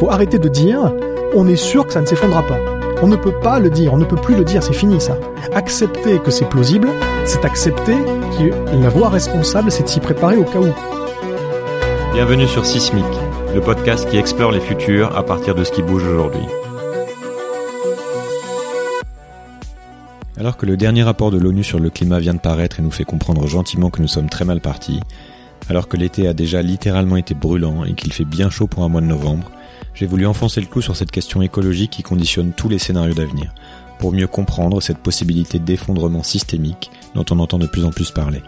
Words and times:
faut 0.00 0.10
arrêter 0.10 0.38
de 0.38 0.48
dire 0.48 0.94
on 1.34 1.46
est 1.46 1.56
sûr 1.56 1.86
que 1.86 1.92
ça 1.92 2.00
ne 2.00 2.06
s'effondrera 2.06 2.42
pas. 2.46 2.58
On 3.02 3.06
ne 3.06 3.16
peut 3.16 3.38
pas 3.38 3.60
le 3.60 3.68
dire, 3.68 3.92
on 3.92 3.98
ne 3.98 4.06
peut 4.06 4.16
plus 4.16 4.34
le 4.34 4.44
dire, 4.44 4.62
c'est 4.62 4.72
fini 4.72 4.98
ça. 4.98 5.18
Accepter 5.52 6.18
que 6.20 6.30
c'est 6.30 6.48
plausible, 6.48 6.88
c'est 7.26 7.44
accepter 7.44 7.96
que 8.38 8.82
la 8.82 8.88
voie 8.88 9.10
responsable, 9.10 9.70
c'est 9.70 9.82
de 9.82 9.88
s'y 9.88 10.00
préparer 10.00 10.38
au 10.38 10.44
cas 10.44 10.58
où. 10.58 10.72
Bienvenue 12.14 12.48
sur 12.48 12.64
Sismic, 12.64 13.04
le 13.54 13.60
podcast 13.60 14.08
qui 14.08 14.16
explore 14.16 14.52
les 14.52 14.60
futurs 14.60 15.14
à 15.14 15.22
partir 15.22 15.54
de 15.54 15.64
ce 15.64 15.70
qui 15.70 15.82
bouge 15.82 16.06
aujourd'hui. 16.06 16.46
Alors 20.38 20.56
que 20.56 20.64
le 20.64 20.78
dernier 20.78 21.02
rapport 21.02 21.30
de 21.30 21.36
l'ONU 21.36 21.62
sur 21.62 21.78
le 21.78 21.90
climat 21.90 22.20
vient 22.20 22.34
de 22.34 22.40
paraître 22.40 22.80
et 22.80 22.82
nous 22.82 22.90
fait 22.90 23.04
comprendre 23.04 23.46
gentiment 23.46 23.90
que 23.90 24.00
nous 24.00 24.08
sommes 24.08 24.30
très 24.30 24.46
mal 24.46 24.62
partis, 24.62 25.00
alors 25.68 25.88
que 25.88 25.98
l'été 25.98 26.26
a 26.26 26.32
déjà 26.32 26.62
littéralement 26.62 27.18
été 27.18 27.34
brûlant 27.34 27.84
et 27.84 27.92
qu'il 27.92 28.14
fait 28.14 28.24
bien 28.24 28.48
chaud 28.48 28.66
pour 28.66 28.82
un 28.82 28.88
mois 28.88 29.02
de 29.02 29.06
novembre, 29.06 29.50
j'ai 29.94 30.06
voulu 30.06 30.26
enfoncer 30.26 30.60
le 30.60 30.66
clou 30.66 30.80
sur 30.80 30.96
cette 30.96 31.10
question 31.10 31.42
écologique 31.42 31.90
qui 31.90 32.02
conditionne 32.02 32.52
tous 32.52 32.68
les 32.68 32.78
scénarios 32.78 33.14
d'avenir, 33.14 33.52
pour 33.98 34.12
mieux 34.12 34.26
comprendre 34.26 34.80
cette 34.80 34.98
possibilité 34.98 35.58
d'effondrement 35.58 36.22
systémique 36.22 36.90
dont 37.14 37.24
on 37.30 37.38
entend 37.38 37.58
de 37.58 37.66
plus 37.66 37.84
en 37.84 37.90
plus 37.90 38.10
parler. 38.10 38.42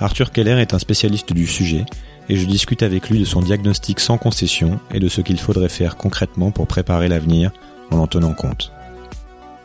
Arthur 0.00 0.32
Keller 0.32 0.60
est 0.60 0.74
un 0.74 0.78
spécialiste 0.78 1.32
du 1.32 1.46
sujet, 1.46 1.84
et 2.28 2.36
je 2.36 2.46
discute 2.46 2.82
avec 2.82 3.10
lui 3.10 3.18
de 3.18 3.24
son 3.24 3.42
diagnostic 3.42 3.98
sans 3.98 4.16
concession 4.16 4.78
et 4.94 5.00
de 5.00 5.08
ce 5.08 5.20
qu'il 5.20 5.38
faudrait 5.38 5.68
faire 5.68 5.96
concrètement 5.96 6.52
pour 6.52 6.68
préparer 6.68 7.08
l'avenir 7.08 7.50
en 7.90 7.98
en 7.98 8.06
tenant 8.06 8.34
compte. 8.34 8.72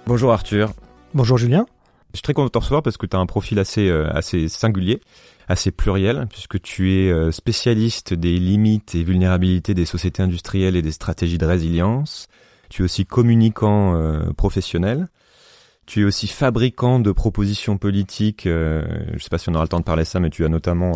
Bonjour 0.08 0.34
Arthur. 0.34 0.74
Bonjour 1.14 1.38
Julien. 1.38 1.68
Je 2.14 2.18
suis 2.18 2.24
très 2.24 2.34
content 2.34 2.48
de 2.48 2.52
te 2.52 2.58
recevoir 2.58 2.82
parce 2.82 2.98
que 2.98 3.06
tu 3.06 3.16
as 3.16 3.20
un 3.20 3.26
profil 3.26 3.60
assez, 3.60 3.88
euh, 3.88 4.10
assez 4.12 4.48
singulier, 4.48 5.02
assez 5.48 5.72
pluriel, 5.72 6.28
puisque 6.30 6.62
tu 6.62 6.94
es 6.94 7.12
euh, 7.12 7.32
spécialiste 7.32 8.14
des 8.14 8.38
limites 8.38 8.96
et 8.96 9.04
vulnérabilités 9.04 9.74
des 9.74 9.86
sociétés 9.86 10.24
industrielles 10.24 10.76
et 10.76 10.82
des 10.82 10.92
stratégies 10.92 11.38
de 11.38 11.46
résilience. 11.46 12.28
Tu 12.70 12.82
es 12.82 12.86
aussi 12.86 13.06
communicant 13.06 13.96
euh, 13.96 14.32
professionnel. 14.34 15.08
Tu 15.86 16.02
es 16.02 16.04
aussi 16.04 16.28
fabricant 16.28 17.00
de 17.00 17.12
propositions 17.12 17.78
politiques. 17.78 18.46
je 18.46 19.14
ne 19.14 19.20
sais 19.20 19.30
pas 19.30 19.38
si 19.38 19.50
on 19.50 19.54
aura 19.54 19.64
le 19.64 19.70
temps 19.70 19.80
de 19.80 19.86
parler 19.86 20.02
de 20.02 20.08
ça, 20.08 20.20
mais 20.20 20.32
tu 20.32 20.44
as 20.44 20.50
notamment 20.50 20.94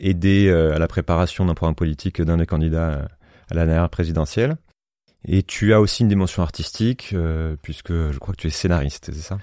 aidé 0.00 0.48
à 0.48 0.78
la 0.78 0.88
préparation 0.88 1.44
d'un 1.44 1.52
programme 1.52 1.74
politique 1.74 2.22
d'un 2.22 2.38
des 2.38 2.46
candidats 2.46 3.06
à 3.50 3.54
la 3.54 3.66
dernière 3.66 3.90
présidentielle. 3.90 4.56
Et 5.28 5.42
tu 5.42 5.74
as 5.74 5.80
aussi 5.82 6.04
une 6.04 6.08
dimension 6.08 6.42
artistique, 6.42 7.14
puisque 7.60 7.92
je 7.92 8.18
crois 8.18 8.34
que 8.34 8.40
tu 8.40 8.46
es 8.46 8.50
scénariste, 8.50 9.10
c'est 9.12 9.20
ça? 9.20 9.36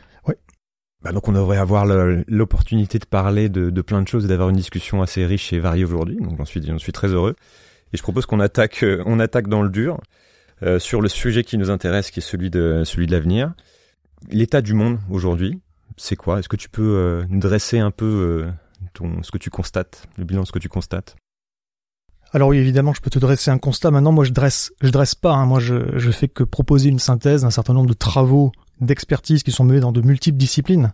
Bah 1.04 1.12
donc 1.12 1.28
on 1.28 1.32
devrait 1.32 1.58
avoir 1.58 1.86
l'opportunité 1.86 3.00
de 3.00 3.06
parler 3.06 3.50
de, 3.50 3.82
plein 3.82 4.02
de 4.02 4.08
choses 4.08 4.26
et 4.26 4.28
d'avoir 4.28 4.50
une 4.50 4.56
discussion 4.56 5.02
assez 5.02 5.26
riche 5.26 5.52
et 5.52 5.60
variée 5.60 5.84
aujourd'hui. 5.84 6.18
Donc 6.18 6.38
j'en 6.38 6.46
suis, 6.46 6.62
suis 6.78 6.92
très 6.92 7.08
heureux. 7.08 7.36
Et 7.94 7.98
je 7.98 8.04
propose 8.04 8.26
qu'on 8.26 8.40
attaque, 8.40 8.84
euh, 8.84 9.04
on 9.06 9.20
attaque 9.20 9.48
dans 9.48 9.64
le 9.64 9.70
dur 9.70 10.00
euh, 10.64 10.80
sur 10.80 11.02
le 11.02 11.10
sujet 11.10 11.44
qui 11.44 11.58
nous 11.58 11.70
intéresse, 11.72 12.12
qui 12.12 12.20
est 12.20 12.24
celui 12.24 12.50
de 12.50 12.84
celui 12.86 13.08
de 13.08 13.12
l'avenir. 13.12 13.54
L'état 14.30 14.62
du 14.62 14.74
monde 14.74 15.00
aujourd'hui, 15.10 15.60
c'est 15.98 16.16
quoi? 16.16 16.40
Est-ce 16.40 16.50
que 16.50 16.56
tu 16.56 16.70
peux 16.70 16.96
euh, 16.96 17.26
dresser 17.30 17.80
un 17.80 17.92
peu 17.92 18.06
euh, 18.06 18.52
ton, 18.94 19.24
ce 19.24 19.32
que 19.32 19.38
tu 19.38 19.50
constates, 19.50 20.08
le 20.18 20.24
bilan 20.24 20.42
de 20.42 20.48
ce 20.48 20.52
que 20.52 20.60
tu 20.60 20.70
constates? 20.70 21.16
Alors 22.34 22.50
oui, 22.50 22.58
évidemment, 22.58 22.94
je 22.94 23.02
peux 23.02 23.10
te 23.10 23.20
dresser 23.20 23.52
un 23.52 23.58
constat. 23.58 23.92
Maintenant, 23.92 24.12
moi, 24.12 24.24
je 24.24 24.32
dresse, 24.32 24.72
je 24.82 24.90
dresse 24.90 25.16
pas. 25.16 25.34
Hein. 25.34 25.46
Moi, 25.46 25.60
je, 25.60 25.98
je 25.98 26.12
fais 26.12 26.30
que 26.30 26.44
proposer 26.44 26.90
une 26.90 27.00
synthèse 27.00 27.42
d'un 27.42 27.50
certain 27.50 27.74
nombre 27.74 27.90
de 27.90 27.94
travaux 27.94 28.52
d'expertise 28.82 29.44
qui 29.44 29.52
sont 29.52 29.64
menés 29.64 29.80
dans 29.80 29.92
de 29.92 30.02
multiples 30.02 30.38
disciplines 30.38 30.94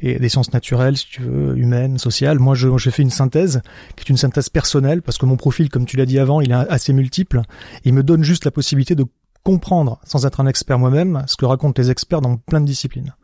et 0.00 0.18
des 0.18 0.28
sciences 0.28 0.52
naturelles, 0.52 0.96
si 0.96 1.06
tu 1.06 1.22
veux, 1.22 1.56
humaines, 1.56 1.98
sociales. 1.98 2.38
Moi, 2.38 2.54
je, 2.54 2.76
je 2.76 2.90
fais 2.90 3.02
une 3.02 3.10
synthèse 3.10 3.60
qui 3.96 4.04
est 4.04 4.10
une 4.10 4.16
synthèse 4.16 4.48
personnelle 4.48 5.02
parce 5.02 5.18
que 5.18 5.26
mon 5.26 5.36
profil, 5.36 5.68
comme 5.68 5.84
tu 5.84 5.96
l'as 5.96 6.06
dit 6.06 6.18
avant, 6.18 6.40
il 6.40 6.50
est 6.50 6.54
assez 6.54 6.92
multiple. 6.92 7.42
Il 7.84 7.94
me 7.94 8.02
donne 8.02 8.24
juste 8.24 8.44
la 8.44 8.50
possibilité 8.50 8.94
de 8.94 9.04
comprendre, 9.48 9.98
sans 10.04 10.26
être 10.26 10.40
un 10.40 10.46
expert 10.46 10.78
moi-même, 10.78 11.24
ce 11.26 11.34
que 11.34 11.46
racontent 11.46 11.80
les 11.80 11.90
experts 11.90 12.20
dans 12.20 12.36
plein 12.36 12.60
de 12.60 12.66
disciplines. 12.66 13.14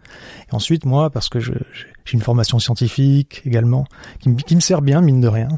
Et 0.51 0.55
ensuite, 0.55 0.87
moi, 0.87 1.11
parce 1.11 1.29
que 1.29 1.39
j'ai 1.39 1.53
une 2.15 2.23
formation 2.23 2.59
scientifique 2.59 3.43
également, 3.45 3.85
qui, 4.21 4.55
me 4.57 4.61
sert 4.61 4.81
bien, 4.81 5.03
mine 5.03 5.21
de 5.21 5.29
rien, 5.29 5.49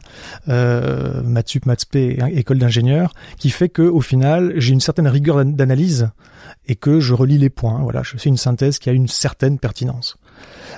euh, 0.49 1.22
Matsp, 1.22 1.94
école 1.94 2.59
d'ingénieur, 2.59 3.12
qui 3.38 3.50
fait 3.50 3.69
que 3.69 3.82
au 3.82 4.00
final, 4.00 4.55
j'ai 4.56 4.72
une 4.72 4.81
certaine 4.81 5.06
rigueur 5.06 5.44
d'analyse 5.44 6.10
et 6.66 6.75
que 6.75 6.99
je 6.99 7.15
relis 7.15 7.38
les 7.38 7.49
points. 7.49 7.78
Voilà, 7.82 8.03
je 8.03 8.16
fais 8.16 8.28
une 8.28 8.37
synthèse 8.37 8.81
qui 8.81 8.91
a 8.91 8.93
une 8.93 9.06
certaine 9.06 9.60
pertinence. 9.60 10.19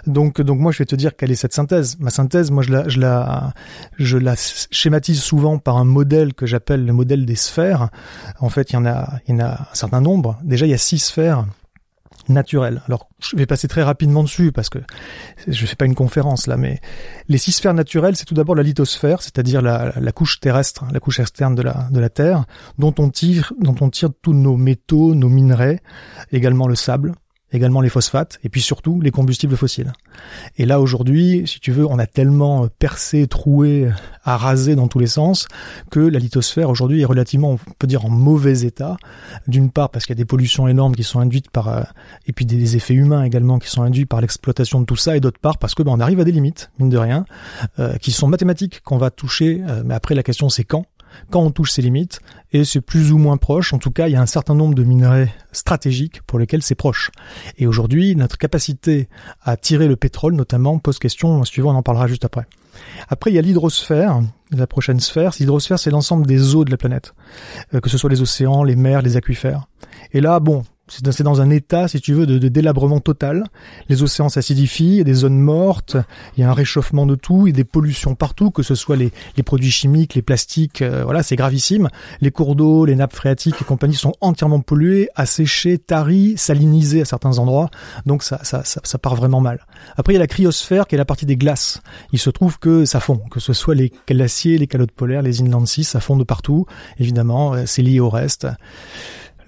Donc, 0.06 0.40
donc 0.40 0.58
moi, 0.58 0.72
je 0.72 0.78
vais 0.78 0.86
te 0.86 0.96
dire 0.96 1.16
quelle 1.16 1.30
est 1.30 1.36
cette 1.36 1.52
synthèse. 1.52 1.98
Ma 1.98 2.10
synthèse, 2.10 2.50
moi, 2.50 2.62
je 2.62 2.72
la, 2.72 2.88
je 2.88 3.00
la, 3.00 3.52
je 3.98 4.18
la 4.18 4.34
schématise 4.36 5.20
souvent 5.20 5.58
par 5.58 5.76
un 5.76 5.84
modèle 5.84 6.34
que 6.34 6.46
j'appelle 6.46 6.84
le 6.84 6.92
modèle 6.92 7.26
des 7.26 7.36
sphères. 7.36 7.88
En 8.40 8.48
fait, 8.48 8.70
il 8.70 8.74
y 8.74 8.76
en 8.76 8.86
a, 8.86 9.18
il 9.26 9.34
y 9.34 9.34
en 9.34 9.40
a 9.40 9.52
un 9.52 9.74
certain 9.74 10.00
nombre. 10.00 10.38
Déjà, 10.42 10.66
il 10.66 10.70
y 10.70 10.74
a 10.74 10.78
six 10.78 10.98
sphères 10.98 11.44
naturelles. 12.28 12.82
Alors, 12.86 13.08
je 13.20 13.36
vais 13.36 13.46
passer 13.46 13.68
très 13.68 13.82
rapidement 13.82 14.22
dessus 14.22 14.52
parce 14.52 14.68
que 14.68 14.78
je 15.46 15.66
fais 15.66 15.76
pas 15.76 15.86
une 15.86 15.94
conférence 15.94 16.46
là, 16.46 16.56
mais 16.56 16.80
les 17.28 17.38
six 17.38 17.52
sphères 17.52 17.74
naturelles, 17.74 18.16
c'est 18.16 18.24
tout 18.24 18.34
d'abord 18.34 18.54
la 18.54 18.62
lithosphère, 18.62 19.22
c'est-à-dire 19.22 19.62
la, 19.62 19.92
la, 19.98 20.12
couche 20.12 20.40
terrestre, 20.40 20.84
la 20.92 21.00
couche 21.00 21.20
externe 21.20 21.54
de 21.54 21.62
la, 21.62 21.88
de 21.90 22.00
la 22.00 22.10
Terre, 22.10 22.44
dont 22.78 22.94
on 22.98 23.10
tire, 23.10 23.52
dont 23.60 23.76
on 23.80 23.90
tire 23.90 24.10
tous 24.22 24.34
nos 24.34 24.56
métaux, 24.56 25.14
nos 25.14 25.28
minerais, 25.28 25.80
également 26.32 26.68
le 26.68 26.74
sable, 26.74 27.14
également 27.52 27.80
les 27.80 27.88
phosphates, 27.88 28.38
et 28.44 28.48
puis 28.48 28.60
surtout 28.60 29.00
les 29.00 29.10
combustibles 29.10 29.56
fossiles. 29.56 29.92
Et 30.56 30.66
là 30.66 30.80
aujourd'hui, 30.80 31.44
si 31.46 31.60
tu 31.60 31.72
veux, 31.72 31.86
on 31.86 31.98
a 31.98 32.06
tellement 32.06 32.68
percé, 32.78 33.26
troué, 33.26 33.88
arasé 34.24 34.74
dans 34.74 34.88
tous 34.88 34.98
les 34.98 35.06
sens, 35.06 35.48
que 35.90 36.00
la 36.00 36.18
lithosphère 36.18 36.68
aujourd'hui 36.68 37.00
est 37.00 37.06
relativement, 37.06 37.52
on 37.52 37.58
peut 37.78 37.86
dire, 37.86 38.04
en 38.04 38.10
mauvais 38.10 38.60
état. 38.60 38.96
D'une 39.46 39.70
part 39.70 39.90
parce 39.90 40.04
qu'il 40.04 40.14
y 40.14 40.18
a 40.18 40.22
des 40.22 40.26
pollutions 40.26 40.68
énormes 40.68 40.94
qui 40.94 41.04
sont 41.04 41.20
induites 41.20 41.50
par, 41.50 41.68
euh, 41.68 41.82
et 42.26 42.32
puis 42.32 42.44
des 42.44 42.76
effets 42.76 42.94
humains 42.94 43.24
également 43.24 43.58
qui 43.58 43.68
sont 43.68 43.82
induits 43.82 44.06
par 44.06 44.20
l'exploitation 44.20 44.80
de 44.80 44.84
tout 44.84 44.96
ça, 44.96 45.16
et 45.16 45.20
d'autre 45.20 45.40
part 45.40 45.58
parce 45.58 45.74
que 45.74 45.82
ben, 45.82 45.92
on 45.92 46.00
arrive 46.00 46.20
à 46.20 46.24
des 46.24 46.32
limites, 46.32 46.70
mine 46.78 46.90
de 46.90 46.98
rien, 46.98 47.24
euh, 47.78 47.96
qui 47.96 48.12
sont 48.12 48.28
mathématiques 48.28 48.80
qu'on 48.82 48.98
va 48.98 49.10
toucher. 49.10 49.62
Euh, 49.66 49.82
mais 49.84 49.94
après 49.94 50.14
la 50.14 50.22
question 50.22 50.48
c'est 50.48 50.64
quand 50.64 50.84
quand 51.30 51.40
on 51.40 51.50
touche 51.50 51.72
ces 51.72 51.82
limites, 51.82 52.20
et 52.52 52.64
c'est 52.64 52.80
plus 52.80 53.12
ou 53.12 53.18
moins 53.18 53.36
proche. 53.36 53.72
En 53.72 53.78
tout 53.78 53.90
cas, 53.90 54.08
il 54.08 54.12
y 54.12 54.16
a 54.16 54.20
un 54.20 54.26
certain 54.26 54.54
nombre 54.54 54.74
de 54.74 54.84
minerais 54.84 55.32
stratégiques 55.52 56.22
pour 56.22 56.38
lesquels 56.38 56.62
c'est 56.62 56.74
proche. 56.74 57.10
Et 57.58 57.66
aujourd'hui, 57.66 58.16
notre 58.16 58.38
capacité 58.38 59.08
à 59.42 59.56
tirer 59.56 59.88
le 59.88 59.96
pétrole, 59.96 60.34
notamment, 60.34 60.78
pose 60.78 60.98
question 60.98 61.44
suivant, 61.44 61.74
on 61.74 61.76
en 61.76 61.82
parlera 61.82 62.06
juste 62.06 62.24
après. 62.24 62.46
Après, 63.08 63.30
il 63.30 63.34
y 63.34 63.38
a 63.38 63.42
l'hydrosphère, 63.42 64.20
la 64.50 64.66
prochaine 64.66 65.00
sphère. 65.00 65.32
L'hydrosphère, 65.38 65.78
c'est 65.78 65.90
l'ensemble 65.90 66.26
des 66.26 66.54
eaux 66.54 66.64
de 66.64 66.70
la 66.70 66.76
planète, 66.76 67.14
euh, 67.74 67.80
que 67.80 67.90
ce 67.90 67.98
soit 67.98 68.10
les 68.10 68.22
océans, 68.22 68.62
les 68.62 68.76
mers, 68.76 69.02
les 69.02 69.16
aquifères. 69.16 69.66
Et 70.12 70.20
là, 70.20 70.40
bon, 70.40 70.64
c'est 70.90 71.22
dans 71.22 71.40
un 71.40 71.50
état, 71.50 71.88
si 71.88 72.00
tu 72.00 72.14
veux, 72.14 72.26
de, 72.26 72.38
de 72.38 72.48
délabrement 72.48 73.00
total. 73.00 73.44
Les 73.88 74.02
océans 74.02 74.28
s'acidifient, 74.28 74.92
il 74.92 74.98
y 74.98 75.00
a 75.00 75.04
des 75.04 75.14
zones 75.14 75.38
mortes, 75.38 75.96
il 76.36 76.40
y 76.40 76.44
a 76.44 76.50
un 76.50 76.54
réchauffement 76.54 77.06
de 77.06 77.14
tout, 77.14 77.46
il 77.46 77.50
y 77.50 77.52
a 77.52 77.56
des 77.56 77.64
pollutions 77.64 78.14
partout, 78.14 78.50
que 78.50 78.62
ce 78.62 78.74
soit 78.74 78.96
les, 78.96 79.12
les 79.36 79.42
produits 79.42 79.70
chimiques, 79.70 80.14
les 80.14 80.22
plastiques, 80.22 80.82
euh, 80.82 81.04
voilà, 81.04 81.22
c'est 81.22 81.36
gravissime. 81.36 81.88
Les 82.20 82.30
cours 82.30 82.56
d'eau, 82.56 82.84
les 82.84 82.96
nappes 82.96 83.14
phréatiques 83.14 83.56
et 83.60 83.64
compagnie 83.64 83.94
sont 83.94 84.12
entièrement 84.20 84.60
pollués, 84.60 85.08
asséchés, 85.14 85.78
taris, 85.78 86.34
salinisés 86.36 87.02
à 87.02 87.04
certains 87.04 87.38
endroits. 87.38 87.70
Donc 88.06 88.22
ça, 88.22 88.40
ça, 88.42 88.64
ça, 88.64 88.80
ça, 88.84 88.98
part 88.98 89.16
vraiment 89.16 89.40
mal. 89.40 89.66
Après, 89.96 90.12
il 90.12 90.16
y 90.16 90.18
a 90.18 90.20
la 90.20 90.26
cryosphère 90.26 90.86
qui 90.86 90.94
est 90.94 90.98
la 90.98 91.04
partie 91.04 91.26
des 91.26 91.36
glaces. 91.36 91.80
Il 92.12 92.18
se 92.18 92.30
trouve 92.30 92.58
que 92.58 92.84
ça 92.84 93.00
fond, 93.00 93.20
que 93.30 93.40
ce 93.40 93.52
soit 93.52 93.74
les 93.74 93.92
glaciers, 94.06 94.58
les 94.58 94.66
calottes 94.66 94.92
polaires, 94.92 95.22
les 95.22 95.40
inland 95.40 95.66
seas, 95.66 95.84
ça 95.84 96.00
fond 96.00 96.16
de 96.16 96.24
partout. 96.24 96.66
Évidemment, 96.98 97.54
euh, 97.54 97.62
c'est 97.66 97.82
lié 97.82 98.00
au 98.00 98.10
reste 98.10 98.46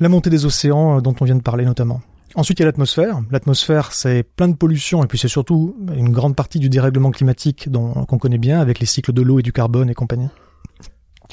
la 0.01 0.09
montée 0.09 0.31
des 0.31 0.47
océans 0.47 0.99
euh, 0.99 1.01
dont 1.01 1.15
on 1.21 1.25
vient 1.25 1.37
de 1.37 1.43
parler 1.43 1.65
notamment. 1.65 2.01
Ensuite, 2.35 2.59
il 2.59 2.63
y 2.63 2.65
a 2.65 2.67
l'atmosphère. 2.67 3.21
L'atmosphère, 3.31 3.93
c'est 3.93 4.23
plein 4.23 4.49
de 4.49 4.55
pollution 4.55 5.03
et 5.03 5.07
puis 5.07 5.19
c'est 5.19 5.29
surtout 5.29 5.77
une 5.95 6.11
grande 6.11 6.37
partie 6.37 6.61
du 6.61 6.69
dérèglement 6.69 7.11
climatique 7.11 7.69
dont 7.69 7.93
qu'on 8.05 8.19
connaît 8.19 8.39
bien 8.39 8.61
avec 8.61 8.79
les 8.79 8.87
cycles 8.87 9.13
de 9.13 9.23
l'eau 9.23 9.41
et 9.41 9.43
du 9.43 9.53
carbone 9.53 9.91
et 9.91 9.95
compagnie. 9.95 10.29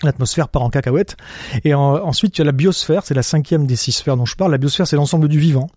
L'atmosphère 0.03 0.49
part 0.49 0.63
en 0.63 0.69
cacahuète. 0.69 1.15
Et 1.63 1.73
ensuite, 1.73 2.37
il 2.37 2.39
y 2.39 2.41
a 2.41 2.45
la 2.45 2.51
biosphère, 2.51 3.03
c'est 3.05 3.13
la 3.13 3.23
cinquième 3.23 3.67
des 3.67 3.75
six 3.75 3.91
sphères 3.91 4.17
dont 4.17 4.25
je 4.25 4.35
parle. 4.35 4.51
La 4.51 4.57
biosphère, 4.57 4.87
c'est 4.87 4.95
l'ensemble 4.95 5.27
du 5.27 5.39
vivant. 5.39 5.69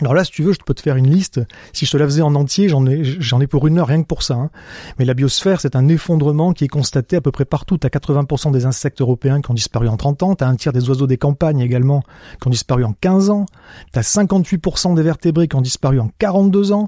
Alors 0.00 0.14
là, 0.14 0.24
si 0.24 0.32
tu 0.32 0.42
veux, 0.42 0.52
je 0.52 0.58
peux 0.64 0.72
te 0.72 0.80
faire 0.80 0.96
une 0.96 1.10
liste. 1.10 1.40
Si 1.72 1.84
je 1.84 1.90
te 1.90 1.96
la 1.98 2.06
faisais 2.06 2.22
en 2.22 2.34
entier, 2.34 2.68
j'en 2.68 2.86
ai, 2.86 3.04
j'en 3.04 3.40
ai 3.40 3.46
pour 3.46 3.66
une 3.66 3.78
heure 3.78 3.88
rien 3.88 4.02
que 4.02 4.06
pour 4.06 4.22
ça. 4.22 4.34
Hein. 4.34 4.50
Mais 4.98 5.04
la 5.04 5.12
biosphère, 5.12 5.60
c'est 5.60 5.76
un 5.76 5.86
effondrement 5.88 6.54
qui 6.54 6.64
est 6.64 6.68
constaté 6.68 7.16
à 7.16 7.20
peu 7.20 7.30
près 7.30 7.44
partout. 7.44 7.76
T'as 7.76 7.88
80% 7.88 8.52
des 8.52 8.64
insectes 8.64 9.02
européens 9.02 9.42
qui 9.42 9.50
ont 9.50 9.54
disparu 9.54 9.88
en 9.88 9.98
30 9.98 10.22
ans. 10.22 10.34
T'as 10.34 10.48
un 10.48 10.56
tiers 10.56 10.72
des 10.72 10.88
oiseaux 10.88 11.06
des 11.06 11.18
campagnes 11.18 11.60
également 11.60 12.02
qui 12.40 12.48
ont 12.48 12.50
disparu 12.50 12.84
en 12.84 12.94
15 13.00 13.30
ans. 13.30 13.46
T'as 13.92 14.00
58% 14.00 14.94
des 14.94 15.02
vertébrés 15.02 15.46
qui 15.46 15.56
ont 15.56 15.60
disparu 15.60 16.00
en 16.00 16.10
42 16.18 16.72
ans. 16.72 16.86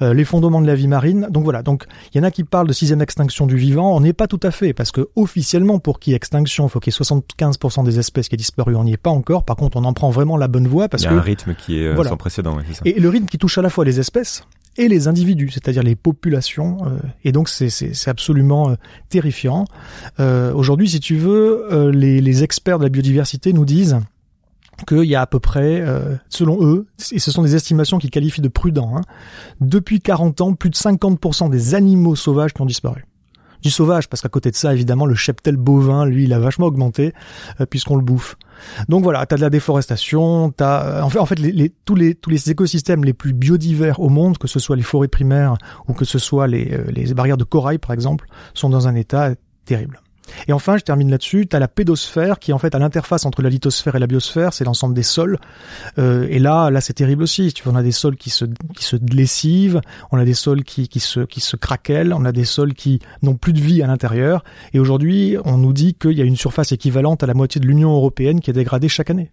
Euh, 0.00 0.14
l'effondrement 0.14 0.60
de 0.60 0.66
la 0.66 0.76
vie 0.76 0.88
marine. 0.88 1.26
Donc 1.30 1.44
voilà. 1.44 1.62
Donc 1.62 1.86
il 2.12 2.18
y 2.18 2.20
en 2.20 2.24
a 2.24 2.30
qui 2.30 2.44
parlent 2.44 2.68
de 2.68 2.72
sixième 2.72 3.02
extinction 3.02 3.46
du 3.46 3.56
vivant. 3.56 3.96
On 3.96 4.00
n'est 4.00 4.12
pas 4.12 4.28
tout 4.28 4.40
à 4.44 4.52
fait 4.52 4.72
parce 4.72 4.92
que 4.92 5.08
officiellement, 5.16 5.80
pour 5.80 5.98
qu'il 5.98 6.12
y 6.12 6.14
ait 6.14 6.16
extinction, 6.16 6.66
il 6.66 6.70
faut 6.70 6.78
qu'il 6.78 6.92
y 6.92 6.96
ait 6.96 7.02
75% 7.02 7.84
des 7.84 7.98
espèces 7.98 8.28
qui 8.28 8.36
aient 8.36 8.38
disparu. 8.38 8.76
On 8.76 8.84
n'y 8.84 8.92
est 8.92 8.96
pas 8.96 9.10
encore. 9.10 9.44
Par 9.44 9.56
contre, 9.56 9.76
on 9.76 9.84
en 9.84 9.92
prend 9.92 10.10
vraiment 10.10 10.36
la 10.36 10.46
bonne 10.46 10.68
voie 10.68 10.88
parce 10.88 11.02
il 11.02 11.06
y 11.06 11.08
que 11.10 11.14
a 11.14 11.18
un 11.18 11.20
rythme 11.20 11.54
qui 11.54 11.80
est 11.80 11.86
euh, 11.88 12.04
sans 12.04 12.16
précédent 12.16 12.43
et 12.84 12.98
le 12.98 13.08
rythme 13.08 13.26
qui 13.26 13.38
touche 13.38 13.58
à 13.58 13.62
la 13.62 13.70
fois 13.70 13.84
les 13.84 14.00
espèces 14.00 14.44
et 14.76 14.88
les 14.88 15.08
individus, 15.08 15.50
c'est-à-dire 15.50 15.82
les 15.82 15.94
populations. 15.94 16.78
Euh, 16.86 16.98
et 17.24 17.32
donc 17.32 17.48
c'est 17.48 18.08
absolument 18.08 18.70
euh, 18.70 18.74
terrifiant. 19.08 19.64
Euh, 20.20 20.52
aujourd'hui, 20.52 20.88
si 20.88 21.00
tu 21.00 21.16
veux, 21.16 21.90
les, 21.90 22.42
experts 22.42 22.78
de 22.78 22.84
la 22.84 22.88
biodiversité 22.88 23.52
nous 23.52 23.64
disent 23.64 24.00
qu'il 24.88 25.04
y 25.04 25.14
a 25.14 25.20
à 25.20 25.26
peu 25.26 25.38
près, 25.38 25.84
selon 26.28 26.58
eux, 26.66 26.86
et 27.12 27.20
ce 27.20 27.30
sont 27.30 27.42
des 27.42 27.54
estimations 27.54 27.98
qui 27.98 28.10
qualifient 28.10 28.40
de 28.40 28.48
prudents, 28.48 28.96
hein, 28.96 29.02
depuis 29.60 30.00
40 30.00 30.40
ans, 30.40 30.54
plus 30.54 30.68
de 30.68 30.74
50% 30.74 31.48
des 31.48 31.76
animaux 31.76 32.16
sauvages 32.16 32.52
qui 32.52 32.60
ont 32.60 32.66
disparu 32.66 33.04
du 33.64 33.70
sauvage, 33.70 34.08
parce 34.08 34.20
qu'à 34.20 34.28
côté 34.28 34.50
de 34.50 34.56
ça, 34.56 34.74
évidemment, 34.74 35.06
le 35.06 35.14
cheptel 35.14 35.56
bovin, 35.56 36.04
lui, 36.04 36.24
il 36.24 36.32
a 36.34 36.38
vachement 36.38 36.66
augmenté, 36.66 37.14
puisqu'on 37.70 37.96
le 37.96 38.02
bouffe. 38.02 38.36
Donc 38.88 39.02
voilà, 39.02 39.24
t'as 39.24 39.36
de 39.36 39.40
la 39.40 39.50
déforestation, 39.50 40.50
t'as 40.50 41.02
en 41.02 41.08
fait, 41.08 41.18
en 41.18 41.26
fait 41.26 41.38
les, 41.38 41.72
tous 41.84 41.94
les 41.94 42.14
tous 42.14 42.30
les 42.30 42.50
écosystèmes 42.50 43.04
les 43.04 43.12
plus 43.12 43.32
biodivers 43.32 44.00
au 44.00 44.08
monde, 44.08 44.38
que 44.38 44.48
ce 44.48 44.58
soit 44.58 44.76
les 44.76 44.82
forêts 44.82 45.08
primaires 45.08 45.56
ou 45.88 45.94
que 45.94 46.04
ce 46.04 46.18
soit 46.18 46.46
les, 46.46 46.72
euh, 46.72 46.84
les 46.90 47.12
barrières 47.14 47.36
de 47.36 47.44
corail 47.44 47.78
par 47.78 47.92
exemple, 47.92 48.26
sont 48.52 48.70
dans 48.70 48.86
un 48.86 48.94
état 48.94 49.30
terrible. 49.64 50.00
Et 50.48 50.52
enfin, 50.52 50.76
je 50.76 50.82
termine 50.82 51.10
là-dessus, 51.10 51.46
tu 51.48 51.56
as 51.56 51.58
la 51.58 51.68
pédosphère 51.68 52.38
qui 52.38 52.50
est 52.50 52.54
en 52.54 52.58
fait 52.58 52.74
à 52.74 52.78
l'interface 52.78 53.26
entre 53.26 53.42
la 53.42 53.50
lithosphère 53.50 53.94
et 53.96 53.98
la 53.98 54.06
biosphère, 54.06 54.52
c'est 54.52 54.64
l'ensemble 54.64 54.94
des 54.94 55.02
sols. 55.02 55.38
Euh, 55.98 56.26
et 56.30 56.38
là, 56.38 56.70
là 56.70 56.80
c'est 56.80 56.92
terrible 56.94 57.22
aussi. 57.22 57.52
Tu 57.52 57.62
vois, 57.62 57.72
on 57.72 57.76
a 57.76 57.82
des 57.82 57.92
sols 57.92 58.16
qui 58.16 58.30
se 58.30 58.44
qui 58.76 58.84
se 58.84 58.96
lessivent, 59.12 59.80
on 60.12 60.18
a 60.18 60.24
des 60.24 60.34
sols 60.34 60.64
qui 60.64 60.88
qui 60.88 61.00
se 61.00 61.20
qui 61.20 61.40
se 61.40 61.56
craquellent, 61.56 62.12
on 62.12 62.24
a 62.24 62.32
des 62.32 62.44
sols 62.44 62.74
qui 62.74 63.00
n'ont 63.22 63.36
plus 63.36 63.52
de 63.52 63.60
vie 63.60 63.82
à 63.82 63.86
l'intérieur. 63.86 64.44
Et 64.72 64.78
aujourd'hui, 64.78 65.36
on 65.44 65.58
nous 65.58 65.72
dit 65.72 65.94
qu'il 65.94 66.12
y 66.12 66.22
a 66.22 66.24
une 66.24 66.36
surface 66.36 66.72
équivalente 66.72 67.22
à 67.22 67.26
la 67.26 67.34
moitié 67.34 67.60
de 67.60 67.66
l'Union 67.66 67.92
européenne 67.94 68.40
qui 68.40 68.50
est 68.50 68.54
dégradée 68.54 68.88
chaque 68.88 69.10
année. 69.10 69.30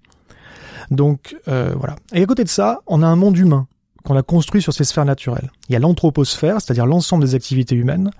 Donc 0.89 1.35
euh, 1.47 1.73
voilà. 1.77 1.95
Et 2.13 2.21
à 2.21 2.25
côté 2.25 2.43
de 2.43 2.49
ça, 2.49 2.81
on 2.87 3.01
a 3.01 3.07
un 3.07 3.15
monde 3.15 3.37
humain 3.37 3.67
qu'on 4.03 4.17
a 4.17 4.23
construit 4.23 4.61
sur 4.61 4.73
ces 4.73 4.83
sphères 4.83 5.05
naturelles. 5.05 5.51
Il 5.69 5.73
y 5.73 5.75
a 5.75 5.79
l'anthroposphère, 5.79 6.59
c'est-à-dire 6.59 6.85
l'ensemble 6.85 7.23
des 7.23 7.35
activités 7.35 7.75
humaines. 7.75 8.11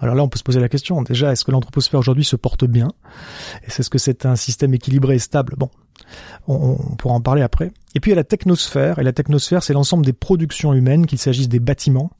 Alors 0.00 0.14
là, 0.14 0.22
on 0.22 0.28
peut 0.28 0.38
se 0.38 0.44
poser 0.44 0.60
la 0.60 0.68
question. 0.68 1.02
Déjà, 1.02 1.32
est-ce 1.32 1.44
que 1.44 1.50
l'anthroposphère 1.50 1.98
aujourd'hui 1.98 2.24
se 2.24 2.36
porte 2.36 2.64
bien? 2.64 2.88
Et 3.64 3.70
c'est 3.70 3.82
ce 3.82 3.90
que 3.90 3.98
c'est 3.98 4.26
un 4.26 4.36
système 4.36 4.74
équilibré 4.74 5.16
et 5.16 5.18
stable? 5.18 5.54
Bon, 5.56 5.70
on, 6.46 6.76
pourra 6.96 7.14
en 7.14 7.20
parler 7.20 7.42
après. 7.42 7.72
Et 7.94 8.00
puis 8.00 8.10
il 8.10 8.12
y 8.12 8.16
a 8.16 8.16
la 8.16 8.24
technosphère. 8.24 8.98
Et 8.98 9.02
la 9.02 9.12
technosphère, 9.12 9.62
c'est 9.62 9.72
l'ensemble 9.72 10.04
des 10.06 10.12
productions 10.12 10.72
humaines, 10.72 11.06
qu'il 11.06 11.18
s'agisse 11.18 11.48
des 11.48 11.60
bâtiments, 11.60 12.10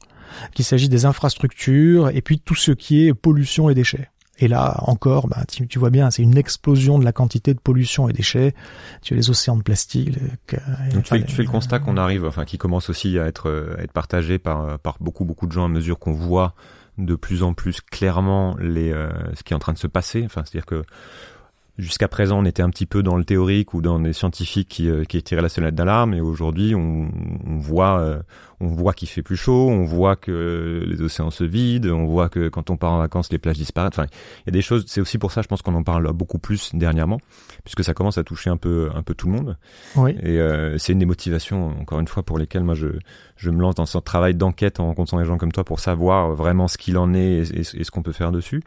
qu'il 0.53 0.65
s'agisse 0.65 0.89
des 0.89 1.05
infrastructures, 1.05 2.09
et 2.09 2.21
puis 2.21 2.39
tout 2.39 2.55
ce 2.55 2.71
qui 2.71 3.07
est 3.07 3.13
pollution 3.13 3.69
et 3.69 3.75
déchets. 3.75 4.09
Et 4.41 4.47
là 4.47 4.77
encore, 4.83 5.27
bah, 5.27 5.43
tu, 5.47 5.79
vois 5.79 5.89
bien, 5.89 6.11
c'est 6.11 6.21
une 6.21 6.37
explosion 6.37 6.97
de 6.97 7.03
la 7.03 7.11
quantité 7.11 7.53
de 7.53 7.59
pollution 7.59 8.07
et 8.07 8.13
déchets. 8.13 8.53
Tu 9.01 9.13
as 9.13 9.17
les 9.17 9.29
océans 9.29 9.57
de 9.57 9.63
plastique. 9.63 10.13
Donc 10.13 11.03
tu, 11.03 11.09
fais, 11.09 11.23
tu 11.25 11.35
fais, 11.35 11.43
le 11.43 11.49
constat 11.49 11.79
qu'on 11.79 11.97
arrive, 11.97 12.25
enfin, 12.25 12.45
qui 12.45 12.57
commence 12.57 12.89
aussi 12.89 13.19
à 13.19 13.25
être, 13.25 13.75
à 13.77 13.83
être 13.83 13.91
partagé 13.91 14.39
par, 14.39 14.79
par 14.79 14.97
beaucoup, 15.01 15.25
beaucoup 15.25 15.45
de 15.45 15.51
gens 15.51 15.65
à 15.65 15.67
mesure 15.67 15.99
qu'on 15.99 16.13
voit 16.13 16.55
de 16.99 17.15
plus 17.15 17.43
en 17.43 17.53
plus 17.53 17.81
clairement 17.81 18.55
les, 18.59 18.91
euh, 18.91 19.09
ce 19.33 19.43
qui 19.43 19.53
est 19.53 19.55
en 19.55 19.59
train 19.59 19.73
de 19.73 19.77
se 19.77 19.87
passer. 19.87 20.23
Enfin, 20.25 20.43
c'est-à-dire 20.45 20.65
que 20.65 20.83
jusqu'à 21.77 22.07
présent, 22.07 22.39
on 22.39 22.45
était 22.45 22.61
un 22.61 22.69
petit 22.69 22.85
peu 22.85 23.01
dans 23.01 23.15
le 23.15 23.23
théorique 23.23 23.73
ou 23.73 23.81
dans 23.81 23.99
des 23.99 24.13
scientifiques 24.13 24.67
qui, 24.67 24.89
euh, 24.89 25.05
qui 25.05 25.21
tiraient 25.23 25.41
la 25.41 25.49
sonnette 25.49 25.75
d'alarme, 25.75 26.13
et 26.13 26.21
aujourd'hui, 26.21 26.75
on, 26.75 27.09
voit, 27.57 27.99
euh, 27.99 28.19
on 28.61 28.67
voit 28.67 28.93
qu'il 28.93 29.07
fait 29.07 29.21
plus 29.21 29.37
chaud, 29.37 29.69
on 29.69 29.83
voit 29.83 30.15
que 30.15 30.83
les 30.85 31.01
océans 31.01 31.31
se 31.31 31.43
vident, 31.43 31.91
on 31.91 32.05
voit 32.05 32.29
que 32.29 32.49
quand 32.49 32.69
on 32.69 32.77
part 32.77 32.91
en 32.91 32.99
vacances, 32.99 33.31
les 33.31 33.37
plages 33.37 33.57
disparaissent. 33.57 33.91
Enfin, 33.93 34.07
il 34.41 34.47
y 34.47 34.49
a 34.49 34.51
des 34.51 34.61
choses. 34.61 34.85
C'est 34.87 35.01
aussi 35.01 35.17
pour 35.17 35.31
ça, 35.31 35.41
je 35.41 35.47
pense 35.47 35.61
qu'on 35.61 35.75
en 35.75 35.83
parle 35.83 36.11
beaucoup 36.13 36.39
plus 36.39 36.71
dernièrement, 36.73 37.19
puisque 37.63 37.83
ça 37.83 37.93
commence 37.93 38.17
à 38.17 38.23
toucher 38.23 38.49
un 38.49 38.57
peu, 38.57 38.89
un 38.93 39.03
peu 39.03 39.13
tout 39.13 39.27
le 39.27 39.33
monde. 39.33 39.57
Oui. 39.95 40.11
Et 40.21 40.39
euh, 40.39 40.77
c'est 40.77 40.93
une 40.93 40.99
des 40.99 41.05
motivations, 41.05 41.69
encore 41.79 41.99
une 41.99 42.07
fois, 42.07 42.23
pour 42.23 42.37
lesquelles 42.37 42.63
moi 42.63 42.75
je, 42.75 42.87
je 43.37 43.49
me 43.49 43.61
lance 43.61 43.75
dans 43.75 43.85
ce 43.85 43.97
travail 43.97 44.35
d'enquête 44.35 44.79
en 44.79 44.87
rencontrant 44.87 45.19
des 45.19 45.25
gens 45.25 45.37
comme 45.37 45.51
toi 45.51 45.63
pour 45.63 45.79
savoir 45.79 46.33
vraiment 46.33 46.67
ce 46.67 46.77
qu'il 46.77 46.97
en 46.97 47.13
est 47.13 47.49
et, 47.53 47.63
ce 47.63 47.91
qu'on 47.91 48.03
peut 48.03 48.11
faire 48.11 48.31
dessus. 48.31 48.61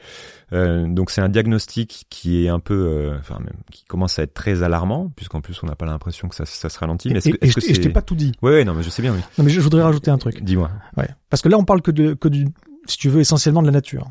Euh, 0.53 0.87
donc 0.87 1.11
c'est 1.11 1.21
un 1.21 1.29
diagnostic 1.29 2.07
qui 2.11 2.45
est 2.45 2.49
un 2.49 2.59
peu, 2.59 2.75
euh, 2.75 3.19
enfin 3.19 3.39
même, 3.39 3.57
qui 3.71 3.85
commence 3.85 4.19
à 4.19 4.23
être 4.23 4.35
très 4.35 4.63
alarmant, 4.63 5.11
puisqu'en 5.15 5.41
plus 5.41 5.63
on 5.63 5.67
n'a 5.67 5.75
pas 5.75 5.87
l'impression 5.87 6.29
que 6.29 6.35
ça, 6.35 6.47
ça 6.47 6.69
se 6.69 6.79
ralentit. 6.79 7.11
Mais 7.11 7.21
et, 7.25 7.35
est-ce 7.41 7.55
que, 7.55 7.75
je 7.75 7.81
t'ai 7.81 7.91
pas 7.91 8.03
tout 8.03 8.15
dit. 8.15 8.33
Oui, 8.43 8.53
ouais, 8.53 8.65
non, 8.65 8.75
mais 8.75 8.83
je 8.83 8.91
sais 8.91 9.03
bien. 9.03 9.13
Oui. 9.13 9.21
Non, 9.39 9.45
mais 9.45 9.51
je 9.51 9.61
voudrais 9.61 9.82
rajouter 9.83 10.11
un 10.11 10.19
truc. 10.19 10.43
Dis-moi. 10.43 10.71
Ouais. 10.97 11.09
Parce 11.31 11.43
que 11.43 11.49
là, 11.49 11.59
on 11.59 11.65
parle 11.65 11.83
que 11.83 11.91
de, 11.91 12.15
que 12.15 12.29
du, 12.29 12.49
si 12.87 12.99
tu 12.99 13.09
veux, 13.09 13.21
essentiellement 13.21 13.63
de 13.63 13.67
la 13.67 13.73
nature. 13.73 14.11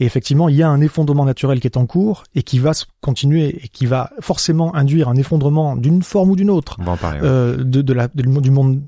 Et 0.00 0.04
effectivement, 0.04 0.48
il 0.48 0.56
y 0.56 0.62
a 0.62 0.68
un 0.68 0.80
effondrement 0.80 1.24
naturel 1.24 1.60
qui 1.60 1.68
est 1.68 1.76
en 1.76 1.86
cours 1.86 2.24
et 2.34 2.42
qui 2.42 2.58
va 2.58 2.74
se 2.74 2.86
continuer 3.00 3.64
et 3.64 3.68
qui 3.68 3.86
va 3.86 4.10
forcément 4.20 4.74
induire 4.74 5.08
un 5.08 5.14
effondrement 5.14 5.76
d'une 5.76 6.02
forme 6.02 6.30
ou 6.30 6.36
d'une 6.36 6.50
autre 6.50 6.78
euh, 7.22 7.56
de, 7.58 7.82
de 7.82 7.92
la, 7.92 8.08
du 8.08 8.50
monde 8.50 8.82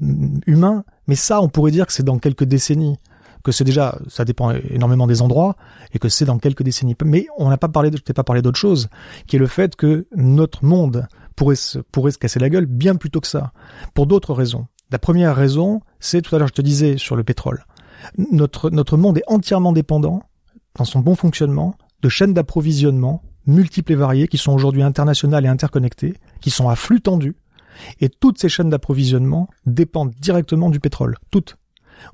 humain. 0.47 0.85
Mais 1.07 1.15
ça, 1.15 1.41
on 1.41 1.49
pourrait 1.49 1.71
dire 1.71 1.87
que 1.87 1.93
c'est 1.93 2.03
dans 2.03 2.19
quelques 2.19 2.45
décennies 2.45 2.99
que 3.45 3.53
c'est 3.53 3.65
déjà, 3.65 3.99
ça 4.09 4.25
dépend 4.25 4.51
énormément 4.51 5.07
des 5.07 5.23
endroits, 5.23 5.57
et 5.95 5.99
que 5.99 6.09
c'est 6.09 6.25
dans 6.25 6.39
quelques 6.39 6.63
décennies. 6.63 6.97
Mais 7.05 7.27
on 7.39 7.49
n'a 7.49 7.57
pas 7.57 7.69
parlé, 7.69 7.91
je 7.93 8.03
t'ai 8.03 8.13
pas 8.13 8.25
parlé 8.25 8.43
d'autre 8.43 8.59
chose, 8.59 8.89
qui 9.27 9.37
est 9.37 9.39
le 9.39 9.47
fait 9.47 9.77
que 9.77 10.07
notre 10.15 10.65
monde 10.65 11.07
pourrait 11.37 11.57
se, 11.57 11.79
pourrait 11.79 12.11
se 12.11 12.19
casser 12.19 12.41
la 12.41 12.51
gueule 12.51 12.67
bien 12.67 12.97
plus 12.97 13.11
tôt 13.11 13.21
que 13.21 13.27
ça, 13.27 13.53
pour 13.95 14.07
d'autres 14.07 14.35
raisons. 14.35 14.67
La 14.91 14.99
première 14.99 15.37
raison, 15.37 15.81
c'est 16.01 16.23
tout 16.23 16.35
à 16.35 16.39
l'heure 16.39 16.49
je 16.49 16.55
te 16.55 16.63
disais 16.63 16.97
sur 16.97 17.17
le 17.17 17.25
pétrole. 17.25 17.65
Notre, 18.31 18.71
notre 18.71 18.97
monde 18.97 19.19
est 19.19 19.25
entièrement 19.27 19.73
dépendant, 19.73 20.23
dans 20.77 20.85
son 20.85 21.01
bon 21.01 21.15
fonctionnement, 21.15 21.75
de 22.03 22.09
chaînes 22.09 22.35
d'approvisionnement 22.35 23.23
multiples 23.47 23.93
et 23.93 23.97
variées 23.97 24.29
qui 24.29 24.39
sont 24.39 24.53
aujourd'hui 24.53 24.83
internationales 24.83 25.45
et 25.45 25.49
interconnectées, 25.49 26.15
qui 26.41 26.51
sont 26.51 26.69
à 26.69 26.77
flux 26.77 27.01
tendu, 27.01 27.35
et 28.01 28.09
toutes 28.09 28.39
ces 28.39 28.49
chaînes 28.49 28.71
d'approvisionnement 28.71 29.49
dépendent 29.67 30.15
directement 30.21 30.69
du 30.69 30.81
pétrole. 30.81 31.17
Toutes. 31.31 31.57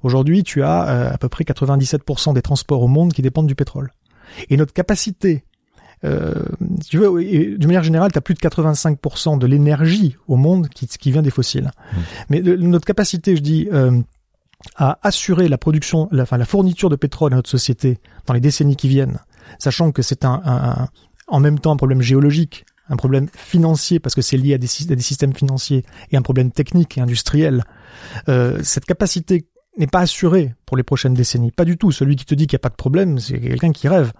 Aujourd'hui, 0.02 0.42
tu 0.44 0.62
as 0.62 0.88
euh, 0.88 1.12
à 1.12 1.18
peu 1.18 1.28
près 1.28 1.44
97% 1.44 2.32
des 2.34 2.42
transports 2.42 2.82
au 2.82 2.88
monde 2.88 3.12
qui 3.12 3.22
dépendent 3.22 3.46
du 3.46 3.54
pétrole. 3.54 3.90
Et 4.48 4.56
notre 4.56 4.72
capacité 4.72 5.44
euh, 6.04 6.34
tu 6.88 6.98
veux, 6.98 7.24
d'une 7.24 7.66
manière 7.66 7.82
générale, 7.82 8.12
tu 8.12 8.18
as 8.18 8.20
plus 8.20 8.34
de 8.34 8.40
85% 8.40 9.38
de 9.38 9.46
l'énergie 9.46 10.16
au 10.28 10.36
monde 10.36 10.68
qui, 10.68 10.86
qui 10.86 11.10
vient 11.10 11.22
des 11.22 11.30
fossiles. 11.30 11.70
Mmh. 11.70 11.96
Mais 12.30 12.40
notre 12.42 12.84
capacité, 12.84 13.36
je 13.36 13.42
dis, 13.42 13.68
euh, 13.72 14.00
à 14.76 14.98
assurer 15.02 15.48
la 15.48 15.58
production, 15.58 16.08
la, 16.10 16.22
enfin, 16.22 16.36
la 16.36 16.44
fourniture 16.44 16.90
de 16.90 16.96
pétrole 16.96 17.32
à 17.32 17.36
notre 17.36 17.50
société 17.50 17.98
dans 18.26 18.34
les 18.34 18.40
décennies 18.40 18.76
qui 18.76 18.88
viennent, 18.88 19.18
sachant 19.58 19.92
que 19.92 20.02
c'est 20.02 20.24
un, 20.24 20.40
un, 20.44 20.88
en 21.28 21.40
même 21.40 21.58
temps 21.58 21.72
un 21.72 21.76
problème 21.76 22.02
géologique, 22.02 22.64
un 22.88 22.96
problème 22.96 23.28
financier 23.34 23.98
parce 23.98 24.14
que 24.14 24.22
c'est 24.22 24.36
lié 24.36 24.54
à 24.54 24.58
des, 24.58 24.68
à 24.90 24.94
des, 24.94 25.02
systèmes 25.02 25.34
financiers 25.34 25.84
et 26.10 26.16
un 26.16 26.22
problème 26.22 26.50
technique 26.50 26.98
et 26.98 27.00
industriel. 27.00 27.64
Euh, 28.28 28.60
cette 28.62 28.84
capacité 28.84 29.46
n'est 29.76 29.86
pas 29.86 30.00
assuré 30.00 30.54
pour 30.66 30.76
les 30.76 30.82
prochaines 30.82 31.14
décennies. 31.14 31.50
Pas 31.50 31.64
du 31.64 31.76
tout. 31.76 31.90
Celui 31.90 32.16
qui 32.16 32.24
te 32.24 32.34
dit 32.34 32.46
qu'il 32.46 32.56
n'y 32.56 32.60
a 32.60 32.64
pas 32.64 32.68
de 32.68 32.74
problème, 32.74 33.18
c'est 33.18 33.40
quelqu'un 33.40 33.72
qui 33.72 33.88
rêve. 33.88 34.12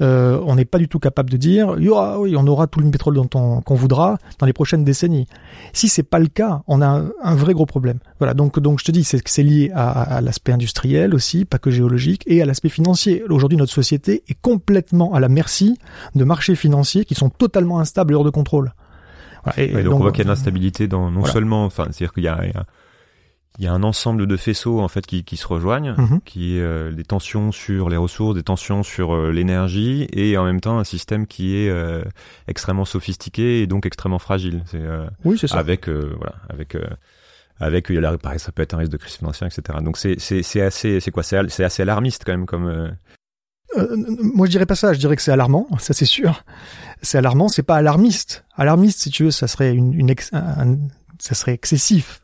Euh, 0.00 0.40
on 0.44 0.56
n'est 0.56 0.64
pas 0.64 0.78
du 0.78 0.88
tout 0.88 0.98
capable 0.98 1.30
de 1.30 1.36
dire, 1.36 1.76
oui, 1.78 2.36
on 2.36 2.46
aura 2.46 2.66
tout 2.66 2.80
le 2.80 2.90
pétrole 2.90 3.14
dont 3.14 3.28
on, 3.34 3.60
qu'on 3.60 3.74
voudra 3.74 4.18
dans 4.38 4.46
les 4.46 4.52
prochaines 4.52 4.84
décennies. 4.84 5.26
Si 5.72 5.88
c'est 5.88 6.02
pas 6.02 6.18
le 6.18 6.26
cas, 6.26 6.62
on 6.66 6.82
a 6.82 7.04
un, 7.22 7.34
vrai 7.34 7.54
gros 7.54 7.66
problème. 7.66 7.98
Voilà. 8.18 8.34
Donc, 8.34 8.58
donc 8.58 8.80
je 8.80 8.84
te 8.84 8.92
dis, 8.92 9.04
c'est 9.04 9.26
c'est 9.28 9.42
lié 9.42 9.70
à, 9.74 9.90
à 9.90 10.20
l'aspect 10.20 10.52
industriel 10.52 11.14
aussi, 11.14 11.44
pas 11.44 11.58
que 11.58 11.70
géologique, 11.70 12.24
et 12.26 12.42
à 12.42 12.46
l'aspect 12.46 12.68
financier. 12.68 13.22
Aujourd'hui, 13.28 13.58
notre 13.58 13.72
société 13.72 14.22
est 14.28 14.40
complètement 14.40 15.14
à 15.14 15.20
la 15.20 15.28
merci 15.28 15.78
de 16.14 16.24
marchés 16.24 16.56
financiers 16.56 17.04
qui 17.04 17.14
sont 17.14 17.30
totalement 17.30 17.78
instables 17.80 18.12
et 18.12 18.16
hors 18.16 18.24
de 18.24 18.30
contrôle. 18.30 18.72
Voilà. 19.44 19.60
Et, 19.60 19.82
donc, 19.82 19.94
on 19.94 19.98
voit 19.98 20.10
qu'il 20.10 20.18
y 20.18 20.22
a 20.22 20.24
de 20.24 20.30
l'instabilité 20.30 20.88
dans 20.88 21.10
non 21.10 21.24
seulement, 21.24 21.64
enfin, 21.64 21.84
c'est-à-dire 21.84 22.12
qu'il 22.12 22.24
y 22.24 22.28
a, 22.28 22.40
il 22.44 22.50
y 22.50 22.56
a 22.56 22.64
il 23.58 23.64
y 23.64 23.66
a 23.66 23.72
un 23.72 23.82
ensemble 23.82 24.26
de 24.28 24.36
faisceaux 24.36 24.80
en 24.80 24.88
fait 24.88 25.04
qui, 25.04 25.24
qui 25.24 25.36
se 25.36 25.46
rejoignent, 25.46 25.94
mhm. 25.98 26.20
qui 26.24 26.56
est 26.56 26.60
euh, 26.60 26.92
des 26.92 27.02
tensions 27.02 27.50
sur 27.50 27.88
les 27.88 27.96
ressources, 27.96 28.36
des 28.36 28.44
tensions 28.44 28.84
sur 28.84 29.12
euh, 29.12 29.32
l'énergie, 29.32 30.06
et 30.12 30.38
en 30.38 30.44
même 30.44 30.60
temps 30.60 30.78
un 30.78 30.84
système 30.84 31.26
qui 31.26 31.56
est 31.56 31.68
euh, 31.68 32.04
extrêmement 32.46 32.84
sophistiqué 32.84 33.62
et 33.62 33.66
donc 33.66 33.84
extrêmement 33.84 34.20
fragile. 34.20 34.62
C'est 34.66 34.82
oui, 35.24 35.36
c'est 35.38 35.48
ça. 35.48 35.58
Avec 35.58 35.88
voilà, 35.88 36.36
avec 36.48 36.76
avec 37.58 37.86
il 37.90 37.96
y 37.96 38.04
a 38.04 38.18
pareil, 38.18 38.38
ça 38.38 38.52
peut 38.52 38.62
être 38.62 38.74
un 38.74 38.78
risque 38.78 38.92
de 38.92 38.96
crise 38.96 39.14
financière, 39.14 39.48
etc. 39.48 39.78
Donc 39.82 39.98
c'est 39.98 40.20
c'est 40.20 40.44
c'est 40.44 40.60
assez 40.60 41.00
c'est 41.00 41.10
quoi 41.10 41.24
c'est 41.24 41.48
c'est 41.48 41.64
assez 41.64 41.82
alarmiste 41.82 42.22
quand 42.24 42.32
même 42.32 42.46
comme. 42.46 42.92
moi 43.76 44.46
je 44.46 44.52
dirais 44.52 44.66
pas 44.66 44.76
ça, 44.76 44.92
je 44.92 45.00
dirais 45.00 45.16
que 45.16 45.22
c'est 45.22 45.32
alarmant, 45.32 45.66
ça 45.80 45.94
c'est 45.94 46.04
sûr. 46.04 46.44
C'est 47.02 47.18
alarmant, 47.18 47.48
c'est 47.48 47.64
pas 47.64 47.76
alarmiste. 47.76 48.44
Alarmiste 48.56 49.00
si 49.00 49.10
tu 49.10 49.24
veux, 49.24 49.30
ça 49.32 49.48
serait 49.48 49.74
une, 49.74 49.94
une 49.94 50.14
ça 51.18 51.34
serait 51.34 51.54
excessif 51.54 52.20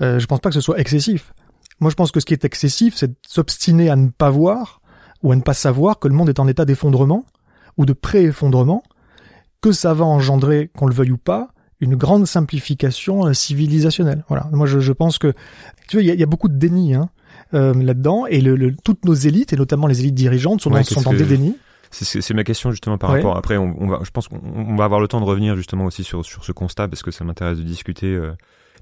euh, 0.00 0.18
je 0.18 0.26
pense 0.26 0.40
pas 0.40 0.48
que 0.48 0.54
ce 0.54 0.60
soit 0.60 0.78
excessif. 0.78 1.32
Moi, 1.80 1.90
je 1.90 1.94
pense 1.94 2.10
que 2.10 2.20
ce 2.20 2.26
qui 2.26 2.32
est 2.32 2.44
excessif, 2.44 2.94
c'est 2.96 3.08
de 3.08 3.16
s'obstiner 3.26 3.90
à 3.90 3.96
ne 3.96 4.08
pas 4.08 4.30
voir 4.30 4.80
ou 5.22 5.32
à 5.32 5.36
ne 5.36 5.42
pas 5.42 5.54
savoir 5.54 5.98
que 5.98 6.08
le 6.08 6.14
monde 6.14 6.28
est 6.28 6.40
en 6.40 6.48
état 6.48 6.64
d'effondrement 6.64 7.24
ou 7.76 7.84
de 7.84 7.92
pré-effondrement, 7.92 8.82
que 9.60 9.72
ça 9.72 9.92
va 9.92 10.04
engendrer, 10.04 10.70
qu'on 10.74 10.86
le 10.86 10.94
veuille 10.94 11.10
ou 11.10 11.18
pas, 11.18 11.48
une 11.80 11.94
grande 11.94 12.26
simplification 12.26 13.26
euh, 13.26 13.34
civilisationnelle. 13.34 14.24
Voilà. 14.28 14.48
Moi, 14.52 14.66
je, 14.66 14.78
je, 14.80 14.92
pense 14.92 15.18
que 15.18 15.34
tu 15.88 15.96
vois, 15.96 16.02
il 16.02 16.14
y, 16.14 16.18
y, 16.18 16.22
a 16.22 16.26
beaucoup 16.26 16.48
de 16.48 16.56
déni 16.56 16.94
hein, 16.94 17.10
euh, 17.52 17.74
là-dedans, 17.74 18.24
et 18.26 18.40
le, 18.40 18.56
le, 18.56 18.74
toutes 18.74 19.04
nos 19.04 19.12
élites, 19.12 19.52
et 19.52 19.56
notamment 19.56 19.86
les 19.86 20.00
élites 20.00 20.14
dirigeantes, 20.14 20.62
sont, 20.62 20.70
dans, 20.70 20.82
sont 20.82 21.02
dans 21.02 21.12
des 21.12 21.24
dénis. 21.24 21.56
C'est 21.90 22.34
ma 22.34 22.44
question 22.44 22.70
justement 22.70 22.98
par 22.98 23.10
rapport. 23.10 23.36
Après, 23.36 23.56
on, 23.56 23.74
on, 23.78 23.86
va, 23.88 24.00
je 24.02 24.10
pense 24.10 24.28
qu'on 24.28 24.76
va 24.76 24.84
avoir 24.84 25.00
le 25.00 25.08
temps 25.08 25.20
de 25.20 25.24
revenir 25.26 25.54
justement 25.54 25.84
aussi 25.84 26.02
sur 26.02 26.26
sur 26.26 26.44
ce 26.44 26.52
constat 26.52 26.88
parce 26.88 27.02
que 27.02 27.10
ça 27.10 27.24
m'intéresse 27.24 27.58
de 27.58 27.62
discuter. 27.62 28.08
Euh 28.08 28.32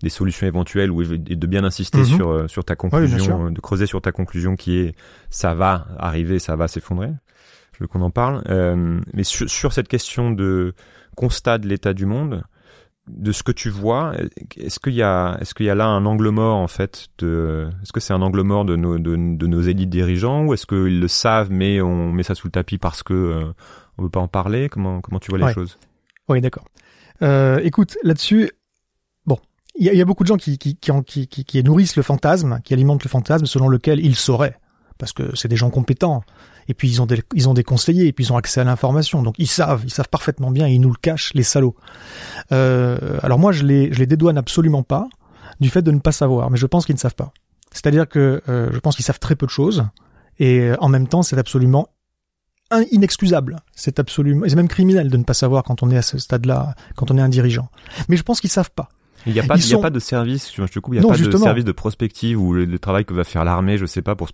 des 0.02 0.08
solutions 0.10 0.46
éventuelles 0.46 0.90
ou 0.90 1.02
et 1.02 1.18
de 1.18 1.46
bien 1.46 1.64
insister 1.64 1.98
Mhm. 1.98 2.04
sur 2.04 2.28
euh, 2.30 2.48
sur 2.48 2.64
ta 2.64 2.76
conclusion, 2.76 3.46
euh, 3.46 3.50
de 3.50 3.60
creuser 3.60 3.86
sur 3.86 4.00
ta 4.02 4.12
conclusion 4.12 4.56
qui 4.56 4.78
est 4.78 4.94
ça 5.30 5.54
va 5.54 5.86
arriver, 5.98 6.38
ça 6.38 6.56
va 6.56 6.68
s'effondrer. 6.68 7.10
Je 7.72 7.78
veux 7.80 7.88
qu'on 7.88 8.02
en 8.02 8.10
parle. 8.10 8.42
Euh, 8.50 9.00
mais 9.14 9.24
sur, 9.24 9.48
sur 9.50 9.72
cette 9.72 9.88
question 9.88 10.30
de 10.30 10.74
constat 11.16 11.58
de 11.58 11.66
l'état 11.68 11.92
du 11.92 12.06
monde, 12.06 12.44
de 13.08 13.32
ce 13.32 13.42
que 13.42 13.52
tu 13.52 13.68
vois, 13.68 14.12
est-ce 14.56 14.78
qu'il 14.80 14.94
y 14.94 15.02
a 15.02 15.36
est-ce 15.40 15.54
qu'il 15.54 15.66
y 15.66 15.70
a 15.70 15.74
là 15.74 15.86
un 15.86 16.06
angle 16.06 16.28
mort 16.30 16.56
en 16.56 16.68
fait 16.68 17.08
de 17.18 17.68
est-ce 17.82 17.92
que 17.92 18.00
c'est 18.00 18.14
un 18.14 18.22
angle 18.22 18.42
mort 18.42 18.64
de 18.64 18.76
nos 18.76 18.98
de, 18.98 19.14
de 19.36 19.46
nos 19.46 19.60
élites 19.60 19.90
dirigeants 19.90 20.44
ou 20.46 20.54
est-ce 20.54 20.66
qu'ils 20.66 21.00
le 21.00 21.08
savent 21.08 21.50
mais 21.50 21.80
on 21.82 22.12
met 22.12 22.22
ça 22.22 22.34
sous 22.34 22.46
le 22.46 22.52
tapis 22.52 22.78
parce 22.78 23.02
que 23.02 23.12
euh, 23.12 23.52
on 23.98 24.04
veut 24.04 24.08
pas 24.08 24.20
en 24.20 24.28
parler? 24.28 24.68
Comment 24.68 25.00
comment 25.00 25.18
tu 25.18 25.30
vois 25.30 25.38
les 25.38 25.44
Ouais. 25.44 25.52
choses? 25.54 25.78
Oui, 26.28 26.40
d'accord. 26.40 26.64
Euh, 27.22 27.60
écoute, 27.62 27.96
là-dessus, 28.02 28.50
il 29.76 29.86
y, 29.86 30.00
a- 30.00 30.04
beaucoup 30.04 30.22
de 30.24 30.28
gens 30.28 30.36
qui, 30.36 30.56
qui, 30.58 30.76
qui, 30.76 30.90
en- 30.90 31.02
qui, 31.02 31.26
qui- 31.26 31.44
qui 31.44 31.62
nourrissent 31.64 31.96
le 31.96 32.02
fantasme, 32.02 32.60
qui 32.64 32.72
alimentent 32.74 33.04
le 33.04 33.08
fantasme 33.10 33.46
selon 33.46 33.68
lequel 33.68 33.98
ils 34.04 34.16
sauraient, 34.16 34.58
parce 34.98 35.12
que 35.12 35.34
c'est 35.36 35.48
des 35.48 35.56
gens 35.56 35.70
compétents. 35.70 36.22
Et 36.68 36.72
puis 36.74 36.88
ils 36.88 37.02
ont 37.02 37.06
des, 37.06 37.62
conseillers, 37.64 38.06
et 38.06 38.12
puis 38.12 38.24
ils 38.24 38.32
ont 38.32 38.36
accès 38.38 38.60
à 38.60 38.64
l'information, 38.64 39.22
donc 39.22 39.34
ils 39.38 39.46
savent, 39.46 39.82
ils 39.84 39.90
savent 39.92 40.08
parfaitement 40.08 40.50
bien, 40.50 40.66
et 40.66 40.72
ils 40.72 40.80
nous 40.80 40.90
le 40.90 40.96
cachent, 41.00 41.34
les 41.34 41.42
salauds. 41.42 41.76
Euh, 42.52 43.18
alors 43.22 43.38
moi, 43.38 43.52
je 43.52 43.64
les, 43.64 43.92
je 43.92 43.98
les 43.98 44.06
dédouane 44.06 44.38
absolument 44.38 44.82
pas 44.82 45.08
du 45.60 45.68
fait 45.70 45.82
de 45.82 45.90
ne 45.90 45.98
pas 45.98 46.12
savoir, 46.12 46.50
mais 46.50 46.56
je 46.56 46.66
pense 46.66 46.86
qu'ils 46.86 46.94
ne 46.94 47.00
savent 47.00 47.14
pas. 47.14 47.32
C'est-à-dire 47.72 48.08
que 48.08 48.42
euh, 48.48 48.70
je 48.72 48.78
pense 48.78 48.96
qu'ils 48.96 49.04
savent 49.04 49.18
très 49.18 49.36
peu 49.36 49.46
de 49.46 49.50
choses, 49.50 49.84
et 50.38 50.60
euh, 50.60 50.76
en 50.80 50.88
même 50.88 51.06
temps, 51.08 51.22
c'est 51.22 51.36
absolument 51.38 51.88
in- 52.70 52.84
inexcusable. 52.90 53.60
C'est 53.74 53.98
absolument, 53.98 54.46
c'est 54.48 54.56
même 54.56 54.68
criminel 54.68 55.10
de 55.10 55.16
ne 55.16 55.24
pas 55.24 55.34
savoir 55.34 55.64
quand 55.64 55.82
on 55.82 55.90
est 55.90 55.96
à 55.96 56.02
ce 56.02 56.18
stade-là, 56.18 56.74
quand 56.96 57.10
on 57.10 57.18
est 57.18 57.22
un 57.22 57.28
dirigeant. 57.28 57.68
Mais 58.08 58.16
je 58.16 58.22
pense 58.22 58.40
qu'ils 58.40 58.50
savent 58.50 58.70
pas. 58.70 58.88
Il 59.26 59.32
n'y 59.32 59.40
a 59.40 59.44
pas 59.44 59.56
Ils 59.56 59.64
il 59.64 59.70
y 59.70 59.74
a 59.74 59.78
pas 59.78 59.90
de 59.90 59.98
service, 59.98 60.52
je 60.54 60.62
te 60.64 60.78
coupe, 60.78 60.94
il 60.94 60.96
y 60.96 61.00
a 61.00 61.02
Non, 61.02 61.08
pas 61.08 61.16
de 61.16 61.36
service 61.36 61.64
de 61.64 61.72
prospective 61.72 62.40
ou 62.40 62.52
le, 62.52 62.64
le 62.64 62.78
travail 62.78 63.04
que 63.04 63.14
va 63.14 63.24
faire 63.24 63.44
l'armée, 63.44 63.78
je 63.78 63.86
sais 63.86 64.02
pas 64.02 64.14
pour 64.14 64.28
se, 64.28 64.32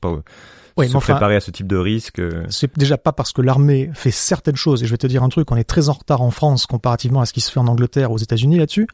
enfin, 0.96 0.98
préparer 1.00 1.36
à 1.36 1.40
ce 1.40 1.50
type 1.50 1.66
de 1.66 1.76
risque. 1.76 2.20
c'est 2.48 2.76
déjà 2.78 2.96
pas 2.98 3.12
parce 3.12 3.32
que 3.32 3.42
l'armée 3.42 3.90
fait 3.94 4.10
certaines 4.10 4.56
choses, 4.56 4.82
et 4.82 4.86
je 4.86 4.90
vais 4.90 4.96
te 4.98 5.06
dire 5.06 5.22
un 5.22 5.28
truc, 5.28 5.50
on 5.52 5.56
est 5.56 5.64
très 5.64 5.88
en 5.88 5.92
retard 5.92 6.22
en 6.22 6.30
France 6.30 6.66
comparativement 6.66 7.20
à 7.20 7.26
ce 7.26 7.32
qui 7.32 7.40
se 7.40 7.50
fait 7.50 7.60
en 7.60 7.66
Angleterre, 7.66 8.10
aux 8.10 8.18
États-Unis 8.18 8.58
là-dessus. 8.58 8.86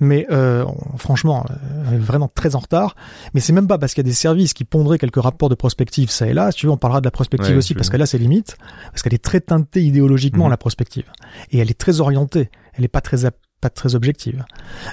Mais 0.00 0.26
euh, 0.30 0.64
franchement, 0.96 1.44
euh, 1.50 1.54
on 1.90 1.94
est 1.94 1.98
vraiment 1.98 2.30
très 2.32 2.54
en 2.54 2.58
retard. 2.60 2.94
Mais 3.32 3.40
c'est 3.40 3.52
même 3.52 3.66
pas 3.66 3.78
parce 3.78 3.94
qu'il 3.94 4.04
y 4.04 4.06
a 4.06 4.10
des 4.10 4.14
services 4.14 4.52
qui 4.54 4.64
ponderaient 4.64 4.98
quelques 4.98 5.20
rapports 5.22 5.48
de 5.48 5.54
prospective 5.54 6.10
ça 6.10 6.26
et 6.26 6.32
là. 6.34 6.50
Si 6.50 6.58
tu 6.58 6.66
veux, 6.66 6.72
on 6.72 6.76
parlera 6.76 7.00
de 7.00 7.06
la 7.06 7.10
prospective 7.10 7.52
Ouais, 7.52 7.58
aussi 7.58 7.74
parce 7.74 7.90
que 7.90 7.96
là 7.96 8.06
c'est 8.06 8.18
limite, 8.18 8.56
parce 8.90 9.02
qu'elle 9.02 9.14
est 9.14 9.22
très 9.24 9.40
teintée 9.40 9.82
idéologiquement 9.82 10.44
Mhm. 10.44 10.50
la 10.50 10.56
prospective, 10.56 11.04
et 11.50 11.58
elle 11.58 11.70
est 11.70 11.78
très 11.78 12.00
orientée. 12.00 12.50
Elle 12.74 12.84
est 12.84 12.88
pas 12.88 13.00
très 13.00 13.24
pas 13.64 13.70
très 13.70 13.94
objective. 13.94 14.44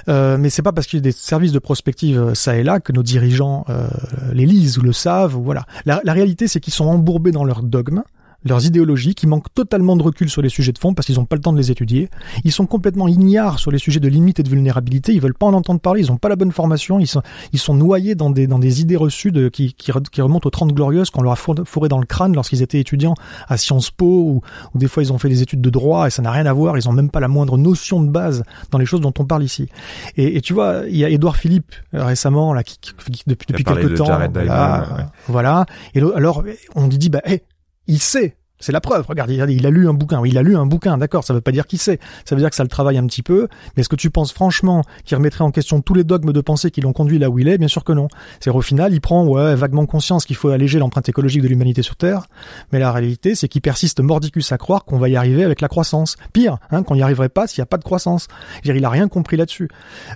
Euh, 0.08 0.38
mais 0.38 0.48
c'est 0.48 0.62
pas 0.62 0.72
parce 0.72 0.86
qu'il 0.86 0.96
y 0.96 1.02
a 1.02 1.02
des 1.02 1.12
services 1.12 1.52
de 1.52 1.58
prospective 1.58 2.18
euh, 2.18 2.34
ça 2.34 2.56
et 2.56 2.62
là 2.62 2.80
que 2.80 2.90
nos 2.90 3.02
dirigeants 3.02 3.66
euh, 3.68 3.86
les 4.32 4.46
lisent 4.46 4.78
ou 4.78 4.82
le 4.82 4.94
savent 4.94 5.36
ou 5.36 5.42
voilà. 5.42 5.66
La, 5.84 6.00
la 6.04 6.14
réalité 6.14 6.48
c'est 6.48 6.58
qu'ils 6.58 6.72
sont 6.72 6.86
embourbés 6.86 7.32
dans 7.32 7.44
leurs 7.44 7.62
dogmes, 7.62 8.02
leurs 8.44 8.64
idéologies, 8.66 9.14
qui 9.14 9.26
manquent 9.26 9.52
totalement 9.54 9.96
de 9.96 10.02
recul 10.02 10.28
sur 10.30 10.42
les 10.42 10.48
sujets 10.48 10.72
de 10.72 10.78
fond 10.78 10.94
parce 10.94 11.06
qu'ils 11.06 11.16
n'ont 11.16 11.24
pas 11.24 11.36
le 11.36 11.42
temps 11.42 11.52
de 11.52 11.58
les 11.58 11.70
étudier. 11.70 12.08
Ils 12.44 12.52
sont 12.52 12.66
complètement 12.66 13.08
ignares 13.08 13.58
sur 13.58 13.70
les 13.70 13.78
sujets 13.78 14.00
de 14.00 14.08
limite 14.08 14.40
et 14.40 14.42
de 14.42 14.48
vulnérabilité. 14.48 15.12
Ils 15.12 15.20
veulent 15.20 15.34
pas 15.34 15.46
en 15.46 15.54
entendre 15.54 15.80
parler. 15.80 16.00
Ils 16.00 16.10
ont 16.12 16.16
pas 16.16 16.28
la 16.28 16.36
bonne 16.36 16.52
formation. 16.52 16.98
Ils 16.98 17.06
sont 17.06 17.22
ils 17.52 17.58
sont 17.58 17.74
noyés 17.74 18.14
dans 18.14 18.30
des 18.30 18.46
dans 18.46 18.58
des 18.58 18.80
idées 18.80 18.96
reçues 18.96 19.32
de, 19.32 19.48
qui, 19.48 19.74
qui 19.74 19.90
re- 19.92 20.02
qui 20.08 20.20
remontent 20.22 20.46
aux 20.46 20.50
30 20.50 20.72
glorieuses 20.72 21.10
qu'on 21.10 21.22
leur 21.22 21.32
a 21.32 21.36
four- 21.36 21.54
fourré 21.64 21.88
dans 21.88 21.98
le 21.98 22.06
crâne 22.06 22.34
lorsqu'ils 22.34 22.62
étaient 22.62 22.80
étudiants 22.80 23.14
à 23.48 23.56
Sciences 23.56 23.90
Po 23.90 24.06
ou, 24.06 24.40
ou 24.74 24.78
des 24.78 24.88
fois 24.88 25.02
ils 25.02 25.12
ont 25.12 25.18
fait 25.18 25.28
des 25.28 25.42
études 25.42 25.60
de 25.60 25.70
droit 25.70 26.06
et 26.06 26.10
ça 26.10 26.22
n'a 26.22 26.30
rien 26.30 26.46
à 26.46 26.52
voir. 26.52 26.76
Ils 26.78 26.88
ont 26.88 26.92
même 26.92 27.10
pas 27.10 27.20
la 27.20 27.28
moindre 27.28 27.58
notion 27.58 28.02
de 28.02 28.08
base 28.10 28.42
dans 28.70 28.78
les 28.78 28.86
choses 28.86 29.00
dont 29.00 29.12
on 29.18 29.24
parle 29.24 29.42
ici. 29.44 29.68
Et, 30.16 30.36
et 30.36 30.40
tu 30.40 30.52
vois, 30.52 30.82
il 30.88 30.96
y 30.96 31.04
a 31.04 31.08
Édouard 31.08 31.36
Philippe 31.36 31.72
euh, 31.94 32.04
récemment 32.04 32.52
là 32.54 32.62
qui, 32.64 32.78
qui- 32.78 32.92
depuis 33.26 33.46
depuis 33.48 33.64
quelques 33.64 33.90
de 33.90 33.96
temps, 33.96 34.04
voilà, 34.46 34.94
ouais. 34.96 35.04
voilà. 35.28 35.66
Et 35.94 36.00
alors 36.00 36.42
on 36.74 36.88
dit 36.88 36.98
dit 36.98 37.08
bah 37.10 37.20
hé, 37.26 37.42
il 37.86 38.00
sait. 38.00 38.36
C'est 38.62 38.70
la 38.70 38.80
preuve. 38.80 39.04
Regarde, 39.08 39.28
il 39.28 39.66
a, 39.66 39.70
lu 39.70 39.88
un 39.88 39.92
bouquin. 39.92 40.22
Il 40.24 40.38
a 40.38 40.42
lu 40.42 40.56
un 40.56 40.66
bouquin. 40.66 40.96
D'accord. 40.96 41.24
Ça 41.24 41.34
veut 41.34 41.40
pas 41.40 41.50
dire 41.50 41.66
qu'il 41.66 41.80
sait. 41.80 41.98
Ça 42.24 42.36
veut 42.36 42.40
dire 42.40 42.48
que 42.48 42.54
ça 42.54 42.62
le 42.62 42.68
travaille 42.68 42.96
un 42.96 43.06
petit 43.06 43.22
peu. 43.22 43.48
Mais 43.76 43.80
est-ce 43.80 43.88
que 43.88 43.96
tu 43.96 44.08
penses 44.08 44.32
franchement 44.32 44.84
qu'il 45.04 45.16
remettrait 45.16 45.42
en 45.42 45.50
question 45.50 45.80
tous 45.80 45.94
les 45.94 46.04
dogmes 46.04 46.32
de 46.32 46.40
pensée 46.40 46.70
qui 46.70 46.80
l'ont 46.80 46.92
conduit 46.92 47.18
là 47.18 47.28
où 47.28 47.40
il 47.40 47.48
est? 47.48 47.58
Bien 47.58 47.66
sûr 47.66 47.82
que 47.82 47.92
non. 47.92 48.06
C'est 48.38 48.50
au 48.50 48.60
final, 48.60 48.92
il 48.94 49.00
prend 49.00 49.24
vaguement 49.56 49.84
conscience 49.86 50.24
qu'il 50.24 50.36
faut 50.36 50.50
alléger 50.50 50.78
l'empreinte 50.78 51.08
écologique 51.08 51.42
de 51.42 51.48
l'humanité 51.48 51.82
sur 51.82 51.96
Terre. 51.96 52.26
Mais 52.70 52.78
la 52.78 52.92
réalité, 52.92 53.34
c'est 53.34 53.48
qu'il 53.48 53.62
persiste 53.62 53.98
mordicus 53.98 54.52
à 54.52 54.58
croire 54.58 54.84
qu'on 54.84 54.98
va 54.98 55.08
y 55.08 55.16
arriver 55.16 55.42
avec 55.42 55.60
la 55.60 55.66
croissance. 55.66 56.16
Pire, 56.32 56.58
hein, 56.70 56.84
qu'on 56.84 56.94
n'y 56.94 57.02
arriverait 57.02 57.30
pas 57.30 57.48
s'il 57.48 57.60
n'y 57.60 57.64
a 57.64 57.66
pas 57.66 57.78
de 57.78 57.84
croissance. 57.84 58.28
Dire, 58.62 58.76
il 58.76 58.84
a 58.84 58.90
rien 58.90 59.08
compris 59.08 59.36
là-dessus. 59.36 59.70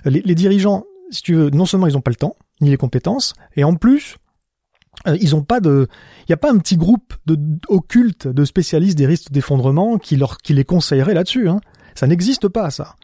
Les, 0.05 0.21
les 0.21 0.35
dirigeants, 0.35 0.85
si 1.11 1.21
tu 1.21 1.35
veux, 1.35 1.49
non 1.49 1.65
seulement 1.65 1.87
ils 1.87 1.97
ont 1.97 2.01
pas 2.01 2.11
le 2.11 2.15
temps 2.15 2.37
ni 2.61 2.69
les 2.69 2.77
compétences, 2.77 3.33
et 3.55 3.63
en 3.63 3.75
plus, 3.75 4.17
ils 5.05 5.35
ont 5.35 5.43
pas 5.43 5.59
de, 5.59 5.87
il 6.27 6.31
y 6.31 6.33
a 6.33 6.37
pas 6.37 6.51
un 6.51 6.57
petit 6.57 6.77
groupe 6.77 7.13
de 7.25 7.37
occulte 7.67 8.27
de 8.27 8.45
spécialistes 8.45 8.97
des 8.97 9.05
risques 9.05 9.31
d'effondrement 9.31 9.97
qui 9.97 10.15
leur, 10.15 10.37
qui 10.37 10.53
les 10.53 10.65
conseillerait 10.65 11.13
là-dessus. 11.13 11.49
Hein. 11.49 11.61
Ça 11.95 12.07
n'existe 12.07 12.47
pas 12.47 12.69
ça. 12.69 12.95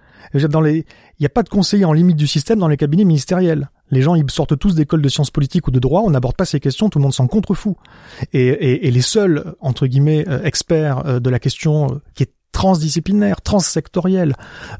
Dans 0.49 0.61
les, 0.61 0.77
il 0.77 1.21
n'y 1.21 1.25
a 1.25 1.29
pas 1.29 1.43
de 1.43 1.49
conseillers 1.49 1.85
en 1.85 1.93
limite 1.93 2.15
du 2.15 2.27
système 2.27 2.59
dans 2.59 2.67
les 2.67 2.77
cabinets 2.77 3.03
ministériels. 3.03 3.69
Les 3.91 4.01
gens, 4.01 4.15
ils 4.15 4.29
sortent 4.31 4.57
tous 4.57 4.73
d'écoles 4.73 5.01
de 5.01 5.09
sciences 5.09 5.31
politiques 5.31 5.67
ou 5.67 5.71
de 5.71 5.79
droit. 5.79 6.01
On 6.01 6.09
n'aborde 6.09 6.35
pas 6.35 6.45
ces 6.45 6.59
questions. 6.59 6.89
Tout 6.89 6.99
le 6.99 7.03
monde 7.03 7.13
s'en 7.13 7.27
contrefout. 7.27 7.75
Et, 8.31 8.47
et, 8.47 8.87
et 8.87 8.91
les 8.91 9.01
seuls 9.01 9.55
entre 9.59 9.85
guillemets 9.85 10.25
euh, 10.27 10.41
experts 10.43 11.05
euh, 11.05 11.19
de 11.19 11.29
la 11.29 11.39
question 11.39 11.87
euh, 11.87 12.01
qui 12.15 12.23
est 12.23 12.33
transdisciplinaire, 12.53 13.41
transsectorielle 13.41 14.35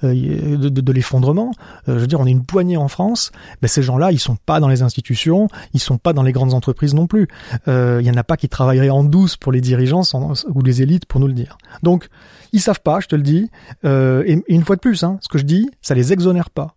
euh, 0.05 0.57
de, 0.57 0.69
de, 0.69 0.79
de 0.81 0.91
l'effondrement. 0.93 1.51
Euh, 1.89 1.95
je 1.95 1.99
veux 1.99 2.07
dire, 2.07 2.21
on 2.21 2.25
est 2.25 2.31
une 2.31 2.45
poignée 2.45 2.77
en 2.77 2.87
France. 2.87 3.31
Ben, 3.61 3.67
ces 3.67 3.83
gens-là, 3.83 4.13
ils 4.13 4.19
sont 4.19 4.37
pas 4.37 4.61
dans 4.61 4.69
les 4.69 4.81
institutions, 4.83 5.49
ils 5.73 5.81
sont 5.81 5.97
pas 5.97 6.13
dans 6.13 6.23
les 6.23 6.31
grandes 6.31 6.53
entreprises 6.53 6.93
non 6.93 7.07
plus. 7.07 7.27
Euh, 7.67 7.97
Il 7.99 8.07
y 8.07 8.11
en 8.11 8.15
a 8.15 8.23
pas 8.23 8.37
qui 8.37 8.47
travailleraient 8.47 8.89
en 8.89 9.03
douce 9.03 9.35
pour 9.35 9.51
les 9.51 9.59
dirigeants 9.59 10.03
sans- 10.03 10.45
ou 10.47 10.61
les 10.61 10.81
élites 10.81 11.05
pour 11.05 11.19
nous 11.19 11.27
le 11.27 11.33
dire. 11.33 11.57
Donc, 11.81 12.07
ils 12.53 12.61
savent 12.61 12.81
pas, 12.81 13.01
je 13.01 13.07
te 13.07 13.15
le 13.17 13.23
dis. 13.23 13.49
Euh, 13.83 14.23
et, 14.25 14.33
et 14.47 14.53
une 14.55 14.63
fois 14.63 14.75
de 14.77 14.81
plus, 14.81 15.03
hein, 15.03 15.17
ce 15.21 15.27
que 15.27 15.37
je 15.37 15.43
dis, 15.43 15.69
ça 15.81 15.95
les 15.95 16.13
exonère 16.13 16.49
pas. 16.51 16.75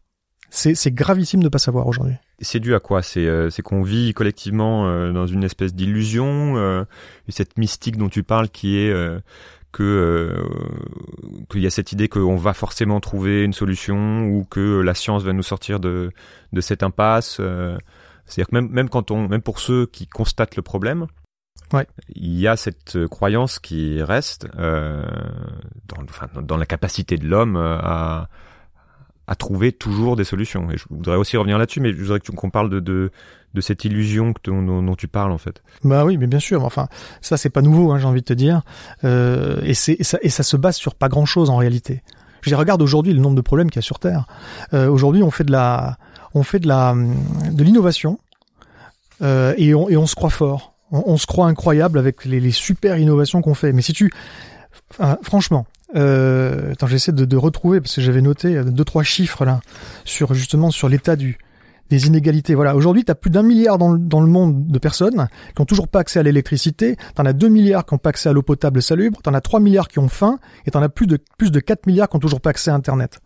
C'est 0.50 0.94
gravissime 0.94 1.42
de 1.42 1.48
pas 1.50 1.58
savoir 1.58 1.86
aujourd'hui. 1.86 2.14
C'est 2.40 2.60
dû 2.60 2.74
à 2.74 2.80
quoi? 2.80 3.02
C'est 3.02 3.26
euh, 3.26 3.50
qu'on 3.64 3.82
vit 3.82 4.14
collectivement 4.14 4.86
euh, 4.88 5.12
dans 5.12 5.26
une 5.26 5.42
espèce 5.44 5.74
d'illusion, 5.74 6.56
euh, 6.56 6.84
et 7.28 7.32
cette 7.32 7.58
mystique 7.58 7.96
dont 7.98 8.08
tu 8.08 8.22
parles 8.22 8.48
qui 8.48 8.78
est 8.78 8.90
euh, 8.90 9.18
que 9.72 9.82
euh, 9.82 10.44
qu'il 11.50 11.60
y 11.62 11.66
a 11.66 11.70
cette 11.70 11.92
idée 11.92 12.08
qu'on 12.08 12.36
va 12.36 12.54
forcément 12.54 13.00
trouver 13.00 13.42
une 13.44 13.52
solution 13.52 14.24
ou 14.26 14.44
que 14.44 14.80
la 14.80 14.94
science 14.94 15.22
va 15.22 15.32
nous 15.32 15.42
sortir 15.42 15.80
de 15.80 16.10
de 16.52 16.60
cette 16.60 16.82
impasse. 16.82 17.38
euh. 17.40 17.76
C'est-à-dire 18.26 18.48
que 18.48 18.54
même 18.56 18.68
même 18.70 18.88
quand 18.88 19.10
on 19.10 19.28
même 19.28 19.42
pour 19.42 19.58
ceux 19.60 19.86
qui 19.86 20.06
constatent 20.06 20.56
le 20.56 20.62
problème, 20.62 21.06
Ouais. 21.72 21.86
il 22.14 22.38
y 22.38 22.46
a 22.46 22.56
cette 22.56 22.96
euh, 22.96 23.08
croyance 23.08 23.58
qui 23.58 24.00
reste 24.02 24.46
euh, 24.56 25.04
dans, 25.88 26.02
enfin, 26.04 26.28
dans- 26.40 26.56
la 26.56 26.66
capacité 26.66 27.16
de 27.16 27.26
l'homme 27.26 27.56
euh, 27.56 27.78
à 27.82 28.28
à 29.26 29.34
trouver 29.34 29.72
toujours 29.72 30.16
des 30.16 30.24
solutions. 30.24 30.70
Et 30.70 30.76
je 30.76 30.84
voudrais 30.88 31.16
aussi 31.16 31.36
revenir 31.36 31.58
là-dessus, 31.58 31.80
mais 31.80 31.92
je 31.92 32.00
voudrais 32.00 32.20
qu'on 32.20 32.50
parle 32.50 32.70
de, 32.70 32.80
de, 32.80 33.10
de 33.54 33.60
cette 33.60 33.84
illusion 33.84 34.32
que 34.32 34.50
dont, 34.50 34.94
tu 34.94 35.08
parles 35.08 35.32
en 35.32 35.38
fait. 35.38 35.62
Bah 35.82 36.04
oui, 36.04 36.16
mais 36.16 36.26
bien 36.26 36.38
sûr. 36.38 36.64
Enfin, 36.64 36.88
ça 37.20 37.36
c'est 37.36 37.50
pas 37.50 37.62
nouveau, 37.62 37.90
hein, 37.90 37.98
j'ai 37.98 38.06
envie 38.06 38.20
de 38.20 38.26
te 38.26 38.32
dire. 38.32 38.62
Euh, 39.04 39.60
et 39.62 39.74
c'est 39.74 40.02
ça, 40.02 40.18
et 40.22 40.28
ça 40.28 40.42
se 40.42 40.56
base 40.56 40.76
sur 40.76 40.94
pas 40.94 41.08
grand-chose 41.08 41.50
en 41.50 41.56
réalité. 41.56 42.02
Je 42.42 42.50
dis, 42.50 42.54
regarde 42.54 42.80
aujourd'hui 42.82 43.12
le 43.12 43.20
nombre 43.20 43.34
de 43.34 43.40
problèmes 43.40 43.70
qu'il 43.70 43.78
y 43.78 43.80
a 43.80 43.82
sur 43.82 43.98
Terre. 43.98 44.26
Euh, 44.72 44.88
aujourd'hui, 44.88 45.24
on 45.24 45.32
fait 45.32 45.42
de 45.42 45.50
la, 45.50 45.96
on 46.34 46.44
fait 46.44 46.60
de 46.60 46.68
la, 46.68 46.94
de 46.94 47.64
l'innovation 47.64 48.20
euh, 49.22 49.54
et, 49.56 49.74
on, 49.74 49.88
et 49.88 49.96
on 49.96 50.06
se 50.06 50.14
croit 50.14 50.30
fort. 50.30 50.74
On, 50.92 51.02
on 51.06 51.16
se 51.16 51.26
croit 51.26 51.48
incroyable 51.48 51.98
avec 51.98 52.24
les, 52.24 52.38
les 52.38 52.52
super 52.52 52.98
innovations 52.98 53.42
qu'on 53.42 53.54
fait. 53.54 53.72
Mais 53.72 53.82
si 53.82 53.92
tu, 53.92 54.12
franchement, 55.22 55.66
euh, 55.96 56.72
attends, 56.72 56.86
j'essaie 56.86 57.12
de, 57.12 57.24
de 57.24 57.36
retrouver 57.36 57.80
parce 57.80 57.94
que 57.94 58.00
j'avais 58.00 58.20
noté 58.20 58.56
euh, 58.56 58.64
deux 58.64 58.84
trois 58.84 59.02
chiffres 59.02 59.44
là 59.44 59.60
sur 60.04 60.34
justement 60.34 60.70
sur 60.70 60.88
l'état 60.88 61.16
du 61.16 61.38
des 61.90 62.06
inégalités. 62.06 62.54
Voilà, 62.54 62.74
aujourd'hui, 62.74 63.04
tu 63.04 63.12
as 63.12 63.14
plus 63.14 63.30
d'un 63.30 63.42
milliard 63.42 63.78
dans 63.78 63.92
le, 63.92 63.98
dans 63.98 64.20
le 64.20 64.26
monde 64.26 64.66
de 64.66 64.78
personnes 64.78 65.28
qui 65.54 65.62
ont 65.62 65.64
toujours 65.64 65.88
pas 65.88 66.00
accès 66.00 66.18
à 66.18 66.22
l'électricité, 66.22 66.96
t'en 67.14 67.24
as 67.26 67.32
2 67.32 67.48
milliards 67.48 67.86
qui 67.86 67.94
ont 67.94 67.98
pas 67.98 68.10
accès 68.10 68.28
à 68.28 68.32
l'eau 68.32 68.42
potable 68.42 68.82
salubre, 68.82 69.20
t'en 69.22 69.34
as 69.34 69.40
3 69.40 69.60
milliards 69.60 69.86
qui 69.86 70.00
ont 70.00 70.08
faim, 70.08 70.40
et 70.66 70.72
t'en 70.72 70.82
as 70.82 70.88
plus 70.88 71.06
de 71.06 71.18
plus 71.38 71.52
de 71.52 71.60
4 71.60 71.86
milliards 71.86 72.08
qui 72.08 72.16
ont 72.16 72.20
toujours 72.20 72.40
pas 72.40 72.50
accès 72.50 72.72
à 72.72 72.74
Internet. 72.74 73.20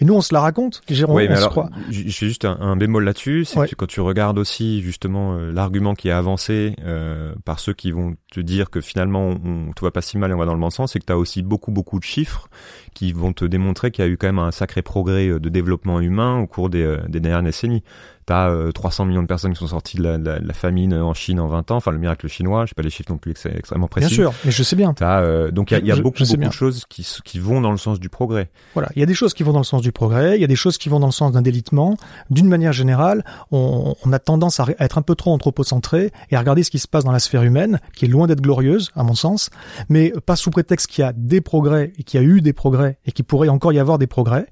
Et 0.00 0.04
nous, 0.04 0.14
on 0.14 0.20
se 0.20 0.34
la 0.34 0.40
raconte, 0.40 0.82
Jérôme, 0.88 1.14
Oui, 1.16 1.24
on 1.26 1.30
mais 1.30 1.34
se 1.36 1.40
alors, 1.40 1.50
croit. 1.52 1.70
fais 1.88 1.92
juste 2.26 2.44
un, 2.44 2.58
un 2.60 2.76
bémol 2.76 3.04
là-dessus, 3.04 3.44
c'est 3.44 3.58
Ouais. 3.60 3.68
que 3.68 3.76
quand 3.76 3.86
tu 3.86 4.00
regardes 4.00 4.38
aussi 4.40 4.82
justement 4.82 5.34
euh, 5.36 5.52
l'argument 5.52 5.94
qui 5.94 6.08
est 6.08 6.12
avancé 6.12 6.74
euh, 6.84 7.32
par 7.44 7.60
ceux 7.60 7.74
qui 7.74 7.92
vont 7.92 8.16
te 8.32 8.40
dire 8.40 8.70
que 8.70 8.80
finalement 8.80 9.28
on, 9.44 9.70
tout 9.76 9.84
va 9.84 9.92
pas 9.92 10.02
si 10.02 10.18
mal 10.18 10.32
et 10.32 10.34
on 10.34 10.38
va 10.38 10.46
dans 10.46 10.54
le 10.54 10.60
bon 10.60 10.70
sens, 10.70 10.92
c'est 10.92 10.98
que 10.98 11.04
tu 11.06 11.12
as 11.12 11.16
aussi 11.18 11.42
beaucoup 11.42 11.70
beaucoup 11.70 12.00
de 12.00 12.04
chiffres 12.04 12.48
qui 12.92 13.12
vont 13.12 13.32
te 13.32 13.44
démontrer 13.44 13.92
qu'il 13.92 14.04
y 14.04 14.08
a 14.08 14.10
eu 14.10 14.16
quand 14.16 14.26
même 14.26 14.40
un 14.40 14.50
sacré 14.50 14.82
progrès 14.82 15.28
euh, 15.28 15.38
de 15.38 15.48
développement 15.48 16.00
humain 16.00 16.38
au 16.40 16.46
cours 16.48 16.70
des, 16.70 16.82
euh, 16.82 16.98
des 17.08 17.20
dernières 17.20 17.42
décennies. 17.44 17.84
T'as 18.26 18.48
euh, 18.50 18.72
300 18.72 19.04
millions 19.04 19.22
de 19.22 19.26
personnes 19.26 19.52
qui 19.52 19.58
sont 19.58 19.66
sorties 19.66 19.96
de 19.98 20.02
la, 20.02 20.18
de 20.18 20.24
la- 20.24 20.38
de 20.40 20.46
la 20.48 20.54
famine 20.54 20.94
en 20.94 21.12
Chine 21.14 21.40
en 21.40 21.46
20 21.48 21.70
ans. 21.70 21.76
Enfin, 21.76 21.90
le 21.90 21.98
miracle 21.98 22.26
chinois. 22.28 22.64
Je 22.64 22.70
sais 22.70 22.74
pas 22.74 22.82
les 22.82 22.90
chiffres 22.90 23.10
non 23.12 23.18
plus 23.18 23.32
ex- 23.32 23.46
extrêmement 23.46 23.86
précis. 23.88 24.06
Bien 24.06 24.14
sûr, 24.14 24.32
mais 24.44 24.50
je 24.50 24.62
sais 24.62 24.76
bien. 24.76 24.94
T'as, 24.94 25.20
euh, 25.22 25.50
donc 25.50 25.70
il 25.70 25.74
y 25.74 25.76
a, 25.76 25.80
y 25.84 25.92
a 25.92 25.94
Je- 25.96 26.02
beaucoup, 26.02 26.24
je 26.24 26.24
beaucoup 26.34 26.46
de 26.48 26.52
choses 26.52 26.84
qui, 26.88 27.06
qui 27.24 27.38
vont 27.38 27.60
dans 27.60 27.70
le 27.70 27.76
sens 27.76 28.00
du 28.00 28.08
progrès. 28.08 28.48
Voilà, 28.74 28.88
il 28.96 29.00
y 29.00 29.02
a 29.02 29.06
des 29.06 29.14
choses 29.14 29.34
qui 29.34 29.42
vont 29.42 29.52
dans 29.52 29.58
le 29.58 29.64
sens 29.64 29.82
du 29.82 29.92
progrès, 29.92 30.36
il 30.36 30.40
y 30.40 30.44
a 30.44 30.48
des 30.48 30.56
choses 30.56 30.78
qui 30.78 30.88
vont 30.88 31.00
dans 31.00 31.06
le 31.06 31.12
sens 31.12 31.32
d'un 31.32 31.42
délitement. 31.42 31.96
D'une 32.30 32.48
manière 32.48 32.72
générale, 32.72 33.24
on, 33.52 33.94
on 34.04 34.12
a 34.12 34.18
tendance 34.18 34.58
à, 34.60 34.64
à 34.78 34.84
être 34.84 34.96
un 34.98 35.02
peu 35.02 35.14
trop 35.14 35.32
anthropocentré 35.32 36.10
et 36.30 36.36
à 36.36 36.38
regarder 36.40 36.62
ce 36.62 36.70
qui 36.70 36.78
se 36.78 36.88
passe 36.88 37.04
dans 37.04 37.12
la 37.12 37.18
sphère 37.18 37.42
humaine, 37.42 37.80
qui 37.94 38.06
est 38.06 38.08
loin 38.08 38.26
d'être 38.26 38.40
glorieuse, 38.40 38.90
à 38.96 39.02
mon 39.02 39.14
sens, 39.14 39.50
mais 39.88 40.12
pas 40.24 40.36
sous 40.36 40.50
prétexte 40.50 40.86
qu'il 40.88 41.02
y 41.02 41.06
a 41.06 41.12
des 41.14 41.40
progrès 41.40 41.92
et 41.98 42.02
qu'il 42.04 42.20
y 42.20 42.24
a 42.24 42.26
eu 42.26 42.40
des 42.40 42.52
progrès 42.52 42.98
et 43.06 43.12
qu'il 43.12 43.24
pourrait 43.24 43.48
encore 43.48 43.72
y 43.72 43.78
avoir 43.78 43.98
des 43.98 44.06
progrès. 44.06 44.46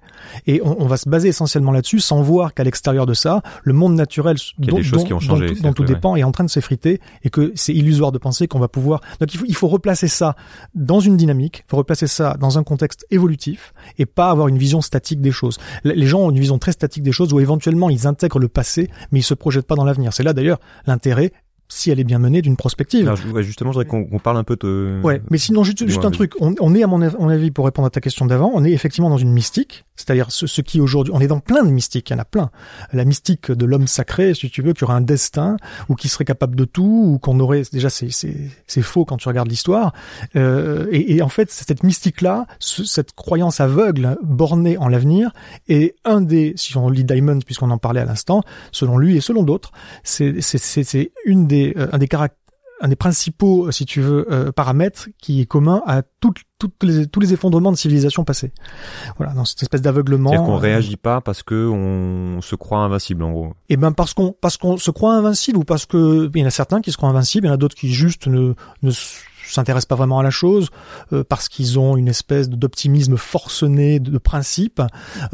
Et 0.47 0.61
on, 0.65 0.83
on 0.83 0.87
va 0.87 0.97
se 0.97 1.09
baser 1.09 1.29
essentiellement 1.29 1.73
là-dessus, 1.73 2.01
sans 2.01 2.23
voir 2.23 2.55
qu'à 2.55 2.65
l'extérieur 2.65 3.07
de 3.07 3.15
ça, 3.15 3.43
le 3.63 3.73
monde 3.73 3.95
naturel 3.95 4.37
y 4.59 4.65
a 4.65 4.71
dont, 4.71 4.77
des 4.77 4.83
choses 4.83 4.99
dont- 5.01 5.05
qui 5.05 5.13
ont 5.13 5.17
dont 5.17 5.21
changé, 5.21 5.47
tout- 5.55 5.63
dont 5.63 5.73
dépend 5.85 6.17
est 6.17 6.25
en 6.25 6.33
train 6.33 6.45
de 6.45 6.51
s'effriter 6.51 7.01
et 7.23 7.31
que 7.31 7.53
c'est 7.55 7.73
illusoire 7.75 8.13
de 8.13 8.19
penser 8.19 8.49
qu'on 8.49 8.59
va 8.59 8.69
pouvoir. 8.69 9.01
Donc 9.21 9.33
il 9.35 9.39
faut, 9.39 9.47
il 9.49 9.55
faut 9.55 9.69
replacer 9.69 10.09
ça 10.09 10.37
dans 10.75 11.01
une 11.01 11.17
dynamique, 11.17 11.65
il 11.67 11.71
faut 11.71 11.77
replacer 11.77 12.07
ça 12.07 12.37
dans 12.41 12.59
un 12.59 12.63
contexte 12.65 13.07
évolutif 13.11 13.73
et 13.99 14.07
pas 14.07 14.31
avoir 14.31 14.49
une 14.49 14.59
vision 14.59 14.81
statique 14.81 15.21
des 15.21 15.33
choses. 15.33 15.59
Les 15.85 16.07
gens 16.07 16.21
ont 16.21 16.31
une 16.31 16.41
vision 16.41 16.59
très 16.59 16.73
statique 16.73 17.03
des 17.03 17.13
choses 17.13 17.33
où 17.33 17.41
éventuellement 17.41 17.91
ils 17.91 18.07
intègrent 18.07 18.39
le 18.39 18.49
passé, 18.49 18.91
mais 19.11 19.21
ils 19.21 19.25
se 19.25 19.35
projettent 19.35 19.67
pas 19.67 19.77
dans 19.77 19.85
l'avenir. 19.85 20.13
C'est 20.13 20.23
là 20.23 20.33
d'ailleurs 20.33 20.59
l'intérêt, 20.87 21.33
si 21.75 21.91
elle 21.91 22.01
est 22.01 22.05
bien 22.05 22.19
menée, 22.19 22.43
d'une 22.43 22.57
prospective. 22.57 23.07
Alors, 23.09 23.17
justement, 23.43 23.73
je 23.73 23.79
voudrais 23.79 23.89
qu'on 24.09 24.19
parle 24.19 24.37
un 24.39 24.45
peu 24.45 24.57
de. 24.61 25.01
Ouais, 25.03 25.21
mais 25.31 25.39
sinon 25.39 25.65
juste, 25.65 25.87
juste 25.87 26.05
un 26.05 26.11
truc. 26.11 26.33
On, 26.41 26.55
on 26.61 26.75
est 26.75 26.83
à 26.83 26.87
mon, 26.87 27.01
av- 27.03 27.17
mon 27.19 27.29
avis 27.29 27.51
pour 27.51 27.65
répondre 27.65 27.87
à 27.87 27.91
ta 27.91 28.01
question 28.01 28.27
d'avant, 28.27 28.51
on 28.55 28.65
est 28.65 28.73
effectivement 28.73 29.11
dans 29.11 29.17
une 29.19 29.33
mystique, 29.33 29.85
c'est-à-dire 29.97 30.31
ce, 30.31 30.47
ce 30.47 30.61
qui 30.61 30.81
aujourd'hui, 30.81 31.13
on 31.17 31.21
est 31.21 31.27
dans 31.27 31.41
plein 31.41 31.65
de 31.65 31.71
mystiques, 31.71 32.11
il 32.11 32.13
y 32.13 32.17
en 32.17 32.19
a 32.21 32.25
plein. 32.25 32.51
La 32.93 33.05
mystique 33.05 33.51
de 33.51 33.65
l'homme 33.65 33.87
sacré, 33.87 34.35
si 34.35 34.51
tu 34.51 34.63
veux, 34.63 34.73
qui 34.73 34.85
aurait 34.85 34.95
un 34.95 35.01
destin 35.01 35.57
ou 35.89 35.95
qui 35.95 36.09
serait 36.09 36.25
capable 36.25 36.57
de 36.57 36.65
tout, 36.65 37.05
ou 37.15 37.19
qu'on 37.19 37.39
aurait 37.41 37.63
déjà 37.73 37.89
c'est 37.91 38.83
faux 38.83 39.05
quand 39.05 39.17
tu 39.17 39.29
regardes 39.29 39.49
l'histoire. 39.49 39.93
Euh, 40.37 40.87
et, 40.91 41.17
et 41.17 41.23
en 41.23 41.29
fait, 41.29 41.51
cette 41.51 41.83
mystique-là, 41.83 42.47
ce- 42.59 42.85
cette 42.85 43.13
croyance 43.13 43.61
aveugle, 43.61 44.17
bornée 44.23 44.77
en 44.79 44.89
l'avenir, 44.89 45.31
est 45.69 45.95
un 46.05 46.21
des, 46.21 46.53
si 46.57 46.77
on 46.77 46.89
lit 46.89 47.05
Diamond, 47.05 47.39
puisqu'on 47.45 47.71
en 47.71 47.79
parlait 47.79 48.01
à 48.01 48.05
l'instant, 48.05 48.43
selon 48.73 48.99
lui 48.99 49.17
et 49.17 49.21
selon 49.21 49.43
d'autres, 49.43 49.73
c'est 50.03 50.41
une 51.25 51.47
des 51.47 51.62
euh, 51.77 51.89
un 51.93 51.99
des 51.99 52.09
caractères 52.09 52.39
un 52.83 52.89
des 52.89 52.97
principaux, 52.97 53.71
si 53.71 53.87
tu 53.87 54.01
veux, 54.01 54.27
euh, 54.31 54.51
paramètres 54.51 55.09
qui 55.19 55.41
est 55.41 55.47
commun 55.47 55.83
à 55.87 56.03
toutes, 56.03 56.39
toutes 56.59 56.83
les, 56.83 57.07
tous 57.07 57.21
les 57.21 57.33
effondrements 57.33 57.71
de 57.71 57.77
civilisations 57.77 58.25
passées. 58.25 58.53
Voilà, 59.17 59.35
dans 59.35 59.45
cette 59.45 59.63
espèce 59.63 59.83
d'aveuglement. 59.83 60.31
C'est-à-dire 60.31 60.47
qu'on 60.47 60.57
euh, 60.57 60.59
réagit 60.59 60.97
pas 60.97 61.21
parce 61.21 61.45
que 61.45 61.69
on 61.69 62.41
se 62.43 62.57
croit 62.57 62.81
invincible, 62.81 63.23
en 63.23 63.31
gros. 63.31 63.53
Et 63.69 63.77
ben 63.77 63.93
parce 63.93 64.15
qu'on 64.15 64.33
parce 64.33 64.57
qu'on 64.57 64.79
se 64.79 64.91
croit 64.91 65.15
invincible 65.15 65.59
ou 65.59 65.65
parce 65.65 65.87
que 65.87 66.29
il 66.35 66.41
y 66.41 66.45
en 66.45 66.49
a 66.49 66.51
certains 66.51 66.81
qui 66.81 66.91
se 66.91 66.97
croient 66.97 67.09
invincibles, 67.09 67.47
il 67.47 67.51
y 67.51 67.53
en 67.53 67.55
a 67.55 67.59
d'autres 67.59 67.77
qui 67.77 67.93
juste 67.93 68.27
ne 68.27 68.55
ne 68.83 68.91
s'intéressent 69.47 69.87
pas 69.87 69.95
vraiment 69.95 70.19
à 70.19 70.25
la 70.25 70.31
chose 70.31 70.71
euh, 71.13 71.23
parce 71.23 71.49
qu'ils 71.49 71.79
ont 71.79 71.97
une 71.97 72.09
espèce 72.09 72.49
d'optimisme 72.49 73.17
forcené 73.17 74.01
de, 74.01 74.11
de 74.11 74.19
principe 74.19 74.83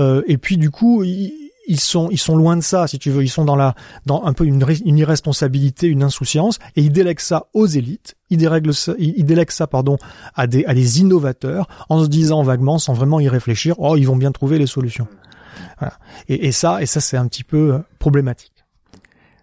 euh, 0.01 0.23
et 0.27 0.37
puis 0.37 0.59
du 0.59 0.71
coup 0.71 1.03
ils, 1.03 1.48
ils 1.69 1.79
sont 1.79 2.09
ils 2.11 2.19
sont 2.19 2.37
loin 2.37 2.57
de 2.57 2.63
ça 2.63 2.87
si 2.89 2.99
tu 2.99 3.11
veux 3.11 3.23
ils 3.23 3.29
sont 3.29 3.45
dans 3.45 3.55
la 3.55 3.75
dans 4.07 4.25
un 4.25 4.33
peu 4.33 4.45
une, 4.45 4.65
irresponsabilité 4.85 5.87
une 5.87 6.03
insouciance 6.03 6.59
et 6.75 6.83
ils 6.83 6.91
délèguent 6.93 7.21
ça 7.21 7.47
aux 7.55 7.67
élites 7.67 8.17
ils 8.31 8.39
dérèglent 8.39 8.75
ça 8.75 8.95
ils, 8.99 9.15
ils 9.17 9.25
délèguent 9.25 9.51
ça 9.53 9.67
pardon 9.67 9.99
à 10.35 10.47
des 10.47 10.65
à 10.65 10.75
des 10.75 11.01
innovateurs 11.01 11.69
en 11.89 12.03
se 12.03 12.09
disant 12.09 12.43
vaguement 12.43 12.79
sans 12.79 12.95
vraiment 12.95 13.21
y 13.21 13.29
réfléchir 13.29 13.75
oh 13.79 13.97
ils 13.97 14.07
vont 14.07 14.17
bien 14.17 14.33
trouver 14.33 14.59
les 14.59 14.67
solutions 14.67 15.07
voilà 15.79 15.95
et, 16.29 16.47
et 16.49 16.53
ça 16.53 16.83
et 16.83 16.87
ça 16.87 17.01
c'est 17.01 17.17
un 17.17 17.29
petit 17.29 17.45
peu 17.45 17.75
euh, 17.75 17.79
problématique 17.99 18.65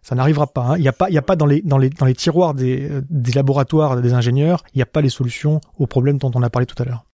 ça 0.02 0.14
n'arrivera 0.14 0.46
pas. 0.46 0.62
hein. 0.62 0.78
Il 0.78 0.82
n'y 0.82 0.88
a 0.88 0.94
pas, 0.94 1.10
il 1.10 1.14
y 1.14 1.18
a 1.18 1.24
pas 1.24 1.36
dans 1.36 1.48
les 1.48 1.64
dans 1.64 1.80
les 1.80 1.90
dans 1.90 2.06
les 2.06 2.14
tiroirs 2.14 2.54
des, 2.54 2.88
euh, 2.92 3.02
des 3.10 3.32
laboratoires 3.32 4.00
des 4.00 4.14
ingénieurs, 4.14 4.64
il 4.76 4.78
n'y 4.78 4.84
a 4.84 4.86
pas 4.86 5.02
les 5.02 5.10
solutions 5.10 5.62
aux 5.80 5.88
problèmes 5.88 6.20
dont 6.20 6.30
on 6.36 6.44
a 6.44 6.50
parlé 6.52 6.68
tout 6.68 6.80
à 6.80 6.86
l'heure. 6.86 7.06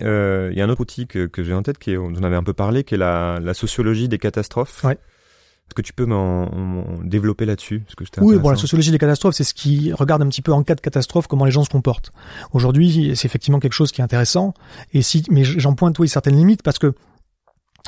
Euh, 0.00 0.48
Il 0.52 0.58
y 0.58 0.62
a 0.62 0.64
un 0.64 0.68
autre 0.68 0.80
outil 0.80 1.06
que, 1.06 1.26
que 1.26 1.42
j'ai 1.42 1.54
en 1.54 1.62
tête, 1.62 1.78
qui 1.78 1.92
est, 1.92 1.96
on 1.96 2.06
en 2.06 2.22
avait 2.22 2.36
un 2.36 2.42
peu 2.42 2.54
parlé, 2.54 2.84
qui 2.84 2.94
est 2.94 2.98
la, 2.98 3.38
la 3.40 3.54
sociologie 3.54 4.08
des 4.08 4.18
catastrophes. 4.18 4.84
Ouais. 4.84 4.94
Est-ce 4.94 5.74
que 5.74 5.82
tu 5.82 5.92
peux 5.92 6.06
m'en 6.06 6.50
développer 7.02 7.46
là-dessus? 7.46 7.84
Oui, 8.18 8.36
bon, 8.36 8.50
la 8.50 8.56
sociologie 8.56 8.90
des 8.90 8.98
catastrophes, 8.98 9.34
c'est 9.34 9.44
ce 9.44 9.54
qui 9.54 9.92
regarde 9.92 10.20
un 10.20 10.28
petit 10.28 10.42
peu 10.42 10.52
en 10.52 10.62
cas 10.64 10.74
de 10.74 10.80
catastrophe 10.80 11.28
comment 11.28 11.44
les 11.44 11.50
gens 11.50 11.64
se 11.64 11.70
comportent. 11.70 12.12
Aujourd'hui, 12.52 13.12
c'est 13.14 13.26
effectivement 13.26 13.58
quelque 13.60 13.72
chose 13.72 13.90
qui 13.92 14.00
est 14.00 14.04
intéressant. 14.04 14.54
Et 14.92 15.02
si, 15.02 15.24
mais 15.30 15.44
j'en 15.44 15.74
pointe 15.74 15.98
oui 15.98 16.08
certaines 16.08 16.36
limites 16.36 16.62
parce 16.62 16.78
que 16.78 16.94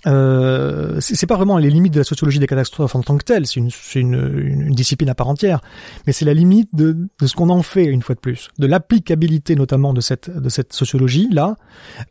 euh, 0.06 0.98
c'est 1.00 1.26
pas 1.26 1.36
vraiment 1.36 1.58
les 1.58 1.70
limites 1.70 1.94
de 1.94 1.98
la 1.98 2.04
sociologie 2.04 2.38
des 2.38 2.46
catastrophes 2.46 2.94
en 2.94 3.02
tant 3.02 3.16
que 3.16 3.24
telle, 3.24 3.46
c'est 3.46 3.60
une, 3.60 3.70
c'est 3.70 4.00
une, 4.00 4.14
une, 4.14 4.74
discipline 4.74 5.08
à 5.08 5.14
part 5.14 5.28
entière, 5.28 5.60
mais 6.06 6.12
c'est 6.12 6.24
la 6.24 6.34
limite 6.34 6.68
de, 6.74 6.92
de 6.92 7.26
ce 7.26 7.34
qu'on 7.34 7.48
en 7.48 7.62
fait 7.62 7.84
une 7.84 8.02
fois 8.02 8.14
de 8.14 8.20
plus, 8.20 8.48
de 8.58 8.66
l'applicabilité 8.66 9.56
notamment 9.56 9.94
de 9.94 10.00
cette 10.00 10.30
de 10.30 10.48
cette 10.48 10.72
sociologie 10.72 11.28
là 11.30 11.56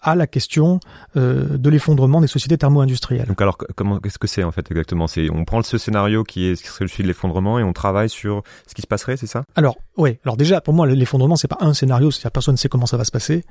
à 0.01 0.15
la 0.15 0.27
question 0.27 0.79
euh, 1.17 1.57
de 1.57 1.69
l'effondrement 1.69 2.21
des 2.21 2.27
sociétés 2.27 2.57
thermo-industrielles. 2.57 3.27
Donc 3.27 3.41
alors, 3.41 3.57
comment, 3.75 3.99
qu'est-ce 3.99 4.19
que 4.19 4.27
c'est 4.27 4.43
en 4.43 4.51
fait 4.51 4.69
exactement? 4.71 5.07
C'est 5.07 5.29
on 5.31 5.45
prend 5.45 5.61
ce 5.61 5.77
scénario 5.77 6.23
qui 6.23 6.47
est 6.47 6.55
ce 6.55 6.63
qui 6.63 6.69
serait 6.69 6.87
celui 6.87 7.03
de 7.03 7.07
l'effondrement 7.07 7.59
et 7.59 7.63
on 7.63 7.73
travaille 7.73 8.09
sur 8.09 8.43
ce 8.67 8.73
qui 8.73 8.81
se 8.81 8.87
passerait, 8.87 9.17
c'est 9.17 9.27
ça? 9.27 9.43
Alors, 9.55 9.77
ouais. 9.97 10.19
Alors 10.23 10.37
déjà, 10.37 10.61
pour 10.61 10.73
moi, 10.73 10.87
l'effondrement, 10.87 11.35
c'est 11.35 11.47
pas 11.47 11.57
un 11.61 11.73
scénario, 11.73 12.11
c'est-à-dire 12.11 12.31
personne 12.31 12.53
ne 12.53 12.57
sait 12.57 12.69
comment 12.69 12.85
ça 12.85 12.97
va 12.97 13.03
se 13.03 13.11
passer. 13.11 13.43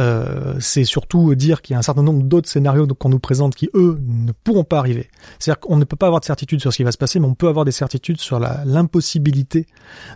Euh, 0.00 0.54
c'est 0.60 0.84
surtout 0.84 1.34
dire 1.34 1.62
qu'il 1.62 1.74
y 1.74 1.76
a 1.76 1.78
un 1.78 1.82
certain 1.82 2.02
nombre 2.02 2.22
d'autres 2.22 2.48
scénarios 2.48 2.86
qu'on 2.86 3.08
nous 3.08 3.18
présente 3.18 3.54
qui, 3.54 3.68
eux, 3.74 3.98
ne 4.00 4.32
pourront 4.32 4.64
pas 4.64 4.78
arriver. 4.78 5.08
C'est-à-dire 5.38 5.60
qu'on 5.60 5.76
ne 5.76 5.84
peut 5.84 5.96
pas 5.96 6.06
avoir 6.06 6.20
de 6.20 6.24
certitude 6.24 6.60
sur 6.60 6.72
ce 6.72 6.78
qui 6.78 6.84
va 6.84 6.92
se 6.92 6.98
passer, 6.98 7.20
mais 7.20 7.26
on 7.26 7.34
peut 7.34 7.48
avoir 7.48 7.64
des 7.64 7.72
certitudes 7.72 8.20
sur 8.20 8.38
l'impossibilité 8.38 9.66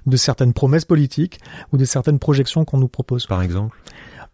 de 0.06 0.16
certaines 0.16 0.52
promesses 0.52 0.84
politiques 0.84 1.40
ou 1.72 1.76
de 1.76 1.84
certaines 1.84 2.18
projections 2.18 2.64
qu'on 2.64 2.78
nous 2.78 2.88
propose. 2.88 3.26
Par 3.26 3.42
exemple? 3.42 3.76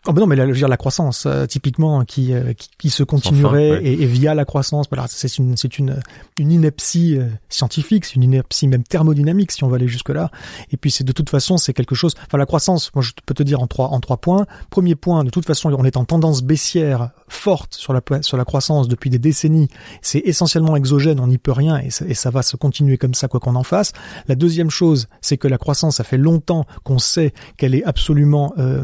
Oh 0.08 0.12
ben 0.12 0.20
non, 0.20 0.26
mais 0.26 0.34
la, 0.34 0.46
je 0.46 0.50
veux 0.50 0.56
dire, 0.56 0.66
la 0.66 0.76
croissance, 0.76 1.26
euh, 1.26 1.46
typiquement, 1.46 2.04
qui, 2.04 2.34
euh, 2.34 2.54
qui, 2.54 2.68
qui 2.76 2.90
se 2.90 3.04
continuerait 3.04 3.68
Sans 3.68 3.74
fin, 3.76 3.82
ouais. 3.82 3.88
et, 3.88 4.02
et 4.02 4.06
via 4.06 4.34
la 4.34 4.44
croissance, 4.44 4.86
voilà, 4.90 5.06
c'est 5.08 5.38
une, 5.38 5.56
c'est 5.56 5.78
une, 5.78 6.00
une 6.40 6.50
ineptie 6.50 7.16
euh, 7.16 7.28
scientifique, 7.48 8.04
c'est 8.04 8.16
une 8.16 8.24
ineptie 8.24 8.66
même 8.66 8.82
thermodynamique, 8.82 9.52
si 9.52 9.62
on 9.62 9.68
va 9.68 9.76
aller 9.76 9.86
jusque 9.86 10.08
là. 10.08 10.32
Et 10.72 10.76
puis 10.76 10.90
c'est 10.90 11.04
de 11.04 11.12
toute 11.12 11.30
façon, 11.30 11.56
c'est 11.56 11.72
quelque 11.72 11.94
chose. 11.94 12.14
Enfin, 12.26 12.36
la 12.36 12.46
croissance, 12.46 12.92
moi, 12.96 13.02
je 13.02 13.12
peux 13.24 13.32
te 13.32 13.44
dire 13.44 13.60
en 13.60 13.68
trois, 13.68 13.90
en 13.90 14.00
trois 14.00 14.16
points. 14.16 14.46
Premier 14.70 14.96
point, 14.96 15.22
de 15.22 15.30
toute 15.30 15.46
façon, 15.46 15.72
on 15.72 15.84
est 15.84 15.96
en 15.96 16.04
tendance 16.04 16.42
baissière 16.42 17.10
forte 17.28 17.74
sur 17.74 17.92
la 17.92 18.00
sur 18.22 18.36
la 18.36 18.44
croissance 18.44 18.88
depuis 18.88 19.08
des 19.08 19.20
décennies. 19.20 19.68
C'est 20.00 20.18
essentiellement 20.24 20.74
exogène, 20.74 21.20
on 21.20 21.28
n'y 21.28 21.38
peut 21.38 21.52
rien, 21.52 21.78
et 21.78 21.90
ça, 21.90 22.04
et 22.06 22.14
ça 22.14 22.30
va 22.30 22.42
se 22.42 22.56
continuer 22.56 22.98
comme 22.98 23.14
ça, 23.14 23.28
quoi 23.28 23.38
qu'on 23.38 23.54
en 23.54 23.62
fasse. 23.62 23.92
La 24.26 24.34
deuxième 24.34 24.70
chose, 24.70 25.06
c'est 25.20 25.36
que 25.36 25.46
la 25.46 25.58
croissance, 25.58 25.96
ça 25.96 26.04
fait 26.04 26.18
longtemps 26.18 26.66
qu'on 26.82 26.98
sait 26.98 27.32
qu'elle 27.56 27.76
est 27.76 27.84
absolument, 27.84 28.52
euh, 28.58 28.82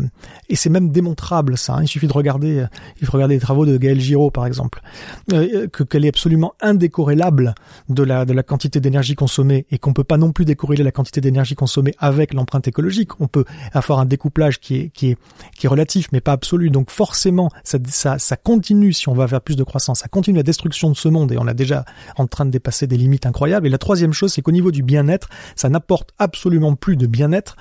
et 0.48 0.54
c'est 0.54 0.70
même 0.70 0.92
démontrable 1.08 1.56
ça. 1.56 1.74
hein. 1.74 1.82
il 1.82 1.88
suffit 1.88 2.06
de 2.06 2.12
regarder, 2.12 2.60
euh, 2.60 2.66
il 3.00 3.06
faut 3.06 3.12
regarder 3.12 3.34
les 3.34 3.40
travaux 3.40 3.64
de 3.66 3.76
Gaël 3.76 4.00
Giraud 4.00 4.30
par 4.30 4.46
exemple, 4.46 4.80
euh, 5.32 5.66
que 5.68 5.82
qu'elle 5.82 6.04
est 6.04 6.08
absolument 6.08 6.54
indécorrélable 6.60 7.54
de 7.88 8.02
la 8.02 8.24
de 8.24 8.32
la 8.32 8.42
quantité 8.42 8.80
d'énergie 8.80 9.14
consommée 9.14 9.66
et 9.70 9.78
qu'on 9.78 9.92
peut 9.92 10.04
pas 10.04 10.18
non 10.18 10.32
plus 10.32 10.44
décorréler 10.44 10.82
la 10.84 10.90
quantité 10.92 11.20
d'énergie 11.20 11.54
consommée 11.54 11.94
avec 11.98 12.34
l'empreinte 12.34 12.68
écologique. 12.68 13.20
On 13.20 13.26
peut 13.26 13.44
avoir 13.72 14.00
un 14.00 14.04
découplage 14.04 14.60
qui 14.60 14.76
est 14.76 14.88
qui 14.90 15.10
est 15.10 15.18
qui 15.56 15.66
est 15.66 15.68
relatif 15.68 16.08
mais 16.12 16.20
pas 16.20 16.32
absolu. 16.32 16.70
Donc 16.70 16.90
forcément, 16.90 17.50
ça 17.64 17.78
ça 17.86 18.18
ça 18.18 18.36
continue 18.36 18.92
si 18.92 19.08
on 19.08 19.14
va 19.14 19.26
vers 19.26 19.40
plus 19.40 19.56
de 19.56 19.64
croissance, 19.64 20.00
ça 20.00 20.08
continue 20.08 20.36
la 20.36 20.42
destruction 20.42 20.90
de 20.90 20.96
ce 20.96 21.08
monde 21.08 21.32
et 21.32 21.38
on 21.38 21.48
est 21.48 21.54
déjà 21.54 21.84
en 22.16 22.26
train 22.26 22.44
de 22.44 22.50
dépasser 22.50 22.86
des 22.86 22.96
limites 22.96 23.26
incroyables. 23.26 23.66
Et 23.66 23.70
la 23.70 23.78
troisième 23.78 24.12
chose, 24.12 24.32
c'est 24.32 24.42
qu'au 24.42 24.52
niveau 24.52 24.70
du 24.70 24.82
bien-être, 24.82 25.28
ça 25.56 25.68
n'apporte 25.68 26.12
absolument 26.18 26.74
plus 26.74 26.96
de 26.96 27.06
bien-être 27.06 27.56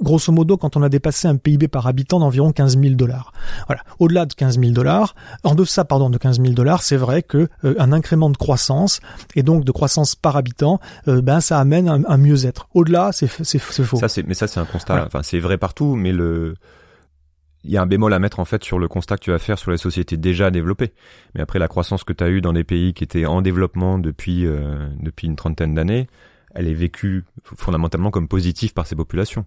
grosso 0.00 0.32
modo, 0.32 0.56
quand 0.56 0.76
on 0.76 0.82
a 0.82 0.88
dépassé 0.88 1.28
un 1.28 1.36
PIB 1.36 1.68
par 1.68 1.86
habitant 1.86 2.20
d'environ 2.20 2.52
15 2.52 2.78
000 2.78 2.94
dollars. 2.94 3.32
Voilà. 3.66 3.82
Au-delà 3.98 4.26
de 4.26 4.34
15 4.34 4.58
000 4.58 4.72
dollars, 4.72 5.14
en 5.44 5.54
deçà, 5.54 5.84
pardon, 5.84 6.10
de 6.10 6.18
15 6.18 6.40
000 6.40 6.52
dollars, 6.54 6.82
c'est 6.82 6.96
vrai 6.96 7.22
que 7.22 7.48
euh, 7.64 7.74
un 7.78 7.92
incrément 7.92 8.30
de 8.30 8.36
croissance 8.36 9.00
et 9.34 9.42
donc 9.42 9.64
de 9.64 9.72
croissance 9.72 10.14
par 10.14 10.36
habitant, 10.36 10.80
euh, 11.08 11.20
ben 11.22 11.40
ça 11.40 11.58
amène 11.58 11.88
un, 11.88 12.02
un 12.06 12.16
mieux-être. 12.16 12.68
Au-delà, 12.74 13.10
c'est 13.12 13.26
faux. 13.26 13.96
Ça, 13.96 14.22
mais 14.26 14.34
ça, 14.34 14.46
c'est 14.46 14.60
un 14.60 14.64
constat. 14.64 14.94
Voilà. 14.94 15.06
Enfin, 15.06 15.22
c'est 15.22 15.38
vrai 15.38 15.58
partout, 15.58 15.94
mais 15.94 16.12
le, 16.12 16.54
il 17.64 17.70
y 17.70 17.76
a 17.76 17.82
un 17.82 17.86
bémol 17.86 18.12
à 18.12 18.18
mettre 18.18 18.40
en 18.40 18.44
fait 18.44 18.64
sur 18.64 18.78
le 18.78 18.88
constat 18.88 19.16
que 19.16 19.24
tu 19.24 19.30
vas 19.30 19.38
faire 19.38 19.58
sur 19.58 19.70
les 19.70 19.76
sociétés 19.76 20.16
déjà 20.16 20.50
développées. 20.50 20.92
Mais 21.34 21.40
après, 21.40 21.58
la 21.58 21.68
croissance 21.68 22.04
que 22.04 22.12
tu 22.12 22.24
as 22.24 22.28
eue 22.28 22.40
dans 22.40 22.52
des 22.52 22.64
pays 22.64 22.92
qui 22.92 23.04
étaient 23.04 23.26
en 23.26 23.42
développement 23.42 23.98
depuis 23.98 24.46
euh, 24.46 24.88
depuis 25.00 25.26
une 25.26 25.36
trentaine 25.36 25.74
d'années, 25.74 26.08
elle 26.54 26.68
est 26.68 26.74
vécue 26.74 27.24
fondamentalement 27.44 28.10
comme 28.10 28.28
positive 28.28 28.72
par 28.72 28.86
ces 28.86 28.94
populations 28.96 29.44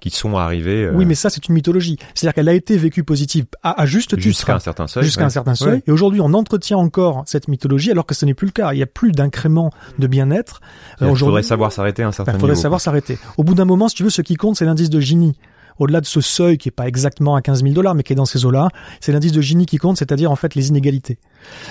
qui 0.00 0.10
sont 0.10 0.36
arrivées 0.36 0.84
euh, 0.86 0.92
Oui, 0.94 1.04
mais 1.04 1.14
ça 1.14 1.30
c'est 1.30 1.46
une 1.46 1.54
mythologie. 1.54 1.96
C'est-à-dire 2.14 2.34
qu'elle 2.34 2.48
a 2.48 2.54
été 2.54 2.76
vécue 2.76 3.04
positive 3.04 3.44
à, 3.62 3.80
à 3.80 3.86
juste 3.86 4.10
titre. 4.10 4.20
jusqu'à 4.22 4.56
un 4.56 4.58
certain 4.58 4.88
seuil. 4.88 5.04
jusqu'à 5.04 5.20
ouais. 5.20 5.26
un 5.26 5.30
certain 5.30 5.54
seuil. 5.54 5.74
Ouais. 5.74 5.82
Et 5.86 5.92
aujourd'hui, 5.92 6.20
on 6.20 6.34
entretient 6.34 6.76
encore 6.78 7.22
cette 7.26 7.46
mythologie 7.46 7.92
alors 7.92 8.04
que 8.04 8.14
ce 8.14 8.24
n'est 8.26 8.34
plus 8.34 8.46
le 8.46 8.52
cas. 8.52 8.72
Il 8.72 8.78
n'y 8.78 8.82
a 8.82 8.86
plus 8.86 9.12
d'incrément 9.12 9.70
de 10.00 10.06
bien-être. 10.08 10.60
Euh, 11.02 11.10
Il 11.10 11.16
faudrait 11.16 11.44
savoir 11.44 11.70
s'arrêter 11.70 12.02
à 12.02 12.08
un 12.08 12.12
certain 12.12 12.32
il 12.32 12.40
faudrait 12.40 12.54
niveau. 12.54 12.62
savoir 12.62 12.80
s'arrêter. 12.80 13.16
Au 13.36 13.44
bout 13.44 13.54
d'un 13.54 13.64
moment, 13.64 13.88
si 13.88 13.94
tu 13.94 14.02
veux, 14.02 14.10
ce 14.10 14.22
qui 14.22 14.34
compte, 14.34 14.56
c'est 14.56 14.64
l'indice 14.64 14.90
de 14.90 14.98
Gini. 14.98 15.36
au-delà 15.78 16.00
de 16.00 16.06
ce 16.06 16.20
seuil 16.20 16.58
qui 16.58 16.68
est 16.68 16.72
pas 16.72 16.86
exactement 16.88 17.36
à 17.36 17.40
15 17.42 17.62
000 17.62 17.72
dollars, 17.72 17.94
mais 17.94 18.02
qui 18.02 18.12
est 18.12 18.16
dans 18.16 18.24
ces 18.26 18.44
eaux-là, 18.44 18.68
c'est 19.00 19.12
l'indice 19.12 19.32
de 19.32 19.40
Gini 19.40 19.66
qui 19.66 19.78
compte, 19.78 19.96
c'est-à-dire 19.98 20.30
en 20.32 20.36
fait 20.36 20.54
les 20.56 20.68
inégalités. 20.68 21.18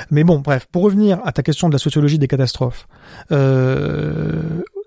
Mais 0.09 0.23
bon, 0.23 0.39
bref, 0.39 0.67
pour 0.71 0.83
revenir 0.83 1.19
à 1.25 1.31
ta 1.33 1.43
question 1.43 1.67
de 1.67 1.73
la 1.73 1.79
sociologie 1.79 2.17
des 2.17 2.27
catastrophes, 2.27 2.87
euh, 3.31 4.41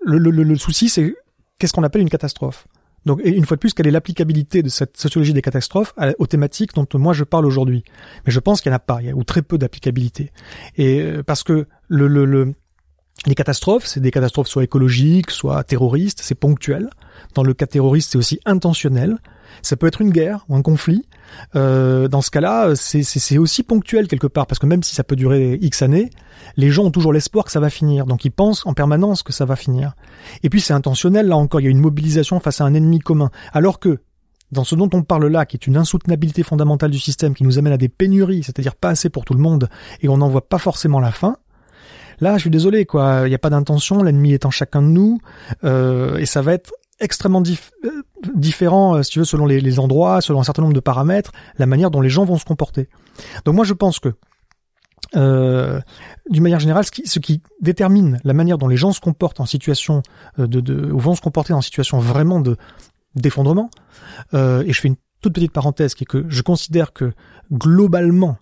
le, 0.05 0.55
souci 0.55 0.89
c'est 0.89 1.15
qu'est-ce 1.59 1.73
qu'on 1.73 1.83
appelle 1.83 2.01
une 2.01 2.09
catastrophe? 2.09 2.67
Donc, 3.05 3.21
une 3.23 3.45
fois 3.45 3.55
de 3.55 3.59
plus, 3.59 3.73
quelle 3.73 3.85
est 3.85 3.91
l'applicabilité 3.91 4.63
de 4.63 4.69
cette 4.69 4.97
sociologie 4.97 5.33
des 5.33 5.43
catastrophes 5.43 5.93
aux 6.17 6.25
thématiques 6.25 6.73
dont 6.73 6.87
moi 6.95 7.13
je 7.13 7.23
parle 7.23 7.45
aujourd'hui? 7.45 7.83
Mais 8.25 8.31
je 8.31 8.39
pense 8.39 8.61
qu'il 8.61 8.71
n'y 8.71 8.73
en 8.73 8.77
a 8.77 8.79
pas, 8.79 8.97
il 9.01 9.07
y 9.07 9.11
a, 9.11 9.15
ou 9.15 9.23
très 9.23 9.43
peu 9.43 9.59
d'applicabilité. 9.59 10.31
Et 10.75 11.01
euh, 11.01 11.21
parce 11.21 11.43
que 11.43 11.67
le, 11.87 12.07
le, 12.07 12.25
le 12.25 12.53
les 13.27 13.35
catastrophes, 13.35 13.85
c'est 13.85 13.99
des 13.99 14.11
catastrophes 14.11 14.47
soit 14.47 14.63
écologiques, 14.63 15.31
soit 15.31 15.63
terroristes, 15.63 16.19
c'est 16.21 16.35
ponctuel. 16.35 16.89
Dans 17.33 17.43
le 17.43 17.53
cas 17.53 17.65
terroriste, 17.65 18.11
c'est 18.11 18.17
aussi 18.17 18.39
intentionnel. 18.45 19.17
Ça 19.61 19.75
peut 19.75 19.87
être 19.87 20.01
une 20.01 20.11
guerre 20.11 20.45
ou 20.49 20.55
un 20.55 20.61
conflit. 20.61 21.05
Euh, 21.55 22.07
dans 22.07 22.21
ce 22.21 22.31
cas-là, 22.31 22.75
c'est 22.75 23.37
aussi 23.37 23.63
ponctuel 23.63 24.07
quelque 24.07 24.27
part, 24.27 24.47
parce 24.47 24.59
que 24.59 24.65
même 24.65 24.83
si 24.83 24.95
ça 24.95 25.03
peut 25.03 25.15
durer 25.15 25.57
X 25.61 25.81
années, 25.81 26.09
les 26.57 26.69
gens 26.69 26.85
ont 26.85 26.91
toujours 26.91 27.13
l'espoir 27.13 27.45
que 27.45 27.51
ça 27.51 27.59
va 27.59 27.69
finir. 27.69 28.05
Donc 28.05 28.25
ils 28.25 28.31
pensent 28.31 28.65
en 28.65 28.73
permanence 28.73 29.23
que 29.23 29.33
ça 29.33 29.45
va 29.45 29.55
finir. 29.55 29.95
Et 30.43 30.49
puis 30.49 30.61
c'est 30.61 30.73
intentionnel, 30.73 31.27
là 31.27 31.37
encore, 31.37 31.61
il 31.61 31.65
y 31.65 31.67
a 31.67 31.71
une 31.71 31.79
mobilisation 31.79 32.39
face 32.39 32.61
à 32.61 32.65
un 32.65 32.73
ennemi 32.73 32.99
commun. 32.99 33.29
Alors 33.53 33.79
que 33.79 33.99
dans 34.51 34.63
ce 34.63 34.75
dont 34.75 34.89
on 34.93 35.03
parle 35.03 35.27
là, 35.27 35.45
qui 35.45 35.57
est 35.57 35.67
une 35.67 35.77
insoutenabilité 35.77 36.43
fondamentale 36.43 36.91
du 36.91 36.99
système, 36.99 37.33
qui 37.33 37.43
nous 37.43 37.57
amène 37.57 37.73
à 37.73 37.77
des 37.77 37.89
pénuries, 37.89 38.43
c'est-à-dire 38.43 38.75
pas 38.75 38.89
assez 38.89 39.09
pour 39.09 39.25
tout 39.25 39.33
le 39.33 39.39
monde, 39.39 39.69
et 40.01 40.09
on 40.09 40.17
n'en 40.17 40.29
voit 40.29 40.47
pas 40.47 40.59
forcément 40.59 40.99
la 40.99 41.11
fin, 41.11 41.37
là, 42.19 42.35
je 42.35 42.41
suis 42.41 42.49
désolé, 42.49 42.85
quoi, 42.85 43.23
il 43.25 43.29
n'y 43.29 43.35
a 43.35 43.39
pas 43.39 43.49
d'intention, 43.49 44.03
l'ennemi 44.03 44.33
est 44.33 44.45
en 44.45 44.51
chacun 44.51 44.81
de 44.81 44.87
nous, 44.87 45.19
euh, 45.63 46.17
et 46.17 46.25
ça 46.25 46.41
va 46.41 46.53
être 46.53 46.71
extrêmement 46.99 47.43
euh, 47.43 48.01
différent, 48.33 48.95
euh, 48.95 49.03
si 49.03 49.11
tu 49.11 49.19
veux, 49.19 49.25
selon 49.25 49.45
les, 49.45 49.79
endroits, 49.79 50.21
selon 50.21 50.39
un 50.39 50.43
certain 50.43 50.61
nombre 50.61 50.73
de 50.73 50.79
paramètres, 50.79 51.31
la 51.57 51.65
manière 51.65 51.91
dont 51.91 52.01
les 52.01 52.09
gens 52.09 52.25
vont 52.25 52.37
se 52.37 52.45
comporter. 52.45 52.89
Donc 53.45 53.55
moi, 53.55 53.65
je 53.65 53.73
pense 53.73 53.99
que, 53.99 54.13
euh, 55.15 55.79
d'une 56.29 56.43
manière 56.43 56.59
générale, 56.59 56.85
ce 56.85 56.91
qui, 56.91 57.07
ce 57.07 57.19
qui, 57.19 57.41
détermine 57.61 58.19
la 58.23 58.33
manière 58.33 58.57
dont 58.57 58.67
les 58.67 58.77
gens 58.77 58.91
se 58.91 58.99
comportent 58.99 59.39
en 59.39 59.45
situation 59.45 60.01
euh, 60.39 60.47
de, 60.47 60.59
de 60.59 60.91
ou 60.91 60.99
vont 60.99 61.15
se 61.15 61.21
comporter 61.21 61.53
en 61.53 61.61
situation 61.61 61.99
vraiment 61.99 62.39
de 62.39 62.57
d'effondrement, 63.15 63.69
euh, 64.33 64.63
et 64.65 64.73
je 64.73 64.81
fais 64.81 64.89
une 64.89 64.97
toute 65.21 65.33
petite 65.33 65.53
parenthèse 65.53 65.95
qui 65.95 66.03
est 66.03 66.07
que 66.07 66.25
je 66.27 66.41
considère 66.41 66.91
que 66.91 67.13
globalement, 67.51 68.37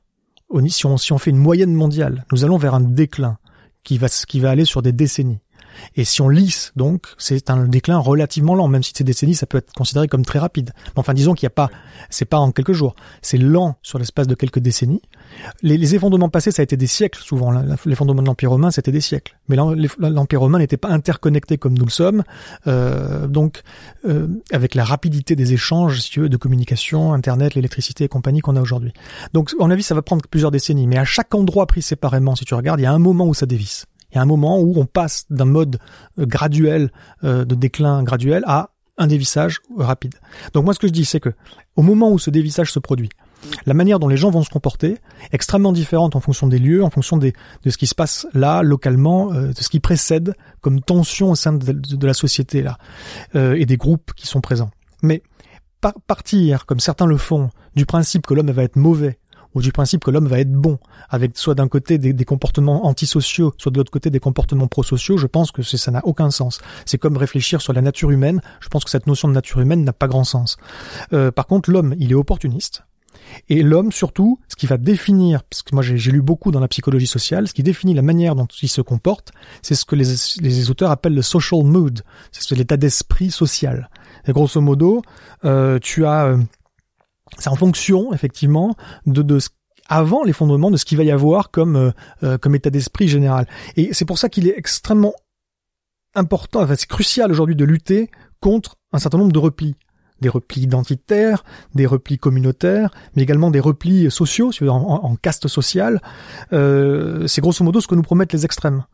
si 0.67 0.85
on, 0.87 0.97
si 0.97 1.13
on 1.13 1.19
fait 1.19 1.29
une 1.29 1.37
moyenne 1.37 1.73
mondiale, 1.73 2.25
nous 2.31 2.43
allons 2.43 2.57
vers 2.57 2.73
un 2.73 2.81
déclin 2.81 3.37
qui 3.83 3.99
va, 3.99 4.07
qui 4.09 4.39
va 4.39 4.49
aller 4.49 4.65
sur 4.65 4.81
des 4.81 4.91
décennies. 4.91 5.42
Et 5.95 6.03
si 6.03 6.21
on 6.21 6.29
lisse, 6.29 6.71
donc, 6.75 7.07
c'est 7.17 7.49
un 7.49 7.67
déclin 7.67 7.97
relativement 7.97 8.55
lent, 8.55 8.67
même 8.67 8.83
si 8.83 8.93
ces 8.95 9.03
décennies, 9.03 9.35
ça 9.35 9.45
peut 9.45 9.57
être 9.57 9.73
considéré 9.73 10.07
comme 10.07 10.25
très 10.25 10.39
rapide. 10.39 10.71
Enfin, 10.95 11.13
disons 11.13 11.33
qu'il 11.33 11.45
n'y 11.45 11.51
a 11.51 11.55
pas, 11.55 11.69
c'est 12.09 12.25
pas 12.25 12.37
en 12.37 12.51
quelques 12.51 12.73
jours, 12.73 12.95
c'est 13.21 13.37
lent 13.37 13.75
sur 13.81 13.99
l'espace 13.99 14.27
de 14.27 14.35
quelques 14.35 14.59
décennies. 14.59 15.01
Les, 15.61 15.95
effondrements 15.95 16.29
passés, 16.29 16.51
ça 16.51 16.61
a 16.61 16.63
été 16.63 16.77
des 16.77 16.87
siècles, 16.87 17.19
souvent. 17.19 17.51
L'effondrement 17.85 18.21
de 18.21 18.27
l'Empire 18.27 18.51
romain, 18.51 18.71
c'était 18.71 18.91
des 18.91 19.01
siècles. 19.01 19.37
Mais 19.49 19.55
l'Empire 19.55 20.39
romain 20.39 20.59
n'était 20.59 20.77
pas 20.77 20.89
interconnecté 20.89 21.57
comme 21.57 21.77
nous 21.77 21.85
le 21.85 21.91
sommes, 21.91 22.23
euh, 22.67 23.27
donc, 23.27 23.61
euh, 24.05 24.27
avec 24.51 24.75
la 24.75 24.83
rapidité 24.83 25.35
des 25.35 25.53
échanges, 25.53 26.09
de 26.17 26.37
communication, 26.37 27.13
Internet, 27.13 27.55
l'électricité 27.55 28.03
et 28.03 28.07
compagnie 28.07 28.41
qu'on 28.41 28.55
a 28.55 28.61
aujourd'hui. 28.61 28.93
Donc, 29.33 29.51
à 29.59 29.63
mon 29.63 29.71
avis, 29.71 29.83
ça 29.83 29.95
va 29.95 30.01
prendre 30.01 30.25
plusieurs 30.29 30.51
décennies. 30.51 30.87
Mais 30.87 30.97
à 30.97 31.05
chaque 31.05 31.33
endroit 31.35 31.67
pris 31.67 31.81
séparément, 31.81 32.35
si 32.35 32.45
tu 32.45 32.53
regardes, 32.53 32.79
il 32.79 32.83
y 32.83 32.87
a 32.87 32.91
un 32.91 32.99
moment 32.99 33.25
où 33.25 33.33
ça 33.33 33.45
dévisse. 33.45 33.85
Il 34.13 34.17
y 34.17 34.19
a 34.19 34.21
un 34.21 34.27
moment 34.27 34.59
où 34.59 34.73
on 34.77 34.85
passe 34.85 35.25
d'un 35.29 35.45
mode 35.45 35.79
euh, 36.19 36.25
graduel 36.25 36.91
euh, 37.23 37.45
de 37.45 37.55
déclin 37.55 38.03
graduel 38.03 38.43
à 38.45 38.69
un 38.97 39.07
dévissage 39.07 39.59
rapide. 39.75 40.13
Donc 40.53 40.65
moi 40.65 40.73
ce 40.75 40.79
que 40.79 40.87
je 40.87 40.93
dis 40.93 41.05
c'est 41.05 41.19
que 41.19 41.33
au 41.75 41.81
moment 41.81 42.11
où 42.11 42.19
ce 42.19 42.29
dévissage 42.29 42.71
se 42.71 42.77
produit, 42.77 43.09
la 43.65 43.73
manière 43.73 43.97
dont 43.97 44.07
les 44.07 44.17
gens 44.17 44.29
vont 44.29 44.43
se 44.43 44.51
comporter 44.51 44.91
est 44.91 45.33
extrêmement 45.33 45.71
différente 45.71 46.15
en 46.15 46.19
fonction 46.19 46.47
des 46.47 46.59
lieux, 46.59 46.83
en 46.83 46.91
fonction 46.91 47.17
de 47.17 47.33
ce 47.67 47.77
qui 47.77 47.87
se 47.87 47.95
passe 47.95 48.27
là, 48.33 48.61
localement, 48.61 49.33
euh, 49.33 49.47
de 49.47 49.57
ce 49.57 49.67
qui 49.67 49.79
précède 49.79 50.35
comme 50.61 50.79
tension 50.79 51.31
au 51.31 51.35
sein 51.35 51.53
de, 51.53 52.05
la 52.05 52.13
société 52.13 52.61
là, 52.61 52.77
et 53.33 53.65
des 53.65 53.77
groupes 53.77 54.13
qui 54.15 54.27
sont 54.27 54.41
présents. 54.41 54.69
Mais 55.01 55.23
partir, 55.91 56.65
comme 56.65 56.79
certains 56.79 57.05
le 57.05 57.17
font, 57.17 57.49
du 57.75 57.85
principe 57.85 58.25
que 58.25 58.33
l'homme 58.33 58.51
va 58.51 58.63
être 58.63 58.75
mauvais 58.75 59.19
ou 59.55 59.61
du 59.61 59.71
principe 59.71 60.03
que 60.03 60.11
l'homme 60.11 60.27
va 60.27 60.39
être 60.39 60.51
bon, 60.51 60.79
avec 61.09 61.37
soit 61.37 61.55
d'un 61.55 61.67
côté 61.67 61.97
des, 61.97 62.25
comportements 62.25 62.85
antisociaux, 62.85 63.53
soit 63.57 63.71
de 63.71 63.77
l'autre 63.77 63.91
côté 63.91 64.09
des 64.09 64.19
comportements 64.19 64.67
prosociaux, 64.67 65.17
je 65.17 65.27
pense 65.27 65.51
que 65.51 65.61
ça 65.63 65.91
n'a 65.91 66.05
aucun 66.05 66.31
sens. 66.31 66.61
C'est 66.85 66.97
comme 66.97 67.17
réfléchir 67.17 67.61
sur 67.61 67.73
la 67.73 67.81
nature 67.81 68.11
humaine, 68.11 68.41
je 68.59 68.69
pense 68.69 68.83
que 68.83 68.89
cette 68.89 69.07
notion 69.07 69.27
de 69.27 69.33
nature 69.33 69.59
humaine 69.59 69.83
n'a 69.83 69.93
pas 69.93 70.07
grand 70.07 70.23
sens. 70.23 70.57
Euh, 71.13 71.31
par 71.31 71.47
contre, 71.47 71.71
l'homme, 71.71 71.95
il 71.99 72.11
est 72.11 72.15
opportuniste, 72.15 72.83
et 73.49 73.63
l'homme, 73.63 73.91
surtout, 73.91 74.39
ce 74.47 74.55
qui 74.55 74.67
va 74.67 74.77
définir, 74.77 75.43
parce 75.43 75.63
que 75.63 75.73
moi 75.73 75.83
j'ai 75.83 76.11
lu 76.11 76.21
beaucoup 76.21 76.51
dans 76.51 76.59
la 76.59 76.67
psychologie 76.67 77.07
sociale, 77.07 77.47
ce 77.47 77.53
qui 77.53 77.63
définit 77.63 77.93
la 77.93 78.01
manière 78.01 78.35
dont 78.35 78.45
il 78.45 78.69
se 78.69 78.81
comporte, 78.81 79.31
c'est 79.61 79.75
ce 79.75 79.85
que 79.85 79.95
les, 79.95 80.05
les, 80.41 80.69
auteurs 80.69 80.91
appellent 80.91 81.15
le 81.15 81.21
social 81.21 81.63
mood, 81.63 82.01
c'est 82.31 82.55
l'état 82.55 82.77
d'esprit 82.77 83.31
social. 83.31 83.89
Et 84.27 84.31
grosso 84.31 84.61
modo, 84.61 85.01
euh, 85.45 85.79
tu 85.79 86.05
as 86.05 86.25
euh, 86.25 86.37
c'est 87.39 87.49
en 87.49 87.55
fonction 87.55 88.13
effectivement 88.13 88.75
de, 89.05 89.21
de 89.21 89.39
avant 89.87 90.23
l'effondrement 90.23 90.71
de 90.71 90.77
ce 90.77 90.85
qu'il 90.85 90.97
va 90.97 91.03
y 91.03 91.11
avoir 91.11 91.51
comme 91.51 91.75
euh, 91.75 91.91
euh, 92.23 92.37
comme 92.37 92.55
état 92.55 92.69
d'esprit 92.69 93.07
général. 93.07 93.47
Et 93.75 93.93
c'est 93.93 94.05
pour 94.05 94.17
ça 94.17 94.29
qu'il 94.29 94.47
est 94.47 94.57
extrêmement 94.57 95.13
important, 96.15 96.61
enfin 96.61 96.75
c'est 96.75 96.89
crucial 96.89 97.31
aujourd'hui 97.31 97.55
de 97.55 97.65
lutter 97.65 98.09
contre 98.39 98.75
un 98.91 98.99
certain 98.99 99.17
nombre 99.17 99.31
de 99.31 99.39
replis 99.39 99.75
des 100.21 100.29
replis 100.29 100.61
identitaires, 100.61 101.43
des 101.75 101.85
replis 101.85 102.17
communautaires, 102.17 102.91
mais 103.15 103.23
également 103.23 103.51
des 103.51 103.59
replis 103.59 104.09
sociaux, 104.09 104.51
en, 104.61 104.69
en 104.69 105.15
caste 105.17 105.49
sociale. 105.49 106.01
Euh, 106.53 107.27
c'est 107.27 107.41
grosso 107.41 107.63
modo 107.63 107.81
ce 107.81 107.87
que 107.87 107.95
nous 107.95 108.03
promettent 108.03 108.31
les 108.31 108.45
extrêmes. 108.45 108.85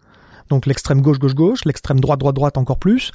Donc 0.50 0.66
l'extrême 0.66 1.02
gauche, 1.02 1.20
gauche, 1.20 1.36
gauche, 1.36 1.66
l'extrême 1.66 2.00
droite, 2.00 2.20
droite, 2.20 2.36
droite 2.36 2.58
encore 2.58 2.80
plus, 2.80 3.12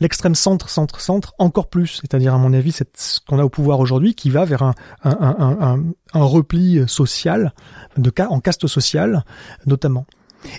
l'extrême 0.00 0.34
centre, 0.34 0.68
centre, 0.68 1.00
centre 1.00 1.34
encore 1.38 1.68
plus. 1.68 2.00
C'est-à-dire, 2.00 2.34
à 2.34 2.38
mon 2.38 2.52
avis, 2.52 2.72
c'est 2.72 2.96
ce 2.96 3.20
qu'on 3.20 3.38
a 3.38 3.44
au 3.44 3.48
pouvoir 3.48 3.80
aujourd'hui 3.80 4.14
qui 4.14 4.30
va 4.30 4.44
vers 4.44 4.62
un, 4.62 4.74
un, 5.02 5.16
un, 5.20 5.82
un, 6.14 6.24
repli 6.24 6.82
social, 6.86 7.52
de 7.96 8.10
cas 8.10 8.28
en 8.28 8.40
caste 8.40 8.66
sociale 8.66 9.24
notamment. 9.66 10.06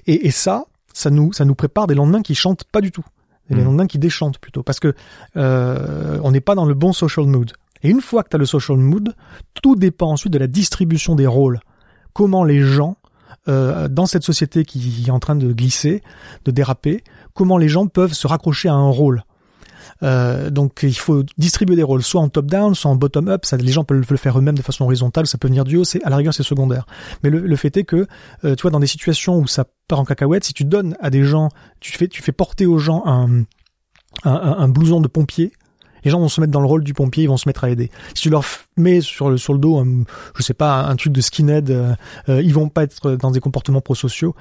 Et, 0.07 0.27
et, 0.27 0.31
ça, 0.31 0.65
ça 0.93 1.09
nous, 1.09 1.33
ça 1.33 1.45
nous 1.45 1.55
prépare 1.55 1.87
des 1.87 1.95
lendemains 1.95 2.21
qui 2.21 2.35
chantent 2.35 2.63
pas 2.63 2.81
du 2.81 2.91
tout, 2.91 3.05
des 3.49 3.57
mmh. 3.57 3.63
lendemains 3.63 3.87
qui 3.87 3.99
déchantent 3.99 4.39
plutôt, 4.39 4.63
parce 4.63 4.79
que 4.79 4.93
euh, 5.37 6.19
on 6.23 6.31
n'est 6.31 6.41
pas 6.41 6.55
dans 6.55 6.65
le 6.65 6.73
bon 6.73 6.93
social 6.93 7.25
mood. 7.25 7.51
Et 7.83 7.89
une 7.89 8.01
fois 8.01 8.23
que 8.23 8.29
tu 8.29 8.35
as 8.35 8.39
le 8.39 8.45
social 8.45 8.77
mood, 8.77 9.13
tout 9.61 9.75
dépend 9.75 10.11
ensuite 10.11 10.33
de 10.33 10.39
la 10.39 10.47
distribution 10.47 11.15
des 11.15 11.27
rôles. 11.27 11.59
Comment 12.13 12.43
les 12.43 12.61
gens 12.61 12.97
euh, 13.47 13.87
dans 13.87 14.05
cette 14.05 14.23
société 14.23 14.65
qui 14.65 15.05
est 15.07 15.11
en 15.11 15.19
train 15.19 15.35
de 15.35 15.53
glisser, 15.53 16.01
de 16.45 16.51
déraper, 16.51 17.03
comment 17.33 17.57
les 17.57 17.69
gens 17.69 17.87
peuvent 17.87 18.13
se 18.13 18.27
raccrocher 18.27 18.69
à 18.69 18.73
un 18.73 18.89
rôle. 18.89 19.23
Euh, 20.03 20.49
donc 20.49 20.81
il 20.83 20.97
faut 20.97 21.23
distribuer 21.37 21.75
des 21.75 21.83
rôles, 21.83 22.03
soit 22.03 22.21
en 22.21 22.29
top-down, 22.29 22.75
soit 22.75 22.91
en 22.91 22.95
bottom-up. 22.95 23.45
Ça, 23.45 23.57
les 23.57 23.71
gens 23.71 23.83
peuvent 23.83 24.03
le 24.09 24.17
faire 24.17 24.37
eux-mêmes 24.37 24.57
de 24.57 24.61
façon 24.61 24.85
horizontale, 24.85 25.27
ça 25.27 25.37
peut 25.37 25.47
venir 25.47 25.63
du 25.63 25.77
haut. 25.77 25.83
C'est 25.83 26.03
à 26.03 26.09
la 26.09 26.17
rigueur 26.17 26.33
c'est 26.33 26.43
secondaire. 26.43 26.85
Mais 27.23 27.29
le, 27.29 27.55
fait 27.55 27.75
est 27.77 27.83
que, 27.83 28.07
euh, 28.43 28.55
tu 28.55 28.61
vois, 28.63 28.71
dans 28.71 28.79
des 28.79 28.87
situations 28.87 29.37
où 29.37 29.47
ça 29.47 29.65
part 29.87 29.99
en 29.99 30.05
cacahuète, 30.05 30.43
si 30.43 30.53
tu 30.53 30.65
donnes 30.65 30.95
à 30.99 31.09
des 31.09 31.23
gens, 31.23 31.49
tu 31.79 31.91
fais, 31.91 32.07
tu 32.07 32.21
fais 32.21 32.31
porter 32.31 32.65
aux 32.65 32.77
gens 32.77 33.03
un, 33.05 33.43
un, 34.23 34.55
un 34.57 34.67
blouson 34.67 35.01
de 35.01 35.07
pompier, 35.07 35.51
les 36.05 36.11
gens 36.11 36.19
vont 36.19 36.29
se 36.29 36.39
mettre 36.39 36.51
dans 36.51 36.61
le 36.61 36.67
rôle 36.67 36.83
du 36.83 36.93
pompier, 36.93 37.23
ils 37.23 37.27
vont 37.27 37.35
se 37.35 37.49
mettre 37.49 37.63
à 37.63 37.69
aider. 37.69 37.89
Si 38.13 38.21
tu 38.21 38.29
leur 38.29 38.45
mets 38.77 39.01
sur 39.01 39.29
le 39.29 39.37
sur 39.37 39.53
le 39.53 39.59
dos, 39.59 39.79
un, 39.79 40.03
je 40.37 40.43
sais 40.43 40.53
pas, 40.53 40.83
un 40.83 40.95
truc 40.95 41.11
de 41.11 41.19
skinhead, 41.19 41.71
euh, 41.71 41.93
euh, 42.29 42.41
ils 42.41 42.53
vont 42.53 42.69
pas 42.69 42.83
être 42.83 43.15
dans 43.15 43.31
des 43.31 43.39
comportements 43.39 43.81
prosociaux. 43.81 44.35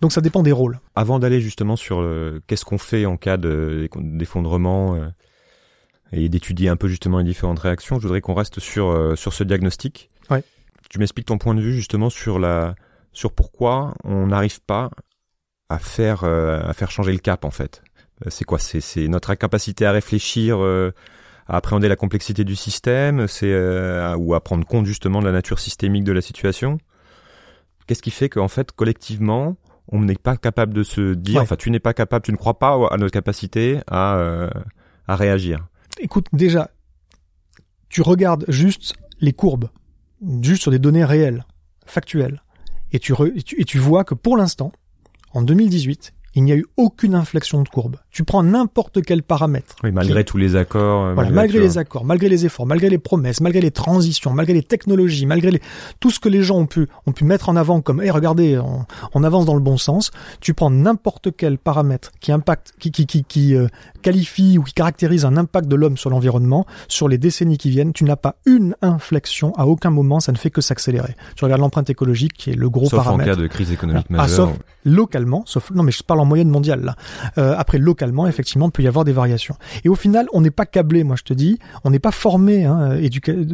Donc 0.00 0.12
ça 0.12 0.22
dépend 0.22 0.42
des 0.42 0.50
rôles. 0.50 0.80
Avant 0.96 1.18
d'aller 1.18 1.40
justement 1.40 1.76
sur 1.76 2.00
euh, 2.00 2.42
qu'est-ce 2.46 2.64
qu'on 2.64 2.78
fait 2.78 3.06
en 3.06 3.16
cas 3.16 3.36
d'effondrement 3.36 4.96
euh, 4.96 5.08
et 6.12 6.28
d'étudier 6.28 6.68
un 6.68 6.76
peu 6.76 6.88
justement 6.88 7.18
les 7.18 7.24
différentes 7.24 7.60
réactions, 7.60 7.96
je 7.98 8.02
voudrais 8.02 8.22
qu'on 8.22 8.34
reste 8.34 8.58
sur 8.58 9.16
sur 9.16 9.32
ce 9.32 9.44
diagnostic. 9.44 10.08
Ouais. 10.30 10.42
Tu 10.88 10.98
m'expliques 10.98 11.26
ton 11.26 11.38
point 11.38 11.54
de 11.54 11.60
vue 11.60 11.74
justement 11.74 12.08
sur 12.10 12.38
la 12.38 12.74
sur 13.12 13.32
pourquoi 13.32 13.94
on 14.04 14.28
n'arrive 14.28 14.60
pas 14.62 14.90
à 15.68 15.78
faire 15.78 16.24
à 16.24 16.72
faire 16.72 16.90
changer 16.90 17.12
le 17.12 17.18
cap 17.18 17.44
en 17.44 17.50
fait. 17.50 17.83
Euh, 18.24 18.30
c'est 18.30 18.44
quoi 18.44 18.58
C'est 18.58 19.08
notre 19.08 19.30
incapacité 19.30 19.86
à 19.86 19.92
réfléchir, 19.92 20.62
euh, 20.62 20.92
à 21.46 21.56
appréhender 21.56 21.88
la 21.88 21.96
complexité 21.96 22.44
du 22.44 22.56
système, 22.56 23.26
c'est 23.28 23.52
euh, 23.52 24.16
ou 24.16 24.34
à 24.34 24.42
prendre 24.42 24.66
compte 24.66 24.86
justement 24.86 25.20
de 25.20 25.26
la 25.26 25.32
nature 25.32 25.58
systémique 25.58 26.04
de 26.04 26.12
la 26.12 26.20
situation. 26.20 26.78
Qu'est-ce 27.86 28.02
qui 28.02 28.10
fait 28.10 28.28
qu'en 28.28 28.48
fait 28.48 28.72
collectivement 28.72 29.56
on 29.88 30.00
n'est 30.00 30.14
pas 30.14 30.38
capable 30.38 30.72
de 30.72 30.82
se 30.82 31.12
dire, 31.12 31.42
enfin 31.42 31.56
tu 31.56 31.70
n'es 31.70 31.80
pas 31.80 31.92
capable, 31.92 32.24
tu 32.24 32.32
ne 32.32 32.38
crois 32.38 32.58
pas 32.58 32.88
à 32.90 32.96
notre 32.96 33.12
capacité 33.12 33.80
à 33.86 34.48
à 35.06 35.16
réagir? 35.16 35.68
Écoute, 36.00 36.26
déjà, 36.32 36.70
tu 37.90 38.00
regardes 38.00 38.46
juste 38.48 38.94
les 39.20 39.34
courbes, 39.34 39.68
juste 40.40 40.62
sur 40.62 40.70
des 40.70 40.78
données 40.78 41.04
réelles, 41.04 41.44
factuelles, 41.84 42.42
et 42.92 42.98
tu, 42.98 43.14
et 43.58 43.64
tu 43.64 43.78
vois 43.78 44.04
que 44.04 44.14
pour 44.14 44.36
l'instant, 44.36 44.72
en 45.32 45.42
2018, 45.42 46.14
il 46.34 46.44
n'y 46.44 46.52
a 46.52 46.56
eu 46.56 46.66
aucune 46.76 47.14
inflexion 47.14 47.62
de 47.62 47.68
courbe. 47.68 47.96
Tu 48.14 48.22
prends 48.22 48.44
n'importe 48.44 49.02
quel 49.02 49.24
paramètre. 49.24 49.74
Oui, 49.82 49.90
malgré 49.90 50.22
tous 50.22 50.36
les 50.36 50.54
accords. 50.54 51.06
Euh, 51.06 51.14
voilà, 51.14 51.30
malgré, 51.30 51.58
les 51.58 51.78
accords, 51.78 52.04
malgré 52.04 52.28
les 52.28 52.46
efforts, 52.46 52.64
malgré 52.64 52.88
les 52.88 52.98
promesses, 52.98 53.40
malgré 53.40 53.60
les 53.60 53.72
transitions, 53.72 54.32
malgré 54.32 54.54
les 54.54 54.62
technologies, 54.62 55.26
malgré 55.26 55.50
les, 55.50 55.60
tout 55.98 56.12
ce 56.12 56.20
que 56.20 56.28
les 56.28 56.44
gens 56.44 56.58
ont 56.58 56.66
pu, 56.66 56.86
ont 57.06 57.12
pu 57.12 57.24
mettre 57.24 57.48
en 57.48 57.56
avant 57.56 57.80
comme, 57.80 58.00
hé, 58.00 58.10
regardez, 58.10 58.56
on, 59.14 59.24
avance 59.24 59.46
dans 59.46 59.54
le 59.54 59.60
bon 59.60 59.76
sens. 59.78 60.12
Tu 60.40 60.54
prends 60.54 60.70
n'importe 60.70 61.36
quel 61.36 61.58
paramètre 61.58 62.12
qui 62.20 62.30
impacte, 62.30 62.74
qui, 62.78 62.92
qui, 62.92 63.06
qui, 63.06 63.24
qui 63.24 63.56
euh, 63.56 63.66
qualifie 64.02 64.58
ou 64.58 64.62
qui 64.62 64.74
caractérise 64.74 65.24
un 65.24 65.36
impact 65.36 65.66
de 65.66 65.74
l'homme 65.74 65.96
sur 65.96 66.10
l'environnement, 66.10 66.66
sur 66.86 67.08
les 67.08 67.18
décennies 67.18 67.58
qui 67.58 67.70
viennent, 67.70 67.92
tu 67.92 68.04
n'as 68.04 68.14
pas 68.14 68.36
une 68.46 68.76
inflexion. 68.80 69.52
À 69.56 69.66
aucun 69.66 69.90
moment, 69.90 70.20
ça 70.20 70.30
ne 70.30 70.36
fait 70.36 70.50
que 70.50 70.60
s'accélérer. 70.60 71.16
Tu 71.34 71.44
regardes 71.44 71.62
l'empreinte 71.62 71.90
écologique, 71.90 72.34
qui 72.34 72.50
est 72.50 72.54
le 72.54 72.70
gros 72.70 72.88
paramètre. 72.88 73.24
Sauf 73.24 73.32
en 73.32 73.36
cas 73.36 73.42
de 73.42 73.46
crise 73.48 73.72
économique 73.72 74.06
ah, 74.10 74.18
majeure. 74.18 74.50
sauf 74.50 74.58
localement, 74.84 75.42
sauf, 75.46 75.70
non, 75.72 75.82
mais 75.82 75.92
je 75.92 76.02
parle 76.02 76.20
en 76.20 76.26
moyenne 76.26 76.50
mondiale, 76.50 76.82
là. 76.84 76.96
Euh, 77.38 77.54
après, 77.56 77.78
effectivement, 78.26 78.66
il 78.66 78.72
peut 78.72 78.82
y 78.82 78.88
avoir 78.88 79.04
des 79.04 79.12
variations. 79.12 79.56
Et 79.84 79.88
au 79.88 79.94
final, 79.94 80.26
on 80.32 80.40
n'est 80.40 80.50
pas 80.50 80.66
câblé, 80.66 81.04
moi 81.04 81.16
je 81.16 81.22
te 81.22 81.34
dis, 81.34 81.58
on 81.84 81.90
n'est 81.90 81.98
pas 81.98 82.10
formé. 82.10 82.64
Hein, 82.64 82.98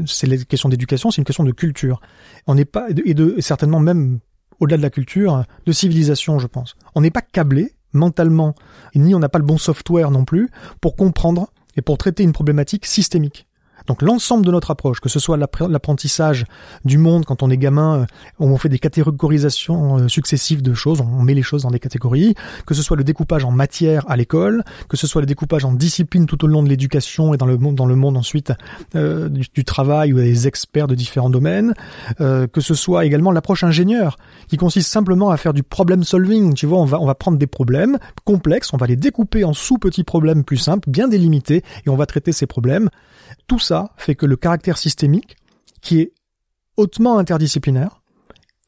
c'est 0.07 0.27
une 0.27 0.45
question 0.45 0.69
d'éducation, 0.69 1.11
c'est 1.11 1.19
une 1.19 1.25
question 1.25 1.45
de 1.45 1.53
culture. 1.53 2.01
On 2.47 2.55
n'est 2.55 2.65
pas 2.65 2.89
et 3.05 3.15
de 3.15 3.37
certainement 3.41 3.81
même 3.81 4.21
au-delà 4.61 4.77
de 4.77 4.83
la 4.83 4.91
culture, 4.91 5.45
de 5.67 5.73
civilisation, 5.73 6.39
je 6.39 6.47
pense. 6.47 6.77
On 6.95 7.01
n'est 7.01 7.11
pas 7.11 7.23
câblé 7.23 7.73
mentalement, 7.93 8.55
ni 8.95 9.15
on 9.15 9.19
n'a 9.19 9.29
pas 9.29 9.39
le 9.39 9.45
bon 9.45 9.59
software 9.59 10.11
non 10.11 10.25
plus 10.25 10.49
pour 10.81 10.97
comprendre 10.97 11.51
et 11.77 11.83
pour 11.83 11.99
traiter 11.99 12.23
une 12.23 12.33
problématique 12.33 12.87
systémique. 12.87 13.49
Donc 13.91 14.03
l'ensemble 14.03 14.47
de 14.47 14.53
notre 14.53 14.71
approche, 14.71 15.01
que 15.01 15.09
ce 15.09 15.19
soit 15.19 15.37
l'apprentissage 15.37 16.45
du 16.85 16.97
monde 16.97 17.25
quand 17.25 17.43
on 17.43 17.51
est 17.51 17.57
gamin, 17.57 18.03
euh, 18.03 18.07
on 18.39 18.57
fait 18.57 18.69
des 18.69 18.79
catégorisations 18.79 19.99
euh, 19.99 20.07
successives 20.07 20.63
de 20.63 20.75
choses, 20.75 21.01
on 21.01 21.25
met 21.25 21.35
les 21.35 21.43
choses 21.43 21.63
dans 21.63 21.73
des 21.73 21.81
catégories, 21.81 22.37
que 22.67 22.75
ce 22.75 22.85
soit 22.85 22.97
le 22.97 23.03
découpage 23.03 23.45
en 23.45 23.51
matière 23.51 24.09
à 24.09 24.17
l'école, 24.17 24.63
que 24.89 24.97
ce 24.97 25.09
soit 25.09 25.23
le 25.23 25.27
découpage 25.27 25.65
en 25.65 25.73
discipline 25.73 26.27
tout 26.27 26.45
au 26.45 26.47
long 26.47 26.63
de 26.63 26.69
l'éducation 26.69 27.35
et 27.35 27.37
dans 27.37 27.47
le 27.47 27.57
monde, 27.59 28.17
ensuite 28.17 28.53
euh, 28.95 29.29
du, 29.29 29.65
travail 29.65 30.13
ou 30.13 30.19
des 30.19 30.47
experts 30.47 30.87
de 30.87 30.95
différents 30.95 31.29
domaines, 31.29 31.75
que 32.19 32.61
ce 32.61 32.75
soit 32.75 33.05
également 33.05 33.33
l'approche 33.33 33.65
ingénieur, 33.65 34.19
qui 34.47 34.57
consiste 34.57 34.89
simplement 34.89 35.31
à 35.31 35.37
faire 35.37 35.53
du 35.53 35.65
problem 35.65 36.05
solving. 36.05 36.55
Tu 36.55 36.67
vois, 36.67 36.79
on 36.79 36.85
va 36.85 37.01
on 37.01 37.07
va 37.07 37.17
prendre 37.17 37.39
des 37.39 37.49
problèmes 37.49 37.99
complexes, 38.25 38.73
on 38.73 38.77
va 38.77 38.87
les 38.87 38.97
découper 38.97 39.43
en 39.43 39.53
sous-petits 39.53 40.05
problèmes 40.05 40.45
plus 40.45 40.59
simples, 40.59 40.89
bien 40.89 41.09
délimités, 41.09 41.65
et 41.85 41.91
on 41.91 41.97
va 41.97 42.07
traiter 42.07 42.31
ces 42.31 42.47
problèmes. 42.47 42.89
Tout 43.47 43.59
ça 43.59 43.91
fait 43.97 44.15
que 44.15 44.27
le 44.27 44.37
caractère 44.37 44.79
systémique, 44.79 45.37
qui 45.81 46.01
est 46.01 46.13
hautement 46.77 47.19
interdisciplinaire, 47.19 48.03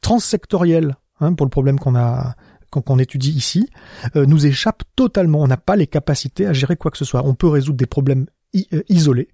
transsectoriel, 0.01 0.97
hein, 1.19 1.33
pour 1.33 1.45
le 1.45 1.51
problème 1.51 1.79
qu'on 1.79 1.95
a 1.95 2.35
qu'on 2.69 2.97
étudie 2.97 3.31
ici, 3.31 3.69
euh, 4.15 4.25
nous 4.25 4.47
échappe 4.47 4.81
totalement. 4.95 5.41
On 5.41 5.47
n'a 5.47 5.57
pas 5.57 5.75
les 5.75 5.85
capacités 5.85 6.47
à 6.47 6.53
gérer 6.53 6.75
quoi 6.75 6.89
que 6.89 6.97
ce 6.97 7.05
soit. 7.05 7.23
On 7.23 7.35
peut 7.35 7.47
résoudre 7.47 7.77
des 7.77 7.85
problèmes 7.85 8.25
euh, 8.55 8.81
isolés, 8.89 9.29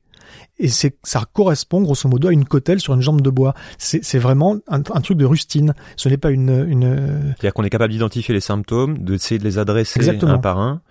et 0.58 0.68
c'est 0.68 0.98
ça 1.04 1.24
correspond 1.32 1.82
grosso 1.82 2.08
modo 2.10 2.28
à 2.28 2.34
une 2.34 2.46
cotelle 2.46 2.80
sur 2.80 2.94
une 2.94 3.02
jambe 3.02 3.22
de 3.22 3.30
bois. 3.30 3.54
C'est 3.78 4.20
vraiment 4.20 4.58
un, 4.68 4.82
truc 4.82 5.18
de 5.18 5.26
rustine. 5.26 5.74
Ce 5.96 6.10
n'est 6.10 6.18
pas 6.18 6.32
une. 6.32 6.66
une... 6.68 7.34
C'est-à-dire 7.38 7.54
qu'on 7.54 7.64
est 7.64 7.70
capable 7.70 7.94
d'identifier 7.94 8.34
les 8.34 8.42
symptômes, 8.42 8.98
d'essayer 9.00 9.40
de 9.40 9.44
les 9.44 9.58
adresser 9.58 10.10
un 10.22 10.38
par 10.38 10.60
un, 10.60 10.82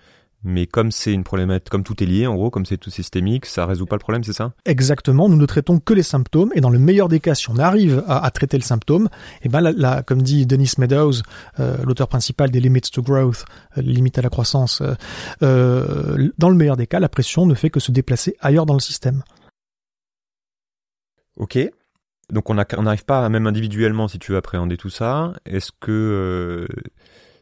mais 0.43 0.67
comme 0.67 0.91
c'est 0.91 1.11
une 1.11 1.23
problématique, 1.23 1.69
comme 1.69 1.83
tout 1.83 2.01
est 2.01 2.05
lié, 2.05 2.25
en 2.25 2.35
gros, 2.35 2.49
comme 2.49 2.65
c'est 2.65 2.77
tout 2.77 2.89
systémique, 2.89 3.45
ça 3.45 3.65
résout 3.65 3.85
pas 3.85 3.97
le 3.97 3.99
problème, 3.99 4.23
c'est 4.23 4.33
ça? 4.33 4.53
Exactement. 4.65 5.27
Nous 5.27 5.35
ne 5.35 5.45
traitons 5.45 5.79
que 5.79 5.93
les 5.93 6.03
symptômes, 6.03 6.51
et 6.55 6.61
dans 6.61 6.69
le 6.69 6.79
meilleur 6.79 7.09
des 7.09 7.19
cas, 7.19 7.35
si 7.35 7.49
on 7.49 7.57
arrive 7.57 8.03
à, 8.07 8.29
traiter 8.31 8.57
le 8.57 8.63
symptôme, 8.63 9.09
et 9.41 9.45
eh 9.45 9.49
ben 9.49 9.59
là, 9.59 10.01
comme 10.03 10.21
dit 10.21 10.45
Dennis 10.45 10.73
Meadows, 10.77 11.23
euh, 11.59 11.77
l'auteur 11.83 12.07
principal 12.07 12.51
des 12.51 12.61
Limits 12.61 12.81
to 12.81 13.01
Growth, 13.01 13.43
euh, 13.77 13.81
limites 13.81 14.17
à 14.17 14.21
la 14.21 14.29
croissance, 14.29 14.81
euh, 14.81 14.93
euh, 15.43 16.29
dans 16.37 16.49
le 16.49 16.55
meilleur 16.55 16.77
des 16.77 16.87
cas, 16.87 16.99
la 16.99 17.09
pression 17.09 17.45
ne 17.45 17.53
fait 17.53 17.69
que 17.69 17.81
se 17.81 17.91
déplacer 17.91 18.35
ailleurs 18.39 18.65
dans 18.65 18.73
le 18.73 18.79
système. 18.79 19.23
Ok. 21.35 21.57
Donc 22.31 22.49
on 22.49 22.53
n'arrive 22.53 23.05
pas, 23.05 23.27
même 23.27 23.47
individuellement, 23.47 24.07
si 24.07 24.19
tu 24.19 24.31
veux 24.31 24.37
appréhender 24.37 24.77
tout 24.77 24.91
ça. 24.91 25.33
Est-ce 25.45 25.71
que 25.79 26.67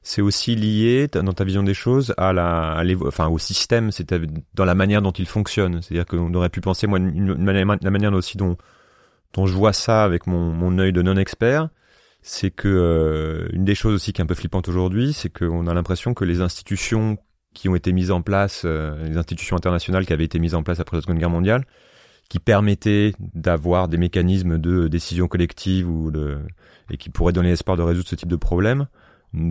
c'est 0.07 0.21
aussi 0.21 0.55
lié 0.55 1.09
dans 1.09 1.33
ta 1.33 1.43
vision 1.43 1.63
des 1.63 1.73
choses 1.73 2.13
à 2.15 2.31
la, 2.31 2.81
enfin 3.05 3.27
au 3.27 3.37
système, 3.37 3.91
c'est 3.91 4.15
dans 4.53 4.63
la 4.63 4.73
manière 4.73 5.01
dont 5.01 5.11
il 5.11 5.25
fonctionne. 5.25 5.81
C'est-à-dire 5.81 6.05
qu'on 6.05 6.33
aurait 6.33 6.47
pu 6.47 6.61
penser, 6.61 6.87
moi, 6.87 6.97
une, 6.97 7.35
la 7.45 7.91
manière 7.91 8.13
aussi 8.13 8.37
dont 8.37 8.55
dont 9.33 9.45
je 9.45 9.53
vois 9.53 9.73
ça 9.73 10.05
avec 10.05 10.25
mon 10.25 10.53
mon 10.53 10.79
œil 10.79 10.93
de 10.93 11.01
non 11.01 11.17
expert, 11.17 11.67
c'est 12.21 12.51
que 12.51 12.69
euh, 12.69 13.49
une 13.51 13.65
des 13.65 13.75
choses 13.75 13.95
aussi 13.95 14.13
qui 14.13 14.21
est 14.21 14.23
un 14.23 14.27
peu 14.27 14.33
flippante 14.33 14.69
aujourd'hui, 14.69 15.11
c'est 15.11 15.29
qu'on 15.29 15.67
a 15.67 15.73
l'impression 15.73 16.13
que 16.13 16.23
les 16.23 16.39
institutions 16.39 17.17
qui 17.53 17.67
ont 17.67 17.75
été 17.75 17.91
mises 17.91 18.11
en 18.11 18.21
place, 18.21 18.61
euh, 18.63 19.09
les 19.09 19.17
institutions 19.17 19.57
internationales 19.57 20.05
qui 20.05 20.13
avaient 20.13 20.23
été 20.23 20.39
mises 20.39 20.55
en 20.55 20.63
place 20.63 20.79
après 20.79 20.95
la 20.95 21.01
Seconde 21.01 21.17
Guerre 21.17 21.29
mondiale, 21.29 21.65
qui 22.29 22.39
permettaient 22.39 23.11
d'avoir 23.33 23.89
des 23.89 23.97
mécanismes 23.97 24.57
de 24.57 24.87
décision 24.87 25.27
collective 25.27 25.89
ou 25.89 26.11
de, 26.11 26.37
et 26.89 26.95
qui 26.95 27.09
pourraient 27.09 27.33
donner 27.33 27.49
l'espoir 27.49 27.75
de 27.75 27.83
résoudre 27.83 28.07
ce 28.07 28.15
type 28.15 28.29
de 28.29 28.37
problème, 28.37 28.87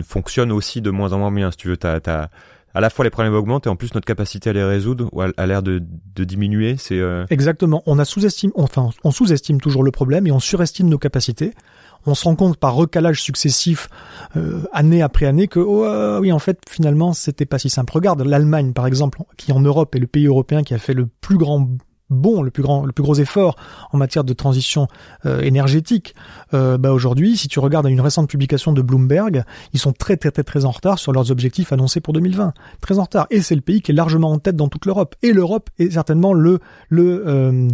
fonctionne 0.03 0.51
aussi 0.51 0.81
de 0.81 0.89
moins 0.89 1.13
en 1.13 1.19
moins 1.19 1.31
bien. 1.31 1.51
Si 1.51 1.57
tu 1.57 1.67
veux, 1.67 1.77
t'as, 1.77 1.99
t'as 1.99 2.29
à 2.73 2.81
la 2.81 2.89
fois 2.89 3.03
les 3.05 3.09
problèmes 3.09 3.33
augmentent 3.33 3.65
et 3.65 3.69
en 3.69 3.75
plus 3.75 3.93
notre 3.95 4.05
capacité 4.05 4.51
à 4.51 4.53
les 4.53 4.63
résoudre 4.63 5.09
a 5.37 5.45
l'air 5.47 5.63
de, 5.63 5.81
de 6.15 6.23
diminuer. 6.23 6.75
C'est 6.77 6.99
euh, 6.99 7.25
exactement. 7.29 7.81
On 7.87 7.97
a 7.97 8.05
sous-estime, 8.05 8.51
enfin, 8.55 8.89
on 9.03 9.11
sous-estime 9.11 9.59
toujours 9.59 9.83
le 9.83 9.91
problème 9.91 10.27
et 10.27 10.31
on 10.31 10.39
surestime 10.39 10.87
nos 10.87 10.99
capacités. 10.99 11.53
On 12.05 12.13
se 12.13 12.23
rend 12.23 12.35
compte 12.35 12.57
par 12.57 12.75
recalage 12.75 13.21
successif, 13.21 13.89
euh, 14.37 14.61
année 14.71 15.01
après 15.01 15.25
année, 15.25 15.47
que 15.47 15.59
oh, 15.59 15.85
euh, 15.85 16.19
oui, 16.19 16.31
en 16.31 16.39
fait, 16.39 16.61
finalement, 16.69 17.13
c'était 17.13 17.45
pas 17.45 17.59
si 17.59 17.69
simple. 17.69 17.91
Regarde 17.93 18.21
l'Allemagne, 18.21 18.73
par 18.73 18.85
exemple, 18.85 19.19
qui 19.37 19.51
en 19.51 19.59
Europe 19.59 19.95
est 19.95 19.99
le 19.99 20.07
pays 20.07 20.27
européen 20.27 20.63
qui 20.63 20.73
a 20.73 20.77
fait 20.77 20.93
le 20.93 21.07
plus 21.07 21.37
grand 21.37 21.67
bon, 22.09 22.41
le 22.41 22.51
plus 22.51 22.63
grand, 22.63 22.85
le 22.85 22.91
plus 22.91 23.03
gros 23.03 23.15
effort 23.15 23.55
en 23.91 23.97
matière 23.97 24.23
de 24.23 24.33
transition 24.33 24.87
euh, 25.25 25.41
énergétique, 25.41 26.15
euh, 26.53 26.77
bah 26.77 26.91
aujourd'hui, 26.91 27.37
si 27.37 27.47
tu 27.47 27.59
regardes 27.59 27.87
une 27.87 28.01
récente 28.01 28.29
publication 28.29 28.71
de 28.71 28.81
Bloomberg, 28.81 29.43
ils 29.73 29.79
sont 29.79 29.93
très 29.93 30.17
très 30.17 30.31
très 30.31 30.43
très 30.43 30.65
en 30.65 30.71
retard 30.71 30.99
sur 30.99 31.11
leurs 31.11 31.31
objectifs 31.31 31.71
annoncés 31.71 32.01
pour 32.01 32.13
2020, 32.13 32.53
très 32.81 32.99
en 32.99 33.03
retard. 33.03 33.27
Et 33.29 33.41
c'est 33.41 33.55
le 33.55 33.61
pays 33.61 33.81
qui 33.81 33.91
est 33.91 33.95
largement 33.95 34.31
en 34.31 34.39
tête 34.39 34.55
dans 34.55 34.69
toute 34.69 34.85
l'Europe. 34.85 35.15
Et 35.21 35.33
l'Europe 35.33 35.69
est 35.79 35.91
certainement 35.91 36.33
le 36.33 36.59
le, 36.89 37.23
euh, 37.27 37.67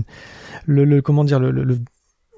le, 0.66 1.02
comment 1.02 1.24
dire 1.24 1.40
le 1.40 1.78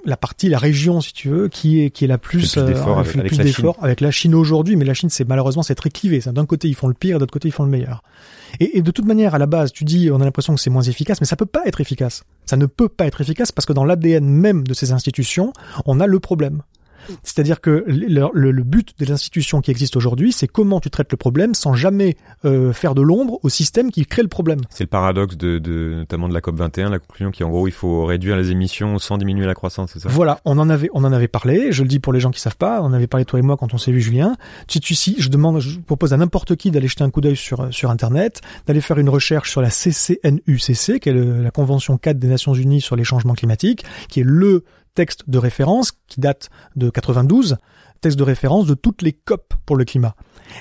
la 0.06 0.18
partie, 0.18 0.50
la 0.50 0.58
région, 0.58 1.02
si 1.02 1.14
tu 1.14 1.30
veux, 1.30 1.48
qui 1.50 1.82
est 1.82 1.90
qui 1.90 2.06
est 2.06 2.08
la 2.08 2.18
plus, 2.18 2.58
euh, 2.58 2.66
plus 2.66 3.38
d'efforts 3.38 3.78
avec 3.82 4.02
la 4.02 4.12
Chine 4.12 4.36
aujourd'hui. 4.36 4.76
Mais 4.76 4.86
la 4.86 4.94
Chine, 4.94 5.10
c'est 5.10 5.28
malheureusement 5.28 5.64
c'est 5.64 5.76
très 5.76 5.90
clivé. 5.90 6.20
D'un 6.26 6.46
côté, 6.46 6.68
ils 6.68 6.76
font 6.76 6.88
le 6.88 6.94
pire, 6.94 7.18
et 7.18 7.20
d'autre 7.20 7.34
côté, 7.34 7.48
ils 7.48 7.52
font 7.52 7.64
le 7.64 7.70
meilleur. 7.70 8.04
Et, 8.60 8.78
et, 8.78 8.82
de 8.82 8.92
toute 8.92 9.06
manière, 9.06 9.36
à 9.36 9.38
la 9.38 9.48
base, 9.48 9.72
tu 9.72 9.84
dis, 9.84 10.10
on 10.12 10.22
a 10.22 10.24
l'impression 10.24 10.56
que 10.56 10.62
c'est 10.62 10.70
moins 10.70 10.84
efficace, 10.84 11.20
mais 11.20 11.28
ça 11.28 11.36
peut 11.36 11.46
pas 11.46 11.66
être 11.66 11.82
efficace. 11.82 12.24
Ça 12.46 12.58
ne 12.58 12.66
peut 12.68 12.90
pas 12.90 13.06
être 13.06 13.22
efficace 13.22 13.52
parce 13.52 13.66
que 13.66 13.74
dans 13.74 13.84
l'ADN 13.84 14.26
même 14.26 14.66
de 14.66 14.74
ces 14.74 14.92
institutions, 14.92 15.52
on 15.86 16.00
a 16.00 16.08
le 16.08 16.20
problème. 16.20 16.62
C'est-à-dire 17.24 17.62
que 17.62 17.84
le, 17.88 18.64
but 18.64 18.94
des 18.98 19.12
institutions 19.12 19.62
qui 19.62 19.72
existent 19.72 19.98
aujourd'hui, 19.98 20.32
c'est 20.32 20.48
comment 20.48 20.80
tu 20.80 20.90
traites 20.90 21.12
le 21.12 21.18
problème 21.18 21.54
sans 21.54 21.74
jamais 21.74 22.18
euh, 22.46 22.74
faire 22.74 22.96
de 22.96 23.02
l'ombre 23.02 23.40
au 23.44 23.50
système 23.50 23.92
qui 23.92 24.06
crée 24.06 24.22
le 24.22 24.28
problème. 24.28 24.62
C'est 24.70 24.86
le 24.86 24.90
paradoxe 24.90 25.38
de, 25.38 25.60
de, 25.60 25.96
notamment 25.96 26.28
de 26.28 26.34
la 26.34 26.42
COP 26.42 26.56
21, 26.56 26.90
la 26.90 27.00
conclusion 27.00 27.32
qui 27.32 27.44
en 27.44 27.50
gros 27.50 27.68
il 27.68 27.74
faut 27.74 28.06
réduire 28.06 28.38
les 28.38 28.52
émissions 28.52 28.98
sans 29.00 29.18
diminuer 29.18 29.46
la 29.46 29.54
croissance, 29.54 29.92
c'est 29.94 30.00
ça? 30.00 30.10
Voilà, 30.10 30.40
on 30.46 30.58
en 30.58 30.70
avait 30.70 30.90
on 30.94 31.04
en 31.04 31.14
avait 31.14 31.28
parlé. 31.28 31.72
Je 31.72 31.84
le 31.84 31.90
dis 31.90 32.00
pour 32.00 32.14
les 32.14 32.20
gens 32.20 32.32
qui 32.32 32.40
savent 32.40 32.58
pas, 32.58 32.82
on 32.82 32.94
avait 32.94 33.08
parlé 33.08 33.26
toi 33.26 33.40
et 33.40 33.42
moi 33.42 33.58
quand 33.58 33.74
on 33.74 33.78
s'est 33.78 33.92
vu 33.92 34.02
Julien. 34.02 34.36
Si 34.68 34.80
tu 34.80 34.96
si 34.96 35.16
je 35.20 35.30
demande, 35.30 35.60
je 35.60 35.80
propose 35.80 36.14
à 36.14 36.18
n'importe 36.18 36.56
qui 36.56 36.72
d'aller 36.72 36.88
jeter 36.88 37.04
un 37.04 37.10
coup 37.10 37.22
d'œil 37.22 37.36
sur 37.36 37.74
sur 37.74 37.90
internet, 37.90 38.42
d'aller 38.68 38.82
faire 38.82 38.98
une 38.98 39.10
recherche 39.10 39.52
sur 39.52 39.62
la 39.62 39.70
CCNUCC, 39.70 41.00
qui 41.00 41.10
est 41.10 41.14
la 41.14 41.52
Convention 41.52 41.98
4 41.98 42.18
des 42.18 42.28
Nations 42.28 42.54
Unies 42.54 42.82
sur 42.82 42.96
les 42.96 43.04
changements 43.04 43.34
climatiques, 43.34 43.86
qui 44.10 44.22
est 44.22 44.26
le 44.26 44.64
texte 44.96 45.30
de 45.30 45.38
référence 45.38 45.92
qui 46.08 46.20
date 46.20 46.50
de 46.76 46.90
92, 46.90 47.58
texte 48.02 48.18
de 48.18 48.24
référence 48.24 48.66
de 48.66 48.74
toutes 48.74 49.02
les 49.02 49.14
COP 49.14 49.54
pour 49.66 49.76
le 49.76 49.86
climat. 49.86 50.16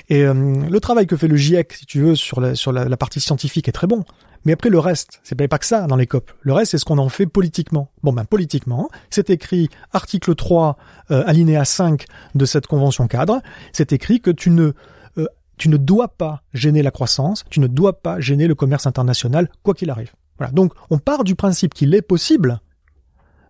Et 0.09 0.23
euh, 0.23 0.33
le 0.33 0.79
travail 0.79 1.07
que 1.07 1.15
fait 1.15 1.27
le 1.27 1.35
GIEC, 1.35 1.73
si 1.73 1.85
tu 1.85 2.01
veux, 2.01 2.15
sur 2.15 2.41
la, 2.41 2.55
sur 2.55 2.71
la, 2.71 2.97
partie 2.97 3.19
scientifique 3.19 3.67
est 3.67 3.71
très 3.71 3.87
bon. 3.87 4.03
Mais 4.43 4.53
après 4.53 4.69
le 4.69 4.79
reste, 4.79 5.21
c'est 5.23 5.35
pas 5.47 5.57
que 5.57 5.65
ça 5.65 5.87
dans 5.87 5.95
les 5.95 6.05
COP. 6.05 6.31
Le 6.41 6.53
reste, 6.53 6.71
c'est 6.71 6.77
ce 6.77 6.85
qu'on 6.85 6.99
en 6.99 7.09
fait 7.09 7.25
politiquement. 7.25 7.89
Bon 8.03 8.13
ben 8.13 8.25
politiquement, 8.25 8.89
c'est 9.09 9.29
écrit 9.31 9.69
article 9.91 10.35
3 10.35 10.77
euh, 11.11 11.23
alinéa 11.25 11.65
5 11.65 12.05
de 12.35 12.45
cette 12.45 12.67
convention 12.67 13.07
cadre, 13.07 13.41
c'est 13.73 13.91
écrit 13.91 14.21
que 14.21 14.29
tu 14.29 14.51
ne 14.51 14.73
euh, 15.17 15.27
tu 15.57 15.69
ne 15.69 15.77
dois 15.77 16.09
pas 16.09 16.43
gêner 16.53 16.83
la 16.83 16.91
croissance, 16.91 17.43
tu 17.49 17.59
ne 17.59 17.67
dois 17.67 18.01
pas 18.01 18.19
gêner 18.19 18.47
le 18.47 18.55
commerce 18.55 18.85
international 18.85 19.49
quoi 19.63 19.73
qu'il 19.73 19.89
arrive. 19.89 20.13
Voilà. 20.37 20.51
Donc 20.51 20.73
on 20.91 20.99
part 20.99 21.23
du 21.23 21.33
principe 21.33 21.73
qu'il 21.73 21.95
est 21.95 22.03
possible 22.03 22.59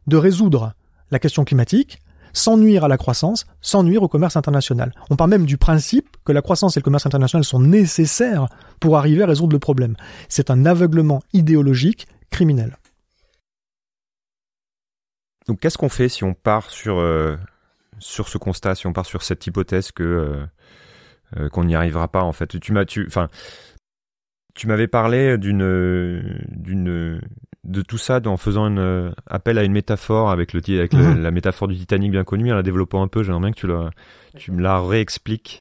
de 0.08 0.18
résoudre 0.18 0.74
la 1.12 1.20
question 1.20 1.44
climatique 1.46 2.00
sans 2.36 2.58
nuire 2.58 2.84
à 2.84 2.88
la 2.90 2.98
croissance, 2.98 3.46
sans 3.62 3.82
nuire 3.82 4.04
au 4.04 4.10
commerce 4.10 4.36
international. 4.36 4.92
On 5.10 5.16
parle 5.16 5.30
même 5.30 5.46
du 5.46 5.58
principe 5.58 6.18
que 6.26 6.34
la 6.34 6.42
croissance 6.42 6.76
et 6.76 6.82
le 6.82 6.84
commerce 6.84 7.06
international 7.06 7.46
sont 7.46 7.62
nécessaires 7.62 8.48
pour 8.82 8.98
arriver 8.98 9.24
à 9.24 9.26
résoudre 9.26 9.54
le 9.54 9.60
problème. 9.60 9.96
C'est 10.28 10.50
un 10.50 10.66
aveuglement 10.66 11.22
idéologique 11.32 12.08
criminel. 12.30 12.78
Donc 15.48 15.62
qu'est-ce 15.62 15.78
qu'on 15.78 15.90
fait 15.90 16.10
si 16.10 16.24
on 16.26 16.34
part 16.34 16.70
sur 16.72 17.00
euh, 17.00 17.38
ce 18.00 18.38
constat, 18.38 18.76
si 18.76 18.86
on 18.86 18.94
part 18.94 19.06
sur 19.06 19.24
cette 19.24 19.48
hypothèse 19.48 19.92
que 19.92 20.04
euh, 20.04 20.46
euh, 21.38 21.50
qu'on 21.50 21.64
n'y 21.64 21.76
arrivera 21.76 22.10
pas 22.10 22.24
en 22.24 22.34
fait? 22.34 22.60
Tu 22.60 22.74
m'as 22.74 22.84
m'avais 24.66 24.88
parlé 24.88 25.38
d'une 25.38 27.22
de 27.66 27.82
tout 27.82 27.98
ça 27.98 28.20
en 28.26 28.38
faisant 28.38 28.66
un 28.66 28.78
euh, 28.78 29.12
appel 29.28 29.58
à 29.58 29.64
une 29.64 29.72
métaphore 29.74 30.30
avec 30.30 30.54
le 30.54 30.62
avec 30.80 30.94
Mhm. 30.94 31.22
la 31.22 31.32
métaphore 31.32 31.68
du 31.68 31.76
Titanic 31.76 32.12
bien 32.12 32.24
connue 32.24 32.52
en 32.52 32.56
la 32.56 32.64
développant 32.64 33.02
un 33.04 33.08
peu 33.08 33.24
j'aimerais 33.24 33.42
bien 33.42 33.52
que 33.52 33.60
tu 33.60 33.68
la 33.68 33.90
tu 34.38 34.52
me 34.52 34.62
la 34.62 34.80
réexpliques 34.80 35.60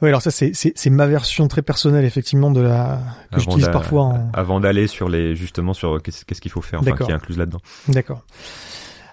Oui, 0.00 0.08
alors 0.08 0.22
ça 0.22 0.30
c'est 0.30 0.52
c'est 0.54 0.72
c'est 0.76 0.90
ma 0.90 1.06
version 1.06 1.46
très 1.48 1.62
personnelle 1.62 2.04
effectivement 2.04 2.50
de 2.50 2.60
la 2.62 3.00
que 3.30 3.36
Avant 3.36 3.40
j'utilise 3.40 3.68
parfois 3.68 4.02
en 4.04 4.30
avant 4.32 4.60
d'aller 4.60 4.86
sur 4.86 5.08
les 5.08 5.36
justement 5.36 5.74
sur 5.74 6.00
qu'est-ce 6.02 6.24
qu'est-ce 6.24 6.40
qu'il 6.40 6.50
faut 6.50 6.62
faire 6.62 6.80
enfin 6.80 6.92
qui 6.96 7.10
est 7.10 7.14
inclus 7.14 7.36
là-dedans 7.36 7.60
D'accord. 7.88 8.24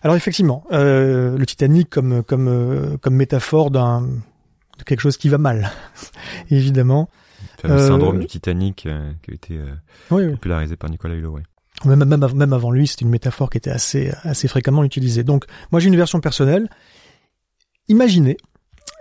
Alors 0.01 0.15
effectivement, 0.15 0.63
euh, 0.71 1.36
le 1.38 1.45
Titanic 1.47 1.89
comme 1.89 2.23
comme 2.23 2.47
euh, 2.47 2.97
comme 3.01 3.15
métaphore 3.15 3.71
d'un 3.71 4.01
de 4.78 4.84
quelque 4.86 4.99
chose 5.01 5.17
qui 5.17 5.30
va 5.30 5.38
mal, 5.38 5.71
évidemment. 6.51 7.10
le 7.63 7.69
fameux 7.69 7.82
Euh, 7.82 7.88
syndrome 7.88 8.19
du 8.19 8.28
Titanic 8.28 8.86
euh, 8.86 9.12
qui 9.23 9.32
a 9.32 9.34
été 9.34 9.58
euh, 9.58 9.73
Oui, 10.12 10.23
oui. 10.25 10.32
popularisé 10.34 10.75
par 10.75 10.89
Nicolas 10.89 11.15
Hulot 11.15 11.32
ouais. 11.32 11.43
Même, 11.83 12.05
même, 12.05 12.25
même 12.33 12.53
avant 12.53 12.71
lui, 12.71 12.88
c'était 12.88 13.03
une 13.03 13.11
métaphore 13.11 13.49
qui 13.49 13.57
était 13.57 13.71
assez, 13.71 14.11
assez 14.23 14.47
fréquemment 14.47 14.83
utilisée. 14.83 15.23
Donc, 15.23 15.45
moi, 15.71 15.79
j'ai 15.79 15.89
une 15.89 15.97
version 15.97 16.21
personnelle. 16.21 16.69
Imaginez 17.89 18.38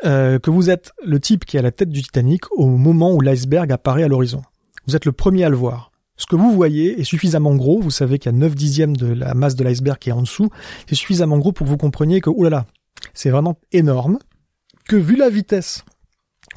euh, 0.04 0.38
que 0.38 0.50
vous 0.50 0.70
êtes 0.70 0.92
le 1.04 1.20
type 1.20 1.44
qui 1.44 1.56
est 1.56 1.60
à 1.60 1.62
la 1.62 1.70
tête 1.70 1.88
du 1.88 2.02
Titanic 2.02 2.50
au 2.52 2.66
moment 2.66 3.12
où 3.12 3.20
l'iceberg 3.20 3.70
apparaît 3.72 4.02
à 4.02 4.08
l'horizon. 4.08 4.42
Vous 4.87 4.96
êtes 4.96 5.04
le 5.04 5.12
premier 5.12 5.44
à 5.44 5.48
le 5.48 5.56
voir. 5.56 5.92
Ce 6.16 6.26
que 6.26 6.37
vous 6.37 6.52
voyez 6.52 7.00
est 7.00 7.04
suffisamment 7.04 7.54
gros, 7.54 7.80
vous 7.80 7.90
savez 7.90 8.18
qu'il 8.18 8.30
y 8.30 8.34
a 8.34 8.38
9 8.38 8.54
dixièmes 8.54 8.96
de 8.96 9.06
la 9.06 9.34
masse 9.34 9.56
de 9.56 9.64
l'iceberg 9.64 9.98
qui 9.98 10.10
est 10.10 10.12
en 10.12 10.22
dessous, 10.22 10.48
c'est 10.88 10.94
suffisamment 10.94 11.38
gros 11.38 11.52
pour 11.52 11.64
que 11.64 11.70
vous 11.70 11.76
compreniez 11.76 12.20
que, 12.20 12.30
oulala, 12.30 12.66
c'est 13.14 13.30
vraiment 13.30 13.58
énorme, 13.72 14.18
que 14.87 14.96
vu 14.96 15.16
la 15.16 15.28
vitesse 15.28 15.84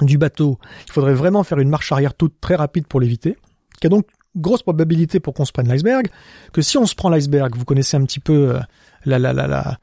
du 0.00 0.16
bateau, 0.16 0.58
il 0.86 0.92
faudrait 0.92 1.14
vraiment 1.14 1.42
faire 1.42 1.58
une 1.58 1.68
marche 1.68 1.90
arrière 1.90 2.14
toute 2.14 2.40
très 2.40 2.54
rapide 2.54 2.86
pour 2.86 3.00
l'éviter, 3.00 3.36
qu'il 3.80 3.84
y 3.84 3.86
a 3.86 3.96
donc 3.96 4.06
grosse 4.38 4.62
probabilité 4.62 5.20
pour 5.20 5.34
qu'on 5.34 5.44
se 5.44 5.52
prenne 5.52 5.68
l'iceberg, 5.68 6.08
que 6.52 6.62
si 6.62 6.78
on 6.78 6.86
se 6.86 6.94
prend 6.94 7.10
l'iceberg, 7.10 7.54
vous 7.56 7.64
connaissez 7.64 7.96
un 7.96 8.04
petit 8.04 8.20
peu 8.20 8.56
euh, 8.56 8.60
la 9.04 9.18
la 9.18 9.32
la 9.32 9.46
la 9.46 9.78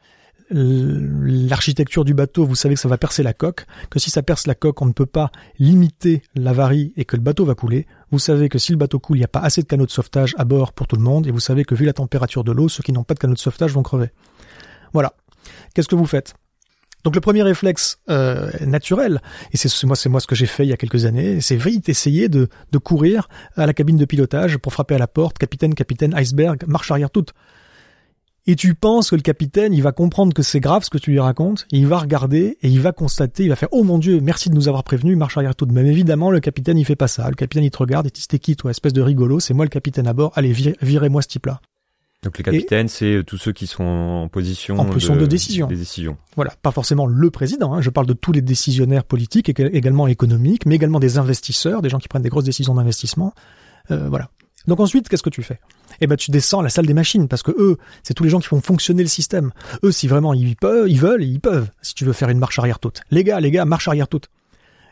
l'architecture 0.51 2.05
du 2.05 2.13
bateau, 2.13 2.45
vous 2.45 2.55
savez 2.55 2.75
que 2.75 2.79
ça 2.79 2.87
va 2.87 2.97
percer 2.97 3.23
la 3.23 3.33
coque, 3.33 3.65
que 3.89 3.99
si 3.99 4.11
ça 4.11 4.21
perce 4.21 4.45
la 4.45 4.53
coque, 4.53 4.81
on 4.81 4.85
ne 4.85 4.91
peut 4.91 5.05
pas 5.05 5.31
limiter 5.57 6.21
l'avarie 6.35 6.93
et 6.97 7.05
que 7.05 7.15
le 7.15 7.21
bateau 7.21 7.45
va 7.45 7.55
couler. 7.55 7.87
Vous 8.11 8.19
savez 8.19 8.47
que 8.47 8.59
si 8.59 8.71
le 8.71 8.77
bateau 8.77 8.99
coule, 8.99 9.17
il 9.17 9.21
n'y 9.21 9.25
a 9.25 9.29
pas 9.29 9.39
assez 9.39 9.61
de 9.61 9.67
canaux 9.67 9.87
de 9.87 9.91
sauvetage 9.91 10.35
à 10.37 10.45
bord 10.45 10.73
pour 10.73 10.87
tout 10.87 10.97
le 10.97 11.01
monde, 11.01 11.25
et 11.27 11.31
vous 11.31 11.39
savez 11.39 11.65
que 11.65 11.73
vu 11.73 11.85
la 11.85 11.93
température 11.93 12.43
de 12.43 12.51
l'eau, 12.51 12.69
ceux 12.69 12.83
qui 12.83 12.91
n'ont 12.91 13.03
pas 13.03 13.15
de 13.15 13.19
canaux 13.19 13.33
de 13.33 13.39
sauvetage 13.39 13.71
vont 13.73 13.83
crever. 13.83 14.11
Voilà. 14.93 15.13
Qu'est-ce 15.73 15.87
que 15.87 15.95
vous 15.95 16.05
faites? 16.05 16.35
Donc 17.05 17.15
le 17.15 17.21
premier 17.21 17.43
réflexe 17.43 17.99
euh, 18.09 18.51
naturel, 18.65 19.21
et 19.53 19.57
c'est 19.57 19.69
moi 19.85 19.95
c'est 19.95 20.09
moi 20.09 20.19
ce 20.19 20.27
que 20.27 20.35
j'ai 20.35 20.47
fait 20.47 20.65
il 20.65 20.69
y 20.69 20.73
a 20.73 20.77
quelques 20.77 21.05
années, 21.05 21.39
c'est 21.39 21.55
vite 21.55 21.87
essayer 21.87 22.27
de, 22.27 22.49
de 22.73 22.77
courir 22.77 23.29
à 23.55 23.65
la 23.65 23.73
cabine 23.73 23.95
de 23.95 24.03
pilotage 24.03 24.57
pour 24.57 24.73
frapper 24.73 24.95
à 24.95 24.97
la 24.97 25.07
porte, 25.07 25.37
capitaine, 25.37 25.73
capitaine, 25.73 26.13
iceberg, 26.13 26.63
marche 26.67 26.91
arrière 26.91 27.09
toute. 27.09 27.31
Et 28.47 28.55
tu 28.55 28.75
penses 28.75 29.09
que 29.09 29.15
le 29.15 29.23
capitaine, 29.23 29.73
il 29.73 29.81
va 29.81 29.91
comprendre 29.91 30.31
que 30.31 30.43
c'est 30.43 30.59
grave 30.59 30.83
ce 30.83 30.91
que 30.91 30.99
tu 30.99 31.09
lui 31.09 31.19
racontes, 31.19 31.65
il 31.71 31.87
va 31.87 31.97
regarder, 31.97 32.59
et 32.61 32.69
il 32.69 32.79
va 32.79 32.91
constater, 32.91 33.43
il 33.43 33.49
va 33.49 33.55
faire 33.55 33.69
«Oh 33.71 33.83
mon 33.83 33.97
Dieu, 33.97 34.19
merci 34.21 34.51
de 34.51 34.55
nous 34.55 34.67
avoir 34.67 34.83
prévenus, 34.83 35.17
marche 35.17 35.35
arrière 35.35 35.55
toute». 35.55 35.71
Même 35.71 35.87
évidemment, 35.87 36.29
le 36.29 36.39
capitaine, 36.39 36.77
il 36.77 36.85
fait 36.85 36.95
pas 36.95 37.07
ça. 37.07 37.27
Le 37.27 37.33
capitaine, 37.35 37.63
il 37.63 37.71
te 37.71 37.77
regarde, 37.79 38.05
et 38.05 38.09
il 38.09 38.11
dit 38.11 38.21
«C'était 38.23 38.37
qui, 38.37 38.55
toi, 38.55 38.69
espèce 38.69 38.93
de 38.93 39.01
rigolo 39.01 39.39
C'est 39.39 39.55
moi 39.55 39.65
le 39.65 39.69
capitaine 39.69 40.05
à 40.05 40.13
bord, 40.13 40.31
allez, 40.35 40.53
vir- 40.53 40.75
virez-moi 40.81 41.23
ce 41.23 41.27
type-là». 41.27 41.59
Donc 42.25 42.37
les 42.39 42.43
capitaines 42.43 42.87
c'est 42.87 43.21
tous 43.25 43.37
ceux 43.37 43.53
qui 43.53 43.67
sont 43.67 43.83
en 43.83 44.27
position 44.27 44.77
En 44.79 44.85
position 44.85 45.15
de 45.15 45.25
décision. 45.25 45.67
des 45.67 45.75
décisions 45.75 46.17
Voilà, 46.35 46.53
pas 46.61 46.71
forcément 46.71 47.05
le 47.05 47.29
président, 47.29 47.73
hein, 47.73 47.81
je 47.81 47.91
parle 47.91 48.07
de 48.07 48.13
tous 48.13 48.31
les 48.31 48.41
décisionnaires 48.41 49.03
politiques, 49.03 49.47
et 49.47 49.77
également 49.77 50.07
économiques, 50.07 50.65
mais 50.65 50.75
également 50.75 50.99
des 50.99 51.17
investisseurs, 51.19 51.81
des 51.81 51.89
gens 51.89 51.99
qui 51.99 52.07
prennent 52.07 52.23
des 52.23 52.29
grosses 52.29 52.43
décisions 52.43 52.73
d'investissement. 52.73 53.33
Euh, 53.91 54.09
voilà. 54.09 54.29
Donc 54.67 54.79
ensuite, 54.79 55.07
qu'est-ce 55.07 55.21
que 55.21 55.29
tu 55.29 55.43
fais? 55.43 55.59
Eh 56.01 56.07
ben, 56.07 56.17
tu 56.17 56.31
descends 56.31 56.61
à 56.61 56.63
la 56.63 56.69
salle 56.69 56.87
des 56.87 56.95
machines, 56.95 57.27
parce 57.27 57.43
que 57.43 57.51
eux, 57.51 57.77
c'est 58.01 58.15
tous 58.15 58.23
les 58.23 58.31
gens 58.31 58.39
qui 58.39 58.47
font 58.47 58.59
fonctionner 58.59 59.03
le 59.03 59.09
système. 59.09 59.51
Eux, 59.83 59.91
si 59.91 60.07
vraiment 60.07 60.33
ils 60.33 60.55
peuvent, 60.55 60.89
ils 60.89 60.99
veulent, 60.99 61.23
ils 61.23 61.39
peuvent. 61.39 61.69
Si 61.83 61.93
tu 61.93 62.05
veux 62.05 62.13
faire 62.13 62.29
une 62.29 62.39
marche 62.39 62.57
arrière 62.57 62.79
toute, 62.79 63.01
les 63.11 63.23
gars, 63.23 63.39
les 63.39 63.51
gars, 63.51 63.65
marche 63.65 63.87
arrière 63.87 64.07
toute. 64.07 64.29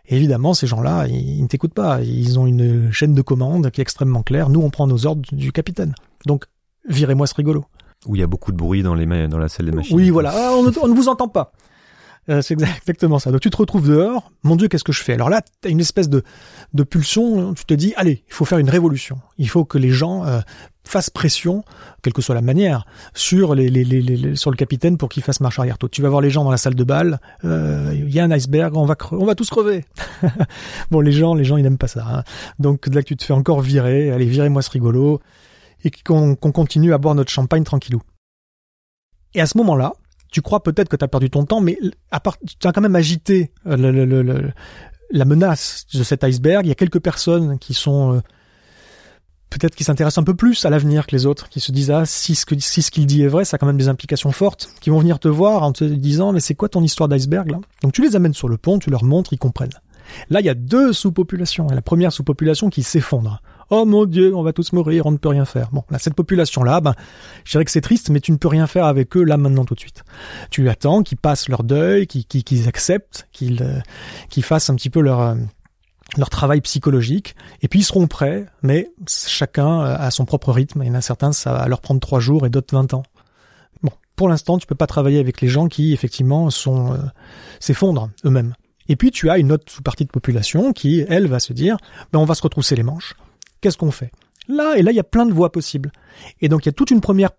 Et 0.06 0.17
évidemment, 0.17 0.54
ces 0.54 0.67
gens-là, 0.67 1.08
ils, 1.08 1.38
ils 1.38 1.41
ne 1.41 1.48
t'écoutent 1.48 1.74
pas. 1.74 2.02
Ils 2.02 2.38
ont 2.38 2.46
une 2.46 2.91
chaîne 2.91 3.15
de 3.15 3.22
commande 3.22 3.72
qui 3.72 3.82
est 3.82 3.84
extrêmement 3.84 4.22
claire. 4.22 4.50
Nous, 4.50 4.62
on 4.62 4.69
prend 4.69 4.86
nos 4.86 5.06
ordres 5.06 5.24
du 5.32 5.52
capitaine. 5.52 5.96
Donc, 6.26 6.46
virez-moi 6.88 7.28
ce 7.28 7.36
rigolo. 7.36 7.65
où 8.06 8.15
il 8.15 8.19
y 8.19 8.24
a 8.24 8.28
beaucoup 8.28 8.52
de 8.52 8.58
bruit 8.58 8.84
dans 8.84 8.96
les 8.96 9.06
ma- 9.06 9.28
dans 9.28 9.38
la 9.38 9.48
salle 9.50 9.67
des 9.67 9.72
machines 9.72 9.96
Oui, 9.96 10.10
voilà. 10.10 10.32
Ah, 10.36 10.52
on, 10.54 10.63
ne, 10.63 10.72
on 10.82 10.88
ne 10.88 10.93
vous 10.93 11.08
entend 11.08 11.28
pas. 11.30 11.52
Euh, 12.30 12.41
c'est 12.41 12.54
exact- 12.54 12.78
exactement 12.84 13.19
ça. 13.19 13.32
Donc 13.32 13.41
tu 13.41 13.50
te 13.50 13.58
retrouves 13.58 13.88
dehors. 13.89 14.32
Mon 14.43 14.56
Dieu, 14.56 14.67
qu'est-ce 14.69 14.84
que 14.86 14.93
je 14.93 15.02
fais? 15.04 15.13
Alors 15.13 15.30
là, 15.30 15.41
tu 15.62 15.67
as 15.67 15.72
une 15.72 15.80
espèce 15.82 16.08
de, 16.10 16.24
de 16.74 16.84
pulsion. 16.84 17.54
Tu 17.54 17.65
te 17.65 17.74
dis, 17.74 17.93
allez, 17.98 18.24
il 18.28 18.34
faut 18.34 18.46
faire 18.46 18.60
une 18.60 18.69
révolution. 18.69 19.19
Il 19.38 19.50
faut 19.50 19.65
que 19.65 19.78
les 19.78 19.89
gens 19.89 20.26
euh, 20.26 20.39
fassent 20.86 21.10
pression, 21.10 21.63
quelle 22.02 22.13
que 22.13 22.22
soit 22.22 22.34
la 22.36 22.41
manière, 22.41 22.86
sur 23.13 23.56
les, 23.56 23.69
les, 23.69 23.84
les, 23.84 24.02
les- 24.02 24.36
sur 24.38 24.52
le 24.52 24.56
capitaine 24.58 24.98
pour 24.98 25.10
qu'il 25.10 25.22
fasse 25.24 25.41
marche 25.41 25.60
arrière. 25.60 25.78
Toi, 25.78 25.89
tu 25.89 26.02
vas 26.02 26.08
voir 26.10 26.22
les 26.22 26.30
gens 26.30 26.43
dans 26.46 26.52
la 26.52 26.56
salle 26.58 26.76
de 26.76 26.84
bal. 26.86 27.19
euh, 27.46 27.91
Il 27.93 28.13
y 28.13 28.19
a 28.22 28.24
un 28.24 28.32
iceberg, 28.32 28.76
on 28.78 28.86
va 28.86 28.93
cre- 28.96 29.17
on 29.17 29.26
va 29.26 29.36
tous 29.36 29.50
crever. 29.50 29.84
bon, 30.91 31.02
les 31.02 31.12
gens, 31.12 31.34
les 31.36 31.43
gens, 31.43 31.58
ils 31.58 31.63
n'aiment 31.63 31.78
pas 31.78 31.88
ça. 31.88 32.06
hein. 32.10 32.24
Donc 32.60 32.88
là, 32.88 33.04
tu 33.04 33.15
te 33.17 33.24
fais 33.26 33.34
encore 33.34 33.60
virer. 33.62 34.12
Allez, 34.12 34.26
virez-moi 34.26 34.62
ce 34.62 34.69
rigolo 34.72 35.19
et 35.84 35.91
qu'on 35.91 36.36
continue 36.36 36.93
à 36.93 36.98
boire 36.98 37.15
notre 37.15 37.32
champagne 37.32 37.63
tranquillou. 37.63 38.02
Et 39.34 39.41
à 39.41 39.46
ce 39.46 39.58
moment-là, 39.58 39.93
tu 40.32 40.41
crois 40.41 40.63
peut-être 40.63 40.89
que 40.89 40.96
tu 40.96 41.04
as 41.04 41.08
perdu 41.08 41.30
ton 41.30 41.46
temps, 41.46 41.62
mais 41.62 41.78
à 42.12 42.22
tu 42.60 42.67
as 42.67 42.72
quand 42.72 42.82
même 42.82 42.96
agité 42.96 43.52
euh, 43.67 44.52
la 45.12 45.26
menace 45.26 45.86
de 45.93 46.04
cet 46.04 46.24
iceberg. 46.24 46.65
Il 46.65 46.69
y 46.69 46.72
a 46.72 46.76
quelques 46.76 47.00
personnes 47.00 47.60
qui 47.60 47.74
sont 47.74 48.15
euh, 48.15 48.22
peut-être 49.50 49.76
qui 49.76 49.84
s'intéressent 49.84 50.22
un 50.22 50.26
peu 50.26 50.34
plus 50.34 50.65
à 50.65 50.69
l'avenir 50.69 51.06
que 51.06 51.15
les 51.15 51.26
autres, 51.26 51.50
qui 51.50 51.60
se 51.60 51.72
disent 51.72 51.91
ah 51.91 52.06
si 52.06 52.36
ce 52.36 52.46
si 52.60 52.82
ce 52.82 52.91
qu'il 52.91 53.06
dit 53.06 53.22
est 53.22 53.28
vrai, 53.28 53.46
ça 53.46 53.56
a 53.56 53.58
quand 53.58 53.67
même 53.67 53.78
des 53.78 53.89
implications 53.89 54.32
fortes, 54.32 54.69
qui 54.82 54.89
vont 54.89 55.00
venir 55.00 55.19
te 55.19 55.28
voir 55.28 55.63
en 55.63 55.72
te 55.72 55.84
disant 55.84 56.34
mais 56.34 56.39
c'est 56.39 56.56
quoi 56.56 56.69
ton 56.69 56.84
histoire 56.84 57.10
d'iceberg 57.10 57.52
là? 57.52 57.60
Donc 57.82 57.93
tu 57.93 58.02
les 58.02 58.15
amènes 58.15 58.34
sur 58.34 58.50
le 58.50 58.58
pont, 58.58 58.80
tu 58.80 58.89
leur 58.89 59.04
montres, 59.04 59.34
ils 59.34 59.39
comprennent. 59.39 59.69
Là, 60.30 60.41
il 60.41 60.46
y 60.46 60.50
a 60.50 60.54
deux 60.54 60.93
sous-populations. 60.93 61.67
La 61.67 61.82
première 61.82 62.12
sous-population 62.12 62.69
qui 62.69 62.84
s'effondre. 62.84 63.41
Oh 63.75 63.86
mon 63.86 64.05
Dieu, 64.05 64.36
on 64.36 64.43
va 64.43 64.53
tous 64.53 64.71
mourir, 64.71 65.07
on 65.07 65.12
ne 65.12 65.17
peut 65.17 65.29
rien 65.29 65.45
faire. 65.45 65.71
Bon, 65.71 65.83
là, 65.89 65.97
cette 65.97 66.13
population-là, 66.13 66.79
ben, 66.79 66.93
je 67.43 67.53
dirais 67.53 67.65
que 67.65 67.71
c'est 67.71 67.81
triste, 67.81 68.12
mais 68.12 68.19
tu 68.19 68.31
ne 68.31 68.38
peux 68.38 68.47
rien 68.47 68.67
faire 68.67 68.86
avec 68.86 69.17
eux 69.17 69.23
là 69.23 69.36
maintenant 69.36 69.65
tout 69.65 69.73
de 69.73 69.79
suite. 69.79 70.03
Tu 70.51 70.69
attends 70.69 71.01
qu'ils 71.01 71.17
passent 71.17 71.49
leur 71.49 71.63
deuil, 71.63 72.05
qu'ils 72.05 72.67
acceptent, 72.67 73.27
qu'ils 73.31 73.63
euh, 73.63 73.79
qu'ils 74.29 74.43
fassent 74.43 74.69
un 74.69 74.75
petit 74.75 74.91
peu 74.91 74.99
leur 74.99 75.21
euh, 75.21 75.36
leur 76.17 76.29
travail 76.29 76.62
psychologique, 76.62 77.36
et 77.63 77.67
puis 77.67 77.79
ils 77.79 77.83
seront 77.83 78.05
prêts, 78.05 78.45
mais 78.62 78.91
chacun 79.07 79.81
euh, 79.81 79.95
a 79.97 80.12
son 80.12 80.25
propre 80.25 80.51
rythme. 80.51 80.83
Il 80.83 80.89
y 80.89 80.91
en 80.91 80.93
a 80.93 81.01
certains, 81.01 81.31
ça 81.31 81.51
va 81.51 81.67
leur 81.67 81.81
prendre 81.81 81.99
trois 81.99 82.19
jours 82.19 82.45
et 82.45 82.51
d'autres 82.51 82.75
20 82.75 82.93
ans. 82.93 83.03
Bon, 83.81 83.91
pour 84.15 84.29
l'instant, 84.29 84.59
tu 84.59 84.67
peux 84.67 84.75
pas 84.75 84.86
travailler 84.86 85.17
avec 85.17 85.41
les 85.41 85.47
gens 85.47 85.67
qui 85.67 85.93
effectivement 85.93 86.51
sont 86.51 86.95
s'effondrent 87.59 88.12
eux-mêmes. 88.23 88.53
Et 88.88 88.95
puis 88.95 89.09
tu 89.09 89.31
as 89.31 89.39
une 89.39 89.51
autre 89.51 89.71
sous-partie 89.71 90.05
de 90.05 90.12
population 90.12 90.73
qui, 90.73 91.03
elle, 91.09 91.25
va 91.25 91.39
se 91.39 91.53
dire, 91.53 91.77
ben 92.12 92.19
on 92.19 92.25
va 92.25 92.36
se 92.36 92.43
retrousser 92.43 92.75
les 92.75 92.83
manches. 92.83 93.15
Qu'est-ce 93.63 93.78
qu'on 93.78 93.91
fait? 93.91 94.12
Là, 94.49 94.76
et 94.76 94.82
là, 94.82 94.91
il 94.91 94.95
y 94.95 94.99
a 94.99 95.06
plein 95.06 95.26
de 95.26 95.32
voies 95.32 95.49
possibles. 95.49 95.93
Et 96.41 96.49
donc 96.49 96.65
il 96.65 96.67
y 96.67 96.69
a 96.69 96.73
toute 96.73 96.91
une 96.91 96.99
première 96.99 97.30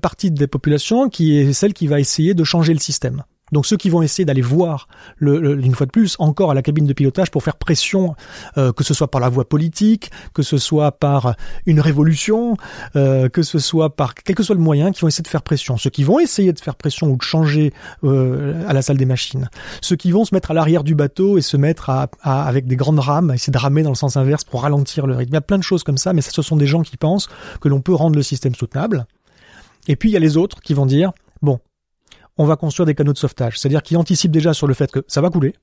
partie 0.00 0.30
des 0.30 0.46
populations 0.46 1.08
qui 1.08 1.36
est 1.36 1.52
celle 1.52 1.74
qui 1.74 1.88
va 1.88 1.98
essayer 1.98 2.34
de 2.34 2.44
changer 2.44 2.72
le 2.72 2.78
système. 2.78 3.24
Donc 3.52 3.66
ceux 3.66 3.76
qui 3.76 3.90
vont 3.90 4.02
essayer 4.02 4.24
d'aller 4.24 4.40
voir, 4.42 4.88
le, 5.18 5.38
le- 5.40 5.60
une 5.62 5.74
fois 5.74 5.86
de 5.86 5.90
plus, 5.92 6.16
encore 6.18 6.50
à 6.50 6.54
la 6.54 6.62
cabine 6.62 6.86
de 6.86 6.92
pilotage 6.92 7.30
pour 7.30 7.42
faire 7.44 7.56
pression, 7.56 8.16
euh, 8.58 8.72
que 8.72 8.82
ce 8.82 8.94
soit 8.94 9.08
par 9.08 9.20
la 9.20 9.28
voie 9.28 9.48
politique, 9.48 10.10
que 10.34 10.42
ce 10.42 10.58
soit 10.58 10.92
par 10.92 11.34
une 11.66 11.78
révolution, 11.80 12.56
euh, 12.96 13.28
que 13.28 13.42
ce 13.42 13.58
soit 13.58 13.94
par 13.94 14.14
quel 14.14 14.34
que 14.34 14.42
soit 14.42 14.54
le 14.54 14.60
moyen, 14.60 14.90
qui 14.90 15.02
vont 15.02 15.08
essayer 15.08 15.22
de 15.22 15.28
faire 15.28 15.42
pression. 15.42 15.76
Ceux 15.76 15.90
qui 15.90 16.02
vont 16.02 16.18
essayer 16.18 16.52
de 16.52 16.58
faire 16.60 16.74
pression 16.74 17.08
ou 17.08 17.16
de 17.16 17.22
changer 17.22 17.72
euh, 18.04 18.66
à 18.66 18.72
la 18.72 18.82
salle 18.82 18.96
des 18.96 19.04
machines. 19.04 19.48
Ceux 19.80 19.96
qui 19.96 20.10
vont 20.10 20.24
se 20.24 20.34
mettre 20.34 20.50
à 20.50 20.54
l'arrière 20.54 20.82
du 20.82 20.94
bateau 20.94 21.38
et 21.38 21.42
se 21.42 21.56
mettre 21.56 21.90
à, 21.90 22.08
à- 22.22 22.44
avec 22.46 22.66
des 22.66 22.76
grandes 22.76 22.98
rames, 23.00 23.30
essayer 23.34 23.52
de 23.52 23.58
ramer 23.58 23.82
dans 23.82 23.90
le 23.90 23.96
sens 23.96 24.16
inverse 24.16 24.44
pour 24.44 24.62
ralentir 24.62 25.06
le 25.06 25.14
rythme. 25.14 25.32
Il 25.32 25.34
y 25.34 25.36
a 25.36 25.40
plein 25.42 25.58
de 25.58 25.62
choses 25.62 25.82
comme 25.82 25.98
ça, 25.98 26.12
mais 26.12 26.22
ça, 26.22 26.30
ce 26.32 26.42
sont 26.42 26.56
des 26.56 26.66
gens 26.66 26.82
qui 26.82 26.96
pensent 26.96 27.28
que 27.60 27.68
l'on 27.68 27.80
peut 27.80 27.94
rendre 27.94 28.16
le 28.16 28.22
système 28.22 28.54
soutenable. 28.54 29.06
Et 29.88 29.96
puis 29.96 30.10
il 30.10 30.12
y 30.12 30.16
a 30.16 30.20
les 30.20 30.36
autres 30.36 30.60
qui 30.60 30.74
vont 30.74 30.86
dire 30.86 31.12
bon, 31.42 31.58
on 32.38 32.44
va 32.44 32.56
construire 32.56 32.86
des 32.86 32.94
canaux 32.94 33.12
de 33.12 33.18
sauvetage, 33.18 33.58
c'est-à-dire 33.58 33.82
qui 33.82 33.96
anticipent 33.96 34.32
déjà 34.32 34.54
sur 34.54 34.66
le 34.66 34.74
fait 34.74 34.90
que 34.90 35.04
ça 35.06 35.20
va 35.20 35.30
couler 35.30 35.54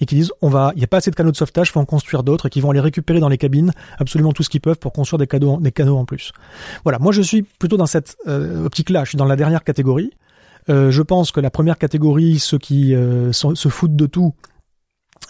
et 0.00 0.06
qui 0.06 0.14
disent 0.14 0.32
on 0.42 0.48
va, 0.48 0.72
il 0.74 0.78
n'y 0.78 0.84
a 0.84 0.86
pas 0.86 0.98
assez 0.98 1.10
de 1.10 1.16
canaux 1.16 1.30
de 1.30 1.36
sauvetage, 1.36 1.72
faut 1.72 1.80
en 1.80 1.84
construire 1.84 2.22
d'autres 2.22 2.46
et 2.46 2.50
qui 2.50 2.60
vont 2.60 2.70
aller 2.70 2.80
récupérer 2.80 3.20
dans 3.20 3.28
les 3.28 3.38
cabines 3.38 3.72
absolument 3.98 4.32
tout 4.32 4.42
ce 4.42 4.48
qu'ils 4.48 4.60
peuvent 4.60 4.78
pour 4.78 4.92
construire 4.92 5.18
des 5.18 5.26
canaux, 5.26 5.96
en 5.96 6.04
plus. 6.04 6.32
Voilà, 6.84 6.98
moi 6.98 7.12
je 7.12 7.22
suis 7.22 7.42
plutôt 7.42 7.76
dans 7.76 7.86
cette 7.86 8.16
euh, 8.26 8.66
optique-là, 8.66 9.04
je 9.04 9.10
suis 9.10 9.18
dans 9.18 9.24
la 9.24 9.36
dernière 9.36 9.64
catégorie. 9.64 10.12
Euh, 10.68 10.90
je 10.90 11.02
pense 11.02 11.32
que 11.32 11.40
la 11.40 11.50
première 11.50 11.78
catégorie, 11.78 12.38
ceux 12.38 12.58
qui 12.58 12.94
euh, 12.94 13.32
se 13.32 13.68
foutent 13.68 13.96
de 13.96 14.06
tout, 14.06 14.34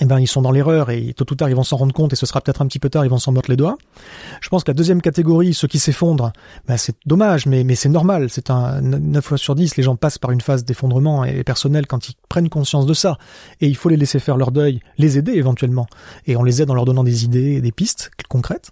eh 0.00 0.04
ben 0.04 0.20
ils 0.20 0.26
sont 0.26 0.42
dans 0.42 0.52
l'erreur 0.52 0.90
et 0.90 1.12
tôt 1.14 1.24
ou 1.30 1.34
tard 1.34 1.48
ils 1.48 1.56
vont 1.56 1.64
s'en 1.64 1.76
rendre 1.76 1.92
compte 1.92 2.12
et 2.12 2.16
ce 2.16 2.26
sera 2.26 2.40
peut-être 2.40 2.62
un 2.62 2.66
petit 2.66 2.78
peu 2.78 2.88
tard, 2.88 3.04
ils 3.04 3.10
vont 3.10 3.18
s'en 3.18 3.32
mordre 3.32 3.50
les 3.50 3.56
doigts. 3.56 3.76
Je 4.40 4.48
pense 4.48 4.64
que 4.64 4.70
la 4.70 4.74
deuxième 4.74 5.02
catégorie, 5.02 5.54
ceux 5.54 5.68
qui 5.68 5.78
s'effondrent, 5.78 6.32
ben 6.66 6.76
c'est 6.76 6.96
dommage, 7.06 7.46
mais, 7.46 7.64
mais 7.64 7.74
c'est 7.74 7.88
normal. 7.88 8.30
C'est 8.30 8.50
un 8.50 8.80
9 8.80 9.24
fois 9.24 9.38
sur 9.38 9.54
10, 9.54 9.76
les 9.76 9.82
gens 9.82 9.96
passent 9.96 10.18
par 10.18 10.30
une 10.30 10.40
phase 10.40 10.64
d'effondrement 10.64 11.24
et 11.24 11.42
personnel 11.44 11.86
quand 11.86 12.08
ils 12.08 12.14
prennent 12.28 12.48
conscience 12.48 12.86
de 12.86 12.94
ça. 12.94 13.18
Et 13.60 13.66
il 13.66 13.76
faut 13.76 13.88
les 13.88 13.96
laisser 13.96 14.18
faire 14.18 14.36
leur 14.36 14.52
deuil, 14.52 14.80
les 14.98 15.18
aider 15.18 15.32
éventuellement. 15.32 15.86
Et 16.26 16.36
on 16.36 16.42
les 16.42 16.62
aide 16.62 16.70
en 16.70 16.74
leur 16.74 16.84
donnant 16.84 17.04
des 17.04 17.24
idées 17.24 17.54
et 17.54 17.60
des 17.60 17.72
pistes 17.72 18.10
concrètes. 18.28 18.70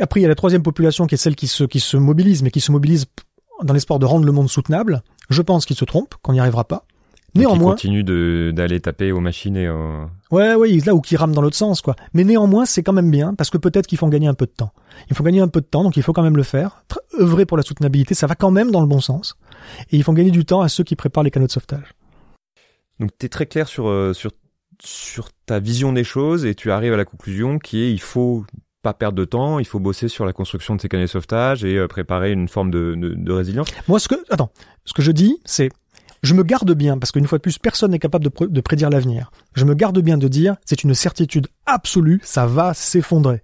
Après, 0.00 0.20
il 0.20 0.22
y 0.22 0.26
a 0.26 0.28
la 0.28 0.36
troisième 0.36 0.62
population 0.62 1.06
qui 1.06 1.16
est 1.16 1.18
celle 1.18 1.34
qui 1.34 1.48
se, 1.48 1.64
qui 1.64 1.80
se 1.80 1.96
mobilise, 1.96 2.42
mais 2.42 2.50
qui 2.50 2.60
se 2.60 2.70
mobilise 2.70 3.06
dans 3.62 3.74
l'espoir 3.74 3.98
de 3.98 4.06
rendre 4.06 4.24
le 4.24 4.32
monde 4.32 4.48
soutenable. 4.48 5.02
Je 5.28 5.42
pense 5.42 5.66
qu'il 5.66 5.76
se 5.76 5.84
trompe, 5.84 6.14
qu'on 6.22 6.32
n'y 6.32 6.40
arrivera 6.40 6.64
pas. 6.64 6.84
Néanmoins, 7.34 7.74
qui 7.74 7.88
continue 7.88 8.04
d'aller 8.52 8.80
taper 8.80 9.12
aux 9.12 9.20
machines 9.20 9.56
et 9.56 9.68
aux... 9.68 10.06
Ouais, 10.30 10.54
ouais, 10.54 10.78
là 10.84 10.94
où 10.94 11.00
qui 11.00 11.16
rame 11.16 11.34
dans 11.34 11.42
l'autre 11.42 11.56
sens, 11.56 11.82
quoi. 11.82 11.94
Mais 12.14 12.24
néanmoins, 12.24 12.64
c'est 12.64 12.82
quand 12.82 12.92
même 12.92 13.10
bien 13.10 13.34
parce 13.34 13.50
que 13.50 13.58
peut-être 13.58 13.86
qu'ils 13.86 13.98
font 13.98 14.08
gagner 14.08 14.28
un 14.28 14.34
peu 14.34 14.46
de 14.46 14.50
temps. 14.50 14.72
Il 15.10 15.16
faut 15.16 15.22
gagner 15.22 15.40
un 15.40 15.48
peu 15.48 15.60
de 15.60 15.66
temps, 15.66 15.84
donc 15.84 15.96
il 15.96 16.02
faut 16.02 16.12
quand 16.12 16.22
même 16.22 16.36
le 16.36 16.42
faire. 16.42 16.84
œuvrer 17.20 17.46
pour 17.46 17.56
la 17.56 17.62
soutenabilité, 17.62 18.14
ça 18.14 18.26
va 18.26 18.34
quand 18.34 18.50
même 18.50 18.70
dans 18.70 18.80
le 18.80 18.86
bon 18.86 19.00
sens. 19.00 19.36
Et 19.90 19.96
ils 19.96 20.04
font 20.04 20.14
gagner 20.14 20.30
du 20.30 20.44
temps 20.44 20.62
à 20.62 20.68
ceux 20.68 20.84
qui 20.84 20.96
préparent 20.96 21.24
les 21.24 21.30
canaux 21.30 21.46
de 21.46 21.52
sauvetage. 21.52 21.94
Donc, 22.98 23.10
tu 23.18 23.26
es 23.26 23.28
très 23.28 23.46
clair 23.46 23.68
sur 23.68 23.88
euh, 23.88 24.12
sur 24.12 24.32
sur 24.82 25.28
ta 25.46 25.58
vision 25.58 25.92
des 25.92 26.04
choses 26.04 26.44
et 26.44 26.54
tu 26.54 26.70
arrives 26.70 26.92
à 26.92 26.96
la 26.96 27.04
conclusion 27.04 27.58
qui 27.58 27.82
est 27.82 27.92
il 27.92 28.00
faut 28.00 28.44
pas 28.82 28.94
perdre 28.94 29.18
de 29.18 29.24
temps, 29.24 29.58
il 29.58 29.64
faut 29.64 29.80
bosser 29.80 30.06
sur 30.08 30.24
la 30.24 30.32
construction 30.32 30.76
de 30.76 30.80
ces 30.80 30.88
canaux 30.88 31.02
de 31.02 31.08
sauvetage 31.08 31.64
et 31.64 31.76
euh, 31.76 31.88
préparer 31.88 32.32
une 32.32 32.48
forme 32.48 32.70
de, 32.70 32.94
de, 32.96 33.14
de 33.14 33.32
résilience. 33.32 33.66
Moi, 33.88 33.98
ce 33.98 34.08
que 34.08 34.14
attends, 34.30 34.50
ce 34.84 34.92
que 34.92 35.02
je 35.02 35.10
dis, 35.10 35.36
c'est 35.44 35.70
je 36.22 36.34
me 36.34 36.42
garde 36.42 36.72
bien, 36.72 36.98
parce 36.98 37.12
qu'une 37.12 37.26
fois 37.26 37.38
de 37.38 37.42
plus, 37.42 37.58
personne 37.58 37.92
n'est 37.92 37.98
capable 37.98 38.24
de, 38.24 38.60
prédire 38.60 38.90
l'avenir. 38.90 39.30
Je 39.54 39.64
me 39.64 39.74
garde 39.74 39.98
bien 40.00 40.18
de 40.18 40.28
dire, 40.28 40.56
c'est 40.64 40.82
une 40.82 40.94
certitude 40.94 41.48
absolue, 41.66 42.20
ça 42.22 42.46
va 42.46 42.74
s'effondrer. 42.74 43.42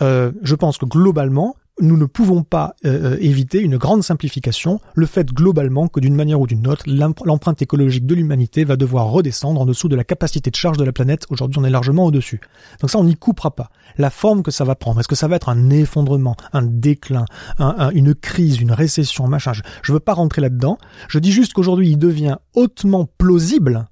Euh, 0.00 0.32
je 0.42 0.54
pense 0.54 0.78
que 0.78 0.86
globalement, 0.86 1.56
nous 1.80 1.96
ne 1.96 2.04
pouvons 2.04 2.42
pas 2.42 2.74
euh, 2.84 3.12
euh, 3.12 3.16
éviter 3.20 3.60
une 3.60 3.78
grande 3.78 4.02
simplification, 4.02 4.80
le 4.94 5.06
fait 5.06 5.32
globalement 5.32 5.88
que 5.88 6.00
d'une 6.00 6.14
manière 6.14 6.40
ou 6.40 6.46
d'une 6.46 6.66
autre, 6.66 6.84
l'empreinte 6.86 7.62
écologique 7.62 8.06
de 8.06 8.14
l'humanité 8.14 8.64
va 8.64 8.76
devoir 8.76 9.06
redescendre 9.06 9.60
en 9.60 9.64
dessous 9.64 9.88
de 9.88 9.96
la 9.96 10.04
capacité 10.04 10.50
de 10.50 10.56
charge 10.56 10.76
de 10.76 10.84
la 10.84 10.92
planète. 10.92 11.26
Aujourd'hui, 11.30 11.58
on 11.58 11.64
est 11.64 11.70
largement 11.70 12.04
au-dessus. 12.04 12.40
Donc 12.80 12.90
ça, 12.90 12.98
on 12.98 13.04
n'y 13.04 13.16
coupera 13.16 13.54
pas. 13.54 13.70
La 13.96 14.10
forme 14.10 14.42
que 14.42 14.50
ça 14.50 14.64
va 14.64 14.74
prendre, 14.74 15.00
est-ce 15.00 15.08
que 15.08 15.14
ça 15.14 15.28
va 15.28 15.36
être 15.36 15.48
un 15.48 15.70
effondrement, 15.70 16.36
un 16.52 16.62
déclin, 16.62 17.24
une 17.94 18.14
crise, 18.14 18.60
une 18.60 18.72
récession, 18.72 19.26
machin 19.26 19.52
Je 19.82 19.92
ne 19.92 19.96
veux 19.96 20.00
pas 20.00 20.14
rentrer 20.14 20.40
là-dedans. 20.40 20.78
Je 21.08 21.18
dis 21.18 21.32
juste 21.32 21.52
qu'aujourd'hui, 21.52 21.90
il 21.90 21.98
devient 21.98 22.36
hautement 22.54 23.06
plausible 23.18 23.88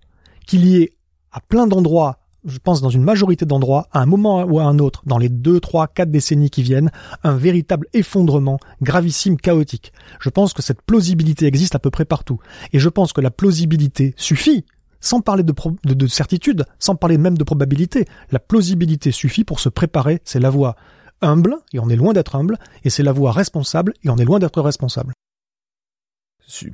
qu'il 0.47 0.66
y 0.66 0.83
ait 0.83 0.93
à 1.33 1.41
plein 1.41 1.66
d'endroits 1.66 2.18
je 2.45 2.59
pense 2.59 2.80
dans 2.80 2.91
une 2.91 3.03
majorité 3.03 3.45
d'endroits, 3.45 3.88
à 3.93 4.01
un 4.01 4.07
moment 4.07 4.43
ou 4.45 4.61
à 4.61 4.64
un 4.64 4.78
autre, 4.78 5.03
dans 5.07 5.18
les 5.18 5.28
deux, 5.28 5.61
trois, 5.61 5.88
quatre 5.88 6.11
décennies 6.11 6.51
qui 6.51 6.62
viennent, 6.62 6.91
un 7.22 7.36
véritable 7.36 7.86
effondrement 7.93 8.59
gravissime, 8.82 9.36
chaotique. 9.36 9.93
Je 10.20 10.30
pense 10.30 10.53
que 10.53 10.62
cette 10.62 10.82
plausibilité 10.82 11.47
existe 11.47 11.74
à 11.74 11.78
peu 11.78 11.91
près 11.91 12.05
partout. 12.05 12.41
Et 12.72 12.78
je 12.78 12.88
pense 12.88 13.12
que 13.12 13.20
la 13.20 13.30
plausibilité 13.30 14.14
suffit, 14.16 14.64
sans 15.01 15.20
parler 15.20 15.43
de, 15.43 15.55
de, 15.84 16.07
certitude, 16.07 16.64
sans 16.78 16.95
parler 16.95 17.18
même 17.18 17.38
de 17.38 17.45
probabilité. 17.45 18.07
La 18.30 18.38
plausibilité 18.38 19.12
suffit 19.12 19.45
pour 19.45 19.61
se 19.61 19.68
préparer, 19.68 20.20
c'est 20.24 20.41
la 20.41 20.51
voie 20.51 20.76
humble, 21.22 21.57
et 21.72 21.78
on 21.78 21.88
est 21.88 21.97
loin 21.97 22.12
d'être 22.12 22.36
humble, 22.36 22.57
et 22.84 22.91
c'est 22.91 23.03
la 23.03 23.12
voie 23.12 23.32
responsable, 23.32 23.93
et 24.05 24.11
on 24.11 24.16
est 24.16 24.24
loin 24.24 24.38
d'être 24.38 24.61
responsable. 24.62 25.12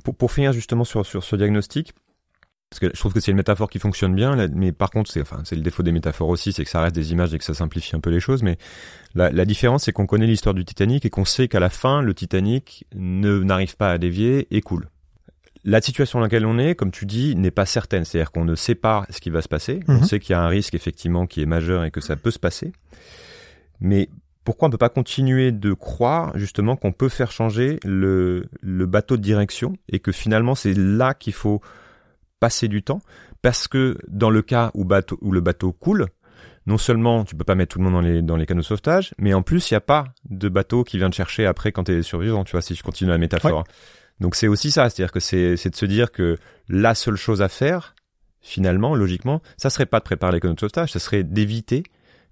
Pour, 0.03 0.15
pour 0.15 0.31
finir 0.31 0.53
justement 0.53 0.83
sur 0.85 1.05
ce 1.05 1.35
diagnostic, 1.35 1.93
parce 2.69 2.79
que 2.79 2.87
je 2.93 2.99
trouve 2.99 3.13
que 3.13 3.21
c'est 3.21 3.31
une 3.31 3.37
métaphore 3.37 3.69
qui 3.69 3.79
fonctionne 3.79 4.13
bien, 4.13 4.35
mais 4.53 4.73
par 4.73 4.89
contre, 4.89 5.09
c'est 5.09 5.21
enfin, 5.21 5.41
c'est 5.45 5.55
le 5.55 5.61
défaut 5.61 5.83
des 5.83 5.93
métaphores 5.93 6.27
aussi, 6.27 6.51
c'est 6.51 6.65
que 6.65 6.69
ça 6.69 6.81
reste 6.81 6.95
des 6.95 7.13
images 7.13 7.33
et 7.33 7.37
que 7.37 7.45
ça 7.45 7.53
simplifie 7.53 7.95
un 7.95 8.01
peu 8.01 8.09
les 8.09 8.19
choses. 8.19 8.43
Mais 8.43 8.57
la, 9.15 9.31
la 9.31 9.45
différence, 9.45 9.85
c'est 9.85 9.93
qu'on 9.93 10.05
connaît 10.05 10.27
l'histoire 10.27 10.53
du 10.53 10.65
Titanic 10.65 11.05
et 11.05 11.09
qu'on 11.09 11.23
sait 11.23 11.47
qu'à 11.47 11.61
la 11.61 11.69
fin, 11.69 12.01
le 12.01 12.13
Titanic 12.13 12.85
ne 12.93 13.39
n'arrive 13.39 13.77
pas 13.77 13.91
à 13.91 13.97
dévier 13.97 14.47
et 14.51 14.61
coule. 14.61 14.89
La 15.63 15.81
situation 15.81 16.19
dans 16.19 16.23
laquelle 16.23 16.45
on 16.45 16.59
est, 16.59 16.75
comme 16.75 16.91
tu 16.91 17.05
dis, 17.05 17.35
n'est 17.35 17.51
pas 17.51 17.65
certaine. 17.65 18.03
C'est-à-dire 18.03 18.31
qu'on 18.31 18.45
ne 18.45 18.55
sait 18.55 18.75
pas 18.75 19.05
ce 19.09 19.21
qui 19.21 19.29
va 19.29 19.41
se 19.41 19.47
passer. 19.47 19.79
On 19.87 19.93
mhm. 19.93 20.03
sait 20.03 20.19
qu'il 20.19 20.31
y 20.31 20.35
a 20.35 20.41
un 20.41 20.47
risque 20.47 20.75
effectivement 20.75 21.25
qui 21.25 21.41
est 21.41 21.45
majeur 21.45 21.85
et 21.85 21.91
que 21.91 22.01
ça 22.01 22.17
peut 22.17 22.31
se 22.31 22.39
passer. 22.39 22.73
Mais 23.79 24.09
pourquoi 24.43 24.67
on 24.67 24.69
ne 24.69 24.71
peut 24.73 24.77
pas 24.77 24.89
continuer 24.89 25.51
de 25.51 25.73
croire 25.73 26.37
justement 26.37 26.75
qu'on 26.75 26.93
peut 26.93 27.09
faire 27.09 27.31
changer 27.31 27.79
le, 27.83 28.45
le 28.61 28.85
bateau 28.85 29.17
de 29.17 29.21
direction 29.21 29.75
et 29.89 29.99
que 29.99 30.13
finalement 30.13 30.55
c'est 30.55 30.73
là 30.73 31.13
qu'il 31.13 31.33
faut 31.33 31.59
passer 32.39 32.67
du 32.67 32.83
temps 32.83 33.01
parce 33.41 33.67
que 33.67 33.97
dans 34.07 34.29
le 34.29 34.41
cas 34.41 34.71
où, 34.73 34.85
bateau, 34.85 35.17
où 35.21 35.31
le 35.31 35.41
bateau 35.41 35.71
coule, 35.71 36.07
non 36.65 36.77
seulement 36.77 37.23
tu 37.23 37.35
peux 37.35 37.43
pas 37.43 37.55
mettre 37.55 37.73
tout 37.73 37.79
le 37.79 37.85
monde 37.85 37.93
dans 37.93 38.01
les, 38.01 38.21
dans 38.21 38.35
les 38.35 38.45
canaux 38.45 38.61
de 38.61 38.65
sauvetage, 38.65 39.13
mais 39.17 39.33
en 39.33 39.41
plus 39.41 39.69
il 39.69 39.73
n'y 39.73 39.77
a 39.77 39.81
pas 39.81 40.05
de 40.29 40.49
bateau 40.49 40.83
qui 40.83 40.97
vient 40.97 41.09
te 41.09 41.15
chercher 41.15 41.45
après 41.45 41.71
quand 41.71 41.85
tu 41.85 41.93
es 41.93 42.01
survivant, 42.01 42.43
tu 42.43 42.51
vois, 42.51 42.61
si 42.61 42.75
je 42.75 42.83
continue 42.83 43.09
la 43.09 43.17
métaphore. 43.17 43.63
Donc 44.19 44.35
c'est 44.35 44.47
aussi 44.47 44.71
ça, 44.71 44.89
c'est-à-dire 44.89 45.11
que 45.11 45.19
c'est, 45.19 45.57
c'est 45.57 45.69
de 45.69 45.75
se 45.75 45.85
dire 45.85 46.11
que 46.11 46.37
la 46.67 46.95
seule 46.95 47.15
chose 47.15 47.41
à 47.41 47.49
faire, 47.49 47.95
finalement, 48.41 48.95
logiquement, 48.95 49.41
ça 49.57 49.69
serait 49.69 49.85
pas 49.85 49.99
de 49.99 50.03
préparer 50.03 50.33
les 50.33 50.39
canaux 50.39 50.55
de 50.55 50.59
sauvetage, 50.59 50.91
ça 50.91 50.99
serait 50.99 51.23
d'éviter 51.23 51.83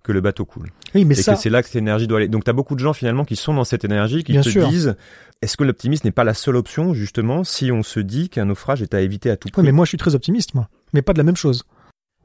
que 0.05 0.11
le 0.11 0.21
bateau 0.21 0.45
coule. 0.45 0.69
Oui, 0.93 1.03
mais 1.03 1.17
et 1.17 1.21
ça... 1.21 1.33
que 1.33 1.39
c'est 1.39 1.49
là 1.49 1.61
que 1.61 1.67
cette 1.67 1.77
énergie 1.77 2.07
doit 2.07 2.19
aller. 2.19 2.27
Donc 2.27 2.43
tu 2.43 2.49
as 2.49 2.53
beaucoup 2.53 2.75
de 2.75 2.79
gens 2.79 2.93
finalement 2.93 3.25
qui 3.25 3.35
sont 3.35 3.53
dans 3.53 3.63
cette 3.63 3.83
énergie, 3.83 4.23
qui 4.23 4.33
te 4.33 4.69
disent 4.69 4.95
est-ce 5.41 5.57
que 5.57 5.63
l'optimisme 5.63 6.07
n'est 6.07 6.11
pas 6.11 6.23
la 6.23 6.33
seule 6.33 6.55
option 6.55 6.93
justement 6.93 7.43
si 7.43 7.71
on 7.71 7.83
se 7.83 7.99
dit 7.99 8.29
qu'un 8.29 8.45
naufrage 8.45 8.81
est 8.81 8.93
à 8.93 9.01
éviter 9.01 9.29
à 9.29 9.35
tout 9.35 9.49
prix 9.49 9.61
Oui, 9.61 9.65
mais 9.65 9.71
moi 9.71 9.85
je 9.85 9.89
suis 9.89 9.97
très 9.97 10.15
optimiste 10.15 10.53
moi, 10.53 10.69
mais 10.93 11.01
pas 11.01 11.13
de 11.13 11.17
la 11.17 11.23
même 11.23 11.35
chose. 11.35 11.65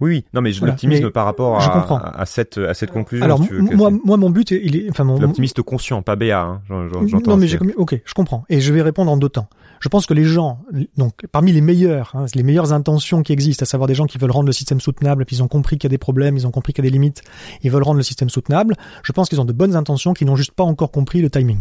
Oui, 0.00 0.24
non, 0.32 0.40
mais 0.40 0.52
l'optimisme 0.52 1.10
par 1.10 1.26
rapport 1.26 1.60
à, 1.60 2.20
à, 2.20 2.26
cette 2.26 2.58
à 2.58 2.74
cette 2.74 2.90
conclusion. 2.90 3.24
Alors 3.24 3.40
moi, 3.50 3.90
moi, 3.90 4.16
mon 4.16 4.30
but, 4.30 4.50
il 4.50 4.76
est, 4.76 4.90
enfin, 4.90 5.04
mon 5.04 5.18
l'optimiste 5.18 5.60
conscient, 5.62 6.02
pas 6.02 6.16
BA. 6.16 6.40
Hein, 6.40 6.62
non, 6.70 7.36
mais 7.36 7.46
j'ai, 7.46 7.58
ok, 7.76 8.00
je 8.04 8.14
comprends, 8.14 8.44
et 8.48 8.60
je 8.60 8.72
vais 8.72 8.82
répondre 8.82 9.10
en 9.10 9.16
deux 9.16 9.28
temps. 9.28 9.48
Je 9.80 9.88
pense 9.88 10.04
que 10.04 10.12
les 10.12 10.24
gens, 10.24 10.62
donc 10.98 11.26
parmi 11.32 11.52
les 11.52 11.62
meilleurs, 11.62 12.12
hein, 12.14 12.26
les 12.34 12.42
meilleures 12.42 12.74
intentions 12.74 13.22
qui 13.22 13.32
existent, 13.32 13.62
à 13.62 13.66
savoir 13.66 13.86
des 13.86 13.94
gens 13.94 14.06
qui 14.06 14.18
veulent 14.18 14.30
rendre 14.30 14.46
le 14.46 14.52
système 14.52 14.78
soutenable, 14.78 15.24
puis 15.24 15.36
ils 15.36 15.42
ont 15.42 15.48
compris 15.48 15.78
qu'il 15.78 15.88
y 15.88 15.90
a 15.90 15.94
des 15.94 15.98
problèmes, 15.98 16.36
ils 16.36 16.46
ont 16.46 16.50
compris 16.50 16.74
qu'il 16.74 16.84
y 16.84 16.86
a 16.86 16.90
des 16.90 16.92
limites, 16.92 17.22
ils 17.62 17.70
veulent 17.70 17.82
rendre 17.82 17.96
le 17.96 18.02
système 18.02 18.28
soutenable. 18.28 18.76
Je 19.02 19.12
pense 19.12 19.30
qu'ils 19.30 19.40
ont 19.40 19.46
de 19.46 19.54
bonnes 19.54 19.76
intentions, 19.76 20.12
qui 20.12 20.26
n'ont 20.26 20.36
juste 20.36 20.52
pas 20.52 20.64
encore 20.64 20.90
compris 20.90 21.22
le 21.22 21.30
timing. 21.30 21.60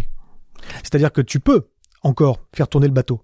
C'est-à-dire 0.84 1.14
que 1.14 1.22
tu 1.22 1.40
peux 1.40 1.68
encore 2.04 2.40
faire 2.54 2.68
tourner 2.68 2.88
le 2.88 2.94
bateau, 2.94 3.22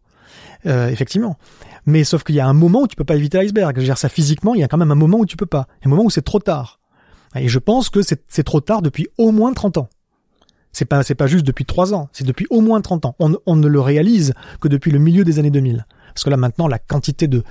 euh, 0.65 0.87
effectivement. 0.87 1.37
Mais 1.85 2.03
sauf 2.03 2.23
qu'il 2.23 2.35
y 2.35 2.39
a 2.39 2.47
un 2.47 2.53
moment 2.53 2.81
où 2.81 2.87
tu 2.87 2.95
peux 2.95 3.03
pas 3.03 3.15
éviter 3.15 3.37
l'iceberg. 3.37 3.75
Je 3.75 3.81
veux 3.81 3.85
dire 3.85 3.97
ça 3.97 4.09
physiquement, 4.09 4.55
il 4.55 4.61
y 4.61 4.63
a 4.63 4.67
quand 4.67 4.77
même 4.77 4.91
un 4.91 4.95
moment 4.95 5.19
où 5.19 5.25
tu 5.25 5.37
peux 5.37 5.45
pas. 5.45 5.67
un 5.83 5.89
moment 5.89 6.03
où 6.03 6.09
c'est 6.09 6.23
trop 6.23 6.39
tard. 6.39 6.79
Et 7.35 7.47
je 7.49 7.59
pense 7.59 7.89
que 7.89 8.01
c'est 8.01 8.43
trop 8.43 8.61
tard 8.61 8.81
depuis 8.81 9.07
au 9.17 9.31
moins 9.31 9.53
30 9.53 9.77
ans. 9.77 9.89
C'est 10.71 10.85
pas 10.85 11.03
c'est 11.03 11.15
pas 11.15 11.27
juste 11.27 11.45
depuis 11.45 11.65
3 11.65 11.93
ans, 11.93 12.09
c'est 12.11 12.25
depuis 12.25 12.47
au 12.49 12.61
moins 12.61 12.81
30 12.81 13.05
ans. 13.05 13.15
On, 13.19 13.55
ne 13.55 13.67
le 13.67 13.79
réalise 13.79 14.33
que 14.59 14.67
depuis 14.67 14.91
le 14.91 14.99
milieu 14.99 15.23
des 15.23 15.39
années 15.39 15.51
2000. 15.51 15.85
Parce 16.13 16.23
que 16.23 16.29
là 16.29 16.37
maintenant 16.37 16.67
la 16.67 16.79
quantité 16.79 17.27
de 17.27 17.43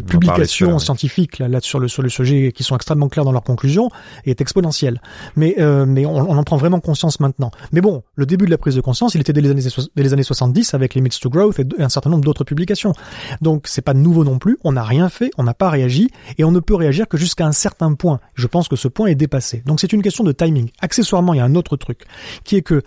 publications 0.00 0.78
scientifiques 0.78 1.38
là, 1.38 1.48
là, 1.48 1.60
sur 1.60 1.78
le 1.78 1.88
sur 1.88 2.02
le 2.02 2.08
sujet 2.08 2.52
qui 2.52 2.62
sont 2.62 2.76
extrêmement 2.76 3.08
claires 3.08 3.24
dans 3.24 3.32
leurs 3.32 3.42
conclusions 3.42 3.90
est 4.24 4.40
exponentielle. 4.40 5.00
Mais 5.34 5.56
euh, 5.58 5.86
mais 5.86 6.06
on, 6.06 6.16
on, 6.16 6.36
en 6.36 6.44
prend 6.44 6.56
vraiment 6.56 6.80
conscience 6.80 7.20
maintenant. 7.20 7.50
Mais 7.72 7.80
bon, 7.80 8.02
le 8.14 8.26
début 8.26 8.46
de 8.46 8.50
la 8.50 8.58
prise 8.58 8.74
de 8.74 8.80
conscience, 8.80 9.14
il 9.14 9.20
était 9.20 9.32
dès 9.32 9.40
les 9.40 9.50
années 9.50 9.62
dès 9.96 10.02
les 10.02 10.12
années 10.12 10.22
70 10.22 10.74
avec 10.74 10.94
Limits 10.94 11.18
to 11.20 11.30
Growth 11.30 11.58
et, 11.58 11.66
un 11.78 11.88
certain 11.88 12.10
nombre 12.10 12.24
d'autres 12.24 12.44
publications. 12.44 12.92
Donc 13.40 13.66
c'est 13.66 13.82
pas 13.82 13.94
nouveau 13.94 14.24
non 14.24 14.38
plus. 14.38 14.58
On 14.64 14.72
n'a 14.72 14.84
rien 14.84 15.08
fait, 15.08 15.30
on 15.36 15.42
n'a 15.42 15.54
pas 15.54 15.70
réagi 15.70 16.10
et 16.38 16.44
on 16.44 16.52
ne 16.52 16.60
peut 16.60 16.74
réagir 16.74 17.08
que 17.08 17.16
jusqu'à 17.16 17.46
un 17.46 17.52
certain 17.52 17.94
point. 17.94 18.20
Je 18.34 18.46
pense 18.46 18.68
que 18.68 18.76
ce 18.76 18.88
point 18.88 19.08
est 19.08 19.14
dépassé. 19.14 19.62
Donc 19.66 19.80
c'est 19.80 19.92
une 19.92 20.02
question 20.02 20.24
de 20.24 20.32
timing. 20.32 20.70
Accessoirement, 20.80 21.34
il 21.34 21.38
y 21.38 21.40
a 21.40 21.44
un 21.44 21.54
autre 21.54 21.76
truc 21.76 22.04
qui 22.44 22.56
est 22.56 22.62
que 22.62 22.82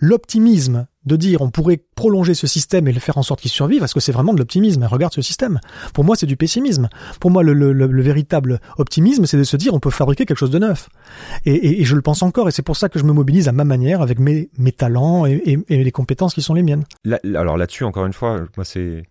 l'optimisme 0.00 0.86
de 1.06 1.16
dire 1.16 1.42
on 1.42 1.50
pourrait 1.50 1.80
prolonger 1.94 2.34
ce 2.34 2.46
système 2.46 2.88
et 2.88 2.92
le 2.92 3.00
faire 3.00 3.18
en 3.18 3.22
sorte 3.22 3.40
qu'il 3.40 3.50
survive, 3.50 3.80
parce 3.80 3.94
que 3.94 4.00
c'est 4.00 4.12
vraiment 4.12 4.32
de 4.32 4.38
l'optimisme. 4.38 4.84
Regarde 4.84 5.12
ce 5.12 5.22
système. 5.22 5.60
Pour 5.94 6.04
moi, 6.04 6.16
c'est 6.16 6.26
du 6.26 6.36
pessimisme. 6.36 6.88
Pour 7.20 7.30
moi, 7.30 7.42
le, 7.42 7.52
le, 7.52 7.72
le 7.72 8.02
véritable 8.02 8.60
optimisme, 8.78 9.26
c'est 9.26 9.38
de 9.38 9.44
se 9.44 9.56
dire 9.56 9.74
on 9.74 9.80
peut 9.80 9.90
fabriquer 9.90 10.26
quelque 10.26 10.38
chose 10.38 10.50
de 10.50 10.58
neuf. 10.58 10.88
Et, 11.44 11.52
et, 11.54 11.80
et 11.80 11.84
je 11.84 11.94
le 11.94 12.02
pense 12.02 12.22
encore, 12.22 12.48
et 12.48 12.52
c'est 12.52 12.62
pour 12.62 12.76
ça 12.76 12.88
que 12.88 12.98
je 12.98 13.04
me 13.04 13.12
mobilise 13.12 13.48
à 13.48 13.52
ma 13.52 13.64
manière, 13.64 14.02
avec 14.02 14.18
mes, 14.18 14.48
mes 14.58 14.72
talents 14.72 15.26
et, 15.26 15.42
et, 15.68 15.82
les 15.82 15.92
compétences 15.92 16.34
qui 16.34 16.42
sont 16.42 16.54
les 16.54 16.62
miennes. 16.62 16.84
alors 17.34 17.56
là-dessus, 17.56 17.84
encore 17.84 18.06
une 18.06 18.12
fois, 18.12 18.40
moi 18.56 18.64
c'est 18.64 19.04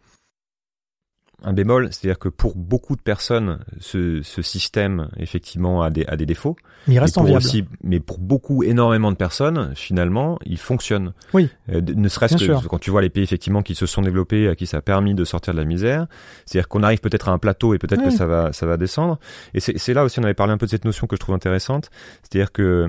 un 1.44 1.54
bémol, 1.54 1.90
c'est-à-dire 1.92 2.20
que 2.20 2.30
pour 2.30 2.56
beaucoup 2.56 2.96
de 2.96 3.02
personnes, 3.02 3.60
ce, 3.80 4.22
ce 4.22 4.42
système 4.42 5.10
effectivement 5.18 5.82
a 5.82 5.90
des, 5.90 6.06
a 6.06 6.16
des 6.16 6.26
défauts. 6.26 6.56
Mais 6.88 6.96
il 6.96 7.00
reste 7.00 7.20
mais 7.22 7.36
Aussi, 7.36 7.66
mais 7.84 8.00
pour 8.00 8.20
beaucoup, 8.20 8.64
énormément 8.64 9.12
de 9.12 9.16
personnes, 9.16 9.72
finalement, 9.76 10.38
il 10.46 10.58
fonctionne. 10.58 11.14
Oui. 11.34 11.50
Euh, 11.70 11.82
ne 11.82 12.08
serait-ce 12.10 12.38
que 12.38 12.68
quand 12.68 12.80
tu 12.80 12.92
vois 12.92 13.02
les 13.02 13.10
pays 13.10 13.24
effectivement 13.24 13.62
qui 13.62 13.76
se 13.76 13.86
sont 13.86 14.02
développés, 14.02 14.48
à 14.48 14.56
qui 14.56 14.68
ça 14.68 14.78
a 14.78 14.82
permis 14.82 15.16
de 15.16 15.24
sortir 15.24 15.54
de 15.54 15.60
la 15.60 15.66
misère, 15.66 16.08
c'est-à-dire 16.46 16.68
qu'on 16.68 16.84
arrive 16.84 17.00
peut-être 17.00 17.30
à 17.30 17.32
un 17.32 17.40
plateau 17.40 17.74
et 17.74 17.80
peut-être 17.80 18.04
que 18.04 18.12
ça 18.12 18.28
va, 18.28 18.54
ça 18.54 18.66
va 18.66 18.78
descendre. 18.78 19.20
Et 19.54 19.60
c'est 19.60 19.94
là 19.94 20.04
aussi, 20.04 20.20
on 20.20 20.24
avait 20.24 20.34
parlé 20.34 20.54
un 20.54 20.58
peu 20.58 20.68
de 20.68 20.72
cette 20.72 20.86
notion 20.86 21.08
que 21.08 21.16
je 21.16 21.20
trouve 21.20 21.36
intéressante, 21.36 21.90
c'est-à-dire 22.22 22.52
que 22.52 22.88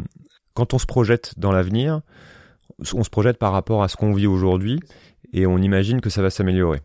quand 0.55 0.75
on 0.75 0.79
se 0.79 0.87
projette 0.87 1.35
dans 1.39 1.53
l'avenir, 1.53 2.03
on 2.95 3.05
se 3.05 3.11
projette 3.11 3.39
par 3.39 3.53
rapport 3.53 3.83
à 3.83 3.89
ce 3.89 3.97
qu'on 3.97 4.13
vit 4.13 4.27
aujourd'hui 4.27 4.81
et 5.33 5.47
on 5.47 5.59
imagine 5.59 6.01
que 6.01 6.11
ça 6.11 6.21
va 6.21 6.31
s'améliorer 6.31 6.83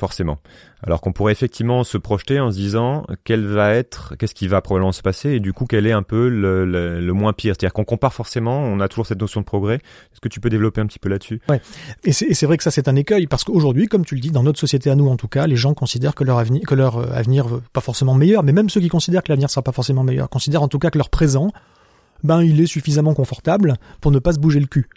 forcément. 0.00 0.38
Alors 0.82 1.00
qu'on 1.00 1.12
pourrait 1.12 1.32
effectivement 1.32 1.84
se 1.84 1.98
projeter 1.98 2.40
en 2.40 2.50
se 2.50 2.56
disant 2.56 3.06
quel 3.22 3.46
va 3.46 3.72
être, 3.74 4.14
qu'est-ce 4.18 4.34
qui 4.34 4.48
va 4.48 4.60
probablement 4.62 4.92
se 4.92 5.02
passer, 5.02 5.30
et 5.30 5.40
du 5.40 5.52
coup 5.52 5.66
quel 5.66 5.86
est 5.86 5.92
un 5.92 6.02
peu 6.02 6.28
le, 6.28 7.12
moins 7.12 7.32
pire. 7.32 7.54
C'est-à-dire 7.54 7.72
qu'on 7.72 7.84
compare 7.84 8.14
forcément, 8.14 8.58
on 8.58 8.80
a 8.80 8.88
toujours 8.88 9.06
cette 9.06 9.20
notion 9.20 9.40
de 9.40 9.44
progrès. 9.44 9.76
Est-ce 9.76 10.20
que 10.20 10.28
tu 10.28 10.40
peux 10.40 10.50
développer 10.50 10.80
un 10.80 10.86
petit 10.86 10.98
peu 10.98 11.08
là-dessus? 11.08 11.40
Ouais. 11.48 11.60
Et 12.02 12.12
c'est 12.12 12.46
vrai 12.46 12.56
que 12.56 12.64
ça 12.64 12.70
c'est 12.70 12.88
un 12.88 12.96
écueil 12.96 13.26
parce 13.26 13.44
qu'aujourd'hui, 13.44 13.86
comme 13.86 14.04
tu 14.04 14.14
le 14.14 14.20
dis, 14.20 14.30
dans 14.30 14.42
notre 14.42 14.58
société 14.58 14.90
à 14.90 14.96
nous 14.96 15.08
en 15.08 15.16
tout 15.16 15.28
cas, 15.28 15.46
les 15.46 15.56
gens 15.56 15.74
considèrent 15.74 16.14
que 16.14 16.24
leur 16.24 16.38
avenir, 16.38 16.62
que 16.66 16.74
leur 16.74 17.14
avenir 17.14 17.46
pas 17.72 17.80
forcément 17.80 18.14
meilleur, 18.14 18.42
mais 18.42 18.52
même 18.52 18.70
ceux 18.70 18.80
qui 18.80 18.88
considèrent 18.88 19.22
que 19.22 19.30
l'avenir 19.30 19.50
sera 19.50 19.62
pas 19.62 19.72
forcément 19.72 20.02
meilleur, 20.02 20.28
considèrent 20.28 20.62
en 20.62 20.68
tout 20.68 20.78
cas 20.78 20.90
que 20.90 20.98
leur 20.98 21.10
présent 21.10 21.52
ben 22.22 22.42
il 22.42 22.60
est 22.60 22.66
suffisamment 22.66 23.14
confortable 23.14 23.76
pour 24.00 24.10
ne 24.10 24.18
pas 24.18 24.32
se 24.32 24.38
bouger 24.38 24.60
le 24.60 24.66
cul. 24.66 24.88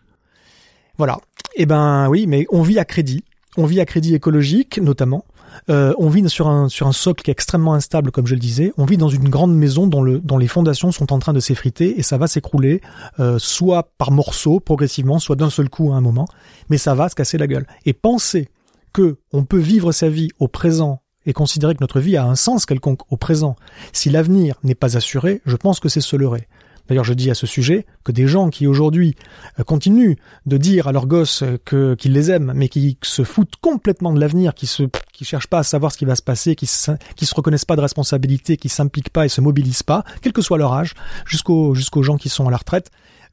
Voilà. 0.97 1.19
Eh 1.55 1.65
ben 1.65 2.07
oui, 2.09 2.25
mais 2.27 2.45
on 2.51 2.61
vit 2.61 2.79
à 2.79 2.85
crédit. 2.85 3.23
On 3.57 3.65
vit 3.65 3.79
à 3.79 3.85
crédit 3.85 4.15
écologique 4.15 4.79
notamment. 4.79 5.25
Euh, 5.69 5.93
on 5.97 6.09
vit 6.09 6.27
sur 6.29 6.47
un 6.47 6.67
socle 6.69 7.23
qui 7.23 7.29
est 7.29 7.33
extrêmement 7.33 7.73
instable, 7.73 8.11
comme 8.11 8.27
je 8.27 8.33
le 8.33 8.39
disais. 8.39 8.73
On 8.77 8.85
vit 8.85 8.97
dans 8.97 9.09
une 9.09 9.29
grande 9.29 9.55
maison 9.55 9.87
dont 9.87 10.37
les 10.37 10.47
fondations 10.47 10.91
sont 10.91 11.13
en 11.13 11.19
train 11.19 11.33
de 11.33 11.39
s'effriter 11.39 11.99
et 11.99 12.03
ça 12.03 12.17
va 12.17 12.27
s'écrouler, 12.27 12.81
euh, 13.19 13.37
soit 13.39 13.91
par 13.97 14.11
morceaux 14.11 14.59
progressivement, 14.59 15.19
soit 15.19 15.35
d'un 15.35 15.49
seul 15.49 15.69
coup 15.69 15.91
à 15.91 15.95
un 15.95 16.01
moment, 16.01 16.27
mais 16.69 16.77
ça 16.77 16.95
va 16.95 17.09
se 17.09 17.15
casser 17.15 17.37
la 17.37 17.47
gueule. 17.47 17.67
Et 17.85 17.93
penser 17.93 18.49
que 18.93 19.17
on 19.31 19.43
peut 19.43 19.59
vivre 19.59 19.91
sa 19.91 20.09
vie 20.09 20.29
au 20.39 20.47
présent 20.47 21.01
et 21.25 21.33
considérer 21.33 21.73
que 21.73 21.81
notre 21.81 21.99
vie 21.99 22.17
a 22.17 22.25
un 22.25 22.35
sens 22.35 22.65
quelconque 22.65 23.01
au 23.09 23.17
présent, 23.17 23.55
si 23.93 24.09
l'avenir 24.09 24.55
n'est 24.63 24.75
pas 24.75 24.97
assuré, 24.97 25.41
je 25.45 25.55
pense 25.55 25.79
que 25.79 25.87
c'est 25.87 26.01
se 26.01 26.15
leurrer. 26.15 26.47
D'ailleurs, 26.87 27.03
je 27.03 27.13
dis 27.13 27.31
à 27.31 27.33
ce 27.33 27.47
sujet 27.47 27.85
que 28.03 28.11
des 28.11 28.27
gens 28.27 28.49
qui 28.49 28.67
aujourd'hui 28.67 29.15
euh, 29.59 29.63
continuent 29.63 30.15
de 30.45 30.57
dire 30.57 30.87
à 30.87 30.91
leurs 30.91 31.07
gosses 31.07 31.43
que 31.65 31.95
qu'ils 31.95 32.13
les 32.13 32.31
aiment, 32.31 32.51
mais 32.55 32.67
qui 32.67 32.97
se 33.03 33.23
foutent 33.23 33.55
complètement 33.61 34.11
de 34.11 34.19
l'avenir, 34.19 34.53
qui 34.53 34.67
se 34.67 34.83
qui 35.13 35.25
cherchent 35.25 35.47
pas 35.47 35.59
à 35.59 35.63
savoir 35.63 35.91
ce 35.91 35.97
qui 35.97 36.05
va 36.05 36.15
se 36.15 36.21
passer, 36.21 36.55
qui 36.55 36.65
se, 36.65 36.91
se 37.21 37.35
reconnaissent 37.35 37.65
pas 37.65 37.75
de 37.75 37.81
responsabilité, 37.81 38.57
qui 38.57 38.69
s'impliquent 38.69 39.11
pas 39.11 39.25
et 39.25 39.29
se 39.29 39.41
mobilisent 39.41 39.83
pas, 39.83 40.03
quel 40.21 40.33
que 40.33 40.41
soit 40.41 40.57
leur 40.57 40.73
âge, 40.73 40.93
jusqu'aux 41.25 41.73
jusqu'aux 41.75 42.03
gens 42.03 42.17
qui 42.17 42.29
sont 42.29 42.47
à 42.47 42.51
la 42.51 42.57
retraite, 42.57 42.91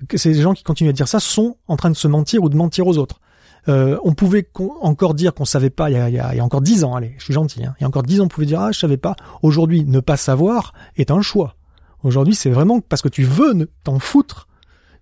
que 0.08 0.16
ces 0.16 0.34
gens 0.34 0.54
qui 0.54 0.62
continuent 0.62 0.90
à 0.90 0.92
dire 0.92 1.08
ça 1.08 1.20
sont 1.20 1.56
en 1.68 1.76
train 1.76 1.90
de 1.90 1.96
se 1.96 2.08
mentir 2.08 2.42
ou 2.42 2.48
de 2.48 2.56
mentir 2.56 2.86
aux 2.86 2.98
autres. 2.98 3.20
Euh, 3.68 3.98
on 4.04 4.14
pouvait 4.14 4.48
encore 4.80 5.14
dire 5.14 5.34
qu'on 5.34 5.44
savait 5.44 5.68
pas 5.68 5.90
il 5.90 5.94
y 5.94 5.98
a, 5.98 6.08
il 6.08 6.14
y 6.14 6.18
a, 6.18 6.44
encore 6.44 6.62
dix 6.62 6.82
ans, 6.84 6.94
allez, 6.94 7.14
je 7.18 7.24
suis 7.24 7.34
gentil, 7.34 7.64
hein, 7.64 7.74
il 7.78 7.82
y 7.82 7.84
a 7.84 7.88
encore 7.88 8.04
dix 8.04 8.20
ans 8.20 8.24
on 8.24 8.28
pouvait 8.28 8.46
dire 8.46 8.60
ah 8.60 8.72
je 8.72 8.78
savais 8.78 8.96
pas. 8.96 9.16
Aujourd'hui, 9.42 9.84
ne 9.84 10.00
pas 10.00 10.16
savoir 10.16 10.72
est 10.96 11.10
un 11.10 11.20
choix. 11.20 11.56
Aujourd'hui, 12.02 12.34
c'est 12.34 12.50
vraiment 12.50 12.80
parce 12.80 13.02
que 13.02 13.08
tu 13.08 13.22
veux 13.22 13.68
t'en 13.84 13.98
foutre, 13.98 14.48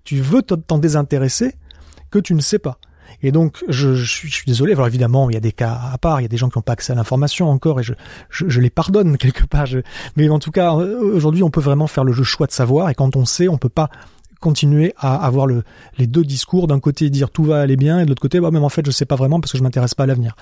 tu 0.04 0.20
veux 0.20 0.42
t'en 0.42 0.78
désintéresser, 0.78 1.54
que 2.10 2.18
tu 2.18 2.34
ne 2.34 2.40
sais 2.40 2.58
pas. 2.58 2.78
Et 3.22 3.32
donc, 3.32 3.64
je, 3.68 3.94
suis, 4.04 4.44
désolé. 4.46 4.74
Alors 4.74 4.86
évidemment, 4.86 5.28
il 5.30 5.34
y 5.34 5.36
a 5.36 5.40
des 5.40 5.52
cas 5.52 5.78
à 5.92 5.98
part, 5.98 6.20
il 6.20 6.24
y 6.24 6.26
a 6.26 6.28
des 6.28 6.36
gens 6.36 6.48
qui 6.48 6.58
n'ont 6.58 6.62
pas 6.62 6.74
accès 6.74 6.92
à 6.92 6.96
l'information 6.96 7.50
encore, 7.50 7.80
et 7.80 7.82
je, 7.82 8.60
les 8.60 8.70
pardonne 8.70 9.16
quelque 9.18 9.44
part. 9.44 9.66
mais 10.16 10.28
en 10.28 10.38
tout 10.38 10.50
cas, 10.50 10.72
aujourd'hui, 10.72 11.42
on 11.42 11.50
peut 11.50 11.60
vraiment 11.60 11.86
faire 11.86 12.04
le 12.04 12.12
choix 12.12 12.46
de 12.46 12.52
savoir, 12.52 12.90
et 12.90 12.94
quand 12.94 13.16
on 13.16 13.24
sait, 13.24 13.48
on 13.48 13.58
peut 13.58 13.68
pas 13.68 13.90
continuer 14.40 14.94
à 14.96 15.16
avoir 15.24 15.46
le, 15.46 15.62
les 15.98 16.06
deux 16.06 16.24
discours, 16.24 16.66
d'un 16.66 16.80
côté 16.80 17.10
dire 17.10 17.30
tout 17.30 17.44
va 17.44 17.60
aller 17.60 17.76
bien, 17.76 18.00
et 18.00 18.04
de 18.04 18.08
l'autre 18.08 18.22
côté, 18.22 18.40
bah, 18.40 18.50
même 18.50 18.64
en 18.64 18.68
fait, 18.68 18.84
je 18.84 18.90
sais 18.90 19.04
pas 19.04 19.16
vraiment 19.16 19.40
parce 19.40 19.52
que 19.52 19.58
je 19.58 19.62
m'intéresse 19.62 19.94
pas 19.94 20.04
à 20.04 20.06
l'avenir. 20.06 20.36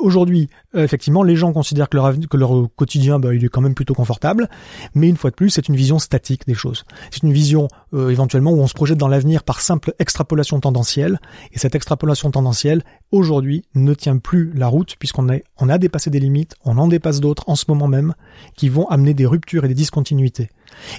Aujourd'hui, 0.00 0.48
euh, 0.74 0.84
effectivement, 0.84 1.22
les 1.22 1.36
gens 1.36 1.52
considèrent 1.52 1.88
que 1.88 1.96
leur, 1.96 2.14
que 2.28 2.36
leur 2.36 2.68
quotidien, 2.76 3.18
bah, 3.18 3.34
il 3.34 3.44
est 3.44 3.48
quand 3.48 3.60
même 3.60 3.74
plutôt 3.74 3.94
confortable, 3.94 4.48
mais 4.94 5.08
une 5.08 5.16
fois 5.16 5.30
de 5.30 5.36
plus, 5.36 5.50
c'est 5.50 5.68
une 5.68 5.76
vision 5.76 5.98
statique 5.98 6.46
des 6.46 6.54
choses. 6.54 6.84
C'est 7.10 7.22
une 7.22 7.32
vision 7.32 7.68
euh, 7.96 8.10
éventuellement 8.10 8.52
où 8.52 8.60
on 8.60 8.66
se 8.66 8.74
projette 8.74 8.98
dans 8.98 9.08
l'avenir 9.08 9.42
par 9.42 9.60
simple 9.60 9.94
extrapolation 9.98 10.60
tendancielle, 10.60 11.18
et 11.52 11.58
cette 11.58 11.74
extrapolation 11.74 12.30
tendancielle, 12.30 12.82
aujourd'hui, 13.10 13.64
ne 13.74 13.94
tient 13.94 14.18
plus 14.18 14.52
la 14.54 14.68
route 14.68 14.96
puisqu'on 14.98 15.28
a, 15.28 15.36
on 15.58 15.68
a 15.68 15.78
dépassé 15.78 16.10
des 16.10 16.20
limites, 16.20 16.54
on 16.64 16.78
en 16.78 16.88
dépasse 16.88 17.20
d'autres 17.20 17.44
en 17.48 17.56
ce 17.56 17.64
moment 17.68 17.88
même, 17.88 18.14
qui 18.56 18.68
vont 18.68 18.86
amener 18.88 19.14
des 19.14 19.26
ruptures 19.26 19.64
et 19.64 19.68
des 19.68 19.74
discontinuités. 19.74 20.50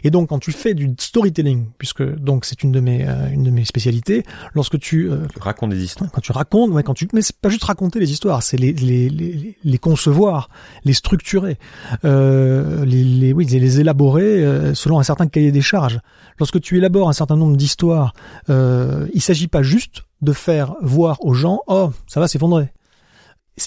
Et 0.04 0.12
donc 0.12 0.30
quand 0.30 0.40
tu 0.40 0.52
fais 0.52 0.74
du 0.74 0.96
storytelling, 0.98 1.68
puisque 1.78 2.04
donc 2.04 2.46
c'est 2.46 2.64
une 2.64 2.72
de 2.72 2.80
mes 2.80 3.08
euh, 3.08 3.30
une 3.32 3.44
de 3.44 3.52
mes 3.52 3.66
spécialités, 3.66 4.24
lorsque 4.54 4.80
tu, 4.80 5.10
euh, 5.12 5.26
racontes 5.40 5.72
des 5.72 5.84
histoires, 5.84 6.10
quand 6.12 6.22
tu 6.22 6.32
racontes, 6.32 6.72
ouais, 6.72 6.84
quand 6.84 6.94
tu 6.94 7.08
mais 7.14 7.22
c'est 7.22 7.36
pas 7.36 7.50
juste 7.50 7.66
raconter 7.66 8.00
les 8.00 8.12
histoires, 8.12 8.44
c'est 8.44 8.58
les, 8.58 8.74
les, 8.74 9.10
les 9.10 9.58
les 9.62 9.78
concevoir, 9.78 10.50
les 10.84 10.94
structurer, 10.94 11.58
les, 12.04 12.86
les 12.86 13.34
oui 13.34 13.46
les 13.46 13.80
élaborer 13.80 14.74
selon 14.74 15.00
un 15.00 15.04
certain 15.04 15.28
cahier 15.28 15.52
des 15.52 15.62
charges. 15.62 16.00
Lorsque 16.40 16.62
tu 16.62 16.78
élabores 16.88 17.10
un 17.10 17.14
certain 17.14 17.36
nombre 17.36 17.58
d'histoires, 17.58 18.14
euh, 18.50 19.08
il 19.14 19.22
s'agit 19.22 19.50
pas 19.50 19.62
juste 19.62 20.04
de 20.22 20.32
faire 20.32 20.76
voir 20.82 21.18
aux 21.24 21.34
gens 21.34 21.60
oh 21.68 21.92
ça 22.08 22.20
va 22.20 22.28
s'effondrer 22.28 22.70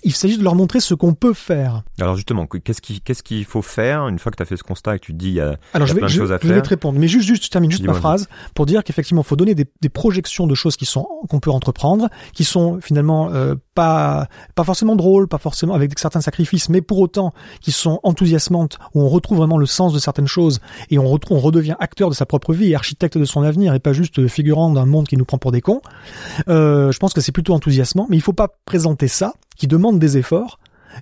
il 0.05 0.15
s'agit 0.15 0.39
de 0.39 0.45
leur 0.45 0.55
montrer 0.55 0.81
ce 0.81 0.95
qu'on 0.95 1.15
peut 1.15 1.33
faire. 1.33 1.83
Alors 2.01 2.17
justement, 2.17 2.47
qu'est-ce 2.47 2.81
qu'il 2.81 3.01
qu'est-ce 3.01 3.23
qu'il 3.23 3.45
faut 3.45 3.63
faire 3.63 4.07
une 4.09 4.19
fois 4.19 4.31
que 4.31 4.37
tu 4.37 4.43
as 4.43 4.47
fait 4.47 4.57
ce 4.57 4.63
constat 4.63 4.97
et 4.97 4.99
que 4.99 5.07
tu 5.07 5.13
te 5.13 5.19
dis 5.19 5.29
il 5.29 5.35
y 5.35 5.41
a, 5.41 5.57
Alors, 5.75 5.89
je 5.89 5.95
vais, 5.95 6.01
plein 6.01 6.09
de 6.09 6.13
choses 6.13 6.33
à 6.33 6.39
je 6.41 6.47
faire 6.47 6.57
vais 6.57 6.63
te 6.63 6.69
répondre, 6.69 6.99
mais 6.99 7.09
juste 7.09 7.27
juste 7.27 7.45
je 7.45 7.51
termine 7.51 7.71
juste 7.71 7.85
ma 7.85 7.95
phrase 7.95 8.29
pour 8.55 8.67
dire 8.67 8.85
qu'effectivement, 8.85 9.23
il 9.23 9.27
faut 9.27 9.37
donner 9.37 9.55
des, 9.55 9.67
des, 9.81 9.89
projections 9.89 10.47
de 10.47 10.55
choses 10.55 10.77
qui 10.77 10.87
sont 10.87 11.07
qu'on 11.29 11.41
peut 11.41 11.51
entreprendre, 11.51 12.09
qui 12.33 12.45
sont 12.45 12.81
finalement 12.81 13.31
euh, 13.33 13.57
pas 13.75 14.29
pas 14.55 14.65
forcément 14.65 14.97
drôles, 14.97 15.27
pas 15.27 15.39
forcément 15.39 15.75
avec 15.75 15.99
certains 15.99 16.21
sacrifices, 16.21 16.69
mais 16.69 16.83
pour 16.83 16.99
autant 17.01 17.33
qui 17.61 17.73
sont 17.73 18.01
enthousiasmantes 18.03 18.79
où 18.95 19.03
on 19.03 19.09
retrouve 19.09 19.39
vraiment 19.39 19.59
le 19.59 19.67
sens 19.67 19.93
de 19.93 19.99
certaines 19.99 20.29
choses 20.29 20.61
et 20.91 20.99
on 20.99 21.09
retrouve 21.09 21.39
on 21.39 21.41
redevient 21.41 21.77
acteur 21.81 22.11
de 22.11 22.15
sa 22.15 22.27
propre 22.27 22.53
vie 22.53 22.71
et 22.71 22.75
architecte 22.75 23.19
de 23.19 23.25
son 23.25 23.43
avenir 23.43 23.75
et 23.75 23.81
pas 23.81 23.93
juste 23.93 24.27
figurant 24.29 24.71
d'un 24.71 24.87
monde 24.87 25.07
qui 25.07 25.17
nous 25.17 25.25
prend 25.25 25.39
pour 25.39 25.53
des 25.53 25.61
cons. 25.61 25.81
Euh, 26.49 26.93
je 26.93 26.99
pense 26.99 27.13
que 27.13 27.21
c'est 27.21 27.33
plutôt 27.33 27.55
enthousiasmant, 27.55 28.07
mais 28.09 28.17
il 28.17 28.21
faut 28.21 28.33
pas 28.33 28.49
présenter 28.65 29.09
ça 29.09 29.35
qui 29.61 29.67
demande 29.67 29.99
des 29.99 30.17
efforts. 30.17 30.59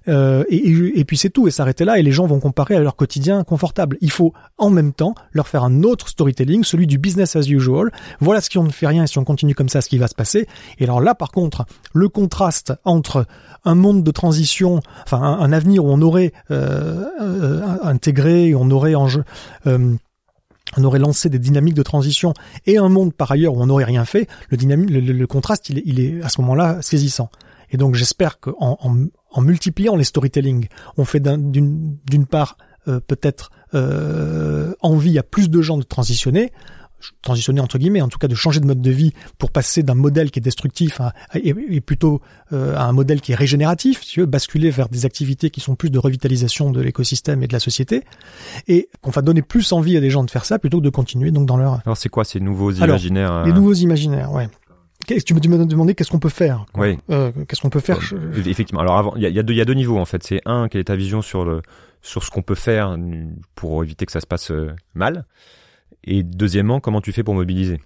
Euh, 0.07 0.45
et, 0.51 1.05
puis 1.05 1.17
c'est 1.17 1.31
tout 1.31 1.49
et 1.49 1.51
s'arrêter 1.51 1.85
là 1.85 1.99
et 1.99 2.03
les 2.03 2.13
gens 2.13 2.27
vont 2.27 2.41
comparer 2.41 2.75
à 2.75 2.81
leur 2.81 2.97
quotidien 2.97 3.45
confortable. 3.45 3.97
Il 4.01 4.11
faut 4.11 4.35
en 4.59 4.69
même 4.69 4.93
temps 4.93 5.15
leur 5.33 5.47
faire 5.49 5.63
un 5.63 5.83
autre 5.85 6.09
storytelling, 6.09 6.65
celui 6.65 6.89
du 6.89 6.99
business 6.99 7.37
as 7.37 7.49
usual. 7.49 7.91
Voilà 8.21 8.41
ce 8.41 8.51
qui 8.51 8.59
on 8.59 8.65
ne 8.65 8.71
fait 8.71 8.89
rien 8.89 9.05
et 9.05 9.07
si 9.07 9.17
on 9.19 9.25
continue 9.25 9.55
comme 9.55 9.69
ça, 9.69 9.81
ce 9.81 9.89
qui 9.89 9.97
va 9.97 10.09
se 10.09 10.15
passer. 10.15 10.49
Et 10.79 10.85
alors 10.85 11.01
là, 11.01 11.15
par 11.15 11.31
contre, 11.31 11.67
le 11.95 12.09
contraste 12.09 12.73
entre 12.85 13.27
un 13.65 13.77
monde 13.77 14.03
de 14.03 14.11
transition, 14.11 14.81
enfin 15.05 15.23
un, 15.23 15.53
avenir 15.53 15.85
où 15.85 15.89
on 15.89 16.03
aurait 16.03 16.33
euh, 16.51 17.05
euh, 17.21 17.63
intégré, 17.83 18.55
on 18.57 18.71
aurait 18.71 18.93
lancé 20.99 21.31
des 21.31 21.39
dynamiques 21.39 21.75
de 21.75 21.83
transition 21.83 22.35
et 22.67 22.77
un 22.77 22.89
monde 22.89 23.15
par 23.15 23.31
ailleurs 23.31 23.55
où 23.55 23.63
on 23.63 23.67
n'aurait 23.67 23.85
rien 23.85 24.05
fait, 24.05 24.29
le, 24.51 25.27
contraste, 25.27 25.71
il 25.71 26.01
est 26.01 26.21
à 26.23 26.29
ce 26.29 26.41
moment-là 26.41 26.83
saisissant. 26.83 27.31
Et 27.71 27.77
donc 27.77 27.95
j'espère 27.95 28.41
qu'en 28.41 28.79
en, 28.81 28.97
en, 29.31 29.41
multipliant 29.41 29.97
les 29.97 30.05
storytelling, 30.05 30.69
on 30.97 31.05
fait 31.05 31.23
d'une 31.23 32.27
part 32.27 32.57
euh, 32.89 33.01
peut-être 33.01 33.51
euh, 33.75 34.73
envie 34.81 35.19
à 35.19 35.23
plus 35.23 35.51
de 35.51 35.61
gens 35.61 35.77
de 35.77 35.83
transitionner, 35.83 36.53
transitionner 37.23 37.61
entre 37.61 37.77
guillemets, 37.77 38.01
en 38.01 38.09
tout 38.09 38.19
cas 38.19 38.29
de 38.29 38.35
changer 38.35 38.61
de 38.61 38.66
mode 38.66 38.81
de 38.81 38.91
vie 38.91 39.12
pour 39.37 39.51
passer 39.51 39.83
d'un 39.83 39.95
modèle 39.95 40.31
qui 40.31 40.39
est 40.39 40.43
destructif 40.43 41.01
à, 41.01 41.12
et, 41.35 41.81
plutôt 41.81 42.23
euh, 42.53 42.75
à 42.77 42.85
un 42.85 42.93
modèle 42.93 43.21
qui 43.21 43.33
est 43.33 43.35
régénératif, 43.35 44.03
si 44.05 44.12
tu 44.12 44.21
veux, 44.21 44.27
basculer 44.27 44.71
vers 44.71 44.89
des 44.89 45.05
activités 45.05 45.51
qui 45.51 45.61
sont 45.61 45.75
plus 45.75 45.91
de 45.91 45.99
revitalisation 45.99 46.71
de 46.71 46.81
l'écosystème 46.81 47.43
et 47.43 47.47
de 47.47 47.53
la 47.53 47.61
société, 47.61 48.05
et 48.69 48.89
qu'on 49.03 49.11
va 49.11 49.23
donner 49.23 49.43
plus 49.43 49.73
envie 49.73 49.97
à 49.97 50.01
des 50.01 50.11
gens 50.11 50.25
de 50.25 50.31
faire 50.31 50.45
ça 50.45 50.59
plutôt 50.59 50.79
que 50.79 50.85
de 50.85 50.91
continuer 50.91 51.31
donc 51.31 51.47
dans 51.47 51.57
leur. 51.57 51.81
Alors 51.85 51.97
c'est 51.97 52.09
quoi 52.09 52.25
ces 52.25 52.41
nouveaux 52.41 52.73
imaginaires 52.73 53.33
Alors, 53.33 53.47
Les 53.47 53.53
nouveaux 53.53 53.75
imaginaires, 53.75 54.33
ouais 54.33 54.49
tu 55.25 55.35
me 55.35 55.41
demandes 55.41 55.95
qu'est-ce 55.95 56.11
qu'on 56.11 56.19
peut 56.19 56.29
faire 56.29 56.67
Oui. 56.77 56.99
Euh, 57.11 57.33
qu'est-ce 57.49 57.61
qu'on 57.61 57.71
peut 57.71 57.81
faire 57.81 57.99
Effectivement. 58.47 58.81
Alors 58.81 58.99
avant, 58.99 59.15
il 59.17 59.23
y 59.23 59.27
a, 59.27 59.29
y, 59.29 59.35
y 59.35 59.61
a 59.61 59.65
deux 59.65 59.75
niveaux 59.75 59.99
en 59.99 60.05
fait. 60.05 60.23
C'est 60.23 60.41
un, 60.45 60.69
quelle 60.69 60.81
est 60.81 60.85
ta 60.85 60.97
vision 60.97 61.23
sur 61.23 61.45
le 61.45 61.63
sur 62.03 62.23
ce 62.23 62.31
qu'on 62.31 62.43
peut 62.43 62.55
faire 62.55 62.97
pour 63.55 63.83
éviter 63.83 64.07
que 64.07 64.13
ça 64.13 64.21
se 64.21 64.27
passe 64.27 64.51
euh, 64.51 64.75
mal, 64.95 65.27
et 66.05 66.23
deuxièmement, 66.23 66.81
comment 66.81 67.01
tu 67.01 67.13
fais 67.13 67.23
pour 67.23 67.35
mobiliser? 67.35 67.81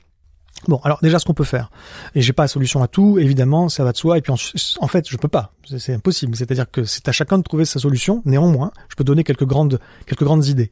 Bon, 0.68 0.78
alors 0.84 0.98
déjà 1.02 1.18
ce 1.18 1.24
qu'on 1.24 1.34
peut 1.34 1.44
faire, 1.44 1.70
et 2.14 2.20
j'ai 2.20 2.32
pas 2.32 2.44
la 2.44 2.48
solution 2.48 2.82
à 2.82 2.88
tout, 2.88 3.18
évidemment, 3.18 3.68
ça 3.68 3.82
va 3.84 3.92
de 3.92 3.96
soi, 3.96 4.18
et 4.18 4.20
puis 4.20 4.32
en, 4.32 4.36
en 4.80 4.86
fait 4.86 5.08
je 5.08 5.16
peux 5.16 5.28
pas, 5.28 5.54
c'est 5.78 5.94
impossible. 5.94 6.36
C'est-à-dire 6.36 6.70
que 6.70 6.84
c'est 6.84 7.08
à 7.08 7.12
chacun 7.12 7.38
de 7.38 7.42
trouver 7.42 7.64
sa 7.64 7.80
solution. 7.80 8.22
Néanmoins, 8.26 8.70
je 8.88 8.94
peux 8.94 9.02
donner 9.02 9.24
quelques 9.24 9.46
grandes 9.46 9.80
quelques 10.06 10.22
grandes 10.24 10.46
idées. 10.46 10.70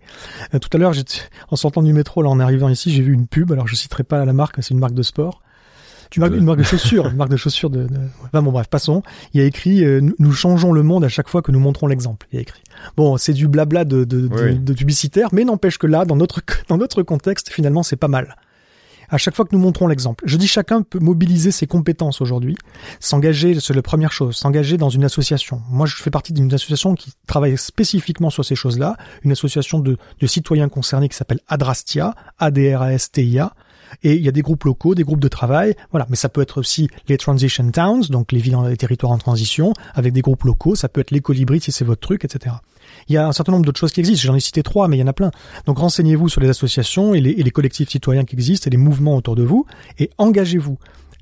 Euh, 0.54 0.58
tout 0.58 0.68
à 0.74 0.78
l'heure, 0.78 0.92
en 1.48 1.56
sortant 1.56 1.82
du 1.82 1.92
métro, 1.92 2.22
là 2.22 2.28
en 2.28 2.38
arrivant 2.38 2.68
ici, 2.68 2.92
j'ai 2.92 3.02
vu 3.02 3.12
une 3.14 3.26
pub. 3.26 3.50
Alors 3.52 3.66
je 3.66 3.74
citerai 3.74 4.04
pas 4.04 4.24
la 4.24 4.32
marque, 4.32 4.56
c'est 4.62 4.74
une 4.74 4.80
marque 4.80 4.94
de 4.94 5.02
sport 5.02 5.42
une 6.16 6.20
marque, 6.20 6.34
une 6.34 6.44
marque 6.44 6.58
de 6.58 6.64
chaussures, 6.64 7.06
une 7.08 7.16
marque 7.16 7.30
de 7.30 7.36
chaussures 7.36 7.70
de, 7.70 7.86
de... 7.86 8.40
bon 8.40 8.52
bref, 8.52 8.68
passons. 8.68 9.02
Il 9.32 9.40
y 9.40 9.44
a 9.44 9.46
écrit 9.46 9.84
euh, 9.84 10.00
nous 10.18 10.32
changeons 10.32 10.72
le 10.72 10.82
monde 10.82 11.04
à 11.04 11.08
chaque 11.08 11.28
fois 11.28 11.42
que 11.42 11.52
nous 11.52 11.60
montrons 11.60 11.86
l'exemple. 11.86 12.26
Il 12.32 12.36
y 12.36 12.38
a 12.38 12.42
écrit. 12.42 12.62
Bon, 12.96 13.16
c'est 13.16 13.32
du 13.32 13.48
blabla 13.48 13.84
de, 13.84 14.04
de, 14.04 14.28
de, 14.28 14.72
publicitaire, 14.72 15.28
mais 15.32 15.44
n'empêche 15.44 15.78
que 15.78 15.86
là, 15.86 16.04
dans 16.04 16.16
notre 16.16 16.40
dans 16.68 16.78
notre 16.78 17.02
contexte, 17.02 17.50
finalement, 17.50 17.82
c'est 17.82 17.96
pas 17.96 18.08
mal. 18.08 18.36
À 19.10 19.18
chaque 19.18 19.34
fois 19.34 19.44
que 19.44 19.54
nous 19.54 19.60
montrons 19.60 19.88
l'exemple, 19.88 20.22
je 20.24 20.36
dis 20.36 20.46
chacun 20.46 20.82
peut 20.82 21.00
mobiliser 21.00 21.50
ses 21.50 21.66
compétences 21.66 22.20
aujourd'hui, 22.20 22.56
s'engager, 23.00 23.58
c'est 23.58 23.74
la 23.74 23.82
première 23.82 24.12
chose, 24.12 24.36
s'engager 24.36 24.76
dans 24.76 24.88
une 24.88 25.02
association. 25.02 25.60
Moi, 25.68 25.86
je 25.86 25.96
fais 25.96 26.10
partie 26.10 26.32
d'une 26.32 26.52
association 26.54 26.94
qui 26.94 27.12
travaille 27.26 27.58
spécifiquement 27.58 28.30
sur 28.30 28.44
ces 28.44 28.54
choses-là, 28.54 28.96
une 29.24 29.32
association 29.32 29.80
de, 29.80 29.98
citoyens 30.26 30.68
concernés 30.68 31.08
qui 31.08 31.16
s'appelle 31.16 31.40
Adrastia, 31.48 32.14
A-D-R-A-S-T-I-A. 32.38 33.52
Et 34.04 34.14
il 34.14 34.22
y 34.22 34.28
a 34.28 34.32
des 34.32 34.42
groupes 34.42 34.62
locaux, 34.62 34.94
des 34.94 35.02
groupes 35.02 35.20
de 35.20 35.26
travail, 35.26 35.74
voilà. 35.90 36.06
Mais 36.08 36.14
ça 36.14 36.28
peut 36.28 36.40
être 36.40 36.58
aussi 36.60 36.88
les 37.08 37.16
transition 37.16 37.68
towns, 37.72 38.02
donc 38.02 38.30
les 38.30 38.38
villes, 38.38 38.56
les 38.68 38.76
territoires 38.76 39.10
en 39.10 39.18
transition, 39.18 39.72
avec 39.94 40.12
des 40.12 40.20
groupes 40.20 40.44
locaux. 40.44 40.76
Ça 40.76 40.88
peut 40.88 41.00
être 41.00 41.10
les 41.10 41.20
si 41.60 41.72
c'est 41.72 41.84
votre 41.84 42.00
truc, 42.00 42.24
etc. 42.24 42.54
Il 43.10 43.14
y 43.14 43.16
a 43.16 43.26
un 43.26 43.32
certain 43.32 43.50
nombre 43.50 43.66
d'autres 43.66 43.80
choses 43.80 43.90
qui 43.90 43.98
existent. 43.98 44.24
J'en 44.24 44.36
ai 44.36 44.40
cité 44.40 44.62
trois, 44.62 44.86
mais 44.86 44.96
il 44.96 45.00
y 45.00 45.02
en 45.02 45.08
a 45.08 45.12
plein. 45.12 45.32
Donc 45.66 45.78
renseignez-vous 45.78 46.28
sur 46.28 46.40
les 46.40 46.48
associations 46.48 47.12
et 47.12 47.20
les, 47.20 47.30
et 47.30 47.42
les 47.42 47.50
collectifs 47.50 47.90
citoyens 47.90 48.24
qui 48.24 48.36
existent 48.36 48.68
et 48.68 48.70
les 48.70 48.76
mouvements 48.76 49.16
autour 49.16 49.34
de 49.34 49.42
vous 49.42 49.66
et 49.98 50.10
engagez-vous 50.16 50.78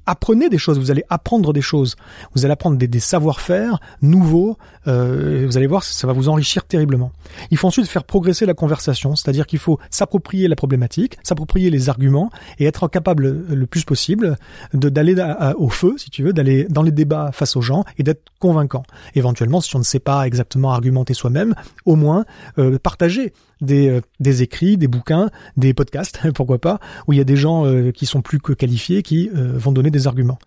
apprenez 0.09 0.49
des 0.49 0.59
choses, 0.59 0.79
vous 0.79 0.91
allez 0.91 1.05
apprendre 1.11 1.53
des 1.53 1.61
choses, 1.61 1.97
vous 2.35 2.45
allez 2.45 2.53
apprendre 2.53 2.79
des, 2.79 3.01
savoir-faire 3.01 3.79
nouveaux, 4.03 4.57
euh, 4.87 5.45
vous 5.47 5.57
allez 5.57 5.67
voir, 5.67 5.85
ça 5.85 6.07
va 6.07 6.13
vous 6.13 6.29
enrichir 6.29 6.65
terriblement. 6.65 7.13
Il 7.51 7.59
faut 7.59 7.69
ensuite 7.69 7.87
faire 7.87 8.05
progresser 8.05 8.47
la 8.47 8.55
conversation, 8.55 9.15
c'est-à-dire 9.15 9.47
qu'il 9.47 9.59
faut 9.59 9.79
s'approprier 9.91 10.49
la 10.49 10.57
problématique, 10.57 11.19
s'approprier 11.23 11.71
les 11.71 11.89
arguments 11.89 12.31
et 12.59 12.65
être 12.65 12.89
capable 12.89 13.45
le 13.49 13.67
plus 13.67 13.85
possible 13.85 14.37
d'aller 14.73 15.15
au 15.59 15.69
feu, 15.69 15.95
si 15.99 16.11
tu 16.11 16.23
veux, 16.23 16.33
d'aller 16.33 16.65
dans 16.65 16.83
les 16.83 16.91
débats 16.91 17.31
face 17.33 17.57
aux 17.57 17.63
gens 17.63 17.85
et 17.99 18.03
d'être 18.03 18.23
convaincant. 18.39 18.83
Éventuellement, 19.15 19.61
si 19.61 19.77
on 19.77 19.81
ne 19.81 19.85
sait 19.85 19.99
pas 19.99 20.27
exactement 20.27 20.73
argumenter 20.73 21.15
soi-même, 21.15 21.55
au 21.85 21.97
moins 21.97 22.25
euh, 22.59 22.79
partager 22.79 23.33
des, 23.61 23.89
euh, 23.89 24.01
des 24.21 24.43
écrits, 24.43 24.77
des 24.77 24.89
bouquins, 24.89 25.31
des 25.57 25.75
podcasts, 25.75 26.21
pourquoi 26.35 26.59
pas, 26.59 26.81
où 27.07 27.13
il 27.13 27.17
y 27.17 27.21
a 27.21 27.25
des 27.25 27.37
gens 27.37 27.67
euh, 27.67 27.91
qui 27.91 28.07
sont 28.07 28.23
plus 28.23 28.41
que 28.41 28.53
qualifiés, 28.53 29.03
qui 29.03 29.31
euh, 29.35 29.53
vont 29.57 29.73
donner 29.73 29.91
des 29.91 30.07
arguments. 30.07 30.39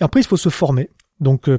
après, 0.00 0.20
il 0.20 0.26
faut 0.26 0.36
se 0.36 0.48
former. 0.48 0.90
Donc, 1.20 1.50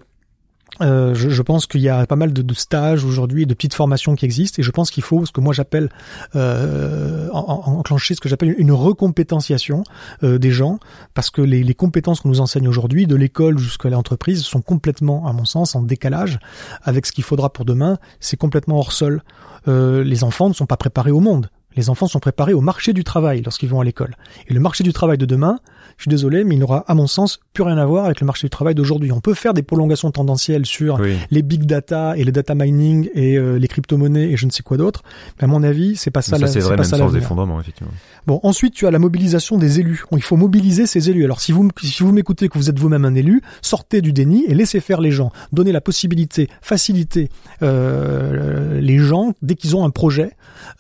euh, 0.82 1.14
je, 1.14 1.42
pense 1.42 1.66
qu'il 1.66 1.82
y 1.82 1.90
a 1.90 2.06
pas 2.06 2.16
mal 2.16 2.32
de, 2.32 2.54
stages 2.54 3.04
aujourd'hui, 3.04 3.46
de 3.46 3.54
petites 3.54 3.74
formations 3.74 4.16
qui 4.16 4.26
existent, 4.26 4.62
et 4.62 4.64
je 4.64 4.72
pense 4.72 4.92
qu'il 4.92 5.04
faut 5.04 5.26
ce 5.26 5.32
que 5.32 5.42
moi 5.42 5.54
j'appelle 5.54 5.90
euh, 6.36 7.30
enclencher 7.32 8.16
ce 8.16 8.22
que 8.22 8.30
j'appelle 8.30 8.56
une 8.58 8.72
recompétentiation 8.72 9.84
euh, 10.24 10.38
des 10.38 10.52
gens, 10.52 10.80
parce 11.14 11.30
que 11.30 11.42
les, 11.42 11.74
compétences 11.74 12.22
qu'on 12.22 12.30
nous 12.30 12.42
enseigne 12.42 12.68
aujourd'hui, 12.68 13.08
de 13.08 13.16
l'école 13.16 13.58
jusqu'à 13.58 13.90
l'entreprise, 13.90 14.42
sont 14.42 14.62
complètement, 14.62 15.28
à 15.28 15.34
mon 15.34 15.46
sens, 15.46 15.76
en 15.76 15.82
décalage 15.82 16.40
avec 16.84 17.06
ce 17.06 17.12
qu'il 17.12 17.24
faudra 17.24 17.52
pour 17.52 17.66
demain. 17.66 17.98
C'est 18.20 18.38
complètement 18.38 18.78
hors 18.78 18.92
sol. 18.92 19.22
Les 19.68 20.24
enfants 20.24 20.50
ne 20.50 20.54
sont 20.54 20.66
pas 20.66 20.78
préparés 20.78 21.12
au 21.12 21.20
monde. 21.20 21.50
Les 21.76 21.90
enfants 21.90 22.08
sont 22.08 22.20
préparés 22.20 22.54
au 22.54 22.62
marché 22.62 22.94
du 22.94 23.04
travail 23.04 23.42
lorsqu'ils 23.42 23.70
vont 23.70 23.80
à 23.80 23.84
l'école. 23.84 24.16
Et 24.48 24.54
le 24.54 24.60
marché 24.60 24.84
du 24.84 24.92
travail 24.92 25.18
de 25.18 25.26
demain, 25.26 25.60
je 25.98 26.04
suis 26.04 26.10
désolé, 26.10 26.44
mais 26.44 26.56
il 26.56 26.60
n'aura, 26.60 26.86
à 26.88 26.96
mon 26.96 27.08
sens, 27.08 27.40
plus 27.54 27.64
rien 27.64 27.78
à 27.78 27.86
voir 27.86 28.06
avec 28.06 28.22
le 28.22 28.26
marché 28.26 28.48
du 28.48 28.50
travail 28.50 28.74
d'aujourd'hui. 28.74 29.12
On 29.12 29.20
peut 29.20 29.34
faire 29.34 29.54
des 29.54 29.64
prolongations 29.64 30.10
tendancielles 30.12 30.66
sur 30.66 31.00
les 31.30 31.42
big 31.42 31.66
data 31.66 32.16
et 32.18 32.24
le 32.24 32.32
data 32.32 32.56
mining 32.56 33.10
et 33.14 33.38
euh, 33.38 33.60
les 33.60 33.68
crypto-monnaies 33.68 34.32
et 34.32 34.38
je 34.38 34.46
ne 34.46 34.52
sais 34.52 34.64
quoi 34.64 34.78
d'autre. 34.78 35.04
Mais 35.38 35.44
à 35.44 35.48
mon 35.48 35.62
avis, 35.62 35.96
c'est 35.96 36.10
pas 36.10 36.22
ça. 36.22 36.38
ça 36.38 36.48
c'est 36.48 36.60
vrai, 36.60 36.76
pas 36.76 36.84
même 36.84 36.92
sans 36.92 37.16
effondrement, 37.16 37.60
effectivement. 37.60 37.92
Bon, 38.28 38.40
ensuite, 38.44 38.74
tu 38.74 38.88
as 38.88 38.92
la 38.92 39.00
mobilisation 39.00 39.58
des 39.58 39.80
élus. 39.80 40.04
Il 40.12 40.22
faut 40.22 40.38
mobiliser 40.38 40.86
ces 40.86 41.10
élus. 41.10 41.26
Alors, 41.26 41.42
si 41.42 41.52
vous, 41.52 41.68
si 41.82 42.02
vous 42.04 42.12
m'écoutez 42.12 42.48
que 42.48 42.58
vous 42.58 42.70
êtes 42.70 42.80
vous-même 42.80 43.06
un 43.06 43.16
élu, 43.16 43.42
sortez 43.62 44.02
du 44.02 44.14
déni 44.14 44.46
et 44.48 44.54
laissez 44.54 44.80
faire 44.80 45.02
les 45.02 45.12
gens. 45.12 45.32
Donnez 45.52 45.72
la 45.72 45.82
possibilité, 45.82 46.50
facilitez 46.62 47.30
euh, 47.62 48.80
les 48.80 49.00
gens 49.00 49.34
dès 49.42 49.56
qu'ils 49.56 49.76
ont 49.76 49.84
un 49.84 49.90
projet 49.90 50.32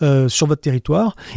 euh, 0.01 0.29
sur 0.29 0.47
votre 0.47 0.61
territoire. 0.61 0.78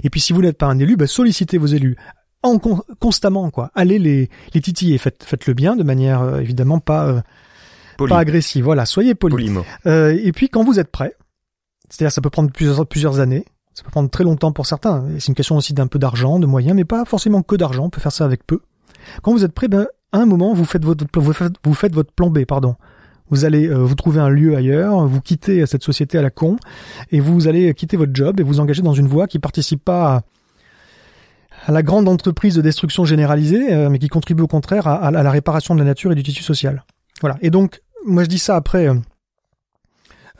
Et 0.03 0.11
puis, 0.11 0.21
si 0.21 0.33
vous 0.33 0.43
n'êtes 0.43 0.59
pas 0.59 0.67
un 0.67 0.79
élu, 0.79 0.97
bah, 0.97 1.07
sollicitez 1.07 1.59
vos 1.59 1.67
élus 1.67 1.97
en 2.43 2.59
constamment 2.59 3.51
quoi. 3.51 3.71
Allez 3.75 3.99
les 3.99 4.29
les 4.55 4.61
titiller, 4.61 4.99
faites 4.99 5.23
faites 5.25 5.47
le 5.47 5.55
bien 5.55 5.77
de 5.77 5.83
manière 5.83 6.23
euh, 6.23 6.41
évidemment 6.41 6.81
pas 6.81 7.07
euh, 7.07 7.21
pas 7.97 8.19
agressive. 8.19 8.65
Voilà, 8.65 8.85
soyez 8.85 9.15
poli. 9.15 9.51
Euh, 9.87 10.19
et 10.23 10.33
puis 10.33 10.49
quand 10.49 10.65
vous 10.65 10.81
êtes 10.81 10.91
prêt, 10.91 11.15
c'est-à-dire 11.89 12.13
ça 12.13 12.21
peut 12.21 12.31
prendre 12.31 12.51
plusieurs 12.51 12.87
plusieurs 12.87 13.21
années, 13.21 13.45
ça 13.75 13.85
peut 13.85 13.91
prendre 13.91 14.11
très 14.11 14.25
longtemps 14.25 14.53
pour 14.53 14.67
certains. 14.67 15.05
C'est 15.19 15.29
une 15.29 15.35
question 15.35 15.57
aussi 15.57 15.73
d'un 15.73 15.87
peu 15.87 15.99
d'argent, 15.99 16.39
de 16.39 16.47
moyens, 16.47 16.75
mais 16.75 16.85
pas 16.85 17.05
forcément 17.05 17.43
que 17.43 17.57
d'argent. 17.57 17.85
On 17.85 17.91
peut 17.91 18.01
faire 18.01 18.13
ça 18.13 18.25
avec 18.25 18.47
peu. 18.47 18.61
Quand 19.23 19.33
vous 19.33 19.45
êtes 19.45 19.53
prêt, 19.53 19.69
ben 19.69 19.87
à 20.13 20.19
un 20.19 20.27
moment 20.27 20.53
vous 20.53 20.65
faites 20.65 20.85
votre 20.85 21.05
vous 21.15 21.33
faites, 21.33 21.53
vous 21.65 21.75
faites 21.75 21.95
votre 21.95 22.13
plan 22.13 22.29
B, 22.31 22.45
pardon. 22.45 22.77
Vous 23.33 23.47
allez 23.47 23.67
euh, 23.67 23.79
vous 23.79 23.95
trouver 23.95 24.21
un 24.21 24.29
lieu 24.29 24.55
ailleurs, 24.55 25.07
vous 25.07 25.23
quittez 25.23 25.65
cette 25.65 25.83
société 25.83 26.19
à 26.19 26.23
la 26.23 26.29
con, 26.29 26.57
et 27.11 27.19
vous 27.19 27.49
allez 27.49 27.73
quitter 27.73 27.97
votre 27.97 28.13
job 28.15 28.39
et 28.39 28.43
vous 28.43 28.61
engager 28.61 28.83
dans 28.83 28.93
une 28.93 29.09
voie 29.09 29.27
qui 29.27 29.39
participe 29.39 29.83
pas 29.83 30.23
à, 31.67 31.73
la 31.73 31.83
grande 31.83 32.11
entreprise 32.11 32.57
de 32.57 32.61
destruction 32.61 33.07
généralisée, 33.07 33.73
euh, 33.73 33.89
mais 33.89 33.99
qui 33.99 34.09
contribue 34.09 34.43
au 34.43 34.49
contraire 34.49 34.87
à, 34.87 35.11
la 35.11 35.31
réparation 35.31 35.75
de 35.75 35.79
la 35.81 35.87
nature 35.87 36.13
et 36.13 36.15
du 36.15 36.23
tissu 36.23 36.43
social. 36.43 36.85
Voilà. 37.23 37.39
Et 37.41 37.49
donc, 37.49 37.81
moi 38.05 38.23
je 38.23 38.29
dis 38.29 38.39
ça 38.39 38.55
après. 38.55 38.87
Euh, 38.89 38.95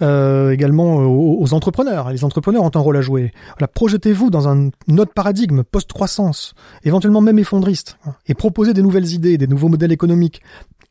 euh 0.03 0.51
également 0.51 0.97
aux, 0.97 1.55
entrepreneurs. 1.55 2.11
Les 2.11 2.25
entrepreneurs 2.25 2.63
ont 2.63 2.71
un 2.75 2.81
rôle 2.81 2.99
à 2.99 3.01
jouer. 3.01 3.33
Projetez-vous 3.73 4.29
dans 4.29 4.49
un 4.49 4.69
autre 4.99 5.15
paradigme 5.15 5.63
post-croissance, 5.63 6.55
éventuellement 6.85 7.23
même 7.23 7.39
effondriste, 7.39 7.99
et 8.27 8.35
proposez 8.35 8.75
des 8.75 8.83
nouvelles 8.83 9.13
idées, 9.13 9.39
des 9.39 9.47
nouveaux 9.47 9.69
modèles 9.69 9.93
économiques. 9.93 10.43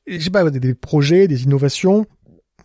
Je 0.07 0.19
sais 0.19 0.29
pas, 0.29 0.49
des 0.49 0.73
projets, 0.73 1.27
des 1.27 1.43
innovations 1.43 2.05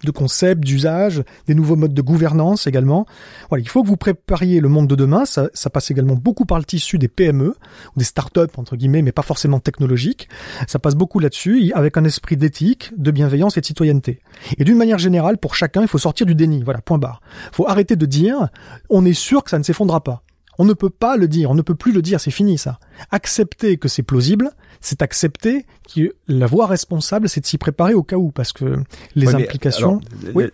de 0.04 0.10
concepts, 0.10 0.62
d'usages, 0.62 1.22
des 1.46 1.54
nouveaux 1.54 1.76
modes 1.76 1.94
de 1.94 2.02
gouvernance 2.02 2.66
également. 2.66 3.06
Voilà, 3.48 3.62
il 3.62 3.68
faut 3.68 3.82
que 3.82 3.88
vous 3.88 3.96
prépariez 3.96 4.60
le 4.60 4.68
monde 4.68 4.86
de 4.88 4.94
demain. 4.94 5.24
Ça, 5.24 5.48
ça 5.54 5.70
passe 5.70 5.90
également 5.90 6.14
beaucoup 6.14 6.44
par 6.44 6.58
le 6.58 6.64
tissu 6.64 6.98
des 6.98 7.08
PME, 7.08 7.54
des 7.96 8.04
startups 8.04 8.40
entre 8.56 8.76
guillemets, 8.76 9.02
mais 9.02 9.12
pas 9.12 9.22
forcément 9.22 9.60
technologiques. 9.60 10.28
Ça 10.66 10.78
passe 10.78 10.94
beaucoup 10.94 11.18
là-dessus, 11.18 11.72
avec 11.74 11.96
un 11.96 12.04
esprit 12.04 12.36
d'éthique, 12.36 12.92
de 12.96 13.10
bienveillance 13.10 13.56
et 13.56 13.60
de 13.60 13.66
citoyenneté. 13.66 14.20
Et 14.58 14.64
d'une 14.64 14.76
manière 14.76 14.98
générale, 14.98 15.38
pour 15.38 15.54
chacun, 15.54 15.82
il 15.82 15.88
faut 15.88 15.98
sortir 15.98 16.26
du 16.26 16.34
déni. 16.34 16.62
Voilà, 16.62 16.80
point 16.80 16.98
barre. 16.98 17.20
Il 17.52 17.56
faut 17.56 17.68
arrêter 17.68 17.96
de 17.96 18.06
dire, 18.06 18.48
on 18.90 19.04
est 19.04 19.14
sûr 19.14 19.44
que 19.44 19.50
ça 19.50 19.58
ne 19.58 19.64
s'effondrera 19.64 20.02
pas. 20.02 20.22
On 20.58 20.64
ne 20.64 20.72
peut 20.72 20.90
pas 20.90 21.16
le 21.16 21.28
dire, 21.28 21.50
on 21.50 21.54
ne 21.54 21.62
peut 21.62 21.74
plus 21.74 21.92
le 21.92 22.00
dire, 22.00 22.18
c'est 22.18 22.30
fini 22.30 22.56
ça. 22.56 22.78
Accepter 23.10 23.76
que 23.76 23.88
c'est 23.88 24.02
plausible, 24.02 24.50
c'est 24.86 25.02
accepter 25.02 25.66
que 25.92 26.14
la 26.28 26.46
voie 26.46 26.66
responsable, 26.66 27.28
c'est 27.28 27.40
de 27.40 27.46
s'y 27.46 27.58
préparer 27.58 27.94
au 27.94 28.04
cas 28.04 28.16
où, 28.16 28.30
parce 28.30 28.52
que 28.52 28.76
les 29.16 29.34
implications. 29.34 30.00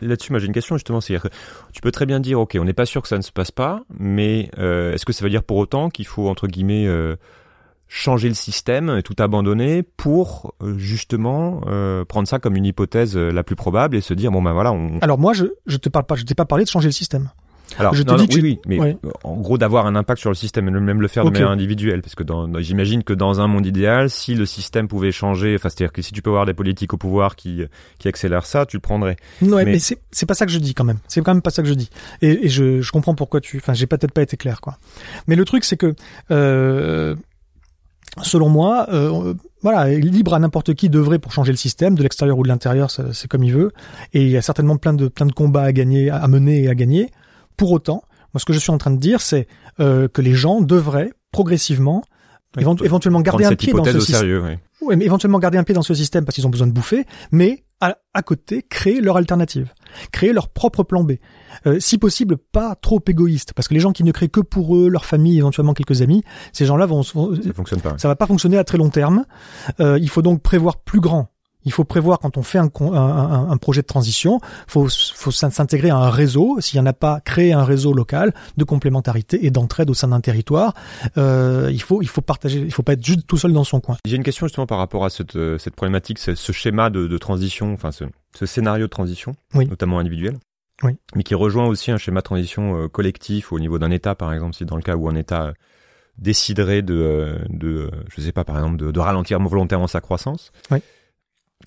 Là-dessus, 0.01 0.33
moi 0.33 0.39
j'ai 0.39 0.47
une 0.47 0.55
question 0.55 0.76
justement, 0.76 1.03
c'est 1.03 1.18
que 1.18 1.28
tu 1.72 1.83
peux 1.83 1.91
très 1.91 2.07
bien 2.07 2.18
dire, 2.18 2.41
ok, 2.41 2.57
on 2.59 2.64
n'est 2.64 2.72
pas 2.72 2.87
sûr 2.87 3.03
que 3.03 3.09
ça 3.09 3.18
ne 3.18 3.22
se 3.22 3.30
passe 3.30 3.51
pas, 3.51 3.83
mais 3.99 4.51
euh, 4.59 4.95
est-ce 4.95 5.05
que 5.05 5.12
ça 5.12 5.22
veut 5.22 5.30
dire 5.30 5.43
pour 5.43 5.59
autant 5.59 5.91
qu'il 5.91 6.07
faut 6.07 6.28
entre 6.28 6.47
guillemets 6.47 6.87
euh, 6.87 7.16
changer 7.89 8.28
le 8.28 8.35
système 8.35 8.97
et 8.97 9.03
tout 9.03 9.16
abandonner 9.18 9.83
pour 9.83 10.55
euh, 10.62 10.78
justement 10.78 11.61
prendre 12.09 12.26
ça 12.26 12.39
comme 12.39 12.57
une 12.57 12.64
hypothèse 12.64 13.16
la 13.16 13.43
plus 13.43 13.57
probable 13.57 13.97
et 13.97 14.01
se 14.01 14.14
dire 14.14 14.33
bon 14.33 14.41
ben 14.41 14.55
voilà. 14.55 14.72
On... 14.72 14.99
Alors 15.01 15.18
moi 15.18 15.35
je 15.35 15.45
je 15.66 15.76
te 15.76 15.91
parle 15.91 16.07
pas, 16.07 16.14
je 16.14 16.24
t'ai 16.24 16.35
pas 16.35 16.47
parlé 16.47 16.64
de 16.64 16.70
changer 16.70 16.89
le 16.89 16.93
système. 16.93 17.28
Alors, 17.79 17.95
je 17.95 18.03
te 18.03 18.27
dis 18.27 18.41
oui, 18.41 18.61
oui, 18.66 18.79
mais 18.79 18.97
en 19.25 19.37
gros 19.37 19.59
d'avoir 19.59 19.87
un 19.87 19.95
impact 19.95 20.20
sur 20.20 20.31
le 20.31 20.35
système 20.35 20.68
et 20.68 20.70
même 20.70 21.01
le 21.01 21.09
faire 21.09 21.25
de 21.25 21.31
manière 21.31 21.51
individuelle, 21.51 22.03
parce 22.03 22.14
que 22.14 22.23
dans, 22.23 22.49
j'imagine 22.61 23.03
que 23.03 23.12
dans 23.12 23.41
un 23.41 23.47
monde 23.47 23.66
idéal, 23.66 24.11
si 24.11 24.35
le 24.35 24.47
système 24.47 24.89
pouvait 24.89 25.12
changer, 25.12 25.55
enfin 25.55 25.68
c'est-à-dire 25.68 25.93
que 25.93 26.03
si 26.03 26.12
tu 26.12 26.23
peux 26.23 26.31
avoir 26.31 26.47
des 26.47 26.55
politiques 26.55 26.93
au 26.95 26.97
pouvoir 26.97 27.37
qui 27.37 27.62
qui 27.99 28.09
accélèrent 28.09 28.47
ça, 28.47 28.66
tu 28.66 28.77
le 28.77 28.81
prendrais. 28.81 29.16
Ouais, 29.41 29.64
mais, 29.64 29.79
c'est 29.79 29.99
c'est 30.11 30.27
pas 30.27 30.35
ça 30.35 30.47
que 30.47 30.53
je 30.53 30.59
dis 30.59 30.75
quand 30.75 30.85
même. 30.85 30.99
C'est 31.09 31.23
quand 31.23 31.35
même 31.35 31.43
pas 31.43 31.51
ça 31.51 31.62
que 31.62 31.68
je 31.68 31.75
dis. 31.75 31.91
Et, 32.20 32.47
et 32.47 32.49
je 32.49 32.81
je 32.81 32.93
comprends 32.93 33.14
pourquoi 33.14 33.41
tu, 33.41 33.59
enfin 33.59 33.75
j'ai 33.75 33.87
peut-être 33.87 34.12
pas 34.12 34.23
été 34.23 34.37
clair 34.37 34.61
quoi. 34.61 34.79
Mais 35.27 35.37
le 35.37 35.45
truc 35.45 35.64
c'est 35.64 35.77
que 35.77 35.95
euh, 36.31 37.14
selon 38.23 38.49
moi. 38.49 38.87
Euh, 38.91 39.35
voilà, 39.62 39.89
libre 39.89 40.35
à 40.35 40.41
n'importe 40.41 40.75
qui 40.75 40.91
d'œuvrer 40.91 41.20
pour 41.20 41.31
changer 41.31 41.53
le 41.53 41.57
système, 41.57 41.95
de 41.95 42.03
l'extérieur 42.03 42.37
ou 42.37 42.43
de 42.43 42.49
l'intérieur, 42.49 42.91
c'est 42.91 43.29
comme 43.29 43.45
il 43.45 43.53
veut. 43.53 43.70
Et 44.12 44.23
il 44.23 44.29
y 44.29 44.37
a 44.37 44.43
certainement 44.43 44.77
plein 44.77 44.93
de 44.93 45.07
plein 45.07 45.25
de 45.25 45.33
combats 45.33 45.62
à 45.62 45.73
gagner, 45.73 46.11
à 46.11 46.27
mener 46.27 46.64
et 46.64 46.68
à 46.68 46.75
gagner. 46.75 47.11
Pour 47.57 47.72
autant, 47.72 48.03
moi 48.34 48.40
ce 48.40 48.44
que 48.44 48.53
je 48.53 48.59
suis 48.59 48.70
en 48.70 48.78
train 48.78 48.90
de 48.90 48.98
dire, 48.98 49.20
c'est 49.20 49.46
euh, 49.80 50.09
que 50.09 50.22
les 50.22 50.34
gens 50.34 50.61
devraient 50.61 51.12
progressivement, 51.30 52.03
éventuellement 52.57 53.20
garder 53.20 53.44
un 53.44 53.55
pied 53.55 53.72
dans 53.72 53.84
ce 53.84 54.00
système. 54.00 54.59
Oui. 54.82 54.96
mais 54.96 55.05
éventuellement 55.05 55.38
garder 55.38 55.59
un 55.59 55.64
pied 55.64 55.74
dans 55.74 55.82
ce 55.82 55.94
système 55.94 56.24
parce 56.24 56.34
qu'ils 56.34 56.46
ont 56.46 56.50
besoin 56.50 56.66
de 56.66 56.72
bouffer, 56.72 57.07
mais 57.30 57.64
à, 58.14 58.22
côté 58.22 58.62
créer 58.62 59.00
leur 59.00 59.16
alternative, 59.16 59.72
créer 60.12 60.32
leur 60.32 60.48
propre 60.48 60.82
plan 60.82 61.03
B. 61.03 61.12
Euh, 61.66 61.80
si 61.80 61.98
possible, 61.98 62.36
pas 62.36 62.76
trop 62.76 63.00
égoïste, 63.07 63.53
parce 63.55 63.68
que 63.68 63.74
les 63.74 63.80
gens 63.80 63.92
qui 63.92 64.05
ne 64.05 64.12
créent 64.12 64.28
que 64.28 64.40
pour 64.40 64.76
eux, 64.76 64.88
leur 64.88 65.05
famille, 65.05 65.38
éventuellement 65.38 65.74
quelques 65.74 66.03
amis, 66.03 66.22
ces 66.53 66.64
gens-là 66.64 66.86
vont, 66.86 67.03
ça 67.03 67.12
fonctionne 67.55 67.80
pas. 67.80 67.94
Ça 67.98 68.09
va 68.09 68.16
pas 68.16 68.26
fonctionner 68.26 68.59
à 68.59 68.64
très 68.64 68.78
long 68.78 68.90
terme. 68.90 69.24
Euh, 69.80 69.98
il 70.00 70.09
faut 70.09 70.22
donc 70.22 70.42
prévoir 70.42 70.76
plus 70.78 71.00
grand. 71.00 71.32
Il 71.64 71.72
faut 71.72 71.84
prévoir 71.84 72.18
quand 72.18 72.36
on 72.36 72.42
fait 72.42 72.58
un, 72.58 72.70
un, 72.80 73.50
un 73.50 73.56
projet 73.56 73.82
de 73.82 73.86
transition, 73.86 74.40
faut, 74.66 74.88
faut 75.14 75.30
s'intégrer 75.30 75.90
à 75.90 75.96
un 75.96 76.10
réseau. 76.10 76.60
S'il 76.60 76.80
n'y 76.80 76.86
en 76.86 76.90
a 76.90 76.92
pas, 76.92 77.20
créer 77.20 77.52
un 77.52 77.64
réseau 77.64 77.92
local 77.92 78.34
de 78.56 78.64
complémentarité 78.64 79.46
et 79.46 79.50
d'entraide 79.50 79.90
au 79.90 79.94
sein 79.94 80.08
d'un 80.08 80.20
territoire. 80.20 80.74
Euh, 81.16 81.70
il 81.72 81.82
faut, 81.82 82.02
il 82.02 82.08
faut 82.08 82.20
partager. 82.20 82.60
Il 82.60 82.72
faut 82.72 82.82
pas 82.82 82.94
être 82.94 83.04
juste 83.04 83.26
tout 83.26 83.36
seul 83.36 83.52
dans 83.52 83.64
son 83.64 83.80
coin. 83.80 83.96
J'ai 84.04 84.16
une 84.16 84.22
question 84.22 84.46
justement 84.46 84.66
par 84.66 84.78
rapport 84.78 85.04
à 85.04 85.10
cette, 85.10 85.36
euh, 85.36 85.58
cette 85.58 85.76
problématique, 85.76 86.18
ce 86.18 86.52
schéma 86.52 86.90
de, 86.90 87.06
de 87.06 87.18
transition, 87.18 87.72
enfin 87.72 87.92
ce, 87.92 88.04
ce, 88.36 88.46
scénario 88.46 88.86
de 88.86 88.90
transition, 88.90 89.34
notamment 89.54 89.98
individuel. 89.98 90.38
Oui. 90.82 90.96
Mais 91.14 91.22
qui 91.22 91.34
rejoint 91.34 91.66
aussi 91.66 91.90
un 91.90 91.96
schéma 91.96 92.20
de 92.20 92.24
transition 92.24 92.76
euh, 92.76 92.88
collectif 92.88 93.52
au 93.52 93.60
niveau 93.60 93.78
d'un 93.78 93.90
État, 93.90 94.14
par 94.14 94.32
exemple, 94.32 94.54
si 94.54 94.64
dans 94.64 94.76
le 94.76 94.82
cas 94.82 94.96
où 94.96 95.08
un 95.08 95.14
État 95.14 95.44
euh, 95.44 95.52
déciderait 96.18 96.82
de, 96.82 97.38
de, 97.48 97.90
je 98.14 98.20
sais 98.20 98.32
pas, 98.32 98.44
par 98.44 98.56
exemple, 98.56 98.76
de, 98.78 98.90
de 98.90 99.00
ralentir 99.00 99.38
volontairement 99.40 99.86
sa 99.86 100.00
croissance. 100.00 100.50
Oui. 100.70 100.78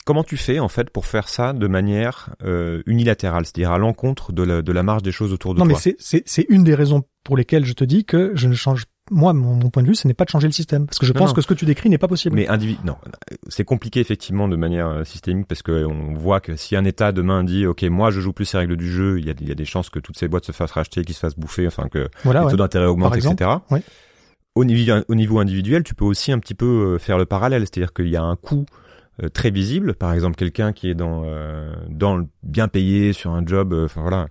Comment 0.03 0.23
tu 0.23 0.37
fais 0.37 0.59
en 0.59 0.67
fait 0.67 0.89
pour 0.89 1.05
faire 1.05 1.29
ça 1.29 1.53
de 1.53 1.67
manière 1.67 2.35
euh, 2.43 2.81
unilatérale, 2.85 3.45
c'est-à-dire 3.45 3.71
à, 3.71 3.77
l'encontre 3.77 4.33
de 4.33 4.43
la, 4.43 4.61
de 4.61 4.71
la 4.71 4.83
marge 4.83 5.03
des 5.03 5.11
choses 5.11 5.33
autour 5.33 5.53
de 5.53 5.59
toi 5.59 5.67
Non, 5.67 5.73
mais 5.73 5.95
c'est, 5.99 6.45
une 6.49 6.63
des 6.63 6.75
raisons 6.75 7.03
pour 7.23 7.37
lesquelles 7.37 7.65
je 7.65 7.73
te 7.73 7.83
dis 7.83 8.05
que 8.05 8.31
je 8.35 8.47
ne 8.47 8.53
change. 8.53 8.85
Moi, 9.11 9.33
mon, 9.33 9.69
point 9.69 9.83
de 9.83 9.87
vue, 9.87 9.95
ce 9.95 10.07
n'est 10.07 10.15
pas 10.15 10.25
de 10.25 10.31
changer 10.31 10.47
le 10.47 10.53
système, 10.53 10.87
parce 10.87 10.97
que 10.97 11.05
je 11.05 11.13
pense 11.13 11.31
que 11.31 11.41
ce 11.41 11.47
que 11.47 11.53
tu 11.53 11.65
décris 11.65 11.89
n'est 11.89 11.99
pas 11.99 12.07
possible. 12.07 12.35
Mais 12.35 12.47
individu, 12.47 12.79
non, 12.83 12.97
c'est 13.49 13.63
compliqué 13.63 13.99
effectivement 13.99 14.47
de 14.47 14.55
manière 14.55 14.87
euh, 14.87 15.03
systémique 15.03 15.47
parce 15.47 15.61
que 15.61 15.85
on 15.85 16.13
voit 16.15 16.39
que 16.39 16.55
si 16.55 16.75
un 16.75 16.85
État 16.85 17.11
demain 17.11 17.43
dit, 17.43 17.67
ok, 17.67 17.83
moi 17.83 18.09
je 18.09 18.19
joue 18.19 18.33
plus 18.33 18.45
ces 18.45 18.57
règles 18.57 18.77
du 18.77 18.91
jeu, 18.91 19.19
il 19.19 19.25
y 19.25 19.29
a, 19.29 19.33
il 19.39 19.47
y 19.47 19.51
a 19.51 19.55
des 19.55 19.65
chances 19.65 19.91
que 19.91 19.99
toutes 19.99 20.17
ces 20.17 20.27
boîtes 20.27 20.45
se 20.45 20.51
fassent 20.51 20.71
racheter, 20.71 21.03
qu'ils 21.03 21.13
se 21.13 21.19
fassent 21.19 21.37
bouffer, 21.37 21.67
enfin 21.67 21.87
que 21.87 22.09
voilà, 22.23 22.43
les 22.45 22.49
taux 22.49 22.57
d'intérêt 22.57 22.85
augmentent, 22.85 23.15
etc. 23.15 23.51
Ouais. 23.69 23.83
au 24.55 24.65
niveau, 24.65 24.93
au 25.07 25.15
niveau 25.15 25.39
individuel, 25.39 25.83
tu 25.83 25.93
peux 25.93 26.05
aussi 26.05 26.31
un 26.31 26.39
petit 26.39 26.55
peu 26.55 26.97
faire 26.97 27.19
le 27.19 27.25
parallèle, 27.25 27.61
c'est-à-dire 27.61 27.93
qu'il 27.93 28.09
y 28.09 28.15
a 28.15 28.23
un 28.23 28.35
coût 28.35 28.65
très 29.33 29.49
visible, 29.49 29.95
par 29.95 30.13
exemple 30.13 30.35
quelqu'un 30.35 30.73
qui 30.73 30.89
est 30.89 30.95
dans 30.95 31.23
dans 31.89 32.17
le 32.17 32.25
bien 32.43 32.67
payé 32.67 33.13
sur 33.13 33.31
un 33.31 33.45
job, 33.45 33.73
enfin 33.73 34.01
voilà, 34.01 34.27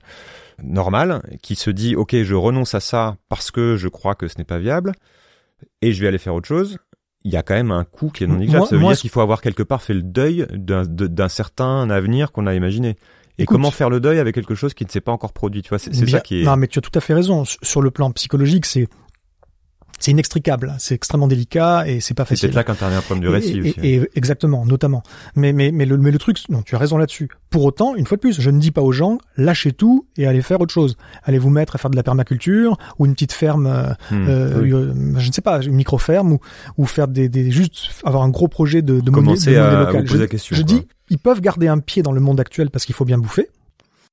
normal, 0.63 1.23
qui 1.43 1.55
se 1.55 1.71
dit 1.71 1.97
ok 1.97 2.23
je 2.23 2.35
renonce 2.35 2.75
à 2.75 2.81
ça 2.81 3.17
parce 3.29 3.51
que 3.51 3.77
je 3.77 3.89
crois 3.89 4.15
que 4.15 4.29
ce 4.29 4.39
n'est 4.39 4.45
pas 4.45 4.59
viable 4.59 4.93
et 5.83 5.93
je 5.93 6.01
vais 6.03 6.09
aller 6.09 6.19
faire 6.19 6.35
autre 6.35 6.49
chose, 6.49 6.79
il 7.25 7.33
y 7.33 7.37
a 7.37 7.43
quand 7.43 7.55
même 7.55 7.71
un 7.71 7.85
coût 7.85 8.11
qui 8.11 8.25
est 8.25 8.27
non 8.27 8.37
négligeable. 8.37 8.67
Ça 8.67 8.77
veut 8.77 8.83
dire 8.83 8.97
qu'il 8.97 9.11
faut 9.11 9.23
avoir 9.23 9.41
quelque 9.41 9.63
part 9.63 9.83
fait 9.83 9.95
le 9.95 10.03
deuil 10.03 10.47
d'un 10.53 11.29
certain 11.29 11.89
avenir 11.89 12.33
qu'on 12.33 12.47
a 12.47 12.55
imaginé. 12.55 12.97
Et 13.39 13.47
comment 13.47 13.73
faire 13.73 13.91
le 13.91 13.99
deuil 13.99 14.19
avec 14.21 14.35
quelque 14.35 14.55
chose 14.55 14.75
qui 14.75 14.85
ne 14.85 14.91
s'est 14.91 15.01
pas 15.01 15.11
encore 15.11 15.33
produit, 15.33 15.63
tu 15.63 15.71
vois, 15.71 15.79
c'est 15.79 15.93
ça 15.93 16.21
qui 16.21 16.43
est... 16.43 16.45
Non, 16.45 16.57
mais 16.57 16.69
tu 16.69 16.79
as 16.79 16.83
tout 16.83 16.93
à 16.95 17.01
fait 17.01 17.15
raison. 17.15 17.45
Sur 17.45 17.83
le 17.83 17.91
plan 17.91 18.13
psychologique, 18.13 18.65
c'est 18.65 18.87
c'est 19.99 20.11
inextricable, 20.11 20.75
c'est 20.79 20.95
extrêmement 20.95 21.29
délicat 21.29 21.87
et 21.87 22.01
c'est 22.01 22.15
pas 22.15 22.25
facile. 22.25 22.51
C'est 22.51 22.55
là 22.55 22.65
qu'intervient 22.65 22.99
un 22.99 23.03
problème 23.03 23.23
du 23.23 23.29
récit 23.29 23.61
aussi. 23.61 23.75
Et, 23.83 24.09
exactement, 24.15 24.65
notamment. 24.65 25.03
Mais 25.37 25.53
mais 25.53 25.71
mais 25.73 25.87
le 25.87 25.97
mais 25.97 26.11
le 26.11 26.19
truc, 26.19 26.39
non, 26.49 26.63
tu 26.63 26.75
as 26.75 26.79
raison 26.79 26.99
là-dessus. 26.99 27.29
Pour 27.51 27.65
autant, 27.65 27.95
une 27.95 28.07
fois 28.07 28.17
de 28.17 28.21
plus, 28.21 28.41
je 28.41 28.51
ne 28.51 28.59
dis 28.59 28.71
pas 28.71 28.83
aux 28.83 28.93
gens 28.93 29.19
lâchez 29.37 29.73
tout 29.73 30.07
et 30.17 30.27
allez 30.27 30.43
faire 30.43 30.61
autre 30.61 30.73
chose. 30.73 30.97
Allez 31.23 31.39
vous 31.39 31.51
mettre 31.51 31.77
à 31.77 31.79
faire 31.79 31.91
de 31.91 31.97
la 31.97 32.03
permaculture 32.03 32.77
ou 32.99 33.07
une 33.07 33.15
petite 33.15 33.33
ferme, 33.33 33.67
euh, 33.67 33.93
hmm. 34.11 34.29
euh, 34.29 34.65
euh, 34.65 34.95
je 35.17 35.29
ne 35.29 35.33
sais 35.33 35.43
pas, 35.43 35.63
une 35.63 35.75
micro 35.75 35.99
ferme 35.99 36.33
ou 36.33 36.41
ou 36.77 36.87
faire 36.87 37.09
des, 37.09 37.29
des 37.29 37.51
juste 37.51 37.91
avoir 38.05 38.23
un 38.25 38.31
gros 38.31 38.49
projet 38.49 38.83
de 38.83 39.01
de 39.01 39.11
Commencer 39.11 39.57
à, 39.57 39.85
local. 39.85 40.05
poser 40.05 40.19
la 40.19 40.27
question. 40.27 40.57
Je 40.57 40.63
dis 40.63 40.87
ils 41.11 41.19
peuvent 41.19 41.41
garder 41.41 41.69
un 41.69 41.79
pied 41.79 42.03
dans 42.03 42.13
le 42.13 42.21
monde 42.21 42.41
actuel 42.41 42.71
parce 42.71 42.85
qu'il 42.85 42.95
faut 42.95 43.05
bien 43.05 43.19
bouffer. 43.19 43.49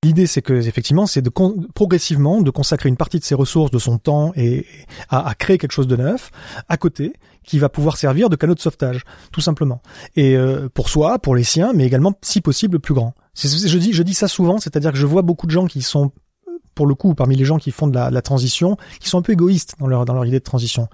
L'idée, 0.03 0.25
c'est 0.25 0.41
que 0.41 0.53
effectivement, 0.53 1.05
c'est 1.05 1.21
de 1.21 1.29
progressivement 1.29 2.41
de 2.41 2.49
consacrer 2.49 2.89
une 2.89 2.97
partie 2.97 3.19
de 3.19 3.23
ses 3.23 3.35
ressources, 3.35 3.69
de 3.69 3.77
son 3.77 3.99
temps, 3.99 4.31
et 4.35 4.65
à, 5.09 5.27
à, 5.27 5.35
créer 5.35 5.59
quelque 5.59 5.73
chose 5.73 5.85
de 5.85 5.95
neuf 5.95 6.31
à 6.69 6.77
côté, 6.77 7.13
qui 7.43 7.59
va 7.59 7.69
pouvoir 7.69 7.97
servir 7.97 8.29
de 8.29 8.35
canot 8.35 8.55
de 8.55 8.59
sauvetage, 8.59 9.03
tout 9.31 9.41
simplement. 9.41 9.81
Et 10.15 10.35
euh, 10.35 10.69
pour 10.73 10.89
soi, 10.89 11.19
pour 11.19 11.35
les 11.35 11.43
siens, 11.43 11.73
mais 11.75 11.85
également, 11.85 12.13
si 12.23 12.41
possible, 12.41 12.79
plus 12.79 12.95
grand. 12.95 13.13
Je 13.35 13.77
dis, 13.77 13.93
je 13.93 14.01
dis 14.01 14.15
ça 14.15 14.27
souvent, 14.27 14.57
c'est-à-dire 14.57 14.91
que 14.91 14.97
je 14.97 15.05
vois 15.05 15.21
beaucoup 15.21 15.45
de 15.45 15.51
gens 15.51 15.67
qui 15.67 15.83
sont 15.83 16.11
pour 16.81 16.87
le 16.87 16.95
coup, 16.95 17.13
parmi 17.13 17.35
les 17.35 17.45
gens 17.45 17.59
qui 17.59 17.69
font 17.69 17.85
de 17.85 17.93
la, 17.93 18.09
la, 18.09 18.23
transition, 18.23 18.75
qui 18.99 19.07
sont 19.07 19.19
un 19.19 19.21
peu 19.21 19.33
égoïstes 19.33 19.75
dans 19.79 19.85
leur 19.85 20.03
dans 20.03 20.15
leur 20.15 20.25
idée 20.25 20.39
de 20.39 20.43
transition, 20.43 20.87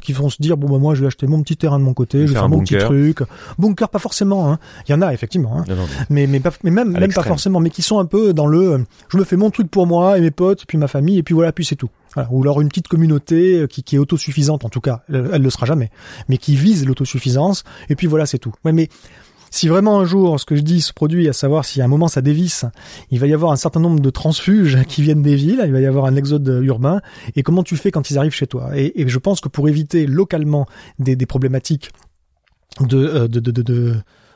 qui 0.00 0.14
vont 0.14 0.30
se 0.30 0.40
dire 0.40 0.56
bon 0.56 0.66
bah 0.66 0.78
moi 0.78 0.94
je 0.94 1.02
vais 1.02 1.08
acheter 1.08 1.26
mon 1.26 1.42
petit 1.42 1.58
terrain 1.58 1.78
de 1.78 1.84
mon 1.84 1.92
côté, 1.92 2.26
je 2.26 2.32
vais 2.32 2.38
faire 2.38 2.48
mon 2.48 2.60
petit 2.60 2.78
truc, 2.78 3.18
bunker 3.58 3.90
pas 3.90 3.98
forcément, 3.98 4.50
hein. 4.50 4.58
il 4.88 4.92
y 4.92 4.94
en 4.94 5.02
a 5.02 5.12
effectivement, 5.12 5.58
hein. 5.58 5.64
mais 6.08 6.26
mais, 6.26 6.40
mais 6.64 6.70
même 6.70 6.92
même 6.92 7.12
pas 7.12 7.22
forcément, 7.22 7.60
mais 7.60 7.68
qui 7.68 7.82
sont 7.82 7.98
un 7.98 8.06
peu 8.06 8.32
dans 8.32 8.46
le 8.46 8.82
je 9.10 9.18
me 9.18 9.24
fais 9.24 9.36
mon 9.36 9.50
truc 9.50 9.70
pour 9.70 9.86
moi 9.86 10.16
et 10.16 10.22
mes 10.22 10.30
potes 10.30 10.62
et 10.62 10.66
puis 10.66 10.78
ma 10.78 10.88
famille 10.88 11.18
et 11.18 11.22
puis 11.22 11.34
voilà 11.34 11.52
puis 11.52 11.66
c'est 11.66 11.76
tout. 11.76 11.90
Voilà. 12.14 12.30
Ou 12.32 12.40
alors 12.40 12.62
une 12.62 12.68
petite 12.70 12.88
communauté 12.88 13.58
euh, 13.58 13.66
qui, 13.66 13.82
qui 13.82 13.96
est 13.96 13.98
autosuffisante 13.98 14.64
en 14.64 14.70
tout 14.70 14.80
cas, 14.80 15.02
elle, 15.10 15.28
elle 15.34 15.42
le 15.42 15.50
sera 15.50 15.66
jamais, 15.66 15.90
mais 16.30 16.38
qui 16.38 16.56
vise 16.56 16.86
l'autosuffisance 16.86 17.62
et 17.90 17.94
puis 17.94 18.06
voilà 18.06 18.24
c'est 18.24 18.38
tout. 18.38 18.54
Ouais, 18.64 18.72
mais 18.72 18.88
si 19.50 19.68
vraiment 19.68 19.98
un 20.00 20.04
jour 20.04 20.38
ce 20.38 20.44
que 20.44 20.56
je 20.56 20.62
dis 20.62 20.80
se 20.80 20.92
produit, 20.92 21.28
à 21.28 21.32
savoir 21.32 21.64
si 21.64 21.80
à 21.80 21.84
un 21.84 21.88
moment 21.88 22.08
ça 22.08 22.22
dévisse, 22.22 22.64
il 23.10 23.18
va 23.18 23.26
y 23.26 23.34
avoir 23.34 23.52
un 23.52 23.56
certain 23.56 23.80
nombre 23.80 24.00
de 24.00 24.10
transfuges 24.10 24.78
qui 24.88 25.02
viennent 25.02 25.22
des 25.22 25.36
villes, 25.36 25.62
il 25.64 25.72
va 25.72 25.80
y 25.80 25.86
avoir 25.86 26.06
un 26.06 26.16
exode 26.16 26.60
urbain, 26.62 27.00
et 27.34 27.42
comment 27.42 27.62
tu 27.62 27.76
fais 27.76 27.90
quand 27.90 28.10
ils 28.10 28.18
arrivent 28.18 28.34
chez 28.34 28.46
toi? 28.46 28.70
Et, 28.74 29.08
je 29.08 29.18
pense 29.18 29.40
que 29.40 29.48
pour 29.48 29.68
éviter 29.68 30.06
localement 30.06 30.66
des, 30.98 31.16
problématiques 31.26 31.90
de, 32.80 32.96
euh, 32.96 33.28
de, 33.28 33.40
de, 33.40 33.50
de, 33.50 33.94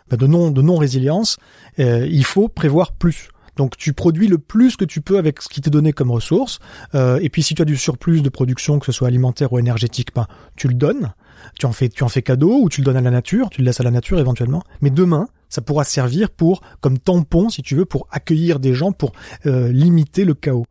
bah, 0.08 0.16
de, 0.16 0.26
non, 0.26 0.50
de 0.50 0.62
non 0.62 0.76
résilience, 0.76 1.38
euh, 1.78 2.06
il 2.10 2.24
faut 2.24 2.48
prévoir 2.48 2.92
plus. 2.92 3.28
Donc 3.56 3.76
tu 3.76 3.92
produis 3.92 4.28
le 4.28 4.38
plus 4.38 4.76
que 4.76 4.84
tu 4.84 5.00
peux 5.00 5.18
avec 5.18 5.42
ce 5.42 5.48
qui 5.48 5.60
t'est 5.60 5.70
donné 5.70 5.92
comme 5.92 6.10
ressource. 6.10 6.60
Euh, 6.94 7.18
et 7.20 7.28
puis 7.28 7.42
si 7.42 7.54
tu 7.54 7.62
as 7.62 7.64
du 7.64 7.76
surplus 7.76 8.22
de 8.22 8.28
production, 8.28 8.78
que 8.78 8.86
ce 8.86 8.92
soit 8.92 9.08
alimentaire 9.08 9.52
ou 9.52 9.58
énergétique, 9.58 10.14
ben, 10.14 10.26
tu 10.56 10.68
le 10.68 10.74
donnes 10.74 11.12
tu 11.58 11.66
en 11.66 11.72
fais, 11.72 11.88
tu 11.88 12.04
en 12.04 12.08
fais 12.08 12.22
cadeau 12.22 12.60
ou 12.62 12.68
tu 12.68 12.80
le 12.80 12.84
donnes 12.84 12.96
à 12.96 13.00
la 13.00 13.10
nature, 13.10 13.50
tu 13.50 13.60
le 13.60 13.66
laisses 13.66 13.80
à 13.80 13.84
la 13.84 13.90
nature 13.90 14.18
éventuellement. 14.18 14.62
Mais 14.80 14.90
demain, 14.90 15.28
ça 15.48 15.60
pourra 15.60 15.84
servir 15.84 16.30
pour, 16.30 16.62
comme 16.80 16.98
tampon, 16.98 17.48
si 17.48 17.62
tu 17.62 17.74
veux, 17.74 17.84
pour 17.84 18.06
accueillir 18.10 18.60
des 18.60 18.74
gens, 18.74 18.92
pour 18.92 19.12
euh, 19.46 19.70
limiter 19.70 20.24
le 20.24 20.34
chaos. 20.34 20.66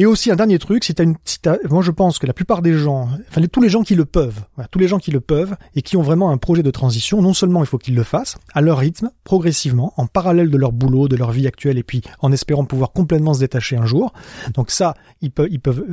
Et 0.00 0.06
aussi 0.06 0.30
un 0.30 0.36
dernier 0.36 0.60
truc, 0.60 0.84
si 0.84 0.94
t'as 0.94 1.02
une, 1.02 1.16
si 1.24 1.38
moi 1.68 1.82
je 1.82 1.90
pense 1.90 2.20
que 2.20 2.26
la 2.26 2.32
plupart 2.32 2.62
des 2.62 2.74
gens, 2.74 3.08
enfin 3.28 3.42
tous 3.50 3.60
les 3.60 3.68
gens 3.68 3.82
qui 3.82 3.96
le 3.96 4.04
peuvent, 4.04 4.44
tous 4.70 4.78
les 4.78 4.86
gens 4.86 4.98
qui 4.98 5.10
le 5.10 5.20
peuvent 5.20 5.56
et 5.74 5.82
qui 5.82 5.96
ont 5.96 6.02
vraiment 6.02 6.30
un 6.30 6.36
projet 6.36 6.62
de 6.62 6.70
transition, 6.70 7.20
non 7.20 7.34
seulement 7.34 7.64
il 7.64 7.66
faut 7.66 7.78
qu'ils 7.78 7.96
le 7.96 8.04
fassent 8.04 8.36
à 8.54 8.60
leur 8.60 8.78
rythme, 8.78 9.10
progressivement, 9.24 9.92
en 9.96 10.06
parallèle 10.06 10.50
de 10.50 10.56
leur 10.56 10.70
boulot, 10.70 11.08
de 11.08 11.16
leur 11.16 11.32
vie 11.32 11.48
actuelle, 11.48 11.78
et 11.78 11.82
puis 11.82 12.02
en 12.20 12.30
espérant 12.30 12.64
pouvoir 12.64 12.92
complètement 12.92 13.34
se 13.34 13.40
détacher 13.40 13.76
un 13.76 13.86
jour. 13.86 14.12
Donc 14.54 14.70
ça, 14.70 14.94
ils 15.20 15.32
peuvent, 15.32 15.48
ils 15.50 15.60
peuvent, 15.60 15.84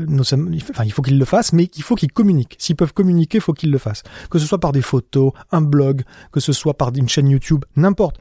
enfin 0.70 0.84
il 0.84 0.92
faut 0.92 1.02
qu'ils 1.02 1.18
le 1.18 1.26
fassent, 1.26 1.54
mais 1.54 1.68
il 1.76 1.82
faut 1.82 1.96
qu'ils 1.96 2.12
communiquent. 2.12 2.56
S'ils 2.60 2.76
peuvent 2.76 2.94
communiquer, 2.94 3.40
il 3.40 3.42
faut 3.42 3.54
qu'ils 3.54 3.72
le 3.72 3.80
fassent. 3.80 4.04
Que 4.30 4.38
ce 4.38 4.46
soit 4.46 4.60
par 4.60 4.72
des 4.72 4.84
photos, 4.84 5.32
un 5.52 5.62
blog, 5.62 6.04
que 6.32 6.40
ce 6.40 6.54
soit 6.54 6.76
par 6.76 6.92
une 6.96 7.10
chaîne 7.10 7.30
YouTube, 7.30 7.66
n'importe. 7.76 8.18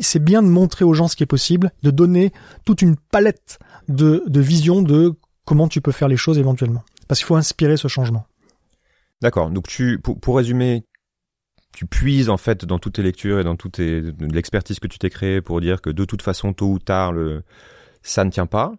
C'est 0.00 0.22
bien 0.22 0.40
de 0.40 0.48
montrer 0.48 0.84
aux 0.84 0.94
gens 0.94 1.08
ce 1.08 1.16
qui 1.16 1.24
est 1.24 1.26
possible, 1.26 1.72
de 1.82 1.90
donner 1.90 2.32
toute 2.64 2.80
une 2.80 2.94
palette 2.96 3.58
de, 3.88 4.22
de 4.26 4.40
vision 4.40 4.82
de 4.82 5.15
comment 5.46 5.68
tu 5.68 5.80
peux 5.80 5.92
faire 5.92 6.08
les 6.08 6.18
choses 6.18 6.38
éventuellement. 6.38 6.82
Parce 7.08 7.20
qu'il 7.20 7.26
faut 7.26 7.36
inspirer 7.36 7.78
ce 7.78 7.88
changement. 7.88 8.26
D'accord. 9.22 9.48
Donc 9.48 9.66
tu, 9.66 9.98
pour, 9.98 10.36
résumer, 10.36 10.84
tu 11.72 11.86
puises 11.86 12.28
en 12.28 12.36
fait 12.36 12.66
dans 12.66 12.78
toutes 12.78 12.94
tes 12.94 13.02
lectures 13.02 13.40
et 13.40 13.44
dans 13.44 13.56
toute 13.56 13.78
l'expertise 13.78 14.78
que 14.78 14.88
tu 14.88 14.98
t'es 14.98 15.08
créée 15.08 15.40
pour 15.40 15.62
dire 15.62 15.80
que 15.80 15.88
de 15.88 16.04
toute 16.04 16.20
façon, 16.20 16.52
tôt 16.52 16.66
ou 16.66 16.78
tard, 16.78 17.12
le, 17.12 17.42
ça 18.02 18.24
ne 18.24 18.30
tient 18.30 18.46
pas. 18.46 18.74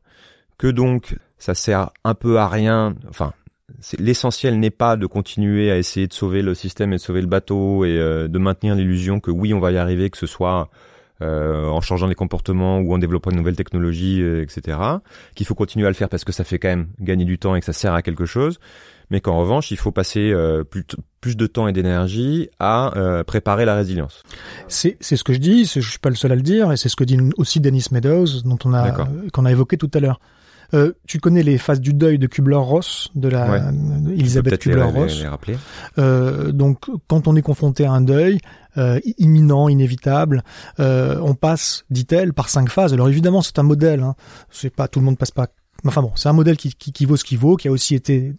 Que 0.60 0.68
donc, 0.68 1.16
ça 1.40 1.56
sert 1.56 1.92
un 2.04 2.14
peu 2.14 2.38
à 2.38 2.48
rien. 2.48 2.96
Enfin, 3.10 3.34
l'essentiel 3.98 4.60
n'est 4.60 4.70
pas 4.70 4.98
de 4.98 5.06
continuer 5.06 5.72
à 5.72 5.78
essayer 5.78 6.08
de 6.08 6.14
sauver 6.14 6.42
le 6.42 6.54
système 6.54 6.94
et 6.94 6.98
de 6.98 7.02
sauver 7.02 7.22
le 7.22 7.28
bateau 7.28 7.86
et 7.86 7.98
euh, 7.98 8.28
de 8.28 8.40
maintenir 8.40 8.76
l'illusion 8.76 9.20
que 9.20 9.32
oui, 9.32 9.54
on 9.54 9.60
va 9.60 9.72
y 9.72 9.78
arriver, 9.78 10.10
que 10.10 10.18
ce 10.18 10.28
soit 10.28 10.70
en 11.22 11.82
changeant 11.82 12.08
les 12.08 12.16
comportements 12.16 12.80
ou 12.80 12.94
en 12.94 12.98
développant 12.98 13.32
de 13.32 13.36
nouvelles 13.36 13.56
technologies, 13.56 14.22
euh, 14.22 14.44
etc. 14.44 14.78
Qu'il 15.36 15.46
faut 15.46 15.56
continuer 15.56 15.86
à 15.86 15.90
le 15.90 15.96
faire 15.96 16.10
parce 16.10 16.24
que 16.24 16.32
ça 16.32 16.44
fait 16.44 16.60
quand 16.60 16.70
même 16.70 16.88
gagner 17.00 17.26
du 17.26 17.40
temps 17.40 17.56
et 17.56 17.60
que 17.60 17.66
ça 17.66 17.74
sert 17.74 17.94
à 17.94 18.02
quelque 18.02 18.26
chose. 18.26 18.60
Mais 19.10 19.22
qu'en 19.22 19.38
revanche, 19.38 19.72
il 19.72 19.78
faut 19.78 19.92
passer 19.92 20.32
euh, 20.32 20.64
plus, 20.64 20.86
plus 21.22 21.38
de 21.38 21.48
temps 21.48 21.68
et 21.68 21.74
d'énergie 21.74 22.50
à 22.60 22.92
préparer 23.26 23.66
la 23.66 23.76
résilience. 23.76 24.24
C'est 24.68 24.98
ce 25.02 25.24
que 25.24 25.34
je 25.34 25.40
dis, 25.40 25.66
je 25.66 25.80
suis 25.80 26.00
pas 26.00 26.10
le 26.10 26.16
seul 26.16 26.32
à 26.32 26.36
le 26.36 26.42
dire, 26.42 26.72
et 26.72 26.78
c'est 26.78 26.90
ce 26.90 26.96
que 26.96 27.04
dit 27.04 27.18
aussi 27.38 27.60
Dennis 27.60 27.86
Meadows, 27.92 28.42
dont 28.44 28.60
on 28.66 28.74
a 28.74 28.92
qu'on 29.32 29.46
a 29.46 29.52
évoqué 29.52 29.78
tout 29.78 29.90
à 29.94 30.00
l'heure. 30.00 30.20
Euh, 30.74 30.94
tu 31.06 31.20
connais 31.20 31.44
les 31.44 31.58
phases 31.58 31.80
du 31.80 31.94
deuil 31.94 32.20
de 32.20 32.28
Kubler-Ross, 32.28 33.10
de 33.16 33.30
la 33.30 33.50
ouais. 33.50 33.62
Elisabeth 34.14 34.60
Kubler-Ross. 34.60 35.24
Euh, 35.98 36.52
donc, 36.52 36.86
quand 37.08 37.28
on 37.28 37.36
est 37.36 37.42
confronté 37.42 37.86
à 37.86 37.92
un 37.92 38.02
deuil 38.02 38.40
euh, 38.78 39.00
imminent, 39.18 39.70
inévitable, 39.70 40.44
euh, 40.80 41.20
on 41.22 41.36
passe, 41.36 41.86
dit-elle, 41.90 42.34
par 42.34 42.50
cinq 42.50 42.70
phases. 42.70 42.94
Alors 42.94 43.10
évidemment, 43.10 43.42
c'est 43.42 43.60
un 43.60 43.64
modèle. 43.64 44.02
Hein. 44.02 44.16
C'est 44.52 44.74
pas 44.74 44.88
tout 44.88 45.00
le 45.00 45.06
monde 45.06 45.18
passe 45.18 45.32
pas. 45.32 45.48
Enfin 45.86 46.02
bon, 46.02 46.12
c'est 46.16 46.30
un 46.30 46.34
modèle 46.34 46.58
qui, 46.58 46.74
qui, 46.74 46.92
qui 46.92 47.06
vaut 47.06 47.18
ce 47.18 47.24
qu'il 47.24 47.38
vaut, 47.38 47.56
qui 47.56 47.68
a 47.68 47.72
aussi 47.72 47.96
été 47.96 48.34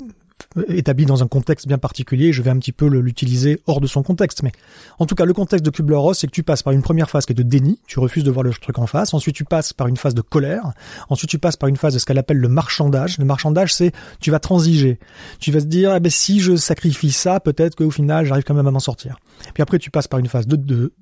établi 0.69 1.07
dans 1.07 1.23
un 1.23 1.29
contexte 1.29 1.67
bien 1.67 1.79
particulier. 1.79 2.33
Je 2.33 2.43
vais 2.43 2.51
un 2.51 2.59
petit 2.59 2.73
peu 2.73 2.87
l'utiliser 2.87 3.61
hors 3.67 3.81
de 3.81 3.87
son 3.87 4.03
contexte. 4.03 4.43
Mais 4.43 4.53
en 4.99 5.07
tout 5.07 5.15
cas, 5.15 5.25
le 5.25 5.33
contexte 5.33 5.65
de 5.65 5.71
Kubler-Ross, 5.71 6.19
c'est 6.19 6.27
que 6.27 6.33
tu 6.33 6.43
passes 6.43 6.63
par 6.63 6.73
une 6.73 6.83
première 6.83 7.11
phase 7.11 7.27
qui 7.27 7.33
est 7.33 7.35
de 7.35 7.43
déni. 7.43 7.81
Tu 7.87 7.99
refuses 7.99 8.25
de 8.25 8.31
voir 8.31 8.43
le 8.43 8.53
truc 8.53 8.79
en 8.79 8.87
face. 8.87 9.15
Ensuite, 9.15 9.35
tu 9.35 9.45
passes 9.45 9.73
par 9.73 9.87
une 9.87 9.97
phase 9.97 10.15
de 10.15 10.21
colère. 10.21 10.73
Ensuite, 11.09 11.31
tu 11.31 11.39
passes 11.39 11.57
par 11.57 11.69
une 11.69 11.77
phase 11.77 11.95
de 11.95 11.99
ce 11.99 12.07
qu'elle 12.07 12.19
appelle 12.19 12.39
le 12.39 12.49
marchandage. 12.49 13.19
Le 13.19 13.25
marchandage, 13.25 13.75
c'est 13.75 13.93
tu 14.21 14.31
vas 14.31 14.41
transiger. 14.41 14.99
Tu 15.41 15.51
vas 15.53 15.61
se 15.61 15.67
dire, 15.67 15.95
eh 15.95 16.01
ben, 16.01 16.11
si 16.11 16.41
je 16.41 16.57
sacrifie 16.57 17.13
ça, 17.13 17.41
peut-être 17.41 17.77
qu'au 17.77 17.91
final, 17.91 18.27
j'arrive 18.27 18.45
quand 18.45 18.55
même 18.55 18.67
à 18.67 18.71
m'en 18.71 18.81
sortir. 18.81 19.19
Puis 19.55 19.63
après, 19.63 19.79
tu 19.79 19.91
passes 19.91 20.09
par 20.09 20.21
une 20.21 20.29
phase 20.29 20.47
de, 20.47 20.57
de 20.57 20.93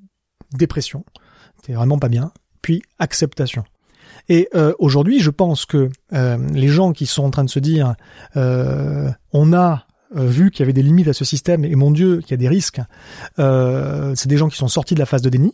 dépression. 0.56 1.04
T'es 1.62 1.74
vraiment 1.74 1.98
pas 1.98 2.08
bien. 2.08 2.32
Puis 2.62 2.82
acceptation. 2.98 3.64
Et 4.28 4.48
euh, 4.54 4.72
aujourd'hui, 4.78 5.20
je 5.20 5.30
pense 5.30 5.66
que 5.66 5.90
euh, 6.12 6.36
les 6.52 6.68
gens 6.68 6.92
qui 6.92 7.06
sont 7.06 7.24
en 7.24 7.30
train 7.30 7.44
de 7.44 7.50
se 7.50 7.58
dire 7.58 7.94
euh, 8.36 9.10
on 9.32 9.52
a 9.52 9.86
vu 10.14 10.50
qu'il 10.50 10.60
y 10.60 10.62
avait 10.62 10.72
des 10.72 10.82
limites 10.82 11.08
à 11.08 11.12
ce 11.12 11.24
système 11.24 11.64
et 11.64 11.74
mon 11.74 11.90
Dieu, 11.90 12.20
qu'il 12.20 12.30
y 12.30 12.34
a 12.34 12.36
des 12.36 12.48
risques, 12.48 12.80
c'est 13.36 14.28
des 14.28 14.36
gens 14.36 14.48
qui 14.48 14.56
sont 14.56 14.68
sortis 14.68 14.94
de 14.94 15.00
la 15.00 15.04
phase 15.04 15.20
de 15.20 15.28
déni, 15.28 15.52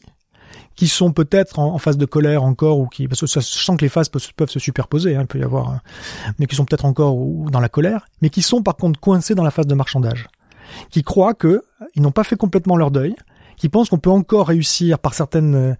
qui 0.76 0.88
sont 0.88 1.10
peut-être 1.10 1.58
en, 1.58 1.78
phase 1.78 1.96
de 1.96 2.04
colère 2.04 2.44
encore 2.44 2.78
ou 2.78 2.86
qui 2.86 3.08
parce 3.08 3.22
que 3.22 3.26
je 3.26 3.40
sens 3.40 3.76
que 3.76 3.82
les 3.82 3.88
phases 3.88 4.10
peuvent, 4.10 4.50
se 4.50 4.58
superposer, 4.58 5.16
hein, 5.16 5.22
il 5.22 5.26
peut 5.26 5.38
y 5.38 5.42
avoir, 5.42 5.80
mais 6.38 6.46
qui 6.46 6.54
sont 6.54 6.66
peut-être 6.66 6.84
encore 6.84 7.16
dans 7.50 7.60
la 7.60 7.70
colère, 7.70 8.06
mais 8.20 8.28
qui 8.28 8.42
sont 8.42 8.62
par 8.62 8.76
contre 8.76 9.00
coincés 9.00 9.34
dans 9.34 9.42
la 9.42 9.50
phase 9.50 9.66
de 9.66 9.74
marchandage, 9.74 10.28
qui 10.90 11.02
croient 11.02 11.34
que 11.34 11.64
ils 11.94 12.02
n'ont 12.02 12.12
pas 12.12 12.24
fait 12.24 12.36
complètement 12.36 12.76
leur 12.76 12.90
deuil, 12.90 13.16
qui 13.62 13.68
pensent 13.68 13.90
qu'on 13.90 13.98
peut 13.98 14.10
encore 14.10 14.48
réussir 14.48 14.98
par 14.98 15.14
certaines 15.14 15.54
euh, 15.54 15.74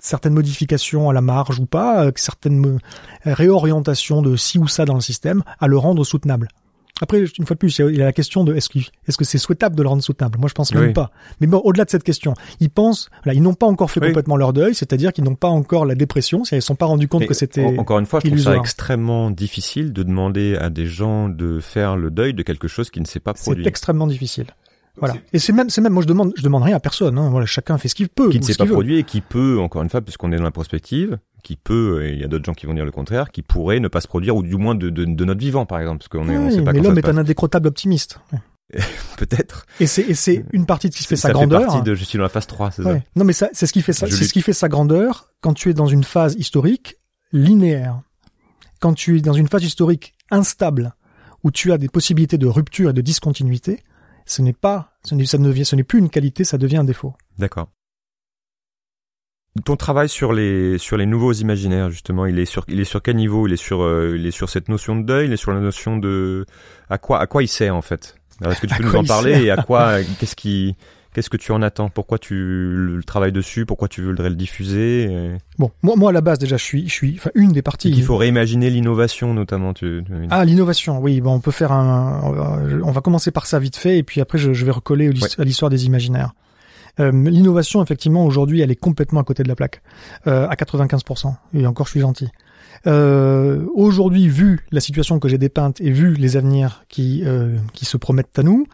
certaines 0.00 0.34
modifications 0.34 1.08
à 1.08 1.12
la 1.12 1.20
marge 1.20 1.60
ou 1.60 1.66
pas, 1.66 2.04
euh, 2.04 2.10
certaines 2.16 2.80
réorientations 3.24 4.22
de 4.22 4.34
ci 4.34 4.58
ou 4.58 4.66
ça 4.66 4.84
dans 4.84 4.96
le 4.96 5.00
système, 5.00 5.44
à 5.60 5.68
le 5.68 5.78
rendre 5.78 6.02
soutenable. 6.02 6.48
Après, 7.00 7.20
une 7.20 7.46
fois 7.46 7.54
de 7.54 7.58
plus, 7.58 7.78
il 7.78 7.94
y 7.94 8.02
a 8.02 8.06
la 8.06 8.12
question 8.12 8.42
de 8.42 8.56
est-ce 8.56 8.68
que 8.68 8.80
est-ce 9.06 9.16
que 9.16 9.24
c'est 9.24 9.38
souhaitable 9.38 9.76
de 9.76 9.84
le 9.84 9.88
rendre 9.88 10.02
soutenable? 10.02 10.36
Moi, 10.40 10.48
je 10.48 10.54
pense 10.54 10.74
même 10.74 10.92
pas. 10.92 11.12
Mais 11.40 11.46
bon, 11.46 11.58
au-delà 11.58 11.84
de 11.84 11.90
cette 11.90 12.02
question, 12.02 12.34
ils 12.58 12.70
pensent, 12.70 13.08
là, 13.24 13.34
ils 13.34 13.40
n'ont 13.40 13.54
pas 13.54 13.66
encore 13.66 13.92
fait 13.92 14.00
complètement 14.00 14.36
leur 14.36 14.52
deuil, 14.52 14.74
c'est-à-dire 14.74 15.12
qu'ils 15.12 15.22
n'ont 15.22 15.36
pas 15.36 15.46
encore 15.46 15.86
la 15.86 15.94
dépression, 15.94 16.42
ils 16.50 16.56
ne 16.56 16.60
sont 16.60 16.74
pas 16.74 16.86
rendus 16.86 17.06
compte 17.06 17.26
que 17.26 17.34
c'était 17.34 17.78
encore 17.78 18.00
une 18.00 18.06
fois, 18.06 18.18
je 18.18 18.30
trouve 18.30 18.40
ça 18.40 18.56
extrêmement 18.56 19.30
difficile 19.30 19.92
de 19.92 20.02
demander 20.02 20.56
à 20.56 20.70
des 20.70 20.86
gens 20.86 21.28
de 21.28 21.60
faire 21.60 21.96
le 21.96 22.10
deuil 22.10 22.34
de 22.34 22.42
quelque 22.42 22.66
chose 22.66 22.90
qui 22.90 23.00
ne 23.00 23.06
s'est 23.06 23.20
pas 23.20 23.32
produit. 23.32 23.62
C'est 23.62 23.68
extrêmement 23.68 24.08
difficile. 24.08 24.46
Voilà. 24.98 25.14
Et 25.32 25.38
c'est 25.38 25.52
même, 25.52 25.70
c'est 25.70 25.80
même, 25.80 25.92
moi 25.92 26.02
je 26.02 26.08
demande, 26.08 26.32
je 26.36 26.42
demande 26.42 26.62
rien 26.62 26.76
à 26.76 26.80
personne. 26.80 27.18
Hein. 27.18 27.30
Voilà, 27.30 27.46
chacun 27.46 27.78
fait 27.78 27.88
ce 27.88 27.94
qu'il 27.94 28.08
peut. 28.08 28.30
Qui 28.30 28.40
ne 28.40 28.44
s'est 28.44 28.54
pas 28.54 28.66
produit 28.66 28.98
et 28.98 29.04
qui 29.04 29.20
peut, 29.20 29.58
encore 29.60 29.82
une 29.82 29.90
fois, 29.90 30.00
puisqu'on 30.00 30.32
est 30.32 30.36
dans 30.36 30.44
la 30.44 30.50
prospective, 30.50 31.18
qui 31.42 31.56
peut, 31.56 32.04
et 32.04 32.12
il 32.12 32.20
y 32.20 32.24
a 32.24 32.28
d'autres 32.28 32.44
gens 32.44 32.54
qui 32.54 32.66
vont 32.66 32.74
dire 32.74 32.84
le 32.84 32.90
contraire, 32.90 33.30
qui 33.30 33.42
pourrait 33.42 33.80
ne 33.80 33.88
pas 33.88 34.00
se 34.00 34.08
produire, 34.08 34.36
ou 34.36 34.42
du 34.42 34.56
moins 34.56 34.74
de, 34.74 34.90
de, 34.90 35.04
de 35.04 35.24
notre 35.24 35.40
vivant, 35.40 35.66
par 35.66 35.80
exemple, 35.80 35.98
parce 35.98 36.08
qu'on 36.08 36.28
est, 36.28 36.36
on 36.36 36.50
sait 36.50 36.62
pas 36.62 36.72
Mais 36.72 36.80
l'homme 36.80 36.98
est 36.98 37.08
un 37.08 37.16
indécrottable 37.16 37.68
optimiste. 37.68 38.20
Peut-être. 39.16 39.66
Et 39.80 39.86
c'est, 39.86 40.02
et 40.02 40.14
c'est 40.14 40.44
une 40.52 40.66
partie 40.66 40.88
de 40.88 40.94
ce 40.94 40.98
qui 40.98 41.04
fait 41.04 41.16
sa 41.16 41.32
grandeur. 41.32 41.60
Fait 41.60 41.66
partie 41.66 41.82
de, 41.82 41.94
je 41.94 42.04
suis 42.04 42.18
dans 42.18 42.24
la 42.24 42.28
phase 42.28 42.46
3, 42.46 42.70
c'est 42.72 42.82
ça. 42.82 42.98
Non, 43.16 43.24
mais 43.24 43.32
ça, 43.32 43.48
c'est 43.52 43.66
ce 43.66 43.72
qui 43.72 43.82
fait 43.82 43.92
ça, 43.92 44.06
c'est 44.08 44.24
ce 44.24 44.32
qui 44.32 44.42
fait 44.42 44.52
sa 44.52 44.68
grandeur 44.68 45.28
quand 45.40 45.54
tu 45.54 45.70
es 45.70 45.74
dans 45.74 45.86
une 45.86 46.04
phase 46.04 46.34
historique 46.34 46.96
linéaire. 47.32 48.00
Quand 48.80 48.94
tu 48.94 49.18
es 49.18 49.20
dans 49.20 49.32
une 49.32 49.48
phase 49.48 49.64
historique 49.64 50.14
instable, 50.30 50.94
où 51.44 51.50
tu 51.50 51.72
as 51.72 51.78
des 51.78 51.88
possibilités 51.88 52.38
de 52.38 52.46
rupture 52.46 52.90
et 52.90 52.92
de 52.92 53.00
discontinuité, 53.00 53.82
ce 54.28 54.42
n'est 54.42 54.52
pas, 54.52 54.92
ce 55.02 55.14
n'est, 55.14 55.26
ça 55.26 55.38
ne 55.38 55.52
ce 55.64 55.76
n'est 55.76 55.82
plus 55.82 55.98
une 55.98 56.10
qualité, 56.10 56.44
ça 56.44 56.58
devient 56.58 56.76
un 56.76 56.84
défaut. 56.84 57.14
D'accord. 57.38 57.68
Ton 59.64 59.76
travail 59.76 60.08
sur 60.08 60.32
les 60.32 60.78
sur 60.78 60.96
les 60.96 61.06
nouveaux 61.06 61.32
imaginaires 61.32 61.90
justement, 61.90 62.26
il 62.26 62.38
est 62.38 62.44
sur 62.44 62.64
il 62.68 62.78
est 62.78 62.84
sur 62.84 63.02
quel 63.02 63.16
niveau? 63.16 63.48
Il 63.48 63.52
est 63.54 63.56
sur 63.56 63.82
euh, 63.82 64.14
il 64.16 64.26
est 64.26 64.30
sur 64.30 64.48
cette 64.48 64.68
notion 64.68 64.94
de 64.94 65.02
deuil, 65.02 65.26
il 65.26 65.32
est 65.32 65.38
sur 65.38 65.52
la 65.52 65.60
notion 65.60 65.96
de 65.96 66.46
à 66.88 66.98
quoi 66.98 67.18
à 67.20 67.26
quoi 67.26 67.42
il 67.42 67.48
sert 67.48 67.74
en 67.74 67.82
fait? 67.82 68.16
Est-ce 68.44 68.60
que 68.60 68.66
tu 68.66 68.74
peux 68.78 68.84
nous 68.84 68.94
en 68.94 69.04
parler 69.04 69.42
et 69.42 69.50
à 69.50 69.62
quoi 69.62 70.02
qu'est-ce 70.20 70.36
qui 70.36 70.76
Qu'est-ce 71.18 71.30
que 71.30 71.36
tu 71.36 71.50
en 71.50 71.62
attends? 71.62 71.88
Pourquoi 71.88 72.20
tu 72.20 72.36
le 72.36 73.02
travailles 73.02 73.32
dessus? 73.32 73.66
Pourquoi 73.66 73.88
tu 73.88 74.02
voudrais 74.02 74.28
le 74.28 74.36
diffuser? 74.36 75.10
Bon, 75.58 75.72
moi, 75.82 75.96
moi 75.96 76.10
à 76.10 76.12
la 76.12 76.20
base 76.20 76.38
déjà, 76.38 76.56
je 76.56 76.62
suis, 76.62 76.88
je 76.88 76.92
suis, 76.92 77.16
enfin 77.16 77.30
une 77.34 77.50
des 77.50 77.60
parties. 77.60 77.90
Il 77.90 78.04
faut 78.04 78.16
réimaginer 78.16 78.70
l'innovation 78.70 79.34
notamment. 79.34 79.74
Tu, 79.74 80.04
Ah, 80.30 80.44
l'innovation, 80.44 81.00
oui. 81.00 81.20
Bon, 81.20 81.32
on 81.32 81.40
peut 81.40 81.50
faire 81.50 81.72
un. 81.72 82.20
On 82.84 82.92
va 82.92 83.00
commencer 83.00 83.32
par 83.32 83.46
ça 83.46 83.58
vite 83.58 83.76
fait, 83.76 83.98
et 83.98 84.04
puis 84.04 84.20
après, 84.20 84.38
je, 84.38 84.52
je 84.52 84.64
vais 84.64 84.70
recoller 84.70 85.10
à 85.38 85.42
l'histoire 85.42 85.70
des 85.70 85.86
imaginaires. 85.86 86.34
Euh, 87.00 87.10
l'innovation, 87.10 87.82
effectivement, 87.82 88.24
aujourd'hui, 88.24 88.60
elle 88.60 88.70
est 88.70 88.76
complètement 88.76 89.18
à 89.18 89.24
côté 89.24 89.42
de 89.42 89.48
la 89.48 89.56
plaque, 89.56 89.82
euh, 90.28 90.46
à 90.48 90.54
95%. 90.54 91.34
Et 91.54 91.66
encore, 91.66 91.86
je 91.86 91.90
suis 91.90 92.00
gentil. 92.00 92.28
Euh, 92.86 93.66
aujourd'hui, 93.74 94.28
vu 94.28 94.60
la 94.70 94.80
situation 94.80 95.18
que 95.18 95.28
j'ai 95.28 95.38
dépeinte 95.38 95.80
et 95.80 95.90
vu 95.90 96.14
les 96.14 96.36
avenirs 96.36 96.84
qui 96.88 97.24
qui 97.72 97.84
se 97.84 97.96
promettent 97.96 98.38
à 98.38 98.44
nous, 98.44 98.66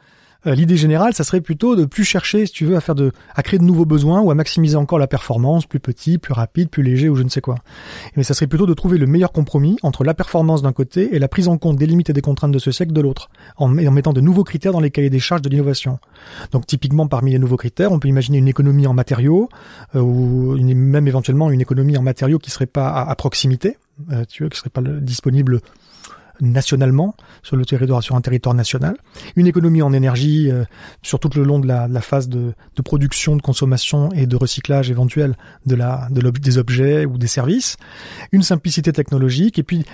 euh, 0.47 0.55
l'idée 0.55 0.77
générale, 0.77 1.15
ça 1.15 1.25
serait 1.25 1.41
plutôt 1.41 1.77
de 1.77 1.85
plus 1.85 2.05
chercher, 2.05 2.47
si 2.47 2.53
tu 2.53 2.65
veux, 2.65 2.77
à 2.77 2.81
faire 2.81 2.95
de, 2.95 3.13
à 3.35 3.43
créer 3.43 3.59
de 3.59 3.65
nouveaux 3.65 3.85
besoins 3.85 4.21
ou 4.21 4.31
à 4.31 4.35
maximiser 4.35 4.77
encore 4.77 4.99
la 4.99 5.07
performance, 5.07 5.67
plus 5.67 5.81
petit, 5.81 6.19
plus 6.19 6.33
rapide, 6.33 6.69
plus 6.71 6.83
léger 6.83 7.09
ou 7.09 7.17
je 7.17 7.23
ne 7.23 7.29
sais 7.29 7.41
quoi. 7.41 7.57
Mais 8.17 8.23
ça 8.23 8.35
serait 8.35 8.47
plutôt 8.47 8.67
de 8.67 8.75
trouver 8.75 8.99
le 8.99 9.07
meilleur 9.07 9.33
compromis 9.33 9.77
entre 9.83 10.05
la 10.05 10.15
performance 10.15 10.63
d'un 10.63 10.73
côté 10.73 11.15
et 11.15 11.19
la 11.19 11.29
prise 11.29 11.49
en 11.49 11.59
compte 11.59 11.77
des 11.77 11.87
limites 11.87 12.11
et 12.11 12.13
des 12.13 12.21
contraintes 12.21 12.53
de 12.53 12.59
ce 12.59 12.71
siècle 12.71 12.93
de 12.93 13.01
l'autre, 13.01 13.31
en, 13.57 13.69
mettant 13.69 14.13
de 14.13 14.21
nouveaux 14.21 14.45
critères 14.45 14.73
dans 14.73 14.81
les 14.81 14.91
cahiers 14.91 15.11
des 15.11 15.21
charges 15.21 15.43
de 15.43 15.49
l'innovation. 15.49 15.99
Donc 16.53 16.67
typiquement, 16.67 17.07
parmi 17.07 17.33
les 17.33 17.39
nouveaux 17.39 17.57
critères, 17.57 17.93
on 17.93 17.99
peut 17.99 18.09
imaginer 18.09 18.39
une 18.39 18.49
économie 18.49 18.87
en 18.87 18.95
matériaux 18.95 19.49
euh, 19.95 20.01
ou 20.01 20.57
même 20.57 21.09
éventuellement 21.09 21.51
une 21.51 21.61
économie 21.61 21.97
en 21.97 22.03
matériaux 22.03 22.39
qui 22.39 22.51
serait 22.51 22.67
pas 22.67 22.91
à, 22.91 23.15
proximité, 23.15 23.79
euh, 24.13 24.25
tu 24.29 24.49
qui 24.49 24.59
serait 24.59 24.71
pas 24.71 24.83
disponible 24.83 25.61
nationalement 26.41 27.15
sur 27.43 27.57
le 27.57 27.65
territoire, 27.65 28.03
sur 28.03 28.17
un 28.17 28.21
territoire 28.21 28.55
national, 28.55 28.97
une 29.37 29.47
économie 29.47 29.83
en 29.83 29.93
énergie 29.93 30.51
euh, 30.51 30.65
sur 31.03 31.19
tout 31.19 31.31
le 31.35 31.45
long 31.45 31.59
de 31.59 31.67
la, 31.67 32.01
phase 32.01 32.29
de, 32.29 32.55
production, 32.85 33.37
de 33.37 33.43
consommation 33.43 34.11
et 34.13 34.27
de 34.27 34.37
recyclage 34.37 34.91
éventuel 34.91 35.37
de 35.67 35.75
la 35.75 36.09
de 36.11 36.31
des 36.31 36.59
objets 36.59 37.05
ou 37.05 37.19
des 37.19 37.27
services, 37.27 37.77
une 38.33 38.43
simplicité 38.43 38.93
technologique 38.93 39.59
et 39.59 39.63
puis 39.63 39.85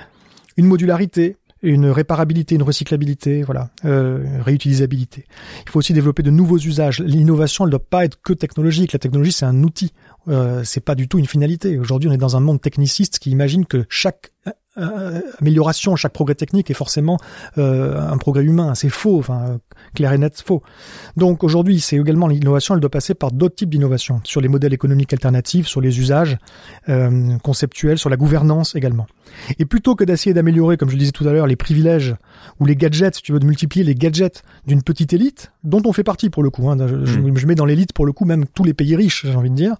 une 0.57 0.66
modularité, 0.66 1.36
une 1.62 1.86
réparabilité, 1.86 2.55
une 2.55 2.62
recyclabilité, 2.62 3.43
voilà, 3.43 3.70
euh, 3.84 4.24
réutilisabilité. 4.43 5.26
Il 5.66 5.70
faut 5.70 5.78
aussi 5.78 5.93
développer 5.93 6.22
de 6.22 6.30
nouveaux 6.30 6.59
usages. 6.59 7.01
L'innovation, 7.01 7.64
elle 7.64 7.68
ne 7.68 7.72
doit 7.72 7.84
pas 7.84 8.05
être 8.05 8.18
que 8.22 8.32
technologique. 8.32 8.93
La 8.93 8.99
technologie, 8.99 9.32
c'est 9.32 9.45
un 9.45 9.62
outil. 9.62 9.93
Euh, 10.28 10.62
c'est 10.64 10.80
pas 10.80 10.95
du 10.95 11.09
tout 11.09 11.18
une 11.18 11.26
finalité. 11.26 11.78
Aujourd'hui, 11.78 12.09
on 12.09 12.12
est 12.12 12.18
dans 12.18 12.36
un 12.36 12.41
monde 12.41 12.61
techniciste 12.61 13.18
qui 13.18 13.30
imagine 13.30 13.66
que 13.66 13.84
chaque 13.88 14.32
amélioration, 15.39 15.97
chaque 15.97 16.12
progrès 16.12 16.35
technique 16.35 16.70
est 16.70 16.74
forcément 16.74 17.18
euh, 17.59 18.01
un 18.01 18.16
progrès 18.18 18.45
humain. 18.45 18.74
C'est 18.74 18.89
faux, 18.89 19.18
enfin 19.18 19.59
clair 19.95 20.12
et 20.12 20.18
net 20.18 20.43
faux. 20.45 20.62
Donc 21.16 21.45
aujourd'hui, 21.45 21.81
c'est 21.81 21.97
également 21.97 22.28
l'innovation, 22.28 22.74
elle 22.74 22.81
doit 22.81 22.91
passer 22.91 23.14
par 23.14 23.33
d'autres 23.33 23.57
types 23.57 23.70
d'innovation, 23.70 24.20
sur 24.24 24.41
les 24.41 24.49
modèles 24.49 24.72
économiques 24.72 25.12
alternatifs, 25.12 25.66
sur 25.66 25.81
les 25.81 25.99
usages 25.99 26.39
euh, 26.89 27.37
conceptuels, 27.39 27.99
sur 27.99 28.11
la 28.11 28.16
gouvernance 28.16 28.74
également. 28.74 29.07
Et 29.59 29.64
plutôt 29.64 29.95
que 29.95 30.05
d'essayer 30.05 30.35
d'améliorer, 30.35 30.76
comme 30.76 30.89
je 30.89 30.95
le 30.95 30.99
disais 30.99 31.12
tout 31.12 31.26
à 31.26 31.33
l'heure, 31.33 31.47
les 31.47 31.57
privilèges 31.57 32.14
ou 32.59 32.66
les 32.66 32.76
gadgets, 32.76 33.16
si 33.16 33.22
tu 33.22 33.33
veux, 33.33 33.39
de 33.39 33.47
multiplier 33.47 33.85
les 33.85 33.95
gadgets 33.95 34.43
d'une 34.66 34.83
petite 34.83 35.12
élite, 35.12 35.53
dont 35.64 35.83
on 35.85 35.93
fait 35.93 36.05
partie 36.05 36.31
pour 36.31 36.43
le 36.43 36.51
coup. 36.51 36.68
Hein, 36.68 36.76
je, 36.87 37.18
mm. 37.18 37.37
je, 37.37 37.47
mets 37.47 37.55
dans 37.55 37.64
l'élite 37.64 37.93
pour 37.93 38.07
le 38.07 38.12
coup 38.12 38.24
même 38.24 38.47
tous 38.47 38.64
les 38.64 38.74
pays 38.74 38.97
riches, 38.97 39.26
j'ai 39.26 39.37
envie 39.37 39.51
de 39.51 39.55
dire. 39.55 39.76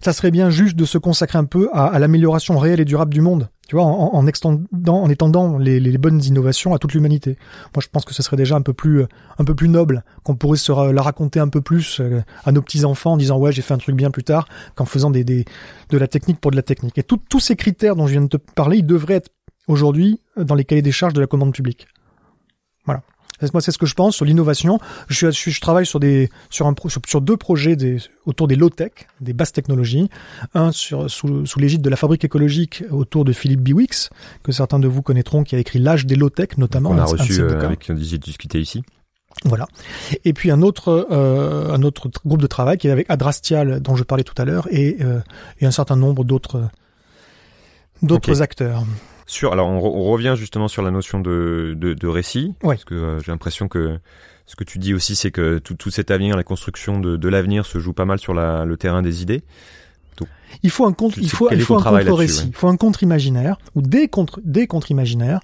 Ça 0.00 0.12
serait 0.12 0.30
bien 0.30 0.50
juste 0.50 0.76
de 0.76 0.84
se 0.84 0.98
consacrer 0.98 1.38
un 1.38 1.44
peu 1.44 1.68
à, 1.72 1.86
à 1.86 1.98
l'amélioration 1.98 2.58
réelle 2.58 2.80
et 2.80 2.84
durable 2.84 3.12
du 3.12 3.20
monde 3.20 3.48
tu 3.68 3.76
vois, 3.76 3.84
en, 3.84 4.14
en, 4.14 4.26
en 4.26 5.08
étendant 5.10 5.58
les, 5.58 5.98
bonnes 5.98 6.22
innovations 6.22 6.74
à 6.74 6.78
toute 6.78 6.92
l'humanité. 6.92 7.38
Moi, 7.74 7.82
je 7.82 7.88
pense 7.88 8.04
que 8.04 8.12
ce 8.12 8.22
serait 8.22 8.36
déjà 8.36 8.56
un 8.56 8.62
peu 8.62 8.72
plus, 8.72 9.02
euh, 9.02 9.08
un 9.38 9.44
peu 9.44 9.54
plus 9.54 9.68
noble, 9.68 10.04
qu'on 10.22 10.36
pourrait 10.36 10.58
se 10.58 10.72
la 10.92 11.02
raconter 11.02 11.40
un 11.40 11.48
peu 11.48 11.60
plus 11.60 12.00
euh, 12.00 12.22
à 12.44 12.52
nos 12.52 12.62
petits 12.62 12.84
enfants 12.84 13.12
en 13.12 13.16
disant 13.16 13.38
ouais, 13.38 13.52
j'ai 13.52 13.62
fait 13.62 13.74
un 13.74 13.78
truc 13.78 13.96
bien 13.96 14.10
plus 14.10 14.24
tard, 14.24 14.46
qu'en 14.74 14.84
faisant 14.84 15.10
des, 15.10 15.24
des, 15.24 15.44
de 15.90 15.98
la 15.98 16.08
technique 16.08 16.40
pour 16.40 16.50
de 16.50 16.56
la 16.56 16.62
technique. 16.62 16.98
Et 16.98 17.02
tous 17.02 17.40
ces 17.40 17.56
critères 17.56 17.96
dont 17.96 18.06
je 18.06 18.12
viens 18.12 18.22
de 18.22 18.28
te 18.28 18.36
parler, 18.36 18.78
ils 18.78 18.86
devraient 18.86 19.14
être 19.14 19.30
aujourd'hui 19.66 20.20
dans 20.36 20.54
les 20.54 20.64
cahiers 20.64 20.82
des 20.82 20.92
charges 20.92 21.14
de 21.14 21.20
la 21.20 21.26
commande 21.26 21.52
publique. 21.52 21.88
Voilà. 22.84 23.02
Moi, 23.52 23.60
c'est 23.60 23.72
ce 23.72 23.78
que 23.78 23.86
je 23.86 23.94
pense 23.94 24.16
sur 24.16 24.24
l'innovation. 24.24 24.78
Je, 25.08 25.30
je, 25.30 25.50
je, 25.50 25.60
travaille 25.60 25.86
sur 25.86 26.00
des 26.00 26.30
sur 26.50 26.66
un 26.66 26.74
sur, 27.06 27.20
deux 27.20 27.36
projets 27.36 27.76
des, 27.76 27.98
autour 28.26 28.48
des 28.48 28.56
low 28.56 28.70
tech, 28.70 28.92
des 29.20 29.32
basses 29.32 29.52
technologies. 29.52 30.08
Un 30.54 30.72
sur 30.72 31.10
sous, 31.10 31.44
sous 31.44 31.58
l'égide 31.58 31.82
de 31.82 31.90
la 31.90 31.96
fabrique 31.96 32.24
écologique 32.24 32.84
autour 32.90 33.24
de 33.24 33.32
Philippe 33.32 33.60
Biwix, 33.60 34.10
que 34.42 34.52
certains 34.52 34.78
de 34.78 34.88
vous 34.88 35.02
connaîtront, 35.02 35.42
qui 35.42 35.56
a 35.56 35.58
écrit 35.58 35.78
l'âge 35.78 36.06
des 36.06 36.16
low 36.16 36.30
tech 36.30 36.56
notamment. 36.58 36.90
On 36.90 36.98
a 36.98 37.04
reçu 37.04 37.40
euh, 37.40 37.60
avec 37.60 37.80
qui 37.80 37.90
on 37.90 37.94
discuté 37.94 38.60
ici. 38.60 38.82
Voilà. 39.44 39.66
Et 40.24 40.32
puis 40.32 40.50
un 40.50 40.62
autre 40.62 41.08
euh, 41.10 41.72
un 41.72 41.82
autre 41.82 42.08
groupe 42.24 42.40
de 42.40 42.46
travail 42.46 42.78
qui 42.78 42.86
est 42.86 42.92
avec 42.92 43.10
Adrastial 43.10 43.80
dont 43.80 43.96
je 43.96 44.04
parlais 44.04 44.22
tout 44.22 44.40
à 44.40 44.44
l'heure 44.44 44.68
et, 44.70 44.98
euh, 45.00 45.20
et 45.60 45.66
un 45.66 45.72
certain 45.72 45.96
nombre 45.96 46.24
d'autres 46.24 46.68
d'autres 48.00 48.42
acteurs. 48.42 48.84
Sur, 49.26 49.52
alors 49.52 49.68
on, 49.68 49.78
on, 49.78 50.04
revient 50.04 50.34
justement 50.36 50.68
sur 50.68 50.82
la 50.82 50.90
notion 50.90 51.20
de, 51.20 51.74
de, 51.76 51.94
de 51.94 52.06
récit, 52.06 52.54
parce 52.60 52.84
que 52.84 52.94
euh, 52.94 53.20
j'ai 53.20 53.32
l'impression 53.32 53.68
que 53.68 53.98
ce 54.46 54.56
que 54.56 54.64
tu 54.64 54.78
dis 54.78 54.92
aussi, 54.92 55.16
c'est 55.16 55.30
que 55.30 55.58
tout, 55.58 55.74
tout 55.74 55.90
cet 55.90 56.10
avenir, 56.10 56.36
la 56.36 56.44
construction 56.44 57.00
de, 57.00 57.16
de 57.16 57.28
l'avenir 57.28 57.64
se 57.64 57.78
joue 57.78 57.94
pas 57.94 58.04
mal 58.04 58.18
sur 58.18 58.34
la, 58.34 58.64
le 58.64 58.76
terrain 58.76 59.00
des 59.00 59.22
idées. 59.22 59.42
il 60.62 60.68
faut 60.68 60.84
un 60.84 60.92
contre, 60.92 61.18
il 61.18 61.30
faut, 61.30 61.50
il 61.50 61.62
faut 61.62 61.76
un 61.78 61.82
contre-récit, 61.82 62.48
il 62.48 62.54
faut 62.54 62.68
un 62.68 62.76
contre-imaginaire 62.76 63.56
ou 63.74 63.80
des 63.80 64.08
contre, 64.08 64.40
des 64.44 64.66
contre-imaginaires 64.66 65.40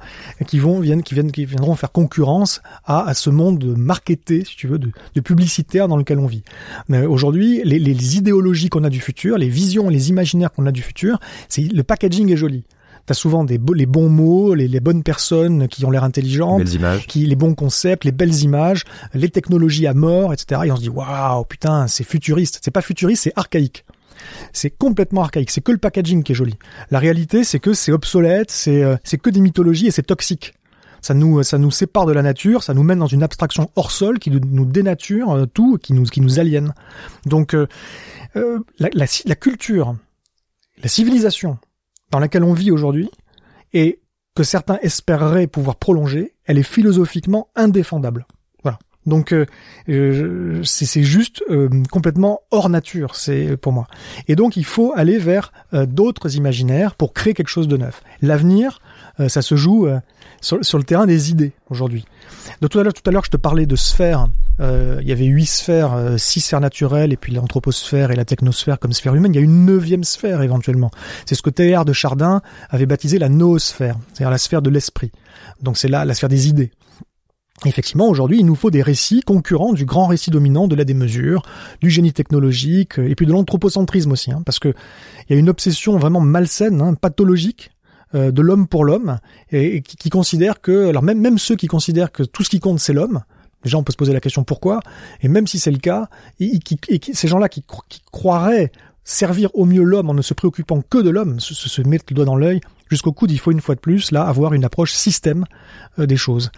qui 0.47 0.59
vont 0.59 0.81
viennent, 0.81 1.03
qui 1.03 1.15
viennent, 1.15 1.33
qui 1.33 1.47
viendront 1.47 1.75
faire 1.75 1.93
concurrence 1.93 2.61
à, 2.85 3.09
à 3.09 3.15
ce 3.15 3.31
monde 3.31 3.65
marketé, 3.77 4.45
si 4.45 4.57
tu 4.57 4.67
veux, 4.67 4.79
de, 4.79 4.93
de 5.15 5.21
publicitaire 5.21 5.89
dans 5.89 5.97
lequel 5.97 6.19
on 6.19 6.27
vit. 6.27 6.43
Mais 6.89 7.07
aujourd'hui, 7.07 7.63
les, 7.65 7.79
les 7.79 8.17
idéologies 8.19 8.69
qu'on 8.69 8.85
a 8.85 8.91
du 8.91 9.01
futur, 9.01 9.39
les 9.39 9.49
visions, 9.49 9.89
les 9.89 10.11
imaginaires 10.11 10.53
qu'on 10.53 10.67
a 10.67 10.73
du 10.73 10.83
futur, 10.83 11.19
c'est 11.49 11.63
le 11.63 11.83
packaging 11.83 12.31
est 12.31 12.37
joli. 12.37 12.65
T'as 13.07 13.15
souvent 13.15 13.45
des 13.45 13.59
les 13.75 13.87
bons 13.87 14.09
mots, 14.09 14.55
les, 14.55 14.69
les, 14.69 14.81
bonnes 14.81 15.03
personnes 15.03 15.69
qui 15.69 15.85
ont 15.85 15.91
l'air 15.91 16.05
intelligentes, 16.05 16.63
les, 16.63 16.77
images. 16.77 17.07
qui 17.07 17.27
les 17.27 17.37
bons 17.37 17.55
concepts, 17.55 18.05
les 18.05 18.13
belles 18.13 18.43
images, 18.43 18.85
les 19.15 19.29
technologies 19.29 19.87
à 19.87 19.95
mort, 19.95 20.33
etc. 20.33 20.63
Et 20.67 20.73
on 20.73 20.77
se 20.77 20.83
dit 20.83 20.89
waouh, 20.89 21.45
putain, 21.45 21.87
c'est 21.87 22.05
futuriste. 22.05 22.61
C'est 22.63 22.71
pas 22.71 22.83
futuriste, 22.83 23.25
c'est 23.25 23.33
archaïque. 23.37 23.85
C'est 24.53 24.71
complètement 24.71 25.23
archaïque. 25.23 25.51
C'est 25.51 25.61
que 25.61 25.73
le 25.73 25.79
packaging 25.79 26.23
qui 26.23 26.33
est 26.33 26.35
joli. 26.35 26.55
La 26.91 26.99
réalité, 26.99 27.45
c'est 27.45 27.59
que 27.59 27.73
c'est 27.73 27.93
obsolète, 27.93 28.51
c'est 28.51 28.83
euh, 28.83 28.97
c'est 29.05 29.19
que 29.19 29.31
des 29.31 29.41
mythologies 29.41 29.87
et 29.87 29.91
c'est 29.91 30.03
toxique. 30.03 30.55
Ça 31.01 31.15
nous 31.15 31.43
ça 31.43 31.59
nous 31.59 31.71
sépare 31.71 32.07
de 32.07 32.13
la 32.13 32.23
nature, 32.23 32.63
ça 32.63 32.75
nous 32.75 32.83
mène 32.83 32.99
dans 32.99 33.07
une 33.07 33.23
abstraction 33.23 33.71
hors 33.77 33.91
sol 33.91 34.19
qui 34.19 34.31
nous 34.31 34.65
dénature 34.67 35.31
euh, 35.31 35.47
tout, 35.47 35.79
qui 35.79 35.95
nous 35.95 36.05
qui 36.05 36.21
nous 36.21 36.39
aliène. 36.39 36.75
Donc 37.25 37.55
euh, 37.55 37.67
la, 38.35 38.91
la, 38.93 39.07
la 39.25 39.35
culture, 39.35 39.97
la 40.83 40.89
civilisation 40.89 41.59
dans 42.11 42.19
laquelle 42.19 42.45
on 42.45 42.53
vit 42.53 42.71
aujourd'hui 42.71 43.11
et 43.73 44.01
que 44.35 44.43
certains 44.43 44.79
espéreraient 44.83 45.47
pouvoir 45.47 45.77
prolonger, 45.77 46.35
elle 46.45 46.59
est 46.59 46.63
philosophiquement 46.63 47.49
indéfendable. 47.57 48.27
Voilà. 48.63 48.79
Donc 49.07 49.33
euh, 49.33 49.47
c'est 50.63 51.03
juste 51.03 51.43
complètement 51.91 52.41
hors 52.51 52.69
nature, 52.69 53.17
c'est 53.17 53.57
pour 53.57 53.73
moi. 53.73 53.87
Et 54.29 54.37
donc 54.37 54.57
il 54.57 54.65
faut 54.65 54.93
aller 54.95 55.19
vers 55.19 55.53
d'autres 55.73 56.37
imaginaires 56.37 56.95
pour 56.95 57.13
créer 57.13 57.35
quelque 57.35 57.49
chose 57.49 57.69
de 57.69 57.77
neuf. 57.77 58.03
L'avenir, 58.23 58.81
ça 59.29 59.43
se 59.43 59.55
joue 59.55 59.89
sur, 60.41 60.65
sur, 60.65 60.79
le 60.79 60.85
terrain 60.85 61.07
des 61.07 61.31
idées 61.31 61.53
aujourd'hui. 61.69 62.05
De 62.61 62.69
tout 62.69 62.79
à 62.79 62.83
l'heure, 62.83 62.95
tout 62.95 63.09
à 63.09 63.13
l'heure, 63.13 63.25
je 63.25 63.31
te 63.31 63.37
parlais 63.37 63.67
de 63.67 63.77
sphères. 63.77 64.29
Euh, 64.61 64.99
il 65.01 65.09
y 65.09 65.13
avait 65.13 65.25
huit 65.25 65.47
sphères, 65.47 65.95
euh, 65.95 66.19
six 66.19 66.41
sphères 66.41 66.61
naturelles, 66.61 67.13
et 67.13 67.17
puis 67.17 67.33
l'anthroposphère 67.33 68.11
et 68.11 68.17
la 68.17 68.25
technosphère 68.25 68.79
comme 68.79 68.93
sphère 68.93 69.15
humaine. 69.15 69.33
Il 69.33 69.37
y 69.37 69.41
a 69.41 69.45
une 69.45 69.65
neuvième 69.65 70.05
sphère 70.05 70.43
éventuellement. 70.43 70.91
C'est 71.27 71.35
ce 71.35 71.43
que 71.43 71.51
Théard 71.51 71.85
de 71.85 71.93
Chardin 71.93 72.43
avait 72.69 72.87
baptisé 72.87 73.19
la 73.19 73.29
noosphère, 73.29 73.97
c'est-à-dire 74.09 74.31
la 74.31 74.39
sphère 74.39 74.63
de 74.63 74.71
l'esprit. 74.71 75.11
Donc 75.63 75.79
c'est 75.79 75.89
là 75.89 76.05
la 76.05 76.15
sphère 76.15 76.29
des 76.29 76.49
idées. 76.49 76.71
Effectivement, 77.67 78.09
aujourd'hui, 78.09 78.39
il 78.39 78.47
nous 78.47 78.55
faut 78.55 78.71
des 78.71 78.81
récits 78.81 79.21
concurrents 79.21 79.75
du 79.75 79.85
grand 79.85 80.07
récit 80.07 80.31
dominant 80.31 80.67
de 80.67 80.75
la 80.75 80.85
démesure, 80.85 81.43
du 81.83 81.91
génie 81.91 82.13
technologique, 82.13 82.99
et 82.99 83.15
puis 83.15 83.27
de 83.27 83.33
l'anthropocentrisme 83.33 84.13
aussi, 84.13 84.33
hein, 84.33 84.43
parce 84.47 84.59
que 84.59 84.69
il 85.29 85.35
y 85.35 85.37
a 85.37 85.39
une 85.39 85.51
obsession 85.51 85.99
vraiment 85.99 86.21
malsaine, 86.21 86.81
hein, 86.81 86.95
pathologique, 86.95 87.71
euh, 88.15 88.31
de 88.31 88.43
l'homme 88.43 88.67
pour 88.67 88.85
l'homme 88.85 89.19
et, 89.51 89.83
qui, 89.83 89.97
qui 89.97 90.11
considèrent 90.11 90.61
que 90.61 90.89
alors 90.89 91.03
même 91.03 91.21
même 91.21 91.39
ceux 91.39 91.57
qui 91.57 91.67
considèrent 91.67 92.13
que 92.13 92.23
tout 92.23 92.43
ce 92.43 92.51
qui 92.51 92.61
compte 92.61 92.81
c'est 92.81 92.93
l'homme 92.93 93.23
Déjà, 93.63 93.77
on 93.77 93.83
peut 93.83 93.93
se 93.93 93.97
poser 93.97 94.13
la 94.13 94.21
question 94.21 94.45
pourquoi. 94.45 94.81
Et 95.21 95.29
même 95.29 95.47
si 95.47 95.59
c'est 95.59 95.71
le 95.71 95.79
cas, 95.79 96.09
ces 96.39 97.29
gens-là 97.29 97.49
qui, 97.49 97.63
qui, 97.89 98.01
croiraient 98.11 98.73
servir 99.11 99.51
au 99.55 99.65
mieux 99.65 99.83
l'homme 99.83 100.09
en 100.09 100.15
ne 100.15 100.23
se 100.23 100.35
préoccupant 100.35 100.83
que 100.89 100.99
de 100.99 101.11
l'homme, 101.11 101.41
se, 101.41 101.55
se 101.55 101.83
mettre 101.83 102.05
le 102.11 102.15
doigt 102.15 102.25
dans 102.25 102.37
l'œil, 102.37 102.61
jusqu'au 102.89 103.13
coude, 103.13 103.31
il 103.31 103.39
faut 103.39 103.51
une 103.51 103.61
fois 103.61 103.75
de 103.75 103.81
plus 103.81 104.13
là 104.13 104.23
avoir 104.23 104.53
une 104.53 104.65
approche 104.65 104.93
système 104.93 105.47
euh, 105.99 106.07
des 106.07 106.17
choses. 106.17 106.51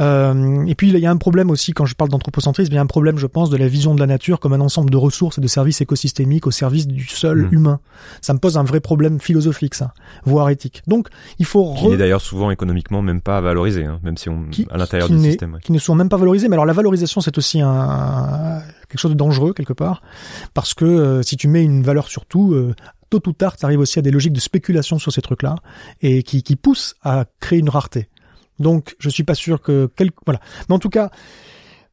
Euh, 0.00 0.64
et 0.66 0.74
puis 0.74 0.88
il 0.88 0.98
y 0.98 1.06
a 1.06 1.10
un 1.10 1.16
problème 1.18 1.50
aussi 1.50 1.72
quand 1.72 1.84
je 1.86 1.94
parle 1.94 2.10
d'anthropocentrisme, 2.10 2.72
il 2.72 2.76
y 2.76 2.78
a 2.78 2.82
un 2.82 2.86
problème, 2.86 3.18
je 3.18 3.26
pense, 3.26 3.50
de 3.50 3.56
la 3.56 3.68
vision 3.68 3.94
de 3.94 4.00
la 4.00 4.06
nature 4.06 4.40
comme 4.40 4.54
un 4.54 4.60
ensemble 4.60 4.90
de 4.90 4.96
ressources 4.96 5.38
et 5.38 5.40
de 5.40 5.46
services 5.46 5.80
écosystémiques 5.82 6.46
au 6.46 6.50
service 6.50 6.86
du 6.86 7.06
seul 7.06 7.42
mmh. 7.42 7.54
humain. 7.54 7.80
Ça 8.22 8.32
me 8.32 8.38
pose 8.38 8.56
un 8.56 8.64
vrai 8.64 8.80
problème 8.80 9.20
philosophique, 9.20 9.74
ça, 9.74 9.92
voire 10.24 10.48
étique. 10.48 10.82
Donc 10.86 11.08
il 11.38 11.44
faut 11.44 11.74
qui 11.74 11.88
n'est 11.88 11.96
d'ailleurs 11.98 12.22
souvent 12.22 12.50
économiquement 12.50 13.02
même 13.02 13.20
pas 13.20 13.40
valorisé, 13.40 13.84
hein, 13.84 14.00
même 14.02 14.16
si 14.16 14.28
on 14.28 14.46
à 14.70 14.78
l'intérieur 14.78 15.08
du 15.08 15.20
système, 15.20 15.58
qui 15.62 15.72
ne 15.72 15.78
sont 15.78 15.94
même 15.94 16.08
pas 16.08 16.16
valorisés. 16.16 16.48
Mais 16.48 16.54
alors 16.54 16.66
la 16.66 16.72
valorisation, 16.72 17.20
c'est 17.20 17.36
aussi 17.36 17.60
un 17.60 18.62
quelque 18.90 19.00
chose 19.00 19.12
de 19.12 19.16
dangereux 19.16 19.52
quelque 19.54 19.72
part, 19.72 20.02
parce 20.52 20.74
que 20.74 20.84
euh, 20.84 21.22
si 21.22 21.36
tu 21.36 21.48
mets 21.48 21.62
une 21.62 21.82
valeur 21.82 22.08
sur 22.08 22.26
tout, 22.26 22.54
tôt 23.08 23.22
ou 23.26 23.32
tard, 23.32 23.56
tu 23.56 23.64
arrives 23.64 23.80
aussi 23.80 23.98
à 23.98 24.02
des 24.02 24.10
logiques 24.10 24.32
de 24.32 24.40
spéculation 24.40 24.98
sur 24.98 25.12
ces 25.12 25.22
trucs-là 25.22 25.56
et 26.00 26.22
qui, 26.22 26.42
qui 26.42 26.56
poussent 26.56 26.94
à 27.02 27.24
créer 27.40 27.58
une 27.58 27.68
rareté. 27.68 28.08
Donc, 28.58 28.94
je 28.98 29.08
suis 29.08 29.24
pas 29.24 29.34
sûr 29.34 29.62
que 29.62 29.88
voilà. 30.26 30.40
Mais 30.68 30.74
en 30.74 30.78
tout 30.78 30.90
cas, 30.90 31.10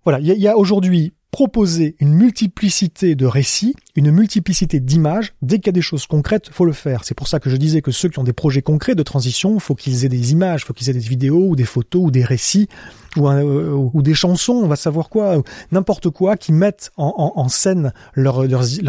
voilà, 0.04 0.20
il 0.20 0.28
y 0.28 0.48
a 0.48 0.58
aujourd'hui 0.58 1.14
proposer 1.32 1.96
une 2.00 2.14
multiplicité 2.14 3.16
de 3.16 3.26
récits, 3.26 3.76
une 3.96 4.12
multiplicité 4.12 4.80
d'images. 4.80 5.34
Dès 5.42 5.58
qu'il 5.58 5.68
y 5.68 5.70
a 5.70 5.74
des 5.74 5.82
choses 5.82 6.06
concrètes, 6.06 6.50
faut 6.52 6.66
le 6.66 6.74
faire. 6.74 7.04
C'est 7.04 7.16
pour 7.16 7.28
ça 7.28 7.40
que 7.40 7.50
je 7.50 7.58
disais 7.58 7.82
que 7.82 7.92
ceux 7.92 8.10
qui 8.10 8.20
ont 8.20 8.24
des 8.24 8.34
projets 8.34 8.62
concrets 8.62 8.96
de 8.96 9.04
transition, 9.04 9.60
faut 9.60 9.76
qu'ils 9.76 10.06
aient 10.06 10.10
des 10.10 10.32
images, 10.32 10.66
faut 10.66 10.74
qu'ils 10.74 10.90
aient 10.90 10.94
des 10.94 11.00
vidéos 11.00 11.48
ou 11.50 11.56
des 11.56 11.66
photos 11.66 12.04
ou 12.06 12.12
des 12.12 12.24
récits 12.24 12.68
ou, 13.18 13.28
euh, 13.28 13.90
des 14.02 14.14
chansons, 14.14 14.54
on 14.54 14.68
va 14.68 14.76
savoir 14.76 15.10
quoi, 15.10 15.42
n'importe 15.72 16.10
quoi, 16.10 16.38
qui 16.38 16.52
mettent 16.52 16.92
en, 16.98 17.50
scène 17.50 17.92
leurs, 18.14 18.46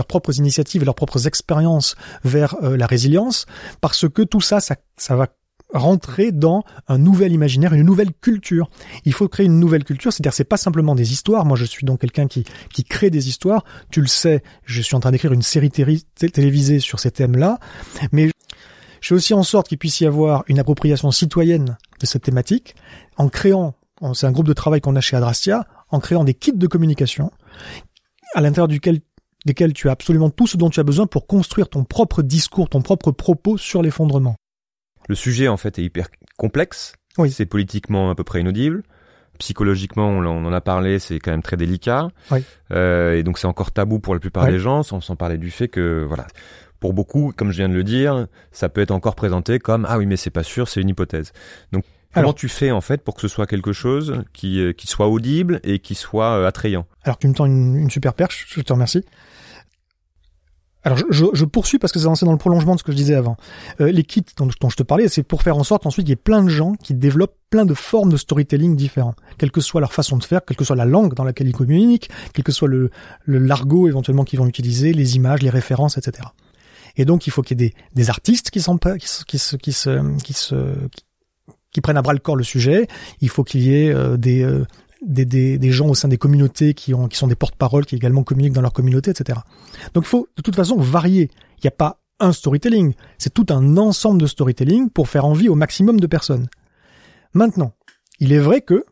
propres 0.07 0.39
initiatives 0.39 0.83
et 0.83 0.85
leurs 0.85 0.95
propres 0.95 1.27
expériences 1.27 1.97
vers 2.25 2.57
euh, 2.63 2.77
la 2.77 2.87
résilience, 2.87 3.47
parce 3.81 4.09
que 4.09 4.23
tout 4.23 4.41
ça, 4.41 4.61
ça 4.61 5.17
va 5.17 5.29
rentrer 5.73 6.33
dans 6.33 6.65
un 6.87 6.99
nouvel 6.99 7.33
imaginaire, 7.33 7.75
une 7.75 7.85
nouvelle 7.85 8.13
culture. 8.13 8.71
Il 9.05 9.13
faut 9.13 9.29
créer 9.29 9.47
une 9.47 9.59
nouvelle 9.59 9.85
culture, 9.85 10.13
c'est-à-dire 10.13 10.33
c'est 10.33 10.45
pas 10.45 10.57
simplement 10.57 10.95
des 10.95 11.13
histoires. 11.13 11.45
Moi, 11.45 11.57
je 11.57 11.65
suis 11.65 11.85
donc 11.85 12.01
quelqu'un 12.01 12.27
qui 12.27 12.45
qui 12.73 12.85
crée 12.85 13.11
des 13.11 13.29
histoires. 13.29 13.65
Tu 13.91 14.01
le 14.01 14.07
sais, 14.07 14.43
je 14.65 14.81
suis 14.81 14.97
en 14.97 15.01
train 15.01 15.11
d'écrire 15.11 15.33
une 15.33 15.43
série 15.43 15.71
télévisée 15.71 16.81
sur 16.81 17.01
ces 17.01 17.11
thèmes-là, 17.11 17.59
mais 18.13 18.31
je 19.01 19.09
fais 19.09 19.15
aussi 19.15 19.35
en 19.35 19.43
sorte 19.43 19.69
qu'il 19.69 19.79
puisse 19.79 20.01
y 20.01 20.07
avoir 20.07 20.45
une 20.49 20.59
appropriation 20.59 21.11
citoyenne 21.11 21.77
de 22.01 22.07
cette 22.07 22.23
thématique 22.23 22.75
en 23.17 23.29
créant, 23.29 23.75
c'est 24.15 24.27
un 24.27 24.33
groupe 24.33 24.47
de 24.47 24.53
travail 24.53 24.81
qu'on 24.81 24.97
a 24.97 25.01
chez 25.01 25.17
Adrastia, 25.17 25.67
en 25.91 26.01
créant 26.01 26.25
des 26.25 26.35
kits 26.35 26.53
de 26.53 26.67
communication 26.67 27.31
à 28.35 28.41
l'intérieur 28.41 28.69
duquel 28.69 29.01
desquels 29.47 29.73
tu 29.73 29.89
as 29.89 29.93
absolument 29.93 30.31
tout 30.31 30.47
ce 30.47 30.57
dont 30.57 30.69
tu 30.69 30.81
as 30.81 30.85
besoin 30.85 31.07
pour 31.07 31.27
construire 31.27 31.69
ton 31.69 31.85
propre 31.85 32.23
discours, 32.23 32.69
ton 32.69 32.83
propre 32.83 33.13
propos 33.13 33.57
sur 33.57 33.83
l'effondrement. 33.83 34.37
Le 35.09 35.15
sujet 35.15 35.49
en 35.49 35.57
fait 35.57 35.79
est 35.79 35.83
hyper 35.83 36.09
complexe. 36.37 36.95
Oui. 37.17 37.31
C'est 37.31 37.47
politiquement 37.47 38.11
à 38.11 38.15
peu 38.15 38.25
près 38.25 38.41
inaudible. 38.41 38.83
Psychologiquement, 39.39 40.09
on, 40.09 40.25
en 40.25 40.53
a 40.53 40.61
parlé, 40.61 40.99
c'est 40.99 41.19
quand 41.21 41.31
même 41.31 41.43
très 41.43 41.57
délicat. 41.57 42.09
Oui. 42.31 42.45
Euh, 42.73 43.15
et 43.15 43.23
donc 43.23 43.39
c'est 43.39 43.47
encore 43.47 43.71
tabou 43.71 44.01
pour 44.01 44.15
la 44.15 44.21
plupart 44.21 44.47
des 44.47 44.59
gens, 44.59 44.83
sans, 44.83 45.01
sans 45.01 45.17
parler 45.17 45.39
du 45.39 45.51
fait 45.51 45.69
que 45.69 46.05
voilà, 46.07 46.27
pour 46.81 46.93
beaucoup, 46.93 47.33
comme 47.37 47.51
je 47.51 47.57
viens 47.59 47.69
de 47.69 47.75
le 47.75 47.85
dire, 47.85 48.27
ça 48.53 48.69
peut 48.69 48.81
être 48.81 48.91
encore 48.91 49.15
présenté 49.15 49.59
comme 49.59 49.87
ah 49.89 49.99
oui 49.99 50.07
mais 50.07 50.17
c'est 50.17 50.31
pas 50.31 50.43
sûr, 50.43 50.69
c'est 50.69 50.81
une 50.81 50.89
hypothèse. 50.89 51.33
Donc 51.73 51.85
Comment 52.15 52.33
tu 52.33 52.49
fais 52.49 52.71
en 52.71 52.81
fait 52.81 53.03
pour 53.03 53.15
que 53.15 53.21
ce 53.21 53.29
soit 53.29 53.47
quelque 53.47 53.73
chose 53.73 54.23
qui, 54.33 54.61
euh, 54.61 54.73
qui 54.73 54.87
soit 54.87 55.09
audible 55.09 55.61
et 55.63 55.79
qui 55.79 55.95
soit 55.95 56.39
euh, 56.39 56.47
attrayant? 56.47 56.87
Alors 57.05 57.19
tu 57.19 57.29
me 57.29 57.35
tends 57.35 57.47
une, 57.47 57.77
une 57.77 57.91
super 57.91 58.15
perche, 58.15 58.47
je 58.49 58.61
te 58.61 58.73
remercie. 58.73 59.05
Alors 60.85 60.99
je, 61.11 61.25
je, 61.33 61.45
poursuis 61.45 61.79
parce 61.79 61.93
que 61.93 61.99
c'est 61.99 62.25
dans 62.25 62.33
le 62.33 62.39
prolongement 62.39 62.75
de 62.75 62.79
ce 62.79 62.85
que 62.85 62.93
je 62.93 62.97
disais 62.97 63.15
avant. 63.15 63.37
Euh, 63.81 63.91
les 63.91 64.05
kits 64.05 64.25
dont, 64.37 64.49
je 64.49 64.77
te 64.77 64.83
parlais, 64.83 65.09
c'est 65.09 65.25
pour 65.25 65.43
faire 65.43 65.57
en 65.57 65.65
sorte 65.65 65.87
ensuite 65.87 66.07
qu'il 66.07 66.13
y 66.13 66.13
ait 66.13 66.17
plein 66.17 66.43
de 66.43 66.49
gens 66.49 66.75
qui 66.75 66.95
développent 66.95 67.37
plein 67.51 67.65
de 67.65 67.75
formes 67.75 68.11
de 68.11 68.17
storytelling 68.17 68.77
différents, 68.77 69.15
quelle 69.39 69.51
que 69.51 69.61
soit 69.61 69.81
leur 69.81 69.93
façon 69.93 70.17
de 70.17 70.25
faire, 70.25 70.45
quelle 70.45 70.57
que 70.57 70.65
soit 70.65 70.77
la 70.77 70.85
langue 70.85 71.15
dans 71.15 71.25
laquelle 71.25 71.49
ils 71.49 71.55
communiquent, 71.55 72.11
quel 72.33 72.45
que 72.45 72.53
soit 72.53 72.69
le, 72.69 72.91
le 73.25 73.39
l'argot 73.39 73.89
éventuellement 73.89 74.25
qu'ils 74.25 74.39
vont 74.39 74.47
utiliser, 74.47 74.93
les 74.93 75.17
images, 75.17 75.43
les 75.43 75.51
références, 75.51 75.99
etc. 75.99 76.29
Et 76.97 77.05
donc 77.05 77.27
il 77.27 77.31
faut 77.31 77.43
qu'il 77.43 77.61
y 77.61 77.65
ait 77.65 77.69
des, 77.69 77.75
des 77.95 78.11
artistes 78.11 78.51
qui, 78.51 78.61
sont, 78.61 78.79
qui, 78.79 79.09
se, 79.09 79.25
qui, 79.25 79.39
se, 79.39 79.57
qui, 79.57 79.73
se, 79.73 80.07
qui, 80.23 81.05
qui 81.73 81.81
prennent 81.81 81.97
à 81.97 82.03
bras 82.03 82.13
le 82.13 82.19
corps 82.19 82.37
le 82.37 82.45
sujet. 82.45 82.87
Il 83.21 83.29
faut 83.29 83.45
qu'il 83.45 83.63
y 83.63 83.75
ait 83.75 83.93
euh, 83.93 84.17
des, 84.17 84.43
euh, 84.43 84.65
des, 85.05 85.25
des, 85.25 85.59
des, 85.59 85.71
gens 85.71 85.89
au 85.89 85.95
sein 85.95 86.09
des 86.09 86.19
communautés 86.19 86.75
qui, 86.75 86.95
ont, 86.95 87.09
qui 87.09 87.17
sont 87.17 87.29
des 87.29 87.35
porte-parole, 87.35 87.87
qui 87.87 87.97
également 87.97 88.25
communiquent 88.25 88.53
dans 88.53 88.63
leur 88.63 88.73
communauté, 88.73 89.11
etc. 89.11 89.41
Donc 89.95 90.05
il 90.05 90.09
faut 90.09 90.29
de 90.37 90.43
toute 90.43 90.57
façon 90.57 90.77
varier. 90.77 91.31
Il 91.59 91.65
n'y 91.65 91.69
a 91.69 91.73
pas 91.73 92.01
un 92.21 92.33
storytelling, 92.33 92.95
c'est 93.17 93.33
tout 93.33 93.47
un 93.51 93.77
ensemble 93.77 94.21
de 94.21 94.27
storytelling 94.27 94.91
pour 94.91 95.09
faire 95.09 95.25
envie 95.25 95.49
au 95.49 95.55
maximum 95.55 96.01
de 96.01 96.07
personnes. 96.07 96.49
Maintenant, 97.33 97.73
il 98.19 98.33
est 98.33 98.41
vrai 98.41 98.61
que 98.61 98.85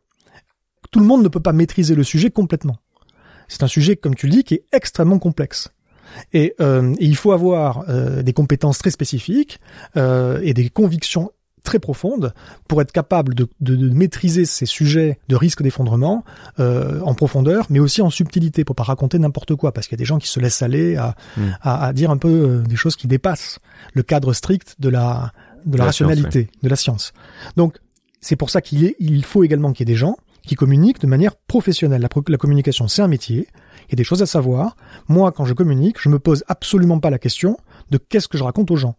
tout 0.91 1.01
le 1.01 1.07
monde 1.07 1.23
ne 1.23 1.29
peut 1.29 1.41
pas 1.41 1.53
maîtriser 1.53 1.95
le 1.95 2.05
sujet 2.05 2.31
complètement. 2.31 2.77
C'est 3.49 3.63
un 3.63 3.69
sujet, 3.69 3.97
comme 3.97 4.15
tu 4.15 4.27
le 4.27 4.33
dis, 4.33 4.45
qui 4.45 4.55
est 4.55 4.65
extrêmement 4.73 5.19
complexe. 5.19 5.71
Et, 6.33 6.55
euh, 6.61 6.95
il 7.01 7.17
faut 7.17 7.33
avoir 7.33 7.85
euh, 7.89 8.23
des 8.23 8.33
compétences 8.33 8.79
très 8.79 8.91
spécifiques 8.91 9.61
euh, 9.97 10.41
et 10.43 10.55
des 10.55 10.69
convictions 10.69 11.33
très 11.67 11.79
profonde 11.79 12.33
pour 12.69 12.81
être 12.81 12.93
capable 12.93 13.35
de, 13.35 13.47
de, 13.61 13.77
de 13.77 13.91
maîtriser 13.91 14.47
ces 14.47 14.65
sujets 14.65 15.19
de 15.29 15.37
risque 15.37 15.63
d'effondrement 15.63 16.25
euh, 16.61 17.01
en 17.03 17.15
profondeur, 17.15 17.67
mais 17.69 17.81
aussi 17.81 18.01
en 18.01 18.09
subtilité 18.09 18.65
pour 18.65 18.75
pas 18.75 18.85
raconter 18.85 19.19
n'importe 19.19 19.55
quoi, 19.57 19.73
parce 19.73 19.87
qu'il 19.87 19.97
y 19.97 19.99
a 19.99 20.03
des 20.03 20.07
gens 20.07 20.19
qui 20.19 20.29
se 20.29 20.41
laissent 20.41 20.63
aller 20.63 20.97
à, 20.97 21.15
hmm. 21.37 21.43
à, 21.61 21.87
à, 21.87 21.93
dire 21.93 22.11
un 22.11 22.17
peu 22.17 22.29
euh, 22.29 22.63
des 22.63 22.77
choses 22.77 22.97
qui 22.97 23.09
dépassent 23.09 23.59
le 23.93 24.03
cadre 24.03 24.33
strict 24.33 24.77
de 24.79 24.89
la 24.89 25.33
de 25.67 25.79
la, 25.79 25.85
rationalité, 25.87 26.49
de 26.63 26.69
la 26.69 26.77
science. 26.77 27.13
Donc 27.57 27.79
c'est 28.21 28.37
pour 28.37 28.51
ça 28.51 28.61
qu'il 28.61 28.95
il 29.01 29.25
faut 29.25 29.43
également 29.43 29.73
qu'il 29.73 29.87
y 29.87 29.91
ait 29.91 29.93
des 29.93 29.99
gens 29.99 30.17
qui 30.47 30.55
communiquent 30.55 31.01
de 31.01 31.09
manière 31.09 31.35
professionnelle. 31.35 32.01
La, 32.01 32.09
la 32.29 32.39
communication, 32.39 32.87
c'est 32.87 33.03
un 33.03 33.09
métier. 33.09 33.49
Il 33.89 33.93
y 33.93 33.95
a 33.95 33.97
des 33.97 34.05
choses 34.05 34.23
à 34.23 34.27
savoir. 34.27 34.77
Moi, 35.09 35.33
quand 35.33 35.45
je 35.45 35.55
communique, 35.55 35.97
je 36.01 36.09
me 36.09 36.21
pose 36.21 36.45
absolument 36.47 37.01
pas 37.01 37.11
la 37.11 37.19
question 37.19 37.59
de 37.91 37.99
qu'est-ce 37.99 38.29
que 38.29 38.39
je 38.39 38.45
raconte 38.45 38.71
aux 38.71 38.77
gens. 38.77 38.95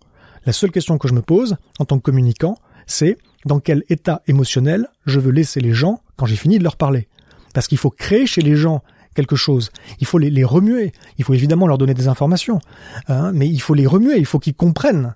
La 0.46 0.54
seule 0.54 0.72
question 0.72 0.98
que 0.98 1.08
je 1.08 1.14
me 1.14 1.22
pose 1.22 1.58
en 1.80 1.86
tant 1.86 1.98
que 1.98 2.04
communicant, 2.04 2.58
c'est 2.86 3.18
dans 3.46 3.60
quel 3.60 3.84
état 3.90 4.22
émotionnel 4.28 4.88
je 5.06 5.20
veux 5.20 5.32
laisser 5.32 5.60
les 5.60 5.74
gens 5.74 6.02
quand 6.16 6.26
j'ai 6.26 6.36
fini 6.36 6.58
de 6.60 6.64
leur 6.64 6.76
parler. 6.76 7.08
Parce 7.54 7.68
qu'il 7.68 7.78
faut 7.78 7.90
créer 7.90 8.28
chez 8.28 8.42
les 8.42 8.56
gens 8.56 8.84
quelque 9.14 9.36
chose. 9.36 9.72
Il 10.00 10.08
faut 10.08 10.20
les, 10.20 10.44
remuer. 10.44 10.94
Il 11.18 11.24
faut 11.26 11.34
évidemment 11.34 11.68
leur 11.68 11.78
donner 11.78 11.96
des 11.96 12.08
informations, 12.08 12.60
hein, 13.08 13.32
mais 13.34 13.48
il 13.48 13.60
faut 13.60 13.74
les 13.74 13.88
remuer. 13.88 14.18
Il 14.18 14.26
faut 14.26 14.40
qu'ils 14.40 14.54
comprennent. 14.54 15.16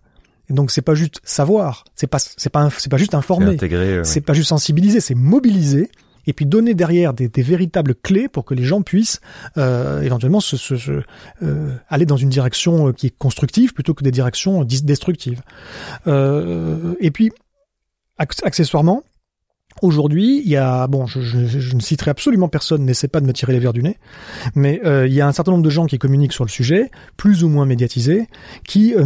Et 0.50 0.54
donc 0.54 0.72
c'est 0.72 0.82
pas 0.82 0.96
juste 0.96 1.22
savoir, 1.24 1.86
c'est 1.96 2.08
pas 2.08 2.20
c'est 2.20 2.50
pas 2.50 2.70
c'est 2.78 2.90
pas 2.90 2.98
juste 2.98 3.16
informer, 3.16 3.58
c'est 4.04 4.20
pas 4.20 4.34
juste 4.34 4.50
sensibiliser, 4.50 5.00
c'est 5.00 5.16
mobiliser 5.16 5.90
et 6.28 6.34
puis 6.34 6.46
donner 6.46 6.74
derrière 6.74 7.14
des, 7.14 7.30
véritables 7.42 7.96
clés 7.96 8.28
pour 8.28 8.46
que 8.46 8.54
les 8.54 8.64
gens 8.64 8.82
puissent 8.82 9.22
euh, 9.58 10.02
éventuellement 10.02 10.40
se, 10.40 10.58
se, 10.58 11.02
euh, 11.44 11.76
aller 11.90 12.06
dans 12.06 12.18
une 12.18 12.30
direction 12.30 12.90
euh, 12.90 12.92
qui 12.94 13.08
est 13.08 13.18
constructive 13.18 13.74
plutôt 13.74 13.94
que 13.94 14.04
des 14.04 14.12
directions 14.12 14.64
destructives. 14.64 15.42
Euh, 16.08 16.96
et 17.00 17.12
puis, 17.12 17.32
accessoirement, 18.18 19.04
Aujourd'hui, 19.82 20.42
il 20.44 20.50
y 20.50 20.58
a 20.58 20.86
bon, 20.88 21.08
je, 21.08 21.22
je, 21.22 21.46
je, 21.46 21.76
ne 21.76 21.80
citerai 21.80 22.12
absolument 22.12 22.50
personne, 22.50 22.84
n'essaie 22.84 23.08
pas 23.08 23.22
de 23.22 23.26
me 23.26 23.34
tirer 23.34 23.54
les 23.54 23.60
verres 23.60 23.74
du 23.74 23.82
nez, 23.82 23.98
mais 24.54 24.82
euh, 24.86 25.08
il 25.08 25.14
y 25.14 25.22
a 25.22 25.28
un 25.28 25.32
certain 25.32 25.52
nombre 25.52 25.64
de 25.64 25.70
gens 25.70 25.86
qui 25.86 25.98
communiquent 25.98 26.34
sur 26.34 26.44
le 26.44 26.50
sujet, 26.50 26.92
plus 27.16 27.44
ou 27.44 27.50
moins 27.50 27.66
médiatisés, 27.66 28.28
qui 28.68 28.94
euh, 28.96 29.06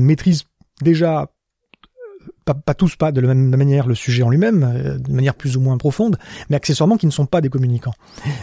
maîtrisent 0.00 0.44
déjà 0.82 1.30
pas, 2.44 2.54
pas, 2.54 2.74
tous 2.74 2.96
pas 2.96 3.12
de 3.12 3.20
la 3.20 3.28
même 3.28 3.56
manière 3.56 3.86
le 3.86 3.94
sujet 3.94 4.22
en 4.22 4.30
lui-même, 4.30 4.62
euh, 4.62 4.98
de 4.98 5.12
manière 5.12 5.34
plus 5.34 5.56
ou 5.56 5.60
moins 5.60 5.76
profonde, 5.78 6.18
mais 6.50 6.56
accessoirement 6.56 6.96
qui 6.96 7.06
ne 7.06 7.10
sont 7.10 7.26
pas 7.26 7.40
des 7.40 7.48
communicants, 7.48 7.94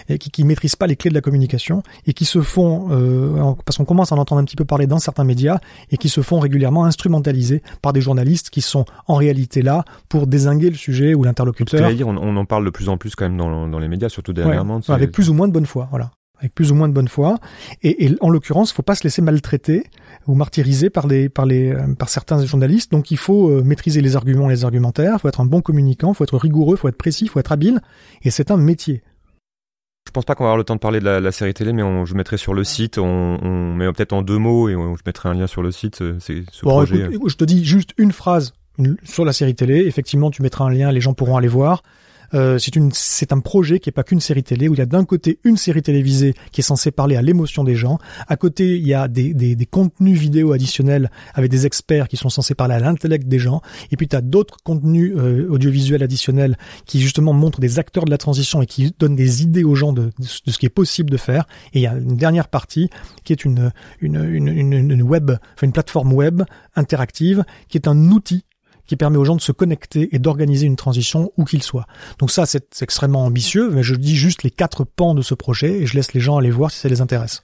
et 0.10 0.18
qui, 0.18 0.32
qui 0.32 0.43
maîtrisent 0.43 0.76
pas 0.76 0.88
les 0.88 0.95
clés 0.95 1.10
de 1.10 1.16
la 1.16 1.22
communication 1.22 1.84
et 2.08 2.14
qui 2.14 2.26
se 2.26 2.41
font, 2.41 2.88
euh, 2.91 3.54
parce 3.66 3.78
qu'on 3.78 3.86
commence 3.86 4.12
à 4.12 4.16
en 4.16 4.20
entendre 4.20 4.41
un 4.41 4.45
petit 4.45 4.56
peu 4.56 4.66
parler 4.66 4.88
dans 4.88 4.99
certains 4.99 5.24
médias, 5.24 5.60
et 5.91 5.97
qui 5.97 6.10
se 6.10 6.22
font 6.22 6.39
régulièrement 6.39 6.86
instrumentaliser 6.86 7.62
par 7.82 7.93
des 7.93 8.02
journalistes 8.02 8.49
qui 8.49 8.62
sont 8.62 8.86
en 9.08 9.16
réalité 9.16 9.62
là 9.62 9.86
pour 10.10 10.28
désinguer 10.28 10.70
le 10.70 10.76
sujet 10.76 11.14
ou 11.14 11.24
l'interlocuteur. 11.24 11.91
Dire, 11.93 12.08
on, 12.08 12.18
on, 12.18 12.36
en 12.38 12.45
parle 12.45 12.66
de 12.66 12.70
plus 12.70 12.89
en 12.89 12.97
plus 12.97 13.16
quand 13.16 13.26
même 13.26 13.38
dans, 13.38 13.68
dans 13.68 13.80
les 13.80 13.88
médias, 13.88 14.10
surtout 14.10 14.34
dernièrement. 14.34 14.78
Ouais, 14.78 14.91
avec 14.91 15.12
plus 15.12 15.30
ou 15.30 15.34
moins 15.34 15.47
de 15.47 15.54
bonne 15.54 15.66
foi, 15.66 15.88
voilà 15.89 16.12
avec 16.41 16.56
plus 16.56 16.72
ou 16.72 16.76
moins 16.76 16.89
de 16.89 16.93
bonne 16.93 17.08
foi. 17.08 17.38
Et, 17.84 18.06
et 18.06 18.16
en 18.20 18.30
l'occurrence, 18.30 18.74
faut 18.74 18.82
pas 18.82 18.95
se 18.95 19.04
laisser 19.04 19.22
maltraiter 19.22 19.84
ou 20.28 20.36
martyriser 20.36 20.89
par 20.89 21.07
les 21.07 21.30
par 21.30 21.45
les 21.45 21.72
euh, 21.72 21.93
par 21.97 22.09
certains 22.09 22.43
journalistes. 22.45 22.91
Donc 22.91 23.11
il 23.11 23.17
faut 23.17 23.49
euh, 23.49 23.63
maîtriser 23.63 24.01
les 24.01 24.15
arguments 24.15 24.49
et 24.49 24.53
les 24.53 24.63
argumentaires. 24.63 25.19
Faut 25.19 25.28
être 25.28 25.41
un 25.41 25.45
bon 25.45 25.61
communicant. 25.61 26.13
Faut 26.13 26.24
être 26.24 26.38
rigoureux. 26.38 26.76
Faut 26.76 26.88
être 26.88 26.97
précis. 26.97 27.28
Faut 27.28 27.39
être 27.39 27.51
habile. 27.51 27.82
Et 28.24 28.32
c'est 28.32 28.51
un 28.51 28.57
métier. 28.57 29.03
Je 30.07 30.11
pense 30.11 30.26
pas 30.26 30.36
qu'on 30.36 30.43
va 30.43 30.49
avoir 30.49 30.57
le 30.57 30.63
temps 30.63 30.76
de 30.76 30.80
parler 30.80 30.99
de 30.99 31.05
la, 31.05 31.19
la 31.19 31.32
série 31.32 31.53
télé, 31.53 31.74
mais 31.74 31.84
on, 31.84 32.05
je 32.05 32.15
mettrai 32.15 32.36
sur 32.36 32.53
le 32.53 32.63
site, 32.63 32.97
on, 32.97 33.38
on 33.41 33.76
met 33.76 33.86
peut-être 33.93 34.13
en 34.13 34.24
deux 34.24 34.39
mots 34.39 34.67
et 34.67 34.76
on, 34.76 34.95
je 34.95 35.03
mettrai 35.05 35.30
un 35.30 35.36
lien 35.36 35.47
sur 35.47 35.61
le 35.61 35.72
site. 35.72 36.01
Euh, 36.01 36.17
c'est 36.19 36.43
ce 36.51 36.65
bon, 36.65 36.72
projet. 36.72 37.07
Écoute, 37.13 37.30
je 37.30 37.38
te 37.38 37.45
dis 37.45 37.63
juste 37.63 37.91
une 37.97 38.11
phrase 38.11 38.53
sur 39.03 39.26
la 39.26 39.32
série 39.32 39.53
télé. 39.53 39.86
Effectivement, 39.86 40.32
tu 40.32 40.41
mettras 40.41 40.65
un 40.65 40.72
lien, 40.72 40.91
les 40.91 41.01
gens 41.01 41.13
pourront 41.13 41.38
aller 41.38 41.47
voir. 41.47 41.84
Euh, 42.34 42.57
c'est 42.57 42.75
une, 42.75 42.91
c'est 42.93 43.34
un 43.34 43.39
projet 43.39 43.79
qui 43.79 43.89
est 43.89 43.91
pas 43.93 44.03
qu'une 44.03 44.19
série 44.19 44.43
télé 44.43 44.67
où 44.67 44.73
il 44.73 44.77
y 44.77 44.82
a 44.82 44.86
d'un 44.86 45.05
côté 45.05 45.39
une 45.43 45.57
série 45.57 45.82
télévisée 45.82 46.34
qui 46.51 46.61
est 46.61 46.63
censée 46.63 46.91
parler 46.91 47.15
à 47.15 47.21
l'émotion 47.21 47.63
des 47.63 47.75
gens. 47.75 47.99
À 48.27 48.38
côté, 48.38 48.77
il 48.77 48.88
y 48.88 48.93
a 48.93 49.07
des, 49.07 49.34
des, 49.34 49.55
des 49.55 49.65
contenus 49.65 50.17
vidéo 50.17 50.53
additionnels 50.53 51.11
avec 51.34 51.51
des 51.51 51.65
experts 51.65 52.07
qui 52.07 52.17
sont 52.17 52.29
censés 52.29 52.55
parler 52.55 52.75
à 52.75 52.79
l'intellect 52.79 53.27
des 53.27 53.39
gens. 53.39 53.61
Et 53.91 53.97
puis 53.97 54.07
tu 54.07 54.15
as 54.15 54.21
d'autres 54.21 54.57
contenus 54.63 55.13
euh, 55.15 55.47
audiovisuels 55.49 56.03
additionnels 56.03 56.57
qui 56.86 57.01
justement 57.01 57.34
montrent 57.34 57.59
des 57.59 57.79
acteurs 57.79 58.05
de 58.05 58.11
la 58.11 58.17
transition 58.17 58.61
et 58.61 58.65
qui 58.65 58.93
donnent 58.97 59.15
des 59.15 59.43
idées 59.43 59.63
aux 59.63 59.75
gens 59.75 59.93
de, 59.93 60.11
de, 60.19 60.51
ce 60.51 60.57
qui 60.57 60.65
est 60.65 60.69
possible 60.69 61.09
de 61.09 61.17
faire. 61.17 61.47
Et 61.73 61.79
il 61.79 61.82
y 61.82 61.88
a 61.88 61.93
une 61.93 62.15
dernière 62.17 62.47
partie 62.47 62.89
qui 63.23 63.34
est 63.34 63.45
une, 63.45 63.71
une, 63.99 64.23
une, 64.23 64.73
une 64.73 65.03
web, 65.03 65.32
enfin 65.32 65.67
une 65.67 65.73
plateforme 65.73 66.13
web 66.13 66.43
interactive 66.75 67.43
qui 67.67 67.77
est 67.77 67.88
un 67.88 68.11
outil 68.11 68.43
qui 68.92 68.98
permet 68.98 69.16
aux 69.16 69.24
gens 69.24 69.38
de 69.38 69.42
se 69.42 69.54
connecter 69.54 70.14
et 70.14 70.20
d'organiser 70.20 70.66
une 70.66 70.76
transition 70.76 71.32
où 71.38 71.46
qu'ils 71.46 71.64
soient. 71.64 71.86
Donc 72.20 72.30
ça, 72.30 72.46
c'est 72.46 72.82
extrêmement 72.82 73.24
ambitieux, 73.24 73.70
mais 73.72 73.84
je 73.84 73.96
dis 73.96 74.18
juste 74.18 74.44
les 74.44 74.52
quatre 74.52 74.84
pans 74.84 75.16
de 75.16 75.22
ce 75.22 75.34
projet 75.34 75.80
et 75.80 75.86
je 75.86 75.96
laisse 75.96 76.14
les 76.14 76.20
gens 76.20 76.36
aller 76.36 76.52
voir 76.52 76.72
si 76.72 76.80
ça 76.80 76.89
les 76.89 77.00
intéresse. 77.00 77.42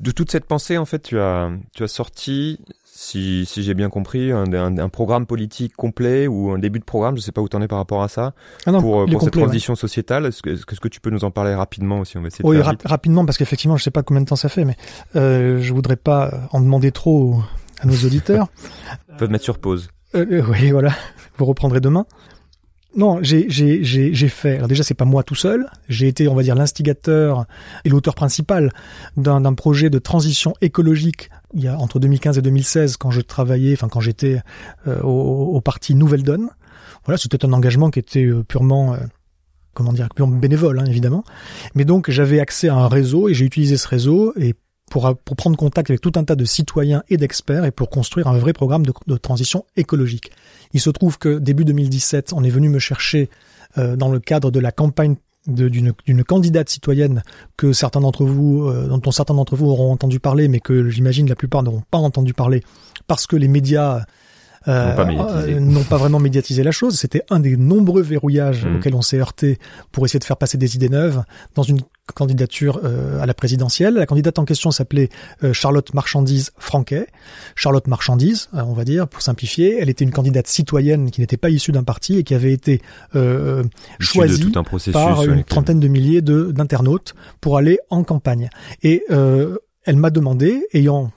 De 0.00 0.10
toute 0.10 0.32
cette 0.32 0.46
pensée, 0.46 0.78
en 0.78 0.86
fait, 0.86 0.98
tu 0.98 1.20
as, 1.20 1.52
tu 1.76 1.84
as 1.84 1.86
sorti, 1.86 2.58
si, 2.84 3.46
si 3.46 3.62
j'ai 3.62 3.74
bien 3.74 3.88
compris, 3.88 4.32
un, 4.32 4.52
un, 4.52 4.78
un, 4.78 4.88
programme 4.88 5.26
politique 5.26 5.76
complet 5.76 6.26
ou 6.26 6.50
un 6.50 6.58
début 6.58 6.80
de 6.80 6.84
programme, 6.84 7.16
je 7.16 7.20
sais 7.20 7.30
pas 7.30 7.40
où 7.40 7.48
tu 7.48 7.56
en 7.56 7.62
es 7.62 7.68
par 7.68 7.78
rapport 7.78 8.02
à 8.02 8.08
ça, 8.08 8.34
ah 8.66 8.72
non, 8.72 8.80
pour, 8.80 9.04
pour 9.06 9.20
complet, 9.20 9.20
cette 9.26 9.32
transition 9.34 9.74
ouais. 9.74 9.78
sociétale. 9.78 10.26
Est-ce 10.26 10.42
que, 10.42 10.50
est 10.50 10.80
que 10.80 10.88
tu 10.88 11.00
peux 11.00 11.10
nous 11.10 11.22
en 11.22 11.30
parler 11.30 11.54
rapidement 11.54 12.00
aussi 12.00 12.18
On 12.18 12.22
va 12.22 12.26
essayer 12.26 12.44
oui, 12.44 12.56
faire 12.56 12.66
rap 12.66 12.80
vite. 12.80 12.88
rapidement, 12.88 13.24
parce 13.24 13.38
qu'effectivement, 13.38 13.76
je 13.76 13.84
sais 13.84 13.92
pas 13.92 14.02
combien 14.02 14.22
de 14.22 14.26
temps 14.26 14.34
ça 14.34 14.48
fait, 14.48 14.64
mais 14.64 14.76
euh, 15.14 15.60
je 15.60 15.72
voudrais 15.72 15.94
pas 15.94 16.48
en 16.50 16.60
demander 16.60 16.90
trop 16.90 17.40
à 17.78 17.86
nos 17.86 17.94
auditeurs. 17.94 18.48
Peut 19.18 19.28
te 19.28 19.32
mettre 19.32 19.44
sur 19.44 19.60
pause. 19.60 19.88
Euh, 20.14 20.42
oui, 20.48 20.70
voilà. 20.70 20.94
Vous 21.36 21.44
reprendrez 21.44 21.80
demain. 21.80 22.06
Non, 22.96 23.20
j'ai 23.22 23.48
j'ai 23.48 23.84
j'ai 23.84 24.12
j'ai 24.12 24.28
fait. 24.28 24.56
Alors 24.56 24.66
déjà, 24.66 24.82
c'est 24.82 24.94
pas 24.94 25.04
moi 25.04 25.22
tout 25.22 25.36
seul. 25.36 25.70
J'ai 25.88 26.08
été, 26.08 26.26
on 26.26 26.34
va 26.34 26.42
dire, 26.42 26.56
l'instigateur 26.56 27.46
et 27.84 27.88
l'auteur 27.88 28.16
principal 28.16 28.72
d'un 29.16 29.40
d'un 29.40 29.54
projet 29.54 29.90
de 29.90 29.98
transition 30.00 30.54
écologique. 30.60 31.30
Il 31.54 31.62
y 31.62 31.68
a 31.68 31.78
entre 31.78 32.00
2015 32.00 32.38
et 32.38 32.42
2016, 32.42 32.96
quand 32.96 33.12
je 33.12 33.20
travaillais, 33.20 33.74
enfin 33.74 33.88
quand 33.88 34.00
j'étais 34.00 34.42
euh, 34.88 35.00
au, 35.02 35.54
au 35.54 35.60
parti 35.60 35.94
Nouvelle 35.94 36.24
Donne. 36.24 36.50
Voilà, 37.04 37.16
c'était 37.16 37.44
un 37.46 37.52
engagement 37.52 37.90
qui 37.90 38.00
était 38.00 38.24
euh, 38.24 38.42
purement 38.42 38.96
comment 39.72 39.92
dire, 39.92 40.08
purement 40.14 40.36
bénévole, 40.36 40.80
hein, 40.80 40.84
évidemment. 40.86 41.24
Mais 41.74 41.84
donc 41.84 42.10
j'avais 42.10 42.40
accès 42.40 42.68
à 42.68 42.74
un 42.74 42.88
réseau 42.88 43.28
et 43.28 43.34
j'ai 43.34 43.44
utilisé 43.44 43.76
ce 43.76 43.86
réseau 43.86 44.32
et 44.36 44.54
pour, 44.90 45.16
pour, 45.24 45.36
prendre 45.36 45.56
contact 45.56 45.88
avec 45.88 46.02
tout 46.02 46.12
un 46.16 46.24
tas 46.24 46.36
de 46.36 46.44
citoyens 46.44 47.02
et 47.08 47.16
d'experts 47.16 47.64
et 47.64 47.70
pour 47.70 47.88
construire 47.88 48.26
un 48.26 48.36
vrai 48.36 48.52
programme 48.52 48.84
de, 48.84 49.16
transition 49.16 49.64
écologique. 49.76 50.30
Il 50.74 50.80
se 50.80 50.90
trouve 50.90 51.16
que 51.16 51.38
début 51.38 51.64
2017, 51.64 52.34
on 52.34 52.44
est 52.44 52.50
venu 52.50 52.68
me 52.68 52.78
chercher 52.78 53.30
euh, 53.78 53.96
dans 53.96 54.10
le 54.10 54.18
cadre 54.18 54.50
de 54.50 54.60
la 54.60 54.72
campagne 54.72 55.16
d'une 55.46 56.24
candidate 56.24 56.68
citoyenne 56.68 57.22
que 57.56 57.72
certains 57.72 58.00
d'entre 58.00 58.26
vous, 58.26 58.64
euh, 58.64 58.88
dont 58.88 59.10
certains 59.10 59.34
d'entre 59.34 59.56
vous 59.56 59.68
auront 59.68 59.90
entendu 59.90 60.20
parler, 60.20 60.48
mais 60.48 60.60
que 60.60 60.90
j'imagine 60.90 61.28
la 61.28 61.36
plupart 61.36 61.62
n'auront 61.62 61.82
pas 61.90 61.98
entendu 61.98 62.34
parler 62.34 62.62
parce 63.06 63.26
que 63.26 63.36
les 63.36 63.48
médias 63.48 63.96
euh, 63.96 64.00
n'ont 64.66 64.94
pas, 64.94 65.88
pas, 65.88 65.96
vraiment 65.96 66.18
médiatisé 66.18 66.62
la 66.62 66.70
chose. 66.70 66.98
C'était 66.98 67.22
un 67.30 67.40
des 67.40 67.56
nombreux 67.56 68.02
verrouillages 68.02 68.64
mmh. 68.64 68.76
auxquels 68.76 68.94
on 68.94 69.02
s'est 69.02 69.18
heurté 69.18 69.58
pour 69.92 70.04
essayer 70.04 70.20
de 70.20 70.24
faire 70.24 70.36
passer 70.36 70.58
des 70.58 70.76
idées 70.76 70.88
neuves 70.88 71.22
dans 71.54 71.62
une 71.62 71.80
candidature 72.14 72.80
euh, 72.84 73.20
à 73.20 73.26
la 73.26 73.34
présidentielle. 73.34 73.94
La 73.94 74.06
candidate 74.06 74.38
en 74.38 74.44
question 74.44 74.70
s'appelait 74.70 75.08
euh, 75.44 75.52
Charlotte 75.52 75.94
Marchandise 75.94 76.50
Franquet. 76.58 77.06
Charlotte 77.54 77.86
Marchandise, 77.86 78.48
euh, 78.54 78.62
on 78.66 78.72
va 78.72 78.84
dire, 78.84 79.08
pour 79.08 79.22
simplifier. 79.22 79.78
Elle 79.80 79.88
était 79.88 80.04
une 80.04 80.10
candidate 80.10 80.46
citoyenne 80.46 81.10
qui 81.10 81.20
n'était 81.20 81.36
pas 81.36 81.50
issue 81.50 81.72
d'un 81.72 81.84
parti 81.84 82.18
et 82.18 82.24
qui 82.24 82.34
avait 82.34 82.52
été 82.52 82.82
euh, 83.14 83.64
choisie 83.98 84.52
par 84.92 85.24
une 85.24 85.44
trentaine 85.44 85.80
de 85.80 85.88
milliers 85.88 86.22
d'internautes 86.22 87.14
pour 87.40 87.56
aller 87.56 87.78
en 87.90 88.04
campagne. 88.04 88.50
Et 88.82 89.04
euh, 89.10 89.58
elle 89.84 89.96
m'a 89.96 90.10
demandé, 90.10 90.66
ayant 90.72 91.10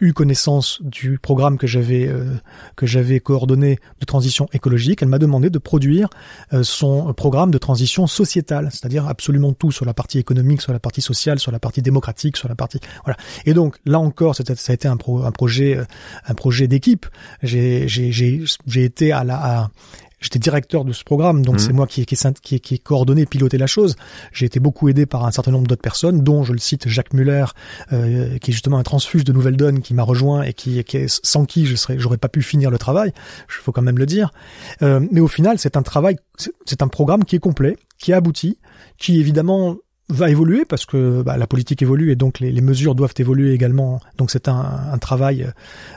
eu 0.00 0.12
connaissance 0.12 0.80
du 0.82 1.18
programme 1.18 1.58
que 1.58 1.66
j'avais 1.66 2.06
euh, 2.08 2.34
que 2.76 2.86
j'avais 2.86 3.20
coordonné 3.20 3.78
de 4.00 4.04
transition 4.06 4.48
écologique, 4.52 5.02
elle 5.02 5.08
m'a 5.08 5.18
demandé 5.18 5.50
de 5.50 5.58
produire 5.58 6.08
euh, 6.52 6.62
son 6.62 7.12
programme 7.14 7.50
de 7.50 7.58
transition 7.58 8.06
sociétale, 8.06 8.68
c'est-à-dire 8.70 9.06
absolument 9.06 9.52
tout 9.52 9.72
sur 9.72 9.84
la 9.84 9.94
partie 9.94 10.18
économique, 10.18 10.62
sur 10.62 10.72
la 10.72 10.80
partie 10.80 11.02
sociale, 11.02 11.38
sur 11.38 11.52
la 11.52 11.58
partie 11.58 11.82
démocratique, 11.82 12.36
sur 12.36 12.48
la 12.48 12.54
partie 12.54 12.80
voilà. 13.04 13.16
Et 13.46 13.54
donc 13.54 13.76
là 13.84 14.00
encore, 14.00 14.34
ça 14.34 14.42
a 14.46 14.72
été 14.72 14.88
un, 14.88 14.96
pro, 14.96 15.22
un 15.24 15.32
projet 15.32 15.76
euh, 15.76 15.84
un 16.26 16.34
projet 16.34 16.66
d'équipe. 16.66 17.06
J'ai 17.42 17.88
j'ai 17.88 18.10
j'ai 18.12 18.84
été 18.84 19.12
à 19.12 19.24
la 19.24 19.70
J'étais 20.20 20.38
directeur 20.38 20.84
de 20.84 20.92
ce 20.92 21.02
programme, 21.02 21.44
donc 21.44 21.56
mmh. 21.56 21.58
c'est 21.58 21.72
moi 21.72 21.86
qui, 21.86 22.04
qui, 22.04 22.16
qui, 22.42 22.60
qui 22.60 22.74
ai 22.74 22.78
coordonné, 22.78 23.24
piloté 23.24 23.56
la 23.56 23.66
chose. 23.66 23.96
J'ai 24.32 24.46
été 24.46 24.60
beaucoup 24.60 24.88
aidé 24.88 25.06
par 25.06 25.24
un 25.24 25.30
certain 25.30 25.50
nombre 25.50 25.66
d'autres 25.66 25.80
personnes, 25.80 26.22
dont 26.22 26.44
je 26.44 26.52
le 26.52 26.58
cite 26.58 26.88
Jacques 26.88 27.14
Muller, 27.14 27.46
euh, 27.92 28.36
qui 28.38 28.50
est 28.50 28.54
justement 28.54 28.78
un 28.78 28.82
transfuge 28.82 29.24
de 29.24 29.32
Nouvelle 29.32 29.56
Donne, 29.56 29.80
qui 29.80 29.94
m'a 29.94 30.02
rejoint 30.02 30.42
et 30.42 30.52
qui, 30.52 30.82
qui 30.84 30.98
est, 30.98 31.20
sans 31.24 31.46
qui 31.46 31.64
je 31.64 31.74
serais, 31.74 31.98
j'aurais 31.98 32.18
pas 32.18 32.28
pu 32.28 32.42
finir 32.42 32.70
le 32.70 32.76
travail. 32.76 33.12
Il 33.48 33.62
faut 33.62 33.72
quand 33.72 33.82
même 33.82 33.98
le 33.98 34.06
dire. 34.06 34.30
Euh, 34.82 35.00
mais 35.10 35.20
au 35.20 35.28
final, 35.28 35.58
c'est 35.58 35.76
un 35.76 35.82
travail, 35.82 36.16
c'est 36.36 36.82
un 36.82 36.88
programme 36.88 37.24
qui 37.24 37.36
est 37.36 37.40
complet, 37.40 37.76
qui 37.98 38.12
est 38.12 38.14
abouti, 38.14 38.58
qui 38.98 39.20
évidemment 39.20 39.76
va 40.10 40.28
évoluer 40.28 40.64
parce 40.64 40.86
que 40.86 41.22
bah, 41.22 41.36
la 41.36 41.46
politique 41.46 41.82
évolue 41.82 42.10
et 42.10 42.16
donc 42.16 42.40
les, 42.40 42.50
les, 42.50 42.60
mesures 42.60 42.94
doivent 42.94 43.14
évoluer 43.16 43.52
également. 43.52 44.00
Donc 44.18 44.30
c'est 44.30 44.48
un, 44.48 44.80
un, 44.92 44.98
travail 44.98 45.46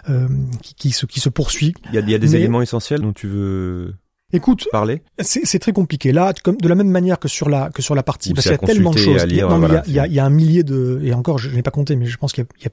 euh, 0.10 0.28
qui, 0.62 0.76
qui, 0.76 0.92
se, 0.92 1.06
qui 1.06 1.20
se 1.20 1.30
poursuit. 1.30 1.74
Il 1.90 1.96
y 1.96 1.98
a, 1.98 2.02
il 2.02 2.10
y 2.10 2.16
a 2.16 2.20
des 2.20 2.30
mais... 2.30 2.38
éléments 2.38 2.62
essentiels 2.62 3.02
dont 3.02 3.14
tu 3.14 3.28
veux 3.28 3.96
Écoute, 4.34 4.68
parler. 4.72 5.02
C'est 5.20 5.60
très 5.60 5.74
compliqué. 5.74 6.12
Là, 6.12 6.34
comme 6.44 6.58
de 6.58 6.68
la 6.68 6.76
même 6.76 6.90
manière 6.90 7.20
que 7.20 7.28
sur 7.28 7.50
la 7.50 7.70
que 7.70 7.82
sur 7.82 7.96
la 7.96 8.04
partie, 8.04 8.32
Ou 8.32 8.34
parce 8.34 8.48
qu'il 8.48 8.52
y 8.52 8.56
a 8.56 8.68
tellement 8.68 8.92
de 8.92 8.98
choses. 8.98 9.24
Lire, 9.26 9.48
non, 9.48 9.60
voilà, 9.60 9.84
il, 9.88 9.94
y 9.94 10.00
a, 10.00 10.08
il 10.08 10.14
y 10.14 10.20
a 10.20 10.26
un 10.26 10.30
millier 10.30 10.64
de 10.64 11.00
et 11.04 11.14
encore, 11.14 11.38
je 11.38 11.50
n'ai 11.50 11.62
pas 11.62 11.72
compté, 11.72 11.96
mais 11.96 12.08
je 12.08 12.18
pense 12.18 12.34
qu'il 12.34 12.44
y, 12.60 12.64
y, 12.64 12.68
a 12.68 12.72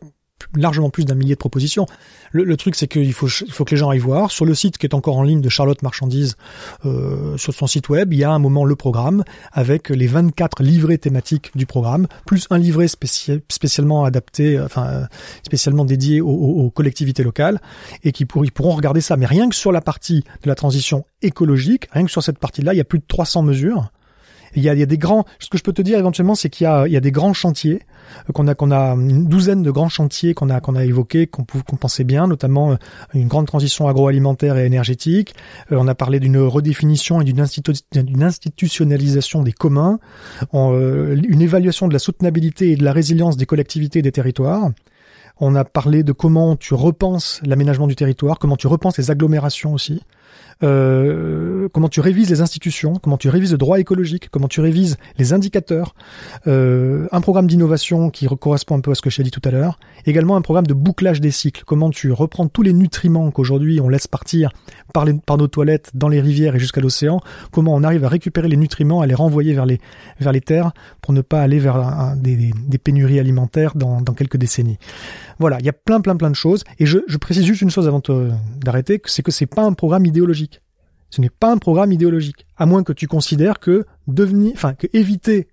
largement 0.55 0.91
plus 0.91 1.05
d'un 1.05 1.15
millier 1.15 1.35
de 1.35 1.39
propositions. 1.39 1.87
Le, 2.33 2.45
le 2.45 2.57
truc, 2.57 2.75
c'est 2.77 2.87
qu'il 2.87 3.13
faut 3.13 3.29
il 3.29 3.53
faut 3.53 3.65
que 3.65 3.71
les 3.71 3.77
gens 3.77 3.91
aillent 3.91 3.99
voir 3.99 4.31
sur 4.31 4.45
le 4.45 4.55
site 4.55 4.79
qui 4.79 4.87
est 4.87 4.95
encore 4.95 5.17
en 5.17 5.23
ligne 5.23 5.41
de 5.41 5.49
Charlotte 5.49 5.83
Marchandise 5.83 6.37
euh, 6.85 7.37
sur 7.37 7.55
son 7.55 7.67
site 7.67 7.89
web. 7.89 8.13
Il 8.13 8.19
y 8.19 8.25
a 8.25 8.31
un 8.31 8.39
moment 8.39 8.65
le 8.65 8.77
programme 8.77 9.25
avec 9.53 9.89
les 9.89 10.07
24 10.07 10.63
livrets 10.63 10.99
thématiques 10.99 11.51
du 11.55 11.67
programme, 11.67 12.07
plus 12.27 12.47
un 12.51 12.59
livret 12.59 12.89
spécial, 12.89 13.41
spécialement 13.49 14.05
adapté, 14.05 14.61
enfin 14.61 15.07
spécialement 15.45 15.85
dédié 15.85 16.21
aux, 16.21 16.29
aux, 16.29 16.65
aux 16.65 16.71
collectivités 16.71 17.23
locales 17.23 17.61
et 18.05 18.13
qui 18.13 18.25
pour, 18.25 18.45
ils 18.45 18.53
pourront 18.53 18.75
regarder 18.75 19.01
ça. 19.01 19.17
Mais 19.17 19.27
rien 19.27 19.49
que 19.49 19.55
sur 19.55 19.73
la 19.73 19.81
partie 19.81 20.25
de 20.43 20.49
la 20.49 20.55
transition 20.55 21.05
écologique, 21.23 21.89
rien 21.93 22.05
que 22.05 22.11
sur 22.11 22.23
cette 22.23 22.39
partie-là, 22.39 22.75
il 22.75 22.77
y 22.77 22.81
a 22.81 22.85
plus 22.85 22.99
de 22.99 23.05
300 23.07 23.43
mesures. 23.43 23.91
Il 24.55 24.63
y, 24.63 24.69
a, 24.69 24.75
il 24.75 24.81
y 24.81 24.83
a, 24.83 24.87
des 24.87 24.99
grands. 24.99 25.25
Ce 25.39 25.49
que 25.49 25.59
je 25.59 25.63
peux 25.63 25.73
te 25.73 25.83
dire 25.83 25.99
éventuellement, 25.99 26.35
c'est 26.35 26.51
qu'il 26.51 26.65
y 26.65 26.69
a, 26.69 26.87
il 26.87 26.93
y 26.93 26.97
a 26.97 27.01
des 27.01 27.13
grands 27.13 27.33
chantiers 27.33 27.81
qu'on 28.33 28.49
a, 28.49 28.55
qu'on 28.55 28.71
a 28.71 28.95
une 28.95 29.27
douzaine 29.27 29.63
de 29.63 29.71
grands 29.71 29.89
chantiers 29.89 30.35
qu'on 30.35 30.51
a, 30.51 30.61
qu'on 30.61 30.75
a 30.75 30.85
évoqués, 30.85 31.27
qu'on 31.27 31.45
qu'on 31.45 31.77
pensait 31.77 32.05
bien, 32.05 32.27
notamment 32.27 32.77
une 33.15 33.29
grande 33.29 33.47
transition 33.47 33.89
agroalimentaire 33.89 34.57
et 34.57 34.67
énergétique. 34.67 35.35
Euh, 35.73 35.77
on 35.79 35.89
a 35.89 35.95
parlé 35.95 36.21
d'une 36.21 36.39
redéfinition 36.39 37.21
et 37.21 37.25
d'une 37.25 37.41
institu 37.41 37.73
institutionnalisation 38.23 39.43
des 39.43 39.53
communs, 39.53 39.99
euh, 40.55 41.21
une 41.29 41.43
évaluation 41.43 41.89
de 41.89 41.93
la 41.93 41.99
soutenabilité 41.99 42.73
et 42.73 42.77
de 42.77 42.85
la 42.85 42.93
résilience 42.93 43.37
des 43.37 43.47
collectivités 43.47 44.01
et 44.01 44.03
des 44.03 44.13
territoires. 44.13 44.71
On 45.43 45.55
a 45.55 45.65
parlé 45.65 46.03
de 46.03 46.13
comment 46.13 46.57
tu 46.57 46.75
repenses 46.75 47.41
l'aménagement 47.45 47.87
du 47.87 47.97
territoire, 47.97 48.39
comment 48.39 48.57
tu 48.57 48.67
repenses 48.67 48.99
les 48.99 49.11
agglomérations 49.11 49.73
aussi. 49.73 50.03
Euh, 50.63 51.69
comment 51.73 51.89
tu 51.89 52.01
révises 52.01 52.31
les 52.31 52.41
institutions, 52.41 52.95
comment 52.95 53.17
tu 53.17 53.29
révises 53.29 53.53
le 53.53 53.59
droit 53.59 53.81
écologique, 53.81 54.29
comment 54.31 54.49
tu 54.49 54.61
révises 54.61 54.97
les 55.19 55.33
indicateurs, 55.33 55.95
euh, 56.47 57.07
un 57.13 57.21
programme 57.21 57.47
d'innovation 57.47 58.11
qui 58.11 58.27
correspond 58.27 58.77
un 58.77 58.81
peu 58.81 58.91
à 58.91 58.95
ce 58.95 59.03
que 59.03 59.11
j'ai 59.11 59.23
dit 59.23 59.31
tout 59.31 59.43
à 59.45 59.51
l'heure, 59.51 59.79
également 60.07 60.37
un 60.37 60.43
programme 60.43 60.67
de 60.67 60.75
bouclage 60.75 61.21
des 61.21 61.31
cycles, 61.31 61.63
comment 61.67 61.91
tu 61.91 62.13
reprends 62.13 62.47
tous 62.47 62.63
les 62.63 62.73
nutriments 62.73 63.31
qu'aujourd'hui 63.31 63.81
on 63.81 63.89
laisse 63.89 64.07
partir 64.07 64.51
par, 64.93 65.07
nos 65.07 65.49
toilettes 65.49 65.91
dans 65.95 66.09
les 66.09 66.21
rivières 66.21 66.57
et 66.57 66.59
jusqu'à 66.59 66.81
l'océan, 66.81 67.21
comment 67.51 67.75
on 67.75 67.83
arrive 67.83 68.05
à 68.05 68.09
récupérer 68.09 68.49
les 68.49 68.57
nutriments, 68.57 69.01
à 69.01 69.07
les 69.07 69.15
renvoyer 69.15 69.55
vers 69.55 69.67
les, 69.67 70.41
terres 70.41 70.73
pour 71.01 71.13
ne 71.13 71.21
pas 71.21 71.43
aller 71.43 71.59
vers 71.59 72.15
des, 72.17 72.53
pénuries 72.79 73.19
alimentaires 73.19 73.75
dans 73.75 74.03
quelques 74.15 74.37
décennies. 74.37 74.79
Voilà, 75.41 75.59
il 75.59 75.67
y 75.67 75.69
a 75.69 75.73
plein 75.73 76.01
plein 76.01 76.17
plein 76.17 76.31
de 76.31 76.37
choses 76.37 76.63
et 76.79 76.87
je, 76.87 76.99
je 77.09 77.17
précise 77.17 77.45
juste 77.45 77.63
une 77.63 77.71
chose 77.71 77.89
avant 77.89 78.03
d'arrêter, 78.63 79.01
c'est 79.07 79.23
que 79.23 79.33
c'est 79.33 79.47
pas 79.47 79.65
un 79.65 79.73
programme 79.73 80.07
idéologique. 80.07 80.61
Ce 81.09 81.21
n'est 81.21 81.31
pas 81.31 81.51
un 81.51 81.59
programme 81.59 81.91
idéologique, 81.91 82.47
à 82.57 82.67
moins 82.67 82.85
que 82.85 82.93
tu 82.93 83.09
considères 83.09 83.59
que 83.59 83.85
devenir, 84.07 84.53
enfin 84.55 84.75
que 84.75 84.87
éviter 84.93 85.49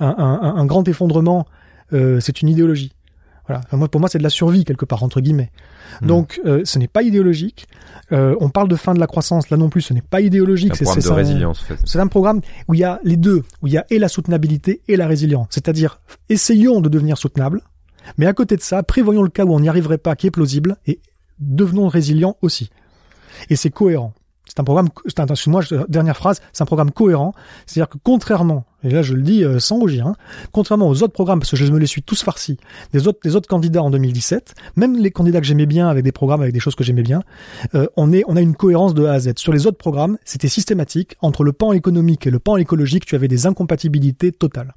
un, 0.00 0.08
un, 0.08 0.56
un 0.56 0.66
grand 0.66 0.88
effondrement, 0.88 1.46
euh, 1.92 2.18
c'est 2.18 2.42
une 2.42 2.48
idéologie. 2.48 2.92
Voilà. 3.46 3.62
moi, 3.72 3.88
pour 3.88 4.00
moi, 4.00 4.08
c'est 4.08 4.18
de 4.18 4.22
la 4.22 4.30
survie 4.30 4.64
quelque 4.64 4.84
part 4.84 5.02
entre 5.02 5.20
guillemets. 5.20 5.50
Hmm. 6.00 6.06
Donc, 6.06 6.40
euh, 6.44 6.62
ce 6.64 6.78
n'est 6.78 6.88
pas 6.88 7.02
idéologique. 7.02 7.66
Euh, 8.12 8.36
on 8.40 8.48
parle 8.48 8.68
de 8.68 8.76
fin 8.76 8.94
de 8.94 9.00
la 9.00 9.06
croissance, 9.06 9.50
là 9.50 9.56
non 9.56 9.68
plus, 9.68 9.80
ce 9.80 9.92
n'est 9.92 10.02
pas 10.02 10.20
idéologique. 10.20 10.76
C'est 10.76 10.88
un 10.88 10.92
programme 10.92 11.10
de 11.10 11.16
résilience. 11.16 11.64
C'est 11.84 11.98
un 11.98 12.06
programme 12.06 12.40
où 12.68 12.74
il 12.74 12.80
y 12.80 12.84
a 12.84 13.00
les 13.02 13.16
deux, 13.16 13.42
où 13.62 13.66
il 13.66 13.72
y 13.72 13.78
a 13.78 13.84
et 13.90 13.98
la 13.98 14.08
soutenabilité 14.08 14.82
et 14.88 14.96
la 14.96 15.06
résilience. 15.06 15.48
C'est-à-dire, 15.50 16.00
essayons 16.28 16.80
de 16.80 16.88
devenir 16.88 17.18
soutenables, 17.18 17.60
mais 18.18 18.26
à 18.26 18.32
côté 18.32 18.56
de 18.56 18.62
ça, 18.62 18.82
prévoyons 18.82 19.22
le 19.22 19.28
cas 19.28 19.44
où 19.44 19.54
on 19.54 19.60
n'y 19.60 19.68
arriverait 19.68 19.98
pas, 19.98 20.16
qui 20.16 20.26
est 20.26 20.30
plausible, 20.30 20.76
et 20.86 21.00
devenons 21.38 21.88
résilients 21.88 22.36
aussi. 22.42 22.70
Et 23.48 23.56
c'est 23.56 23.70
cohérent. 23.70 24.12
C'est 24.50 24.58
un 24.58 24.64
programme, 24.64 24.88
c'est 25.06 25.20
un, 25.20 25.26
dernière 25.88 26.16
phrase, 26.16 26.40
c'est 26.52 26.62
un 26.62 26.66
programme 26.66 26.90
cohérent. 26.90 27.34
C'est-à-dire 27.66 27.88
que 27.88 27.98
contrairement, 28.02 28.64
et 28.82 28.90
là 28.90 29.00
je 29.00 29.14
le 29.14 29.22
dis 29.22 29.44
euh, 29.44 29.60
sans 29.60 29.78
rougir, 29.78 30.08
hein, 30.08 30.16
contrairement 30.50 30.88
aux 30.88 31.04
autres 31.04 31.12
programmes, 31.12 31.38
parce 31.38 31.52
que 31.52 31.56
je 31.56 31.64
me 31.70 31.78
les 31.78 31.86
suis 31.86 32.02
tous 32.02 32.24
farcis, 32.24 32.58
des 32.92 33.06
autres, 33.06 33.20
des 33.22 33.36
autres 33.36 33.48
candidats 33.48 33.80
en 33.80 33.90
2017, 33.90 34.54
même 34.74 34.98
les 34.98 35.12
candidats 35.12 35.38
que 35.38 35.46
j'aimais 35.46 35.66
bien 35.66 35.86
avec 35.86 36.02
des 36.02 36.10
programmes 36.10 36.42
avec 36.42 36.52
des 36.52 36.58
choses 36.58 36.74
que 36.74 36.82
j'aimais 36.82 37.04
bien, 37.04 37.22
euh, 37.76 37.86
on 37.96 38.12
est, 38.12 38.24
on 38.26 38.34
a 38.34 38.40
une 38.40 38.56
cohérence 38.56 38.92
de 38.92 39.04
A 39.04 39.12
à 39.12 39.20
Z. 39.20 39.34
Sur 39.36 39.52
les 39.52 39.68
autres 39.68 39.78
programmes, 39.78 40.18
c'était 40.24 40.48
systématique. 40.48 41.14
Entre 41.20 41.44
le 41.44 41.52
pan 41.52 41.72
économique 41.72 42.26
et 42.26 42.30
le 42.30 42.40
pan 42.40 42.56
écologique, 42.56 43.06
tu 43.06 43.14
avais 43.14 43.28
des 43.28 43.46
incompatibilités 43.46 44.32
totales. 44.32 44.74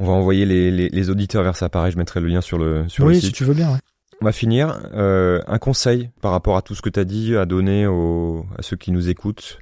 On 0.00 0.06
va 0.06 0.12
envoyer 0.12 0.46
les, 0.46 0.70
les, 0.70 0.88
les 0.88 1.10
auditeurs 1.10 1.42
vers 1.42 1.56
ça. 1.56 1.68
Pareil, 1.68 1.92
je 1.92 1.98
mettrai 1.98 2.20
le 2.20 2.26
lien 2.26 2.40
sur 2.40 2.56
le 2.56 2.88
sur 2.88 3.06
le 3.06 3.12
site. 3.14 3.22
Oui, 3.22 3.28
si 3.28 3.32
tu 3.32 3.44
veux 3.44 3.52
bien. 3.52 3.70
Ouais. 3.70 3.78
On 4.22 4.24
va 4.24 4.32
finir. 4.32 4.80
Euh, 4.94 5.42
un 5.46 5.58
conseil 5.58 6.08
par 6.22 6.32
rapport 6.32 6.56
à 6.56 6.62
tout 6.62 6.74
ce 6.74 6.80
que 6.80 6.88
tu 6.88 6.98
as 6.98 7.04
dit 7.04 7.36
à 7.36 7.44
donner 7.44 7.86
aux, 7.86 8.46
à 8.58 8.62
ceux 8.62 8.76
qui 8.76 8.92
nous 8.92 9.10
écoutent. 9.10 9.58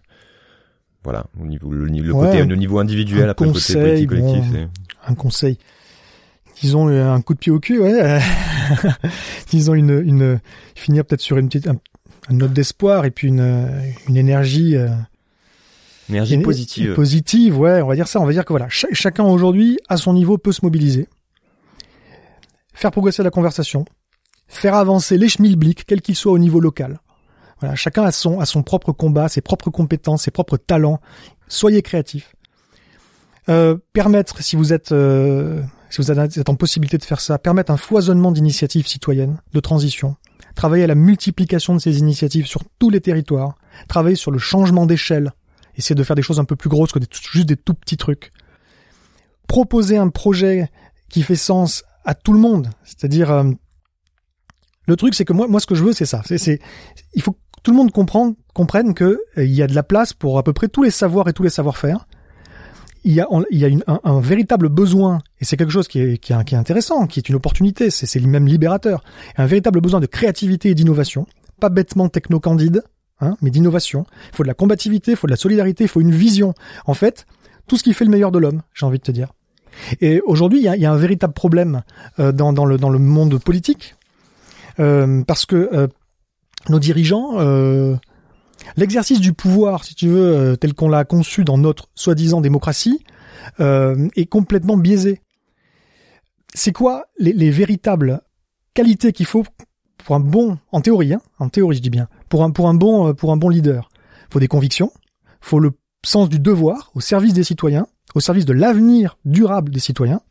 Voilà, 1.03 1.27
au 1.41 1.47
niveau 1.47 1.73
le, 1.73 1.87
le 1.87 2.13
côté 2.13 2.45
le 2.45 2.57
niveau 2.57 2.79
individuel 2.79 3.29
après 3.29 3.47
conseil, 3.47 3.77
le 3.77 3.83
côté 3.83 4.07
politique 4.07 4.43
collectif. 4.43 4.69
un 5.07 5.15
conseil. 5.15 5.59
Disons 6.61 6.89
euh, 6.89 7.13
un 7.13 7.21
coup 7.21 7.35
de 7.35 7.39
pied 7.41 7.51
au 7.51 7.59
cul, 7.59 7.81
ouais. 7.81 8.21
Disons 9.51 9.75
une 9.75 10.01
une 10.05 10.41
finir 10.77 11.05
peut-être 11.05 11.21
sur 11.21 11.39
une 11.39 11.49
petite 11.49 11.67
un, 11.67 11.79
note 12.31 12.53
d'espoir 12.53 13.05
et 13.07 13.11
puis 13.11 13.27
une 13.27 13.71
une 14.09 14.17
énergie 14.17 14.77
énergie 16.09 16.39
positive. 16.39 16.95
Positive, 16.95 17.59
ouais, 17.59 17.83
on 17.83 17.89
va 17.89 17.95
dire 17.95 18.09
ça, 18.09 18.21
on 18.21 18.25
va 18.25 18.33
dire 18.33 18.45
que 18.45 18.53
voilà, 18.53 18.69
chacun 18.69 19.25
aujourd'hui 19.25 19.79
à 19.89 19.97
son 19.97 20.13
niveau 20.13 20.39
peut 20.39 20.53
se 20.53 20.61
mobiliser. 20.63 21.09
Faire 22.73 22.91
progresser 22.91 23.23
la 23.23 23.31
conversation, 23.31 23.85
faire 24.47 24.75
avancer 24.75 25.19
les 25.19 25.29
schmilblick, 25.29 25.85
quel 25.87 26.01
qu'il 26.01 26.15
soit 26.15 26.33
au 26.33 26.39
niveau 26.39 26.61
local. 26.61 27.01
Voilà, 27.61 27.75
chacun 27.75 28.05
a 28.05 28.13
son, 28.13 28.41
a 28.41 28.47
son 28.47 28.63
propre 28.63 28.93
combat, 28.93 29.29
ses 29.29 29.41
propres 29.41 29.71
compétences, 29.71 30.23
ses 30.23 30.31
propres 30.31 30.57
talents. 30.57 31.01
Soyez 31.49 31.83
créatifs. 31.83 32.35
Euh, 33.49 33.77
permettre, 33.93 34.43
si 34.43 34.57
vous 34.57 34.73
êtes, 34.73 34.93
euh, 34.93 35.63
si 35.91 36.01
vous 36.01 36.11
êtes 36.13 36.49
en 36.49 36.55
possibilité 36.55 36.99
de 36.99 37.05
faire 37.05 37.21
ça, 37.21 37.39
permettre 37.39 37.73
un 37.73 37.77
foisonnement 37.77 38.31
d'initiatives 38.31 38.87
citoyennes, 38.87 39.41
de 39.55 39.61
transition. 39.61 40.17
Travailler 40.55 40.85
à 40.85 40.89
la 40.89 40.95
multiplication 40.95 41.75
de 41.75 41.81
ces 41.81 41.99
initiatives 41.99 42.47
sur 42.47 42.63
tous 42.79 42.91
les 42.91 43.01
territoires. 43.01 43.57
Travailler 43.89 44.17
sur 44.17 44.31
le 44.31 44.39
changement 44.39 44.87
d'échelle. 44.87 45.33
Essayer 45.79 45.95
de 45.95 46.03
faire 46.03 46.17
des 46.17 46.23
choses 46.23 46.41
un 46.41 46.45
peu 46.45 46.57
plus 46.57 46.69
grosses 46.69 46.93
que 46.93 46.99
des, 46.99 47.07
juste 47.33 47.47
des 47.47 47.57
tout 47.57 47.73
petits 47.73 47.97
trucs. 47.97 48.33
Proposer 49.47 49.97
un 49.97 50.09
projet 50.09 50.71
qui 51.09 51.23
fait 51.23 51.37
sens 51.37 51.85
à 52.05 52.15
tout 52.15 52.33
le 52.33 52.41
monde. 52.41 52.69
C'est-à-dire, 52.85 53.31
euh, 53.31 53.45
le 54.87 54.97
truc, 54.97 55.15
c'est 55.15 55.25
que 55.25 55.33
moi, 55.33 55.47
moi, 55.47 55.61
ce 55.61 55.67
que 55.67 55.75
je 55.75 55.85
veux, 55.85 55.93
c'est 55.93 56.05
ça. 56.05 56.23
C'est, 56.25 56.61
il 57.15 57.23
faut 57.23 57.33
que 57.33 57.39
tout 57.63 57.71
le 57.71 57.77
monde 57.77 57.93
comprenne, 57.93 58.35
comprenne 58.55 58.93
que 58.93 59.21
euh, 59.37 59.45
il 59.45 59.55
y 59.55 59.63
a 59.63 59.67
de 59.69 59.75
la 59.75 59.85
place 59.85 60.13
pour 60.13 60.39
à 60.39 60.43
peu 60.43 60.53
près 60.53 60.69
tous 60.69 60.83
les 60.83 60.91
savoirs 60.91 61.29
et 61.29 61.33
tous 61.33 61.45
les 61.45 61.51
savoir-faire. 61.51 62.09
Il 63.05 63.13
y 63.13 63.21
a, 63.21 63.29
il 63.51 63.59
y 63.59 63.65
a 63.65 64.01
un, 64.03 64.21
véritable 64.21 64.69
besoin, 64.69 65.21
et 65.41 65.45
c'est 65.45 65.57
quelque 65.57 65.71
chose 65.71 65.87
qui 65.87 66.01
est, 66.01 66.19
qui 66.19 66.33
est, 66.33 66.55
intéressant, 66.55 67.07
qui 67.07 67.21
est 67.21 67.29
une 67.29 67.37
opportunité, 67.37 67.91
c'est, 67.91 68.07
c'est 68.07 68.21
même 68.21 68.47
libérateur. 68.47 69.05
Un 69.37 69.47
véritable 69.47 69.81
besoin 69.81 70.01
de 70.01 70.07
créativité 70.07 70.71
et 70.71 70.75
d'innovation, 70.75 71.25
pas 71.61 71.69
bêtement 71.69 72.09
techno-candide, 72.09 72.83
hein, 73.21 73.37
mais 73.43 73.51
d'innovation. 73.51 74.07
Il 74.33 74.37
faut 74.37 74.43
de 74.43 74.49
la 74.49 74.55
combativité, 74.55 75.13
il 75.13 75.17
faut 75.17 75.27
de 75.27 75.33
la 75.33 75.37
solidarité, 75.37 75.85
il 75.85 75.89
faut 75.89 76.01
une 76.01 76.15
vision. 76.15 76.55
En 76.87 76.95
fait, 76.95 77.27
tout 77.67 77.77
ce 77.77 77.83
qui 77.83 77.95
fait 77.95 78.05
le 78.05 78.11
meilleur 78.11 78.33
de 78.33 78.39
l'homme, 78.39 78.63
j'ai 78.75 78.87
envie 78.87 78.99
de 78.99 79.03
te 79.03 79.13
dire. 79.13 79.33
Et 80.01 80.21
aujourd'hui, 80.23 80.59
il 80.59 80.65
y 80.65 80.87
a, 80.87 80.93
un 80.93 80.97
véritable 80.97 81.35
problème 81.35 81.83
euh, 82.19 82.33
dans, 82.33 82.65
le, 82.65 82.99
monde 82.99 83.39
politique, 83.43 83.97
euh, 84.81 85.23
parce 85.25 85.47
que 85.47 85.71
euh, 85.73 85.87
nos 86.69 86.79
dirigeants, 86.79 87.39
l'exercice 88.77 89.21
du 89.21 89.33
pouvoir, 89.33 89.85
si 89.85 89.95
tu 89.95 90.09
veux, 90.09 90.57
tel 90.57 90.75
qu'on 90.75 90.89
l'a 90.89 91.05
conçu 91.05 91.45
dans 91.45 91.59
notre 91.59 91.89
soi-disant 91.95 92.41
démocratie, 92.41 93.05
est 93.61 94.29
complètement 94.29 94.77
biaisé. 94.77 95.21
C'est 96.55 96.73
quoi 96.73 97.07
les, 97.19 97.33
les 97.33 97.51
véritables 97.51 98.23
qualités 98.75 99.13
qu'il 99.13 99.27
faut 99.27 99.45
pour 100.09 100.17
un 100.17 100.21
bon, 100.21 100.57
en 100.73 100.81
théorie, 100.81 101.13
hein, 101.13 101.21
en 101.39 101.51
théorie 101.51 101.77
je 101.77 101.83
dis 101.83 101.91
bien, 101.91 102.09
pour 102.31 102.43
un 102.43 102.51
pour 102.51 102.67
un 102.67 102.73
bon 102.73 103.13
pour 103.13 103.31
un 103.31 103.37
bon 103.37 103.51
leader, 103.51 103.91
faut 104.33 104.41
des 104.41 104.49
convictions, 104.49 104.91
faut 105.43 105.61
le 105.61 105.73
sens 106.03 106.31
du 106.31 106.39
devoir 106.39 106.91
au 106.95 107.03
service 107.03 107.35
des 107.35 107.45
citoyens, 107.45 107.87
au 108.15 108.21
service 108.21 108.47
de 108.47 108.55
l'avenir 108.55 109.19
durable 109.27 109.71
des 109.71 109.81
citoyens, 109.81 110.23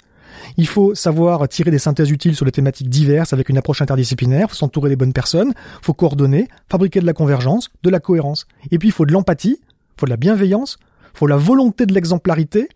il 0.58 0.66
faut 0.66 0.96
savoir 0.96 1.48
tirer 1.48 1.70
des 1.70 1.78
synthèses 1.78 2.10
utiles 2.10 2.36
sur 2.36 2.44
les 2.44 2.52
thématiques 2.52 2.90
diverses 2.90 3.34
avec 3.34 3.50
une 3.50 3.58
approche 3.60 3.84
interdisciplinaire, 3.84 4.50
faut 4.50 4.56
s'entourer 4.56 4.90
des 4.90 4.96
bonnes 4.96 5.14
personnes, 5.14 5.54
faut 5.84 5.94
coordonner, 5.94 6.48
fabriquer 6.72 7.00
de 7.00 7.06
la 7.06 7.14
convergence, 7.14 7.70
de 7.84 7.92
la 7.92 8.00
cohérence. 8.00 8.48
Et 8.72 8.80
puis 8.80 8.90
il 8.90 8.92
faut 8.92 9.06
de 9.06 9.14
l'empathie, 9.14 9.62
faut 9.96 10.08
de 10.08 10.10
la 10.10 10.18
bienveillance, 10.18 10.80
il 11.14 11.20
faut 11.20 11.28
la 11.28 11.38
volonté 11.38 11.86
de 11.86 11.94
l'exemplarité. 11.94 12.68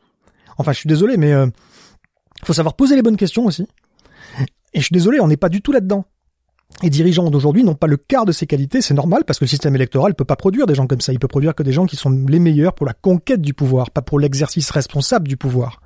Enfin, 0.59 0.71
je 0.71 0.77
suis 0.77 0.87
désolé, 0.87 1.17
mais 1.17 1.33
euh, 1.33 1.47
faut 2.43 2.53
savoir 2.53 2.75
poser 2.75 2.95
les 2.95 3.01
bonnes 3.01 3.17
questions 3.17 3.47
aussi. 3.47 3.67
Et 4.73 4.81
je 4.81 4.85
suis 4.85 4.93
désolé, 4.93 5.19
on 5.19 5.27
n'est 5.27 5.35
pas 5.35 5.49
du 5.49 5.63
tout 5.63 5.71
là-dedans. 5.71 6.05
Les 6.83 6.89
dirigeants 6.89 7.29
d'aujourd'hui 7.29 7.63
n'ont 7.63 7.75
pas 7.75 7.87
le 7.87 7.97
quart 7.97 8.25
de 8.25 8.31
ces 8.31 8.47
qualités, 8.47 8.81
c'est 8.81 8.93
normal 8.93 9.23
parce 9.25 9.37
que 9.37 9.45
le 9.45 9.49
système 9.49 9.75
électoral 9.75 10.11
ne 10.11 10.15
peut 10.15 10.25
pas 10.25 10.35
produire 10.35 10.65
des 10.65 10.73
gens 10.73 10.87
comme 10.87 11.01
ça, 11.01 11.13
il 11.13 11.19
peut 11.19 11.27
produire 11.27 11.53
que 11.53 11.63
des 11.63 11.71
gens 11.71 11.85
qui 11.85 11.95
sont 11.95 12.09
les 12.27 12.39
meilleurs 12.39 12.73
pour 12.73 12.87
la 12.87 12.93
conquête 12.93 13.41
du 13.41 13.53
pouvoir, 13.53 13.91
pas 13.91 14.01
pour 14.01 14.19
l'exercice 14.19 14.71
responsable 14.71 15.27
du 15.27 15.37
pouvoir. 15.37 15.81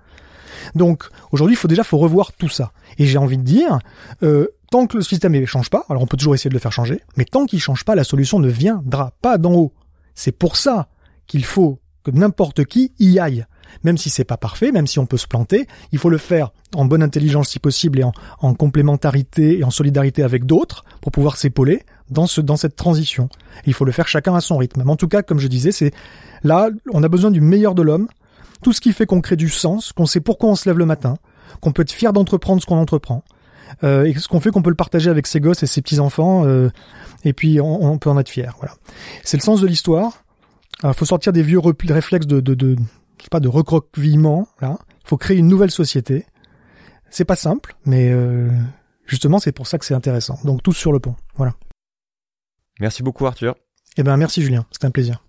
Donc 0.73 1.03
aujourd'hui, 1.31 1.55
il 1.55 1.57
faut 1.57 1.67
déjà 1.67 1.83
faut 1.83 1.97
revoir 1.97 2.31
tout 2.33 2.49
ça. 2.49 2.71
Et 2.97 3.05
j'ai 3.05 3.17
envie 3.17 3.37
de 3.37 3.43
dire, 3.43 3.79
euh, 4.23 4.47
tant 4.71 4.87
que 4.87 4.97
le 4.97 5.03
système 5.03 5.33
ne 5.33 5.45
change 5.45 5.69
pas, 5.69 5.85
alors 5.89 6.01
on 6.01 6.07
peut 6.07 6.17
toujours 6.17 6.33
essayer 6.33 6.49
de 6.49 6.55
le 6.55 6.59
faire 6.59 6.71
changer, 6.71 7.01
mais 7.17 7.25
tant 7.25 7.45
qu'il 7.45 7.59
change 7.59 7.83
pas, 7.83 7.95
la 7.95 8.03
solution 8.03 8.39
ne 8.39 8.49
viendra 8.49 9.11
pas 9.21 9.37
d'en 9.37 9.53
haut. 9.53 9.73
C'est 10.15 10.31
pour 10.31 10.55
ça 10.55 10.87
qu'il 11.27 11.43
faut 11.43 11.79
que 12.03 12.11
n'importe 12.11 12.65
qui 12.65 12.93
y 12.99 13.19
aille. 13.19 13.45
Même 13.83 13.97
si 13.97 14.09
c'est 14.09 14.23
pas 14.23 14.37
parfait, 14.37 14.71
même 14.71 14.87
si 14.87 14.99
on 14.99 15.05
peut 15.05 15.17
se 15.17 15.27
planter, 15.27 15.67
il 15.91 15.99
faut 15.99 16.09
le 16.09 16.17
faire 16.17 16.51
en 16.75 16.85
bonne 16.85 17.03
intelligence 17.03 17.49
si 17.49 17.59
possible 17.59 17.99
et 17.99 18.03
en, 18.03 18.11
en 18.39 18.53
complémentarité 18.53 19.59
et 19.59 19.63
en 19.63 19.71
solidarité 19.71 20.23
avec 20.23 20.45
d'autres 20.45 20.85
pour 21.01 21.11
pouvoir 21.11 21.37
s'épauler 21.37 21.83
dans 22.09 22.27
ce 22.27 22.41
dans 22.41 22.57
cette 22.57 22.75
transition. 22.75 23.29
il 23.65 23.73
faut 23.73 23.85
le 23.85 23.91
faire 23.91 24.07
chacun 24.07 24.35
à 24.35 24.41
son 24.41 24.57
rythme. 24.57 24.83
Mais 24.85 24.91
en 24.91 24.95
tout 24.95 25.07
cas, 25.07 25.23
comme 25.23 25.39
je 25.39 25.47
disais, 25.47 25.71
c'est 25.71 25.91
là 26.43 26.69
on 26.93 27.03
a 27.03 27.07
besoin 27.07 27.31
du 27.31 27.41
meilleur 27.41 27.75
de 27.75 27.81
l'homme 27.81 28.07
tout 28.61 28.73
ce 28.73 28.81
qui 28.81 28.93
fait 28.93 29.05
qu'on 29.05 29.21
crée 29.21 29.35
du 29.35 29.49
sens, 29.49 29.91
qu'on 29.91 30.05
sait 30.05 30.21
pourquoi 30.21 30.49
on 30.49 30.55
se 30.55 30.67
lève 30.67 30.77
le 30.77 30.85
matin, 30.85 31.17
qu'on 31.61 31.71
peut 31.71 31.83
être 31.83 31.91
fier 31.91 32.13
d'entreprendre 32.13 32.61
ce 32.61 32.65
qu'on 32.65 32.77
entreprend, 32.77 33.23
euh, 33.83 34.05
et 34.05 34.13
ce 34.13 34.27
qu'on 34.27 34.39
fait 34.39 34.51
qu'on 34.51 34.61
peut 34.61 34.69
le 34.69 34.75
partager 34.75 35.09
avec 35.09 35.27
ses 35.27 35.39
gosses 35.39 35.63
et 35.63 35.67
ses 35.67 35.81
petits 35.81 35.99
enfants, 35.99 36.45
euh, 36.45 36.69
et 37.23 37.33
puis 37.33 37.59
on, 37.61 37.97
peut 37.97 38.09
en 38.09 38.17
être 38.17 38.29
fier. 38.29 38.55
Voilà. 38.59 38.73
C'est 39.23 39.37
le 39.37 39.43
sens 39.43 39.61
de 39.61 39.67
l'histoire. 39.67 40.23
Il 40.83 40.93
faut 40.93 41.05
sortir 41.05 41.31
des 41.33 41.41
vieux 41.41 41.59
réflexes 41.59 42.27
de, 42.27 42.39
de, 42.39 42.53
de 42.53 42.75
sais 43.25 43.29
pas, 43.29 43.39
de 43.39 43.47
recroquevillement. 43.47 44.47
Là, 44.61 44.77
il 45.03 45.07
faut 45.07 45.17
créer 45.17 45.37
une 45.37 45.47
nouvelle 45.47 45.71
société. 45.71 46.25
C'est 47.09 47.25
pas 47.25 47.35
simple, 47.35 47.75
mais 47.85 48.11
euh, 48.11 48.49
justement 49.05 49.39
c'est 49.39 49.51
pour 49.51 49.67
ça 49.67 49.77
que 49.77 49.85
c'est 49.85 49.93
intéressant. 49.93 50.37
Donc 50.43 50.63
tous 50.63 50.73
sur 50.73 50.91
le 50.91 50.99
pont. 50.99 51.15
Voilà. 51.35 51.53
Merci 52.79 53.03
beaucoup 53.03 53.25
Arthur. 53.25 53.55
Eh 53.97 54.03
ben 54.03 54.17
merci 54.17 54.41
Julien, 54.41 54.65
c'était 54.71 54.87
un 54.87 54.91
plaisir. 54.91 55.23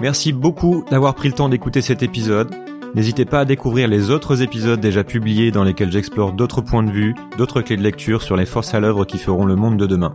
Merci 0.00 0.32
beaucoup 0.32 0.84
d'avoir 0.90 1.14
pris 1.14 1.28
le 1.28 1.34
temps 1.34 1.48
d'écouter 1.48 1.82
cet 1.82 2.04
épisode. 2.04 2.54
N'hésitez 2.94 3.24
pas 3.24 3.40
à 3.40 3.44
découvrir 3.44 3.88
les 3.88 4.10
autres 4.10 4.42
épisodes 4.42 4.80
déjà 4.80 5.02
publiés 5.02 5.50
dans 5.50 5.64
lesquels 5.64 5.90
j'explore 5.90 6.32
d'autres 6.32 6.60
points 6.60 6.84
de 6.84 6.92
vue, 6.92 7.14
d'autres 7.36 7.60
clés 7.60 7.76
de 7.76 7.82
lecture 7.82 8.22
sur 8.22 8.36
les 8.36 8.46
forces 8.46 8.74
à 8.74 8.80
l'œuvre 8.80 9.04
qui 9.04 9.18
feront 9.18 9.44
le 9.44 9.56
monde 9.56 9.76
de 9.76 9.86
demain. 9.86 10.14